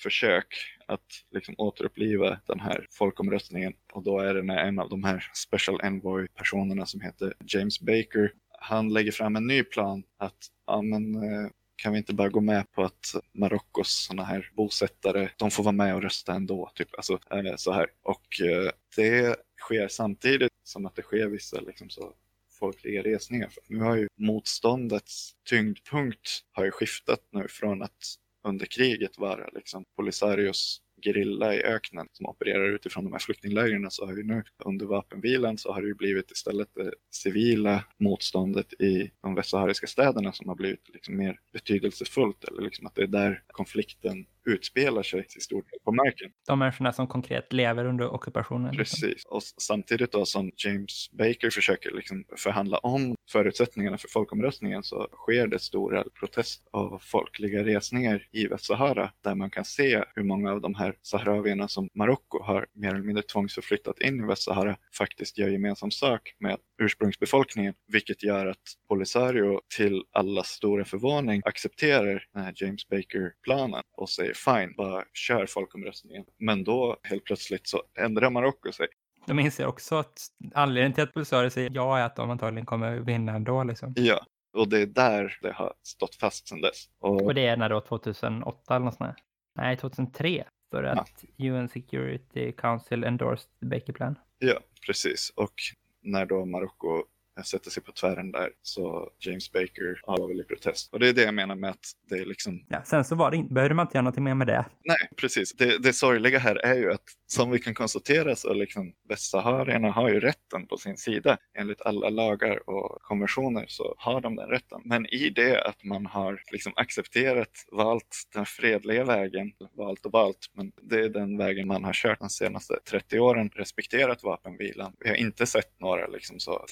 försök 0.04 0.48
att 0.88 1.06
liksom 1.32 1.56
återuppliva 1.58 2.39
den 2.48 2.60
här 2.60 2.88
folkomröstningen 2.91 3.74
och 3.94 4.04
då 4.04 4.20
är 4.20 4.34
det 4.34 4.44
när 4.44 4.58
en 4.58 4.80
av 4.80 4.89
de 4.89 5.04
här 5.04 5.24
Special 5.34 5.80
Envoy-personerna 5.84 6.86
som 6.86 7.02
heter 7.02 7.34
James 7.46 7.80
Baker, 7.80 8.32
han 8.64 8.93
lägger 8.93 9.11
fram 9.11 9.36
en 9.36 9.47
ny 9.47 9.64
plan 9.64 10.03
att 10.18 10.47
ja, 10.68 10.82
men, 10.82 11.16
eh, 11.16 11.49
kan 11.76 11.91
vi 11.91 11.97
inte 11.97 12.14
bara 12.14 12.30
gå 12.30 12.41
med 12.41 12.72
på 12.72 12.84
att 12.84 13.16
Marockos 13.32 14.05
sådana 14.07 14.24
här 14.24 14.51
bosättare, 14.53 15.30
de 15.38 15.51
får 15.51 15.64
vara 15.64 15.72
med 15.72 15.95
och 15.95 16.01
rösta 16.01 16.34
ändå, 16.34 16.72
typ 16.76 16.95
alltså 16.95 17.14
eh, 17.14 17.55
så 17.55 17.72
här. 17.72 17.88
Och 18.03 18.41
eh, 18.41 18.72
det 18.95 19.36
sker 19.61 19.88
samtidigt 19.88 20.51
som 20.64 20.86
att 20.86 20.95
det 20.95 21.01
sker 21.01 21.28
vissa 21.28 21.59
liksom 21.59 21.89
så 21.89 22.14
folkliga 22.59 23.03
resningar. 23.03 23.49
För 23.49 23.61
nu 23.68 23.80
har 23.80 23.95
ju 23.95 24.07
motståndets 24.18 25.36
tyngdpunkt 25.49 26.30
har 26.51 26.66
ju 26.66 26.72
skiftat 26.72 27.20
nu 27.32 27.47
från 27.47 27.82
att 27.82 28.16
under 28.43 28.66
kriget 28.66 29.18
vara 29.18 29.49
liksom 29.53 29.86
Polisarios 29.95 30.82
gerilla 31.06 31.56
i 31.56 31.64
öknen 31.64 32.08
som 32.12 32.26
opererar 32.26 32.70
utifrån 32.70 33.04
de 33.04 33.12
här 33.14 33.20
flyktinglägren 33.20 33.91
så 33.91 34.06
har 34.06 34.18
ju 34.18 34.24
nu 34.24 34.43
under 34.66 34.86
vapenvilan 34.86 35.58
så 35.58 35.74
har 35.74 35.82
det 35.82 35.88
ju 35.88 35.95
blivit 35.95 36.32
istället 36.32 36.70
det 36.76 36.93
civila 37.12 37.84
motståndet 37.97 38.74
i 38.74 39.12
de 39.22 39.36
västsahariska 39.36 39.88
städerna 39.88 40.32
som 40.32 40.47
har 40.47 40.56
blivit 40.56 40.89
liksom 40.93 41.18
mer 41.18 41.39
betydelsefullt 41.54 42.43
eller 42.43 42.62
liksom 42.62 42.88
att 42.88 42.95
det 42.95 43.04
är 43.04 43.08
där 43.08 43.43
konflikten 43.47 44.26
utspelar 44.46 45.04
sig 45.04 45.28
till 45.28 45.41
stor 45.41 45.62
del 45.62 45.80
på 45.84 45.91
marken. 45.91 46.32
De 46.48 46.60
människorna 46.60 46.94
som 46.94 47.08
konkret 47.08 47.54
lever 47.54 47.86
under 47.86 48.14
ockupationen. 48.14 48.76
Liksom. 48.76 48.84
Precis, 48.84 49.04
liksom. 49.04 49.32
och 49.32 49.44
samtidigt 49.44 50.12
då 50.12 50.26
som 50.26 50.52
James 50.58 51.12
Baker 51.12 51.50
försöker 51.50 51.91
liksom 51.91 52.26
förhandla 52.38 52.78
om 52.78 53.16
förutsättningarna 53.32 53.98
för 53.98 54.08
folkomröstningen 54.08 54.84
så 54.84 55.08
sker 55.12 55.48
det 55.48 55.60
stora 55.60 56.04
protest 56.20 56.68
och 56.72 57.04
folkliga 57.04 57.64
resningar 57.64 58.28
i 58.32 58.48
Västsahara 58.48 59.12
där 59.22 59.36
man 59.36 59.50
kan 59.50 59.66
se 59.66 60.04
hur 60.16 60.24
många 60.24 60.52
av 60.52 60.62
de 60.62 60.76
här 60.76 60.96
sahrawierna 61.02 61.68
som 61.68 61.89
Marocko 61.94 62.44
har 62.44 62.68
mer 62.74 62.89
eller 62.89 63.04
mindre 63.04 63.24
tvångsförflyttat 63.24 64.02
in 64.02 64.24
i 64.24 64.26
Västsahara 64.28 64.78
faktiskt 64.98 65.38
gör 65.38 65.50
gemensam 65.50 65.91
sak 65.91 66.36
med 66.39 66.58
ursprungsbefolkningen, 66.78 67.74
vilket 67.88 68.24
gör 68.24 68.46
att 68.46 68.58
Polisario 68.88 69.62
till 69.78 70.04
allas 70.12 70.48
stora 70.48 70.86
förvåning 70.86 71.41
accepterar 71.46 72.28
den 72.34 72.44
här 72.44 72.54
James 72.56 72.88
Baker-planen 72.88 73.82
och 73.98 74.10
säger 74.10 74.33
fine, 74.34 74.74
bara 74.78 75.04
kör 75.14 75.46
folkomröstningen. 75.46 76.26
Men 76.38 76.64
då 76.64 76.98
helt 77.04 77.24
plötsligt 77.24 77.68
så 77.68 77.84
ändrar 78.00 78.30
Marocko 78.30 78.72
sig. 78.72 78.88
De 79.26 79.40
inser 79.40 79.66
också 79.66 79.96
att 79.96 80.28
anledningen 80.54 80.94
till 80.94 81.04
att 81.04 81.14
Polisario 81.14 81.50
säger 81.50 81.72
ja 81.74 81.98
är 81.98 82.04
att 82.06 82.16
de 82.16 82.30
antagligen 82.30 82.66
kommer 82.66 82.96
vinna 82.96 83.32
ändå. 83.36 83.64
Liksom. 83.64 83.94
Ja, 83.96 84.26
och 84.54 84.70
det 84.70 84.80
är 84.80 84.86
där 84.86 85.38
det 85.42 85.52
har 85.52 85.74
stått 85.84 86.16
fast 86.16 86.48
sedan 86.48 86.62
dess. 86.62 86.90
Och, 87.00 87.22
och 87.22 87.34
det 87.34 87.48
är 87.48 87.58
när 87.58 87.70
då 87.70 87.82
2008 87.82 88.76
eller 88.76 88.86
något 88.86 88.96
sånt 88.96 89.10
där? 89.10 89.24
Nej, 89.56 89.78
2003 89.78 90.44
står 90.68 90.82
det 90.82 90.90
ja. 90.90 91.02
att 91.02 91.24
UN 91.38 91.70
Security 91.70 92.52
Council 92.52 93.04
endorsed 93.04 93.50
Baker 93.62 93.94
Plan. 93.94 94.16
Ja, 94.38 94.60
precis. 94.86 95.34
Och 95.36 95.54
när 96.02 96.26
då 96.26 96.46
Marocko 96.46 97.04
sätter 97.46 97.72
sig 97.72 97.84
på 97.84 97.92
tvären 97.92 98.32
där 98.32 98.50
så 98.62 99.10
James 99.20 99.52
Baker 99.52 100.02
var 100.08 100.28
väl 100.28 100.40
i 100.40 100.44
protest. 100.44 100.94
Och 100.94 101.00
det 101.00 101.10
är 101.10 101.14
det 101.14 101.24
jag 101.24 101.34
menar 101.34 101.56
med 101.56 101.70
att 101.70 101.92
det 102.10 102.16
är 102.16 102.26
liksom... 102.26 102.66
Ja, 102.70 102.84
sen 102.84 103.06
så 103.06 103.16
var 103.16 103.32
det 103.32 103.38
inte, 103.38 103.54
behövde 103.54 103.76
man 103.76 103.88
inte 103.88 103.98
göra 103.98 104.04
någonting 104.04 104.24
mer 104.24 104.36
med 104.36 104.48
det. 104.48 104.66
Nej, 104.84 105.10
precis. 105.18 105.54
Det, 105.54 105.78
det 105.78 105.94
sorgliga 105.94 106.40
här 106.40 106.56
är 106.56 106.76
ju 106.76 106.92
att 106.92 107.04
som 107.28 107.52
vi 107.52 107.60
kan 107.60 107.74
konstatera 107.74 108.36
så 108.36 108.54
liksom 108.54 108.94
västsaharierna 109.10 109.92
har 109.92 110.10
ju 110.10 110.20
rätten 110.20 110.68
på 110.68 110.78
sin 110.78 110.98
sida. 110.98 111.38
Enligt 111.58 111.82
alla 111.82 112.10
lagar 112.10 112.70
och 112.70 113.02
konventioner 113.02 113.66
så 113.68 113.96
har 113.98 114.22
de 114.22 114.36
den 114.36 114.50
rätten. 114.50 114.82
Men 114.86 115.06
i 115.06 115.30
det 115.30 115.64
att 115.64 115.84
man 115.84 116.06
har 116.06 116.42
liksom 116.52 116.74
accepterat, 116.76 117.66
valt 117.72 118.24
den 118.34 118.46
fredliga 118.46 119.04
vägen, 119.04 119.52
valt 119.78 120.06
och 120.06 120.12
valt, 120.12 120.52
men 120.54 120.72
det 120.82 121.00
är 121.00 121.10
den 121.10 121.38
vägen 121.38 121.68
man 121.68 121.84
har 121.84 121.94
kört 121.94 122.20
de 122.20 122.30
senaste 122.30 122.80
30 122.90 123.20
åren, 123.20 123.50
respekterat 123.56 124.24
vapenvilan. 124.24 124.94
Vi 125.00 125.10
har 125.10 125.16
inte 125.16 125.46
sett 125.46 125.80
några 125.80 126.08
liksom 126.08 126.40
så 126.40 126.66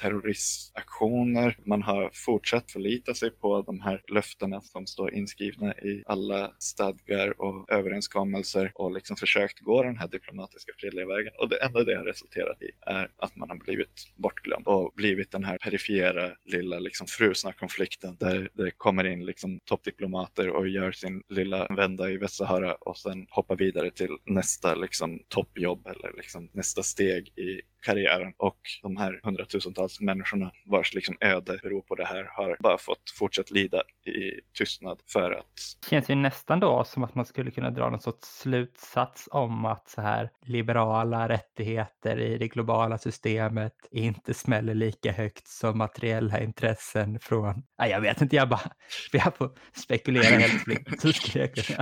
aktioner. 0.73 1.57
Man 1.65 1.81
har 1.81 2.09
fortsatt 2.13 2.71
förlita 2.71 3.13
sig 3.13 3.31
på 3.31 3.61
de 3.61 3.81
här 3.81 4.01
löftena 4.07 4.61
som 4.61 4.87
står 4.87 5.13
inskrivna 5.13 5.73
i 5.73 6.03
alla 6.05 6.51
stadgar 6.59 7.41
och 7.41 7.71
överenskommelser 7.71 8.71
och 8.75 8.91
liksom 8.91 9.15
försökt 9.15 9.59
gå 9.59 9.83
den 9.83 9.97
här 9.97 10.07
diplomatiska 10.07 10.71
fredliga 10.77 11.07
vägen. 11.07 11.33
Och 11.39 11.49
det 11.49 11.63
enda 11.63 11.83
det 11.83 11.95
har 11.95 12.03
resulterat 12.03 12.61
i 12.61 12.71
är 12.81 13.11
att 13.17 13.35
man 13.35 13.49
har 13.49 13.57
blivit 13.57 14.07
bortglömd 14.15 14.67
och 14.67 14.93
blivit 14.95 15.31
den 15.31 15.43
här 15.43 15.57
perifera 15.57 16.31
lilla 16.45 16.79
liksom 16.79 17.07
frusna 17.07 17.53
konflikten 17.53 18.17
där 18.19 18.49
det 18.53 18.71
kommer 18.71 19.07
in 19.07 19.25
liksom 19.25 19.59
toppdiplomater 19.65 20.49
och 20.49 20.67
gör 20.67 20.91
sin 20.91 21.23
lilla 21.29 21.67
vända 21.67 22.09
i 22.09 22.17
Västsahara 22.17 22.73
och 22.73 22.97
sen 22.97 23.27
hoppar 23.29 23.55
vidare 23.55 23.91
till 23.91 24.17
nästa 24.25 24.75
liksom 24.75 25.19
toppjobb 25.27 25.87
eller 25.87 26.13
liksom 26.17 26.49
nästa 26.53 26.83
steg 26.83 27.27
i 27.27 27.61
karriären 27.81 28.33
och 28.37 28.59
de 28.81 28.97
här 28.97 29.19
hundratusentals 29.23 30.01
människorna 30.01 30.51
vars 30.65 30.93
liksom 30.93 31.17
öde 31.21 31.59
beror 31.63 31.81
på 31.81 31.95
det 31.95 32.05
här 32.05 32.29
har 32.31 32.57
bara 32.59 32.77
fått 32.77 33.11
fortsätta 33.19 33.53
lida 33.53 33.83
i 34.05 34.41
tystnad 34.57 34.99
för 35.07 35.31
att... 35.31 35.45
Det 35.81 35.89
känns 35.89 36.09
ju 36.09 36.15
nästan 36.15 36.59
då 36.59 36.83
som 36.83 37.03
att 37.03 37.15
man 37.15 37.25
skulle 37.25 37.51
kunna 37.51 37.69
dra 37.69 37.89
någon 37.89 38.01
sorts 38.01 38.27
slutsats 38.39 39.29
om 39.31 39.65
att 39.65 39.89
så 39.89 40.01
här 40.01 40.29
liberala 40.45 41.29
rättigheter 41.29 42.19
i 42.19 42.37
det 42.37 42.47
globala 42.47 42.97
systemet 42.97 43.73
inte 43.91 44.33
smäller 44.33 44.73
lika 44.73 45.11
högt 45.11 45.47
som 45.47 45.77
materiella 45.77 46.39
intressen 46.39 47.19
från... 47.19 47.63
Nej, 47.79 47.91
jag 47.91 48.01
vet 48.01 48.21
inte, 48.21 48.35
jag 48.35 48.49
bara... 48.49 48.71
Jag 49.11 49.37
får 49.37 49.51
spekulera 49.75 50.23
helt 50.23 50.63
fritt. 50.63 51.01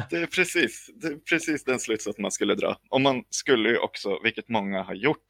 det, 0.10 0.18
är 0.18 0.26
precis, 0.26 0.90
det 1.02 1.08
är 1.08 1.16
precis 1.30 1.64
den 1.64 1.80
slutsats 1.80 2.18
man 2.18 2.32
skulle 2.32 2.56
dra. 2.56 2.78
Och 2.90 3.02
man 3.02 3.24
skulle 3.30 3.70
ju 3.70 3.78
också, 3.78 4.20
vilket 4.24 4.50
många 4.50 4.84
har 4.84 4.94
gjort 4.94 5.28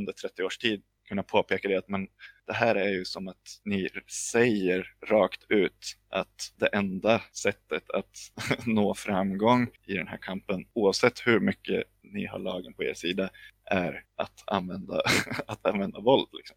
under 0.00 0.12
30 0.12 0.42
års 0.42 0.58
tid, 0.58 0.82
kunna 1.08 1.22
påpeka 1.22 1.68
det 1.68 1.76
att 1.76 1.88
men 1.88 2.08
det 2.46 2.52
här 2.52 2.74
är 2.74 2.88
ju 2.88 3.04
som 3.04 3.28
att 3.28 3.60
ni 3.64 3.88
säger 4.32 4.94
rakt 5.06 5.44
ut 5.48 5.96
att 6.08 6.52
det 6.56 6.66
enda 6.66 7.22
sättet 7.32 7.90
att 7.90 8.16
nå 8.66 8.94
framgång 8.94 9.70
i 9.86 9.94
den 9.94 10.08
här 10.08 10.16
kampen, 10.16 10.66
oavsett 10.72 11.26
hur 11.26 11.40
mycket 11.40 11.84
ni 12.02 12.26
har 12.26 12.38
lagen 12.38 12.74
på 12.74 12.84
er 12.84 12.94
sida, 12.94 13.30
är 13.64 14.04
att 14.16 14.42
använda, 14.46 15.02
att 15.46 15.66
använda 15.66 16.00
våld. 16.00 16.28
Liksom. 16.32 16.56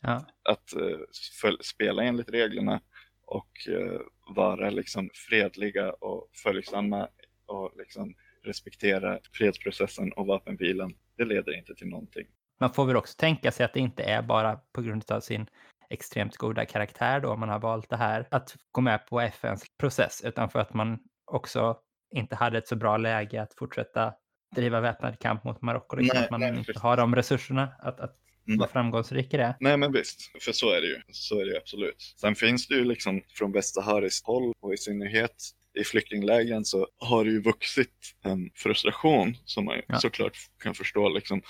Ja. 0.00 0.26
Att 0.42 0.74
uh, 0.76 1.56
spela 1.60 2.02
enligt 2.02 2.30
reglerna 2.30 2.80
och 3.24 3.52
uh, 3.68 4.00
vara 4.34 4.70
liksom 4.70 5.10
fredliga 5.14 5.92
och 5.92 6.30
följsamma 6.32 7.08
och 7.46 7.72
liksom 7.78 8.14
respektera 8.42 9.18
fredsprocessen 9.32 10.12
och 10.12 10.26
vapenvilan. 10.26 10.94
Det 11.16 11.24
leder 11.24 11.58
inte 11.58 11.74
till 11.74 11.88
någonting 11.88 12.26
man 12.60 12.72
får 12.72 12.86
väl 12.86 12.96
också 12.96 13.14
tänka 13.16 13.52
sig 13.52 13.64
att 13.64 13.72
det 13.72 13.80
inte 13.80 14.02
är 14.02 14.22
bara 14.22 14.60
på 14.72 14.82
grund 14.82 15.10
av 15.10 15.20
sin 15.20 15.46
extremt 15.90 16.36
goda 16.36 16.64
karaktär 16.64 17.20
då 17.20 17.36
man 17.36 17.48
har 17.48 17.58
valt 17.58 17.90
det 17.90 17.96
här 17.96 18.28
att 18.30 18.56
gå 18.72 18.80
med 18.80 19.06
på 19.06 19.20
FNs 19.20 19.64
process, 19.80 20.22
utan 20.24 20.50
för 20.50 20.58
att 20.58 20.74
man 20.74 20.98
också 21.24 21.76
inte 22.14 22.36
hade 22.36 22.58
ett 22.58 22.68
så 22.68 22.76
bra 22.76 22.96
läge 22.96 23.42
att 23.42 23.54
fortsätta 23.54 24.14
driva 24.54 24.80
väpnad 24.80 25.18
kamp 25.18 25.44
mot 25.44 25.62
Marocko. 25.62 25.96
Liksom, 25.96 26.22
att 26.24 26.30
man 26.30 26.40
nej, 26.40 26.58
inte 26.58 26.78
har 26.78 26.96
de 26.96 27.16
resurserna 27.16 27.72
att, 27.78 28.00
att 28.00 28.16
vara 28.58 28.68
framgångsrik 28.68 29.34
i 29.34 29.36
det. 29.36 29.56
Nej 29.60 29.76
men 29.76 29.92
visst, 29.92 30.42
för 30.42 30.52
så 30.52 30.70
är 30.70 30.80
det 30.80 30.86
ju. 30.86 31.02
Så 31.08 31.40
är 31.40 31.44
det 31.44 31.50
ju 31.50 31.56
absolut. 31.56 32.02
Sen 32.20 32.34
finns 32.34 32.68
det 32.68 32.74
ju 32.74 32.84
liksom 32.84 33.22
från 33.28 33.52
västsahariskt 33.52 34.26
håll 34.26 34.52
och 34.60 34.74
i 34.74 34.76
synnerhet 34.76 35.50
i 35.78 35.84
flyktinglägren 35.84 36.64
så 36.64 36.88
har 36.98 37.24
det 37.24 37.30
ju 37.30 37.42
vuxit 37.42 38.14
en 38.24 38.50
frustration 38.54 39.36
som 39.44 39.64
man 39.64 39.80
ja. 39.86 39.98
såklart 39.98 40.36
kan 40.62 40.74
förstå 40.74 41.08
liksom, 41.08 41.42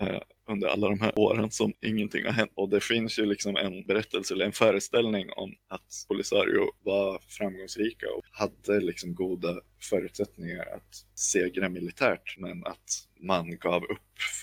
eh, 0.00 0.20
under 0.48 0.68
alla 0.68 0.88
de 0.88 1.00
här 1.00 1.18
åren 1.18 1.50
som 1.50 1.72
ingenting 1.80 2.24
har 2.24 2.32
hänt. 2.32 2.52
Och 2.54 2.68
det 2.68 2.80
finns 2.80 3.18
ju 3.18 3.26
liksom 3.26 3.56
en 3.56 3.86
berättelse 3.86 4.34
eller 4.34 4.44
en 4.44 4.52
föreställning 4.52 5.30
om 5.36 5.54
att 5.68 6.04
Polisario 6.08 6.70
var 6.84 7.20
framgångsrika 7.28 8.06
och 8.16 8.22
hade 8.30 8.80
liksom 8.80 9.14
goda 9.14 9.60
förutsättningar 9.90 10.60
att 10.60 11.18
segra 11.18 11.68
militärt 11.68 12.38
men 12.38 12.66
att 12.66 13.08
man 13.20 13.58
gav 13.58 13.84
upp 13.84 14.00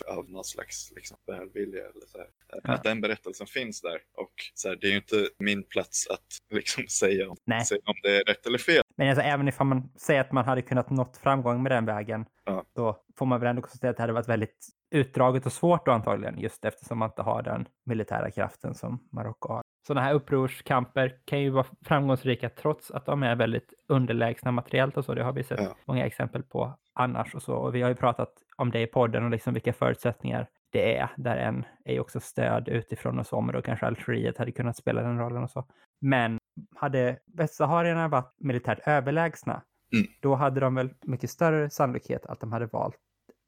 av 0.07 0.29
någon 0.29 0.43
slags 0.43 0.91
liksom, 0.95 1.17
välvilja. 1.27 1.79
Eller 1.79 2.07
så 2.07 2.17
här. 2.17 2.27
Att 2.75 2.83
den 2.83 3.01
berättelsen 3.01 3.47
finns 3.47 3.81
där 3.81 3.99
och 4.17 4.33
så 4.53 4.69
här, 4.69 4.75
det 4.75 4.87
är 4.87 4.91
ju 4.91 4.97
inte 4.97 5.27
min 5.39 5.63
plats 5.63 6.07
att 6.07 6.27
liksom 6.53 6.87
säga 6.99 7.29
om, 7.29 7.37
säga 7.65 7.81
om 7.85 7.95
det 8.03 8.17
är 8.17 8.23
rätt 8.23 8.45
eller 8.45 8.57
fel. 8.57 8.83
Men 8.97 9.09
alltså, 9.09 9.21
även 9.21 9.47
ifall 9.47 9.67
man 9.67 9.89
säger 9.97 10.21
att 10.21 10.31
man 10.31 10.45
hade 10.45 10.61
kunnat 10.61 10.89
nått 10.89 11.17
framgång 11.17 11.63
med 11.63 11.71
den 11.71 11.85
vägen, 11.85 12.25
Ja. 12.45 12.63
då 12.75 12.97
får 13.17 13.25
man 13.25 13.39
väl 13.39 13.49
ändå 13.49 13.61
konstatera 13.61 13.91
att 13.91 13.97
det 13.97 14.03
hade 14.03 14.13
varit 14.13 14.29
väldigt 14.29 14.67
utdraget 14.91 15.45
och 15.45 15.51
svårt 15.51 15.85
då 15.85 15.91
antagligen, 15.91 16.39
just 16.39 16.65
eftersom 16.65 16.97
man 16.99 17.09
inte 17.09 17.21
har 17.21 17.41
den 17.41 17.67
militära 17.85 18.31
kraften 18.31 18.75
som 18.75 18.99
Marocko 19.11 19.53
har. 19.53 19.61
Sådana 19.87 20.01
här 20.01 20.13
upprorskamper 20.13 21.17
kan 21.25 21.41
ju 21.41 21.49
vara 21.49 21.65
framgångsrika 21.85 22.49
trots 22.49 22.91
att 22.91 23.05
de 23.05 23.23
är 23.23 23.35
väldigt 23.35 23.73
underlägsna 23.87 24.51
materiellt 24.51 24.97
och 24.97 25.05
så. 25.05 25.13
Det 25.13 25.23
har 25.23 25.33
vi 25.33 25.43
sett 25.43 25.59
Ja. 25.59 25.75
många 25.85 26.05
exempel 26.05 26.43
på 26.43 26.77
annars 26.93 27.35
och 27.35 27.41
så. 27.41 27.55
Och 27.55 27.75
vi 27.75 27.81
har 27.81 27.89
ju 27.89 27.95
pratat 27.95 28.29
om 28.57 28.71
det 28.71 28.81
i 28.81 28.87
podden 28.87 29.23
och 29.23 29.31
liksom 29.31 29.53
vilka 29.53 29.73
förutsättningar 29.73 30.47
det 30.71 30.97
är. 30.97 31.09
Där 31.17 31.37
en 31.37 31.65
är 31.85 31.99
också 31.99 32.19
stöd 32.19 32.67
utifrån 32.67 33.19
och 33.19 33.27
så, 33.27 33.41
men 33.41 33.55
då 33.55 33.61
kanske 33.61 33.85
Algeriet 33.85 34.37
hade 34.37 34.51
kunnat 34.51 34.77
spela 34.77 35.01
den 35.01 35.19
rollen 35.19 35.43
och 35.43 35.49
så. 35.51 35.65
Men 36.01 36.37
hade 36.75 37.19
västsaharierna 37.33 38.07
varit 38.07 38.33
militärt 38.39 38.79
överlägsna, 38.87 39.61
Mm. 39.93 40.07
då 40.19 40.35
hade 40.35 40.59
de 40.59 40.75
väl 40.75 40.89
mycket 41.01 41.29
större 41.29 41.69
sannolikhet 41.69 42.25
att 42.25 42.39
de 42.39 42.51
hade 42.51 42.65
valt 42.65 42.95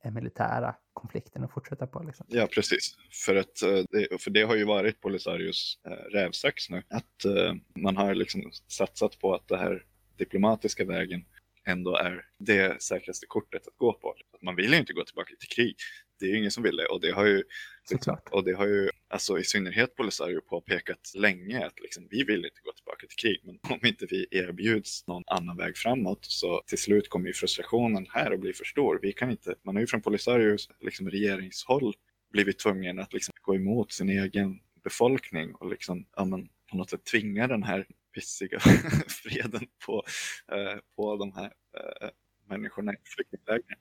den 0.03 0.14
militära 0.14 0.76
konflikten 0.93 1.43
att 1.43 1.53
fortsätta 1.53 1.88
på. 1.88 2.03
Liksom. 2.03 2.26
Ja, 2.30 2.47
precis. 2.51 2.95
För, 3.26 3.35
att, 3.35 3.61
eh, 3.61 4.18
för 4.19 4.31
det 4.31 4.41
har 4.41 4.55
ju 4.55 4.65
varit 4.65 5.01
Polisarios 5.01 5.80
eh, 5.88 5.91
rävsax 5.91 6.69
nu. 6.69 6.84
Att 6.89 7.26
eh, 7.26 7.53
man 7.76 7.97
har 7.97 8.15
liksom 8.15 8.51
satsat 8.68 9.19
på 9.19 9.35
att 9.35 9.47
det 9.47 9.57
här 9.57 9.85
diplomatiska 10.18 10.85
vägen 10.85 11.26
ändå 11.65 11.95
är 11.95 12.26
det 12.38 12.81
säkraste 12.81 13.26
kortet 13.26 13.68
att 13.68 13.77
gå 13.77 13.93
på. 13.93 14.15
Man 14.41 14.55
vill 14.55 14.72
ju 14.72 14.77
inte 14.77 14.93
gå 14.93 15.03
tillbaka 15.03 15.34
till 15.39 15.49
krig. 15.49 15.76
Det 16.19 16.26
är 16.26 16.30
ju 16.30 16.38
ingen 16.38 16.52
som 16.52 16.64
vill 16.64 16.76
det. 16.76 16.85
Och 16.85 17.02
det 17.02 17.11
har 17.11 17.26
ju, 17.26 17.44
liksom, 17.91 18.18
och 18.31 18.44
det 18.44 18.53
har 18.53 18.68
ju 18.68 18.89
alltså, 19.10 19.39
i 19.39 19.44
synnerhet 19.44 19.95
Polisario 19.95 20.41
påpekat 20.41 21.11
länge 21.15 21.65
att 21.65 21.80
liksom, 21.80 22.07
vi 22.10 22.23
vill 22.23 22.45
inte 22.45 22.61
gå 22.64 22.72
tillbaka 22.72 23.07
till 23.07 23.18
krig. 23.18 23.41
Men 23.44 23.60
om 23.72 23.85
inte 23.85 24.06
vi 24.10 24.27
erbjuds 24.31 25.07
någon 25.07 25.23
annan 25.27 25.57
väg 25.57 25.77
framåt 25.77 26.26
så 26.26 26.61
till 26.68 26.77
slut 26.77 27.10
kommer 27.10 27.27
ju 27.27 27.34
frustrationen 27.34 28.07
här 28.10 28.31
att 28.31 28.39
bli 28.39 28.53
för 28.53 28.65
stor. 28.65 28.99
Vi 29.02 29.14
kan 29.14 29.31
inte, 29.31 29.56
man 29.64 29.76
har 29.76 29.81
ju 29.81 29.88
från 29.88 30.02
Polisarios 30.02 30.69
liksom, 30.80 31.10
regeringshåll 31.10 31.94
blivit 32.31 32.60
tvungen 32.60 32.99
att 32.99 33.14
liksom, 33.14 33.34
gå 33.41 33.56
emot 33.56 33.91
sin 33.91 34.10
egen 34.10 34.60
befolkning 34.84 35.56
och 35.56 35.69
liksom, 35.69 36.06
ja, 36.15 36.26
men, 36.26 36.49
på 36.72 36.77
något 36.77 36.89
sätt 36.89 37.03
tvinga 37.03 37.48
den 37.48 37.64
här 37.64 37.88
pissiga 38.15 38.60
freden 39.07 39.68
på, 39.85 40.03
eh, 40.52 40.80
på 40.95 41.18
de 41.18 41.34
här 41.34 41.52
eh, 41.77 42.10
människorna 42.49 42.94
i 42.94 42.98
flyktinglägren. 43.03 43.80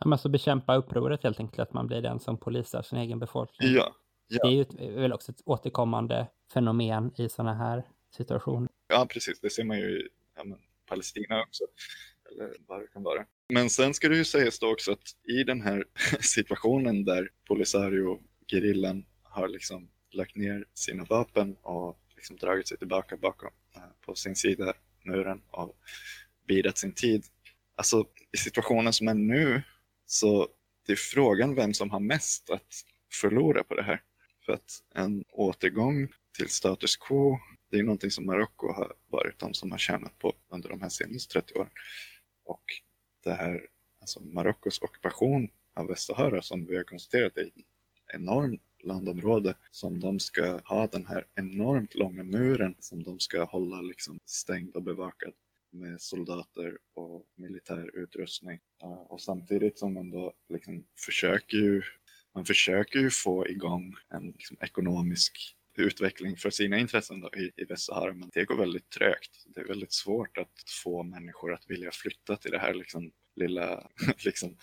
Ja, 0.00 0.08
men 0.08 0.18
så 0.18 0.28
bekämpa 0.28 0.76
upproret 0.76 1.22
helt 1.22 1.40
enkelt, 1.40 1.58
att 1.60 1.72
man 1.72 1.86
blir 1.86 2.02
den 2.02 2.20
som 2.20 2.38
polisar 2.38 2.82
sin 2.82 2.98
egen 2.98 3.18
befolkning. 3.18 3.72
Ja, 3.72 3.94
Det 4.28 4.48
är 4.48 4.50
ju 4.50 4.62
ett, 4.62 4.74
väl 4.74 5.12
också 5.12 5.32
ett 5.32 5.42
återkommande 5.44 6.26
fenomen 6.52 7.12
i 7.16 7.28
sådana 7.28 7.54
här 7.54 7.84
situationer. 8.16 8.68
ja, 8.88 9.06
precis. 9.10 9.40
Det 9.40 9.50
ser 9.50 9.64
man 9.64 9.78
ju 9.78 10.00
i 10.00 10.08
ja, 10.36 10.44
men, 10.44 10.58
Palestina 10.86 11.42
också. 11.42 11.64
Eller 12.30 12.54
vad 12.66 12.80
det 12.80 12.86
kan 12.86 13.02
vara. 13.02 13.26
Men 13.48 13.70
sen 13.70 13.94
ska 13.94 14.08
det 14.08 14.16
ju 14.16 14.24
sägas 14.24 14.58
då 14.58 14.72
också 14.72 14.92
att 14.92 15.02
i 15.28 15.44
den 15.44 15.60
här 15.60 15.84
situationen 16.20 17.04
där 17.04 17.30
Polisario-gerillan 17.48 19.04
har 19.22 19.48
liksom 19.48 19.90
lagt 20.12 20.36
ner 20.36 20.64
sina 20.74 21.04
vapen 21.04 21.56
och 21.62 22.00
liksom 22.16 22.36
dragit 22.36 22.68
sig 22.68 22.78
tillbaka 22.78 23.16
bakom 23.16 23.50
eh, 23.76 23.82
på 24.06 24.14
sin 24.14 24.36
sida 24.36 24.72
muren 25.04 25.42
och 25.50 25.76
bidat 26.48 26.78
sin 26.78 26.94
tid. 26.94 27.24
Alltså 27.76 28.04
i 28.32 28.36
situationen 28.36 28.92
som 28.92 29.08
är 29.08 29.14
nu 29.14 29.62
så 30.12 30.48
det 30.86 30.92
är 30.92 30.96
frågan 30.96 31.54
vem 31.54 31.74
som 31.74 31.90
har 31.90 32.00
mest 32.00 32.50
att 32.50 32.84
förlora 33.12 33.64
på 33.64 33.74
det 33.74 33.82
här. 33.82 34.02
För 34.44 34.52
att 34.52 34.82
en 34.94 35.24
återgång 35.28 36.08
till 36.36 36.48
status 36.48 36.96
quo, 36.96 37.38
det 37.70 37.78
är 37.78 37.82
någonting 37.82 38.10
som 38.10 38.26
Marocko 38.26 38.72
har 38.72 38.94
varit 39.06 39.38
de 39.38 39.54
som 39.54 39.70
har 39.70 39.78
tjänat 39.78 40.18
på 40.18 40.32
under 40.48 40.68
de 40.68 40.80
här 40.80 40.88
senaste 40.88 41.32
30 41.32 41.54
åren. 41.54 41.70
Och 42.44 42.64
det 43.24 43.32
här, 43.32 43.66
alltså 44.00 44.20
Marockos 44.20 44.82
ockupation 44.82 45.48
av 45.74 45.86
Västsahara 45.86 46.42
som 46.42 46.66
vi 46.66 46.76
har 46.76 46.84
konstaterat 46.84 47.36
är 47.36 47.42
ett 47.46 47.54
enormt 48.14 48.62
landområde 48.82 49.54
som 49.70 50.00
de 50.00 50.20
ska 50.20 50.60
ha 50.64 50.86
den 50.86 51.06
här 51.06 51.26
enormt 51.34 51.94
långa 51.94 52.22
muren 52.22 52.74
som 52.78 53.02
de 53.02 53.20
ska 53.20 53.44
hålla 53.44 53.80
liksom 53.80 54.20
stängd 54.24 54.76
och 54.76 54.82
bevakad 54.82 55.32
med 55.70 56.00
soldater 56.00 56.78
och 56.94 57.26
militär 57.34 57.96
utrustning. 57.96 58.60
Eh, 58.82 58.92
och 58.92 59.20
samtidigt 59.20 59.78
som 59.78 59.94
man 59.94 60.10
då 60.10 60.32
liksom 60.48 60.86
försöker 60.98 61.56
ju, 61.56 61.82
man 62.34 62.44
försöker 62.44 62.98
ju 62.98 63.10
få 63.10 63.48
igång 63.48 63.94
en 64.08 64.26
liksom 64.30 64.56
ekonomisk 64.60 65.56
utveckling 65.74 66.36
för 66.36 66.50
sina 66.50 66.78
intressen 66.78 67.20
då 67.20 67.30
i, 67.36 67.52
i 67.56 67.64
Västsahara, 67.64 68.14
men 68.14 68.30
det 68.32 68.44
går 68.44 68.56
väldigt 68.56 68.90
trögt. 68.90 69.44
Det 69.46 69.60
är 69.60 69.64
väldigt 69.64 69.92
svårt 69.92 70.38
att 70.38 70.70
få 70.84 71.02
människor 71.02 71.52
att 71.52 71.70
vilja 71.70 71.90
flytta 71.90 72.36
till 72.36 72.50
det 72.50 72.58
här 72.58 72.74
liksom 72.74 73.12
lilla, 73.36 73.90
liksom 74.24 74.56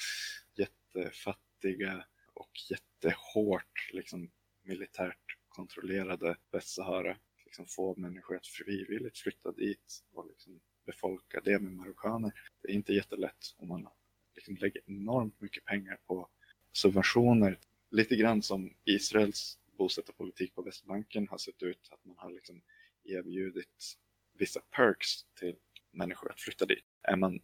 jättefattiga 0.55 2.05
och 2.33 2.51
jättehårt 2.69 3.89
liksom 3.93 4.31
militärt 4.63 5.37
kontrollerade 5.49 6.35
Västsahara. 6.51 7.17
Liksom 7.45 7.65
få 7.67 7.95
människor 7.95 8.35
att 8.35 8.47
frivilligt 8.47 9.17
flytta 9.17 9.51
dit 9.51 10.03
och 10.13 10.27
liksom 10.27 10.59
befolka 10.87 11.41
det 11.43 11.59
med 11.59 11.71
marockaner. 11.71 12.31
Det 12.61 12.71
är 12.71 12.73
inte 12.73 12.93
jättelätt 12.93 13.55
om 13.57 13.67
man 13.67 13.87
liksom 14.35 14.55
lägger 14.55 14.81
enormt 14.85 15.41
mycket 15.41 15.65
pengar 15.65 15.97
på 16.07 16.27
subventioner. 16.71 17.59
Lite 17.91 18.15
grann 18.15 18.41
som 18.41 18.73
Israels 18.85 19.59
bosättarpolitik 19.77 20.55
på 20.55 20.61
Västbanken 20.61 21.27
har 21.27 21.37
sett 21.37 21.63
ut. 21.63 21.89
Att 21.91 22.05
man 22.05 22.15
har 22.17 22.31
liksom 22.31 22.61
erbjudit 23.03 23.97
vissa 24.33 24.59
perks 24.59 25.25
till 25.39 25.55
människor 25.91 26.31
att 26.31 26.39
flytta 26.39 26.65
dit. 26.65 26.85
Är 27.01 27.15
man 27.15 27.39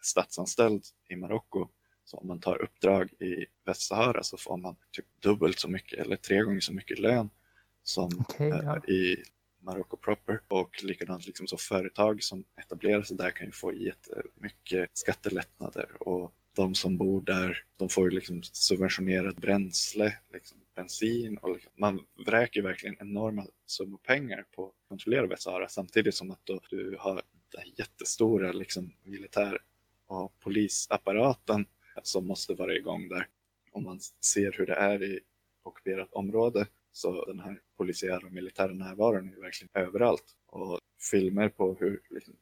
statsanställd 0.00 0.84
i 1.08 1.16
Marocko 1.16 1.68
så 2.04 2.16
om 2.16 2.26
man 2.26 2.40
tar 2.40 2.62
uppdrag 2.62 3.12
i 3.12 3.46
Västsahara 3.64 4.22
så 4.22 4.36
får 4.36 4.56
man 4.56 4.76
typ 4.90 5.06
dubbelt 5.20 5.58
så 5.58 5.68
mycket 5.68 5.98
eller 5.98 6.16
tre 6.16 6.42
gånger 6.42 6.60
så 6.60 6.72
mycket 6.72 6.98
lön 6.98 7.30
som 7.82 8.10
Okej, 8.20 8.50
eh, 8.50 8.60
ja. 8.64 8.84
i 8.84 9.22
Marocko 9.64 9.96
proper. 9.96 10.40
Och 10.48 10.84
likadant 10.84 11.26
liksom 11.26 11.46
så 11.46 11.56
företag 11.56 12.22
som 12.22 12.44
etablerar 12.56 13.02
sig 13.02 13.16
där 13.16 13.30
kan 13.30 13.46
ju 13.46 13.52
få 13.52 13.72
jättemycket 13.72 14.80
eh, 14.80 14.86
skattelättnader 14.92 16.02
och 16.02 16.34
de 16.56 16.74
som 16.74 16.96
bor 16.96 17.20
där, 17.20 17.64
de 17.76 17.88
får 17.88 18.04
ju 18.04 18.10
liksom 18.10 18.42
subventionerat 18.42 19.36
bränsle, 19.36 20.18
liksom 20.32 20.58
bensin 20.74 21.38
och 21.38 21.54
liksom, 21.54 21.72
man 21.76 22.00
vräker 22.26 22.62
verkligen 22.62 22.96
enorma 23.00 23.46
summor 23.66 23.98
pengar 23.98 24.44
på 24.56 24.66
att 24.66 24.88
kontrollera 24.88 25.26
Västsahara 25.26 25.68
samtidigt 25.68 26.14
som 26.14 26.30
att 26.30 26.40
då 26.44 26.60
du 26.70 26.96
har 27.00 27.22
den 27.52 27.60
här 27.60 27.72
jättestora 27.76 28.52
liksom 28.52 28.92
militär 29.02 29.58
och 30.06 30.40
polisapparaten 30.40 31.66
som 32.02 32.26
måste 32.26 32.54
vara 32.54 32.74
igång 32.74 33.08
där. 33.08 33.28
Om 33.72 33.84
man 33.84 34.00
ser 34.20 34.52
hur 34.52 34.66
det 34.66 34.74
är 34.74 35.02
i 35.02 35.20
ockuperat 35.62 36.12
område 36.12 36.66
så 36.94 37.24
den 37.24 37.40
här 37.40 37.60
polisiära 37.76 38.26
och 38.26 38.32
militära 38.32 38.72
närvaron 38.72 39.34
är 39.34 39.40
verkligen 39.40 39.70
överallt. 39.86 40.24
Och 40.46 40.78
filmer 41.10 41.48
på 41.48 41.76
hur 41.80 42.00
liksom, 42.10 42.34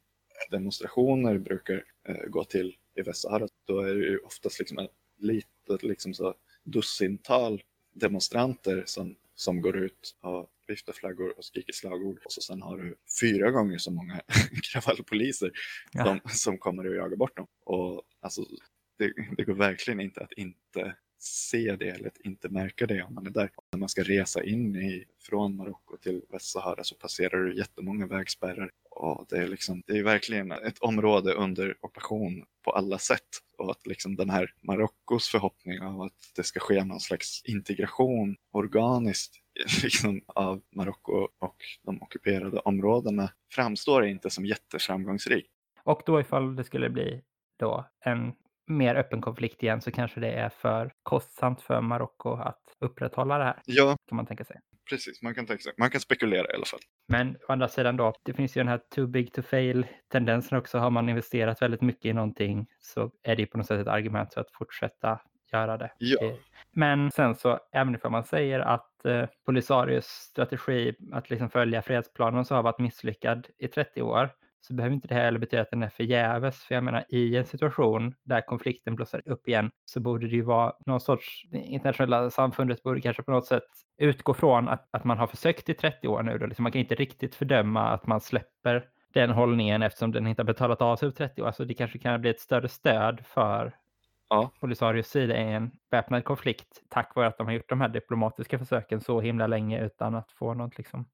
demonstrationer 0.51 1.37
brukar 1.37 1.83
eh, 2.07 2.25
gå 2.27 2.43
till 2.43 2.75
i 2.95 3.01
Västsahara, 3.01 3.47
då 3.65 3.79
är 3.79 3.95
det 3.95 4.05
ju 4.05 4.17
oftast 4.17 4.59
liksom 4.59 4.77
ett 4.79 4.91
litet 5.17 5.83
liksom 5.83 6.13
så, 6.13 6.35
dussintal 6.63 7.63
demonstranter 7.93 8.83
som, 8.85 9.15
som 9.35 9.61
går 9.61 9.77
ut 9.77 10.15
och 10.21 10.49
viftar 10.67 10.93
flaggor 10.93 11.37
och 11.37 11.45
skriker 11.45 11.73
slagord. 11.73 12.19
Och 12.25 12.31
så 12.31 12.41
sen 12.41 12.61
har 12.61 12.77
du 12.77 12.95
fyra 13.21 13.51
gånger 13.51 13.77
så 13.77 13.91
många 13.91 14.21
kravallpoliser 14.73 15.51
Ja. 15.91 16.03
de, 16.03 16.29
som 16.29 16.57
kommer 16.57 16.87
och 16.87 16.95
jagar 16.95 17.17
bort 17.17 17.37
dem. 17.37 17.47
Och 17.63 18.03
alltså, 18.19 18.45
det, 18.97 19.13
det 19.37 19.43
går 19.43 19.53
verkligen 19.53 19.99
inte 19.99 20.21
att 20.21 20.31
inte 20.31 20.95
se 21.23 21.75
det 21.75 21.89
eller 21.89 22.11
inte 22.23 22.49
märka 22.49 22.85
det 22.85 23.03
om 23.03 23.13
man 23.13 23.27
är 23.27 23.31
där. 23.31 23.49
När 23.71 23.79
man 23.79 23.89
ska 23.89 24.03
resa 24.03 24.43
in 24.43 24.75
i, 24.75 25.05
från 25.21 25.55
Marocko 25.55 25.97
till 25.97 26.21
Västsahara 26.29 26.83
så 26.83 26.95
passerar 26.95 27.43
du 27.43 27.57
jättemånga 27.57 28.07
vägspärrar. 28.07 28.71
Och 28.89 29.25
det 29.29 29.37
är, 29.37 29.47
liksom, 29.47 29.83
det 29.85 29.97
är 29.97 30.03
verkligen 30.03 30.51
ett 30.51 30.79
område 30.79 31.33
under 31.33 31.75
ockupation 31.81 32.45
på 32.63 32.71
alla 32.71 32.97
sätt. 32.97 33.27
Och 33.57 33.71
att 33.71 33.87
liksom 33.87 34.15
den 34.15 34.29
här 34.29 34.53
Marockos 34.61 35.27
förhoppning 35.27 35.81
av 35.81 36.01
att 36.01 36.31
det 36.35 36.43
ska 36.43 36.59
ske 36.59 36.83
någon 36.83 36.99
slags 36.99 37.41
integration 37.45 38.35
organiskt 38.51 39.35
liksom, 39.83 40.21
av 40.27 40.61
Marocko 40.75 41.27
och 41.39 41.57
de 41.83 42.01
ockuperade 42.01 42.59
områdena 42.59 43.29
framstår 43.51 44.05
inte 44.05 44.29
som 44.29 44.45
jätteframgångsrik. 44.45 45.45
Och 45.83 46.01
då 46.05 46.19
ifall 46.19 46.55
det 46.55 46.63
skulle 46.63 46.89
bli 46.89 47.21
då 47.59 47.85
en 47.99 48.33
mer 48.67 48.95
öppen 48.95 49.21
konflikt 49.21 49.63
igen 49.63 49.81
så 49.81 49.91
kanske 49.91 50.19
det 50.19 50.31
är 50.31 50.49
för 50.49 50.93
kostsamt 51.03 51.61
för 51.61 51.81
Marocko 51.81 52.33
att 52.35 52.61
upprätthålla 52.79 53.37
det 53.37 53.43
här, 53.43 53.61
Ja, 53.65 53.97
kan 54.09 54.15
man 54.15 54.25
tänka 54.25 54.43
sig. 54.43 54.59
precis. 54.89 55.21
Man 55.21 55.35
kan 55.35 55.45
tänka 55.45 55.61
sig. 55.61 55.73
Man 55.77 55.89
kan 55.89 56.01
spekulera 56.01 56.51
i 56.51 56.55
alla 56.55 56.65
fall. 56.65 56.79
Men 57.07 57.35
å 57.47 57.51
andra 57.51 57.67
sidan 57.67 57.97
då, 57.97 58.13
det 58.23 58.33
finns 58.33 58.57
ju 58.57 58.59
den 58.59 58.67
här 58.67 58.79
too 58.95 59.07
big 59.07 59.33
to 59.33 59.41
fail 59.41 59.87
tendensen 60.11 60.57
också. 60.57 60.77
Har 60.77 60.89
man 60.89 61.09
investerat 61.09 61.61
väldigt 61.61 61.81
mycket 61.81 62.05
i 62.05 62.13
någonting 62.13 62.67
så 62.79 63.11
är 63.23 63.35
det 63.35 63.45
på 63.45 63.57
något 63.57 63.67
sätt 63.67 63.79
ett 63.79 63.87
argument 63.87 64.33
för 64.33 64.41
att 64.41 64.51
fortsätta 64.51 65.19
göra 65.51 65.77
det. 65.77 65.91
Ja. 65.97 66.19
Det- 66.21 66.37
Men 66.71 67.11
sen 67.11 67.35
så, 67.35 67.59
även 67.71 67.97
om 68.03 68.11
man 68.11 68.23
säger 68.23 68.59
att 68.59 69.05
eh, 69.05 69.25
Polisarios 69.45 70.05
strategi 70.05 70.95
att 71.11 71.29
liksom 71.29 71.49
följa 71.49 71.81
fredsplanen 71.81 72.45
så 72.45 72.55
har 72.55 72.63
varit 72.63 72.79
misslyckad 72.79 73.47
i 73.57 73.67
30 73.67 74.01
år, 74.01 74.29
så 74.67 74.73
behöver 74.73 74.95
inte 74.95 75.07
det 75.07 75.15
heller 75.15 75.39
betyda 75.39 75.61
att 75.61 75.71
den 75.71 75.83
är 75.83 75.89
förgäves. 75.89 76.63
För 76.63 76.75
jag 76.75 76.83
menar, 76.83 77.05
i 77.09 77.37
en 77.37 77.45
situation 77.45 78.15
där 78.23 78.41
konflikten 78.41 78.95
blossar 78.95 79.21
upp 79.25 79.47
igen 79.47 79.71
så 79.85 79.99
borde 79.99 80.27
det 80.27 80.35
ju 80.35 80.41
vara 80.41 80.73
någon 80.85 80.99
sorts, 80.99 81.45
internationella 81.51 82.29
samfundet 82.29 82.83
borde 82.83 83.01
kanske 83.01 83.23
på 83.23 83.31
något 83.31 83.47
sätt 83.47 83.63
utgå 83.97 84.33
från 84.33 84.69
att, 84.69 84.89
att 84.91 85.03
man 85.03 85.17
har 85.17 85.27
försökt 85.27 85.69
i 85.69 85.73
30 85.73 86.07
år 86.07 86.23
nu. 86.23 86.37
Då. 86.37 86.45
Liksom 86.45 86.63
man 86.63 86.71
kan 86.71 86.81
inte 86.81 86.95
riktigt 86.95 87.35
fördöma 87.35 87.89
att 87.89 88.07
man 88.07 88.21
släpper 88.21 88.85
den 89.13 89.29
hållningen 89.29 89.83
eftersom 89.83 90.11
den 90.11 90.27
inte 90.27 90.41
har 90.41 90.47
betalat 90.47 90.81
av 90.81 90.95
sig 90.95 91.09
i 91.09 91.11
30 91.11 91.41
år. 91.41 91.51
Så 91.51 91.63
det 91.63 91.73
kanske 91.73 91.99
kan 91.99 92.21
bli 92.21 92.29
ett 92.29 92.39
större 92.39 92.67
stöd 92.67 93.21
för 93.25 93.73
Ja. 94.29 94.51
Polisarios 94.59 95.07
sida 95.07 95.37
i 95.37 95.53
en 95.53 95.71
väpnad 95.91 96.23
konflikt 96.23 96.81
tack 96.89 97.15
vare 97.15 97.27
att 97.27 97.37
de 97.37 97.47
har 97.47 97.53
gjort 97.53 97.69
de 97.69 97.81
här 97.81 97.89
diplomatiska 97.89 98.59
försöken 98.59 99.01
så 99.01 99.21
himla 99.21 99.47
länge 99.47 99.85
utan 99.85 100.15
att 100.15 100.31
få 100.31 100.53
något 100.53 100.77
liksom. 100.77 101.05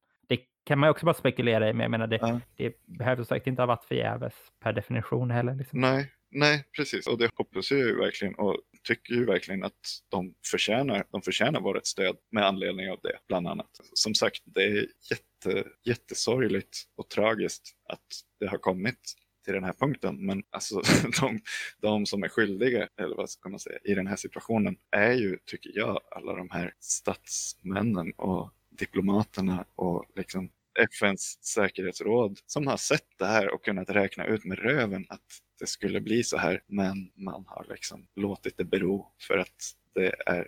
Kan 0.69 0.79
man 0.79 0.89
också 0.89 1.05
bara 1.05 1.13
spekulera 1.13 1.69
i, 1.69 1.73
men 1.73 1.81
jag 1.81 1.91
menar 1.91 2.07
det, 2.07 2.17
Ja. 2.21 2.39
det 2.57 2.73
behöver 2.85 3.23
säkert 3.23 3.47
inte 3.47 3.61
ha 3.61 3.67
varit 3.67 3.85
förgäves 3.85 4.33
per 4.59 4.73
definition 4.73 5.31
heller. 5.31 5.55
Liksom. 5.55 5.81
Nej, 5.81 6.11
nej, 6.31 6.63
precis. 6.75 7.07
Och 7.07 7.17
det 7.17 7.29
hoppas 7.35 7.71
jag 7.71 7.79
ju 7.79 7.95
verkligen 7.95 8.35
och 8.35 8.57
tycker 8.83 9.13
ju 9.13 9.25
verkligen 9.25 9.63
att 9.63 9.79
de 10.09 10.33
förtjänar, 10.51 11.03
de 11.11 11.21
förtjänar 11.21 11.61
vårt 11.61 11.85
stöd 11.85 12.17
med 12.31 12.45
anledning 12.45 12.91
av 12.91 12.99
det, 13.03 13.17
bland 13.27 13.47
annat. 13.47 13.69
Som 13.93 14.15
sagt, 14.15 14.41
det 14.45 14.63
är 14.63 14.87
jätte, 15.11 15.67
jättesorgligt 15.83 16.77
och 16.97 17.09
tragiskt 17.09 17.75
att 17.89 18.07
det 18.39 18.47
har 18.47 18.57
kommit 18.57 19.13
till 19.45 19.53
den 19.53 19.63
här 19.63 19.73
punkten. 19.73 20.25
Men 20.25 20.43
alltså 20.49 20.81
de, 21.21 21.39
de 21.81 22.05
som 22.05 22.23
är 22.23 22.29
skyldiga, 22.29 22.87
eller 23.01 23.15
vad 23.15 23.29
ska 23.29 23.49
man 23.49 23.59
säga, 23.59 23.79
i 23.83 23.93
den 23.93 24.07
här 24.07 24.15
situationen 24.15 24.77
är 24.91 25.13
ju, 25.13 25.37
tycker 25.45 25.71
jag, 25.73 25.99
alla 26.11 26.35
de 26.35 26.49
här 26.49 26.73
statsmännen 26.79 28.11
och 28.11 28.53
diplomaterna 28.69 29.65
och 29.75 30.05
liksom 30.15 30.49
FNs 30.79 31.43
säkerhetsråd 31.43 32.39
som 32.45 32.67
har 32.67 32.77
sett 32.77 33.07
det 33.17 33.25
här 33.25 33.53
och 33.53 33.63
kunnat 33.63 33.89
räkna 33.89 34.25
ut 34.25 34.45
med 34.45 34.59
röven 34.59 35.05
att 35.09 35.21
det 35.59 35.67
skulle 35.67 36.01
bli 36.01 36.23
så 36.23 36.37
här. 36.37 36.63
Men 36.67 37.11
man 37.15 37.45
har 37.47 37.65
liksom 37.69 38.07
låtit 38.15 38.57
det 38.57 38.63
bero 38.63 39.11
för 39.27 39.37
att 39.37 39.73
det 39.95 40.15
är, 40.25 40.47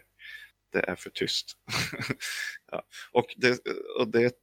det 0.71 0.79
är 0.79 0.95
för 0.95 1.09
tyst. 1.09 1.57
ja. 2.71 2.83
och, 3.11 3.35
det, 3.37 3.59
och 3.99 4.07
det 4.07 4.35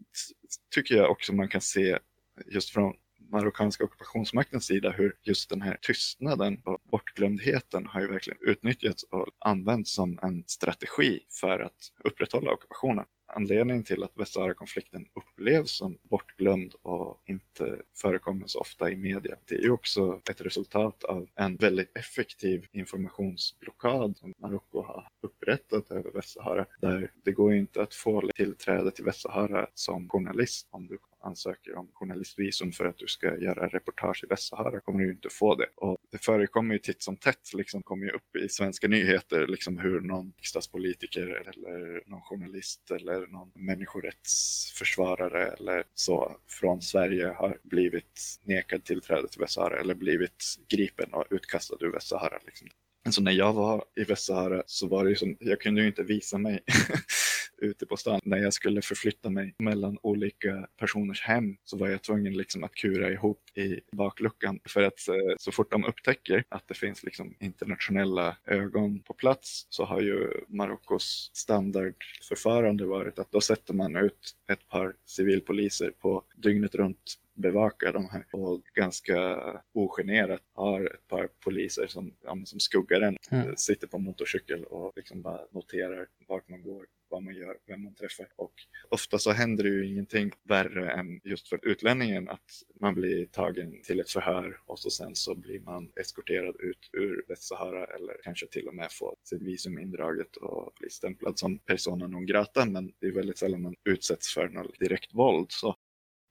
tycker 0.74 0.94
jag 0.94 1.10
också 1.10 1.32
man 1.32 1.48
kan 1.48 1.60
se 1.60 1.98
just 2.46 2.70
från 2.70 2.94
marockanska 3.30 3.84
ockupationsmaktens 3.84 4.66
sida 4.66 4.90
hur 4.90 5.16
just 5.22 5.50
den 5.50 5.62
här 5.62 5.78
tystnaden 5.82 6.62
och 6.64 6.78
bortglömdheten 6.90 7.86
har 7.86 8.00
ju 8.00 8.06
verkligen 8.06 8.38
utnyttjats 8.42 9.02
och 9.02 9.26
använts 9.38 9.94
som 9.94 10.18
en 10.22 10.44
strategi 10.46 11.20
för 11.40 11.60
att 11.60 11.92
upprätthålla 12.04 12.52
ockupationen. 12.52 13.04
Anledningen 13.30 13.84
till 13.84 14.02
att 14.02 14.16
Västsahara-konflikten 14.16 15.06
upplevs 15.14 15.70
som 15.70 15.98
bortglömd 16.02 16.74
och 16.82 17.22
inte 17.26 17.82
förekommer 18.02 18.46
så 18.46 18.60
ofta 18.60 18.90
i 18.90 18.96
media, 18.96 19.36
det 19.44 19.54
är 19.54 19.62
ju 19.62 19.70
också 19.70 20.20
ett 20.30 20.40
resultat 20.40 21.04
av 21.04 21.28
en 21.34 21.56
väldigt 21.56 21.96
effektiv 21.96 22.66
informationsblockad 22.72 24.16
som 24.16 24.34
Marocko 24.38 24.82
har 24.82 25.08
upprättat 25.22 25.90
över 25.90 26.10
Västsahara. 26.10 26.66
Där 26.80 27.12
det 27.24 27.32
går 27.32 27.52
ju 27.52 27.58
inte 27.58 27.82
att 27.82 27.94
få 27.94 28.30
tillträde 28.34 28.90
till 28.90 29.04
Västsahara 29.04 29.66
som 29.74 30.08
journalist 30.08 30.68
om 30.70 30.86
du 30.86 30.98
ansöker 31.20 31.76
om 31.76 31.88
journalistvisum 31.92 32.72
för 32.72 32.84
att 32.84 32.98
du 32.98 33.06
ska 33.06 33.36
göra 33.36 33.68
reportage 33.68 34.24
i 34.24 34.26
Västsahara 34.26 34.80
kommer 34.80 34.98
du 34.98 35.04
ju 35.04 35.12
inte 35.12 35.28
få 35.30 35.54
det. 35.54 35.68
Och 35.76 35.96
det 36.10 36.18
förekommer 36.18 36.74
ju 36.74 36.78
titt 36.78 37.02
som 37.02 37.16
tätt, 37.16 37.54
liksom 37.54 37.82
kommer 37.82 38.06
ju 38.06 38.12
upp 38.12 38.36
i 38.36 38.48
svenska 38.48 38.88
nyheter, 38.88 39.46
liksom 39.46 39.78
hur 39.78 40.00
någon 40.00 40.32
riksdagspolitiker 40.36 41.26
eller 41.26 42.02
någon 42.10 42.22
journalist 42.22 42.90
eller 42.90 43.26
någon 43.26 43.52
människorättsförsvarare 43.54 45.46
eller 45.46 45.84
så 45.94 46.36
från 46.46 46.82
Sverige 46.82 47.26
har 47.26 47.58
blivit 47.62 48.40
nekad 48.44 48.84
tillträde 48.84 49.28
till 49.28 49.40
Västsahara 49.40 49.80
eller 49.80 49.94
blivit 49.94 50.44
gripen 50.68 51.12
och 51.12 51.24
utkastad 51.30 51.76
ur 51.80 51.92
Västsahara. 51.92 52.38
Liksom. 52.46 52.68
Så 53.10 53.22
när 53.22 53.32
jag 53.32 53.52
var 53.52 53.84
i 53.96 54.04
Västsahara 54.04 54.62
så 54.66 54.86
var 54.86 55.04
det 55.04 55.10
ju 55.10 55.16
som, 55.16 55.36
jag 55.40 55.60
kunde 55.60 55.80
ju 55.80 55.86
inte 55.86 56.02
visa 56.02 56.38
mig 56.38 56.60
ute 57.58 57.86
på 57.86 57.96
stan. 57.96 58.20
När 58.24 58.38
jag 58.38 58.52
skulle 58.52 58.82
förflytta 58.82 59.30
mig 59.30 59.54
mellan 59.58 59.98
olika 60.02 60.68
personers 60.76 61.22
hem 61.22 61.56
så 61.64 61.76
var 61.76 61.88
jag 61.88 62.02
tvungen 62.02 62.36
liksom 62.36 62.64
att 62.64 62.74
kura 62.74 63.10
ihop 63.10 63.42
i 63.54 63.80
bakluckan. 63.92 64.60
För 64.68 64.82
att 64.82 65.08
eh, 65.08 65.14
så 65.38 65.52
fort 65.52 65.70
de 65.70 65.84
upptäcker 65.84 66.44
att 66.48 66.68
det 66.68 66.74
finns 66.74 67.04
liksom 67.04 67.34
internationella 67.40 68.36
ögon 68.46 69.00
på 69.00 69.14
plats 69.14 69.66
så 69.68 69.84
har 69.84 70.00
ju 70.00 70.30
Marockos 70.48 71.30
standardförfarande 71.34 72.84
varit 72.86 73.18
att 73.18 73.32
då 73.32 73.40
sätter 73.40 73.74
man 73.74 73.96
ut 73.96 74.36
ett 74.48 74.68
par 74.68 74.94
civilpoliser 75.04 75.90
på 75.90 76.24
dygnet 76.36 76.74
runt 76.74 77.14
bevakar 77.34 77.92
de 77.92 78.08
här 78.08 78.24
och 78.32 78.62
ganska 78.74 79.38
ogenerat 79.72 80.42
har 80.54 80.84
ett 80.94 81.08
par 81.08 81.28
poliser 81.44 81.86
som, 81.86 82.14
ja, 82.24 82.36
som 82.44 82.60
skuggar 82.60 83.00
en, 83.00 83.16
Mm. 83.30 83.56
sitter 83.56 83.86
på 83.86 83.98
motorcykel 83.98 84.64
och 84.64 84.92
liksom 84.96 85.22
bara 85.22 85.40
noterar 85.50 86.06
vart 86.28 86.48
man 86.48 86.62
går, 86.62 86.86
vad 87.08 87.22
man 87.22 87.34
gör, 87.34 87.58
vem 87.66 87.84
man 87.84 87.94
träffar. 87.94 88.28
Och 88.36 88.52
ofta 88.88 89.18
så 89.18 89.30
händer 89.30 89.64
det 89.64 89.70
ju 89.70 89.86
ingenting 89.86 90.32
värre 90.42 90.90
än 90.90 91.20
just 91.24 91.48
för 91.48 91.60
utlänningen 91.62 92.28
att 92.28 92.62
man 92.80 92.94
blir 92.94 93.26
tagen 93.26 93.82
till 93.82 94.00
ett 94.00 94.10
förhör 94.10 94.60
och 94.66 94.78
så 94.78 94.90
sen 94.90 95.14
så 95.14 95.34
blir 95.34 95.60
man 95.60 95.92
eskorterad 95.96 96.56
ut 96.58 96.90
ur 96.92 97.24
Västsahara 97.28 97.84
eller 97.84 98.16
kanske 98.22 98.46
till 98.46 98.68
och 98.68 98.74
med 98.74 98.92
får 98.92 99.16
sitt 99.24 99.42
visum 99.42 99.78
indraget 99.78 100.36
och 100.36 100.72
blir 100.78 100.90
stämplad 100.90 101.38
som 101.38 101.58
persona 101.58 102.06
non 102.06 102.26
grata. 102.26 102.66
Men 102.66 102.92
det 102.98 103.06
är 103.06 103.12
väldigt 103.12 103.38
sällan 103.38 103.62
man 103.62 103.76
utsätts 103.84 104.34
för 104.34 104.48
något 104.48 104.78
direkt 104.78 105.14
våld. 105.14 105.46
Så. 105.50 105.76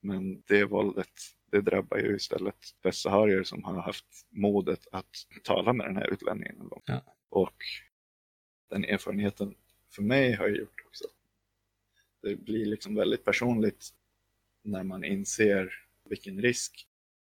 Men 0.01 0.41
det 0.47 0.65
våldet 0.65 1.11
det 1.51 1.61
drabbar 1.61 1.97
ju 1.97 2.15
istället 2.15 2.55
västsaharier 2.83 3.43
som 3.43 3.63
har 3.63 3.81
haft 3.81 4.05
modet 4.29 4.87
att 4.91 5.15
tala 5.43 5.73
med 5.73 5.87
den 5.87 5.97
här 5.97 6.13
utlänningen. 6.13 6.69
Ja. 6.85 7.01
Och 7.29 7.55
den 8.69 8.85
erfarenheten 8.85 9.55
för 9.89 10.01
mig 10.01 10.33
har 10.33 10.47
gjort 10.47 10.81
också. 10.87 11.03
Det 12.21 12.35
blir 12.35 12.65
liksom 12.65 12.95
väldigt 12.95 13.25
personligt 13.25 13.89
när 14.63 14.83
man 14.83 15.03
inser 15.03 15.73
vilken 16.09 16.41
risk 16.41 16.87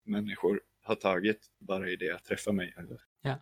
människor 0.03 0.61
har 0.81 0.95
tagit 0.95 1.51
bara 1.59 1.89
i 1.89 1.95
det 1.95 2.11
att 2.11 2.25
träffa 2.25 2.51
mig 2.51 2.73
eller 2.77 3.01
Ja. 3.21 3.39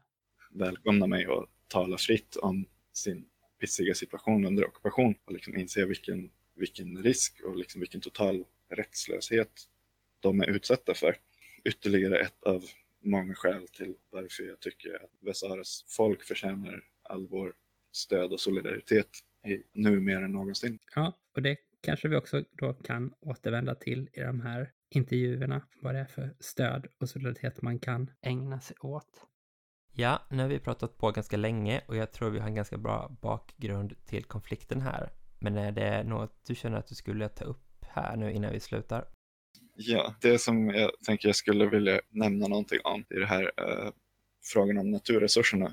välkomna 0.52 1.08
mig 1.08 1.28
och 1.28 1.48
tala 1.68 1.98
fritt 1.98 2.36
om 2.36 2.66
sin 2.94 3.30
pissiga 3.60 3.94
situation 3.96 4.46
under 4.46 4.66
ockupation 4.68 5.16
och 5.26 5.34
liksom 5.34 5.58
inse 5.58 5.86
vilken, 5.86 6.32
vilken 6.56 7.04
risk 7.04 7.42
och 7.44 7.56
liksom 7.58 7.80
vilken 7.80 8.02
total 8.02 8.46
rättslöshet 8.70 9.70
de 10.20 10.42
är 10.42 10.48
utsatta 10.50 10.94
för. 10.94 11.18
Ytterligare 11.64 12.20
ett 12.20 12.44
av 12.44 12.64
många 13.00 13.36
skäl 13.36 13.68
till 13.68 13.96
varför 14.10 14.44
jag 14.44 14.60
tycker 14.60 15.04
att 15.04 15.12
Västsaharas 15.20 15.86
folk 15.88 16.24
förtjänar 16.24 16.84
all 17.04 17.28
vår 17.28 17.54
stöd 17.96 18.34
och 18.34 18.40
solidaritet 18.40 19.10
i, 19.48 19.64
nu 19.74 20.00
mer 20.00 20.22
än 20.22 20.32
någonsin. 20.32 20.80
Ja, 20.96 21.14
och 21.36 21.42
det 21.42 21.58
kanske 21.82 22.08
vi 22.08 22.16
också 22.16 22.44
då 22.52 22.74
kan 22.74 23.14
återvända 23.20 23.76
till 23.76 24.10
i 24.14 24.20
de 24.20 24.42
här 24.42 24.72
intervjuerna. 24.90 25.62
Vad 25.82 25.96
det 25.96 26.00
är 26.00 26.06
för 26.06 26.36
stöd 26.40 26.88
och 27.00 27.10
solidaritet 27.10 27.62
man 27.62 27.80
kan 27.80 28.12
ägna 28.22 28.60
sig 28.60 28.78
åt. 28.80 29.26
Ja, 29.94 30.22
nu 30.30 30.42
har 30.42 30.50
vi 30.50 30.60
pratat 30.60 30.98
på 30.98 31.12
ganska 31.12 31.38
länge 31.38 31.82
och 31.88 31.96
jag 31.96 32.12
tror 32.12 32.30
vi 32.30 32.40
har 32.40 32.48
en 32.48 32.56
ganska 32.56 32.78
bra 32.78 33.18
bakgrund 33.22 34.06
till 34.06 34.24
konflikten 34.24 34.82
här. 34.82 35.10
Men 35.40 35.58
är 35.58 35.72
det 35.72 36.04
något 36.04 36.46
du 36.48 36.56
känner 36.56 36.78
att 36.78 36.88
du 36.88 36.96
skulle 36.96 37.30
ta 37.30 37.46
upp 37.46 37.86
här 37.90 38.16
nu 38.16 38.32
innan 38.32 38.52
vi 38.52 38.60
slutar? 38.60 39.06
Ja, 39.76 40.16
det 40.22 40.40
som 40.40 40.70
jag 40.70 40.92
tänker 41.06 41.30
jag 41.30 41.36
skulle 41.36 41.66
vilja 41.66 42.02
nämna 42.10 42.48
någonting 42.48 42.80
om 42.84 43.06
är 43.10 43.20
det 43.20 43.26
här 43.26 43.52
eh, 43.58 43.92
frågan 44.44 44.78
om 44.78 44.92
naturresurserna. 44.92 45.72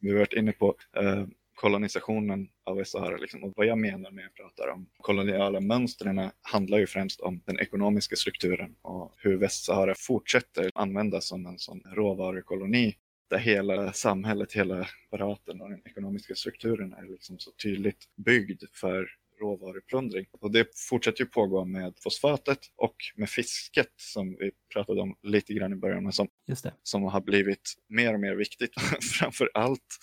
Vi 0.00 0.10
har 0.10 0.18
varit 0.18 0.32
inne 0.32 0.52
på 0.52 0.74
eh, 0.96 1.26
kolonisationen 1.54 2.48
av 2.64 2.76
Västsahara 2.76 3.16
liksom, 3.16 3.44
och 3.44 3.52
vad 3.56 3.66
jag 3.66 3.78
menar 3.78 4.10
när 4.10 4.22
jag 4.22 4.34
pratar 4.34 4.68
om 4.68 4.86
koloniala 4.98 5.60
mönstren 5.60 6.30
handlar 6.42 6.78
ju 6.78 6.86
främst 6.86 7.20
om 7.20 7.42
den 7.46 7.60
ekonomiska 7.60 8.16
strukturen 8.16 8.74
och 8.82 9.14
hur 9.16 9.36
Västsahara 9.36 9.94
fortsätter 9.94 10.70
användas 10.74 11.28
som 11.28 11.46
en 11.46 11.58
sån 11.58 11.82
råvarukoloni 11.86 12.96
där 13.30 13.38
hela 13.38 13.92
samhället, 13.92 14.52
hela 14.52 14.86
apparaten 15.06 15.60
och 15.60 15.70
den 15.70 15.82
ekonomiska 15.84 16.34
strukturen 16.34 16.92
är 16.92 17.02
liksom 17.02 17.38
så 17.38 17.50
tydligt 17.50 18.08
byggd 18.16 18.62
för 18.72 19.08
råvaruplundring. 19.40 20.26
Och 20.40 20.52
det 20.52 20.66
fortsätter 20.90 21.20
ju 21.20 21.26
pågå 21.26 21.64
med 21.64 21.94
fosfatet 22.02 22.58
och 22.76 22.96
med 23.16 23.30
fisket 23.30 23.92
som 23.96 24.36
vi 24.40 24.50
pratade 24.72 25.00
om 25.00 25.16
lite 25.22 25.54
grann 25.54 25.72
i 25.72 25.76
början, 25.76 26.02
men 26.02 26.12
som, 26.12 26.28
som 26.82 27.02
har 27.02 27.20
blivit 27.20 27.74
mer 27.88 28.14
och 28.14 28.20
mer 28.20 28.34
viktigt. 28.34 28.70
Framför 29.18 29.50
allt, 29.54 29.98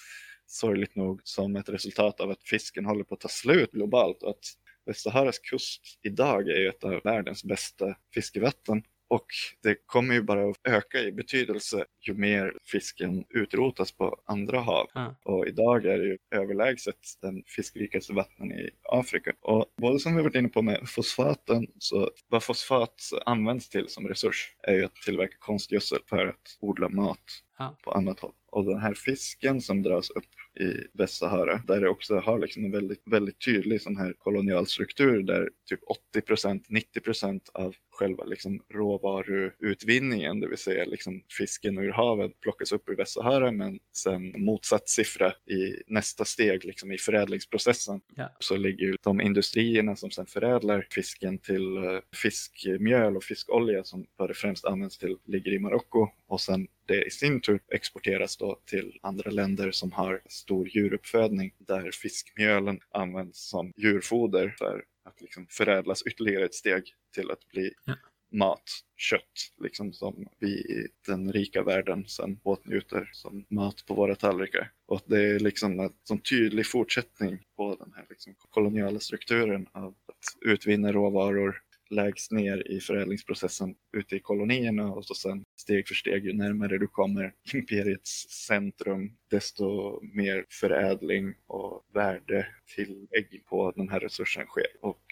sorgligt 0.47 0.95
nog, 0.95 1.21
som 1.23 1.55
ett 1.55 1.69
resultat 1.69 2.19
av 2.19 2.29
att 2.29 2.43
fisken 2.43 2.85
håller 2.85 3.03
på 3.03 3.13
att 3.13 3.19
ta 3.19 3.27
slut 3.27 3.71
globalt 3.71 4.23
och 4.23 4.29
att 4.29 4.45
Västsaharas 4.85 5.39
kust 5.39 5.81
idag 6.03 6.49
är 6.49 6.69
ett 6.69 6.83
av 6.83 7.01
världens 7.03 7.43
bästa 7.43 7.95
fiskevatten. 8.13 8.83
Och 9.15 9.25
det 9.63 9.75
kommer 9.85 10.13
ju 10.13 10.21
bara 10.21 10.49
att 10.49 10.57
öka 10.67 10.99
i 10.99 11.11
betydelse 11.11 11.85
ju 12.07 12.13
mer 12.13 12.53
fisken 12.71 13.25
utrotas 13.29 13.91
på 13.91 14.17
andra 14.25 14.59
hav. 14.59 14.87
Ja. 14.93 15.15
Och 15.23 15.47
idag 15.47 15.85
är 15.85 15.97
det 15.97 16.05
ju 16.05 16.17
överlägset 16.31 16.95
den 17.21 17.43
fiskrikaste 17.47 18.13
vattnen 18.13 18.51
i 18.51 18.69
Afrika. 18.83 19.33
Och 19.41 19.65
både 19.77 19.99
som 19.99 20.15
vi 20.15 20.23
varit 20.23 20.35
inne 20.35 20.49
på 20.49 20.61
med 20.61 20.89
fosfaten, 20.89 21.67
så 21.79 22.11
vad 22.27 22.43
fosfat 22.43 23.01
används 23.25 23.69
till 23.69 23.89
som 23.89 24.07
resurs 24.07 24.55
är 24.63 24.73
ju 24.73 24.85
att 24.85 24.95
tillverka 24.95 25.35
konstgödsel 25.39 25.99
för 26.09 26.27
att 26.27 26.57
odla 26.59 26.89
mat 26.89 27.19
Ja. 27.57 27.77
på 27.83 27.91
annat 27.91 28.19
håll. 28.19 28.33
Och 28.55 28.65
den 28.65 28.79
här 28.79 28.93
fisken 28.93 29.61
som 29.61 29.83
dras 29.83 30.09
upp 30.09 30.59
i 30.59 30.87
Västsahara, 30.93 31.61
där 31.67 31.81
det 31.81 31.89
också 31.89 32.15
har 32.15 32.39
liksom 32.39 32.65
en 32.65 32.71
väldigt, 32.71 33.01
väldigt 33.05 33.45
tydlig 33.45 33.81
sån 33.81 33.97
här 33.97 34.13
kolonial 34.17 34.67
struktur 34.67 35.23
där 35.23 35.49
typ 35.69 35.79
80% 36.15 36.63
90% 36.69 37.39
av 37.53 37.75
själva 37.91 38.23
liksom 38.23 38.61
råvaruutvinningen, 38.73 40.39
det 40.39 40.47
vill 40.47 40.57
säga 40.57 40.85
liksom 40.85 41.21
fisken 41.37 41.77
ur 41.77 41.91
havet 41.91 42.39
plockas 42.41 42.71
upp 42.71 42.89
ur 42.89 42.95
Västsahara 42.95 43.51
men 43.51 43.79
sen 43.97 44.33
motsatt 44.37 44.89
siffra 44.89 45.29
i 45.31 45.83
nästa 45.87 46.25
steg 46.25 46.65
liksom 46.65 46.91
i 46.91 46.97
förädlingsprocessen 46.97 48.01
Ja. 48.15 48.29
så 48.39 48.57
ligger 48.57 48.95
de 49.03 49.21
industrierna 49.21 49.95
som 49.95 50.11
sen 50.11 50.25
förädlar 50.25 50.87
fisken 50.91 51.37
till 51.37 51.77
eh, 51.77 51.99
fiskmjöl 52.21 53.17
och 53.17 53.23
fiskolja 53.23 53.83
som 53.83 54.05
för 54.17 54.27
det 54.27 54.33
främst 54.33 54.65
används 54.65 54.97
till 54.97 55.17
ligger 55.25 55.53
i 55.53 55.59
Marocko 55.59 56.07
och 56.27 56.41
sen 56.41 56.67
det 56.87 57.03
i 57.03 57.09
sin 57.09 57.41
tur 57.41 57.59
exporteras 57.71 58.37
då 58.37 58.59
till 58.65 58.99
andra 59.01 59.31
länder 59.31 59.71
som 59.71 59.91
har 59.91 60.21
stor 60.29 60.67
djuruppfödning 60.69 61.53
där 61.57 61.91
fiskmjölen 61.91 62.79
används 62.89 63.49
som 63.49 63.73
djurfoder 63.77 64.55
för 64.57 64.83
att 65.05 65.21
liksom 65.21 65.47
förädlas 65.49 66.01
ytterligare 66.07 66.45
ett 66.45 66.53
steg 66.55 66.83
till 67.15 67.31
att 67.31 67.47
bli 67.47 67.71
Ja. 67.85 67.93
mat, 68.31 68.63
kött, 68.97 69.51
liksom 69.63 69.93
som 69.93 70.27
vi 70.39 70.47
i 70.47 70.87
den 71.07 71.31
rika 71.33 71.63
världen 71.63 72.05
sen 72.07 72.39
åtnjuter 72.43 73.09
som 73.13 73.45
mat 73.49 73.85
på 73.87 73.93
våra 73.93 74.15
tallrikar. 74.15 74.71
Och 74.85 75.01
det 75.05 75.21
är 75.23 75.39
liksom 75.39 75.79
en 75.79 75.93
sån 76.03 76.19
tydlig 76.19 76.67
fortsättning 76.67 77.39
på 77.55 77.75
den 77.75 77.93
här 77.95 78.05
liksom 78.09 78.35
koloniala 78.49 78.99
strukturen 78.99 79.67
av 79.71 79.87
att 79.87 80.45
utvinna 80.45 80.91
råvaror 80.91 81.61
lägst 81.95 82.31
ner 82.31 82.71
i 82.71 82.79
förädlingsprocessen 82.79 83.75
ute 83.97 84.15
i 84.15 84.19
kolonierna 84.19 84.91
och 84.91 85.05
så 85.05 85.13
sen 85.13 85.43
steg 85.55 85.87
för 85.87 85.95
steg 85.95 86.25
ju 86.25 86.33
närmare 86.33 86.77
du 86.77 86.87
kommer 86.87 87.33
imperiets 87.53 88.29
centrum 88.29 89.17
desto 89.31 89.99
mer 90.01 90.45
förädling 90.49 91.33
och 91.47 91.85
värdetillägg 91.93 93.43
på 93.45 93.71
den 93.75 93.89
här 93.89 93.99
resursen 93.99 94.45
sker. 94.45 94.67
Och 94.81 95.03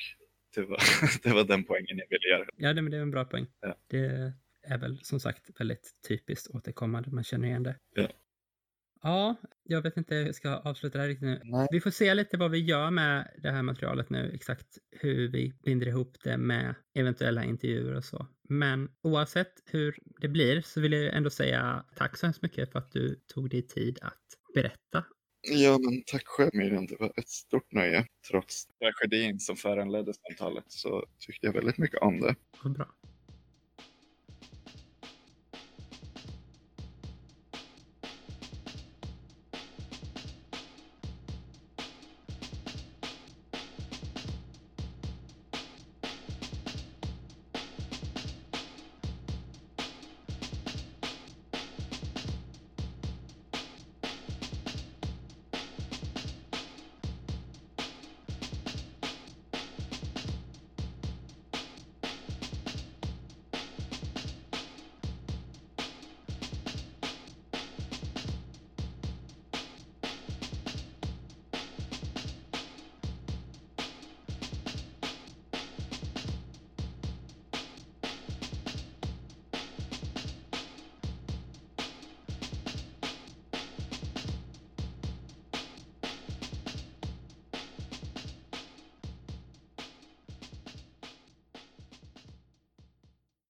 det 0.55 0.61
var, 0.61 0.79
det 1.23 1.33
var 1.33 1.43
den 1.43 1.63
poängen 1.63 1.97
jag 1.97 2.07
ville 2.09 2.27
göra. 2.29 2.45
Ja, 2.57 2.73
det, 2.73 2.81
men 2.81 2.91
det 2.91 2.97
är 2.97 3.01
en 3.01 3.11
bra 3.11 3.25
poäng. 3.25 3.47
Ja. 3.61 3.77
Det 3.87 4.33
är 4.63 4.77
väl 4.77 4.99
som 5.03 5.19
sagt 5.19 5.59
väldigt 5.59 5.91
typiskt 6.07 6.55
återkommande. 6.55 7.09
Man 7.11 7.23
känner 7.23 7.47
igen 7.47 7.63
det. 7.63 7.75
Ja. 7.93 8.07
Ja, 9.03 9.35
jag 9.63 9.81
vet 9.81 9.97
inte 9.97 10.15
hur 10.15 10.25
jag 10.25 10.35
ska 10.35 10.49
avsluta 10.49 10.97
det 10.97 11.01
här 11.01 11.09
riktigt 11.09 11.27
nu. 11.27 11.41
Nej. 11.43 11.67
Vi 11.71 11.81
får 11.81 11.91
se 11.91 12.13
lite 12.13 12.37
vad 12.37 12.51
vi 12.51 12.59
gör 12.59 12.91
med 12.91 13.31
det 13.37 13.51
här 13.51 13.63
materialet 13.63 14.09
nu, 14.09 14.31
exakt 14.33 14.67
hur 14.91 15.27
vi 15.27 15.53
binder 15.63 15.87
ihop 15.87 16.17
det 16.23 16.37
med 16.37 16.75
eventuella 16.93 17.43
intervjuer 17.43 17.95
och 17.95 18.03
så. 18.03 18.27
Men 18.49 18.89
oavsett 19.01 19.53
hur 19.65 19.95
det 20.21 20.27
blir 20.27 20.61
så 20.61 20.81
vill 20.81 20.93
jag 20.93 21.15
ändå 21.15 21.29
säga 21.29 21.85
tack 21.95 22.17
så 22.17 22.25
hemskt 22.25 22.41
mycket 22.41 22.71
för 22.71 22.79
att 22.79 22.91
du 22.91 23.15
tog 23.27 23.49
dig 23.49 23.67
tid 23.67 23.99
att 24.01 24.23
berätta. 24.53 25.05
Ja, 25.41 25.77
men 25.79 26.03
tack 26.05 26.27
själv 26.27 26.51
Miriam. 26.53 26.85
Det 26.87 26.95
var 26.99 27.13
ett 27.17 27.29
stort 27.29 27.71
nöje. 27.71 28.05
Trots 28.31 28.67
tragedin 28.67 29.39
som 29.39 29.55
föranledde 29.55 30.13
samtalet 30.13 30.65
så 30.67 31.05
tyckte 31.19 31.45
jag 31.45 31.53
väldigt 31.53 31.77
mycket 31.77 32.01
om 32.01 32.19
det. 32.19 32.35
Vad 32.63 32.73
bra. 32.73 32.95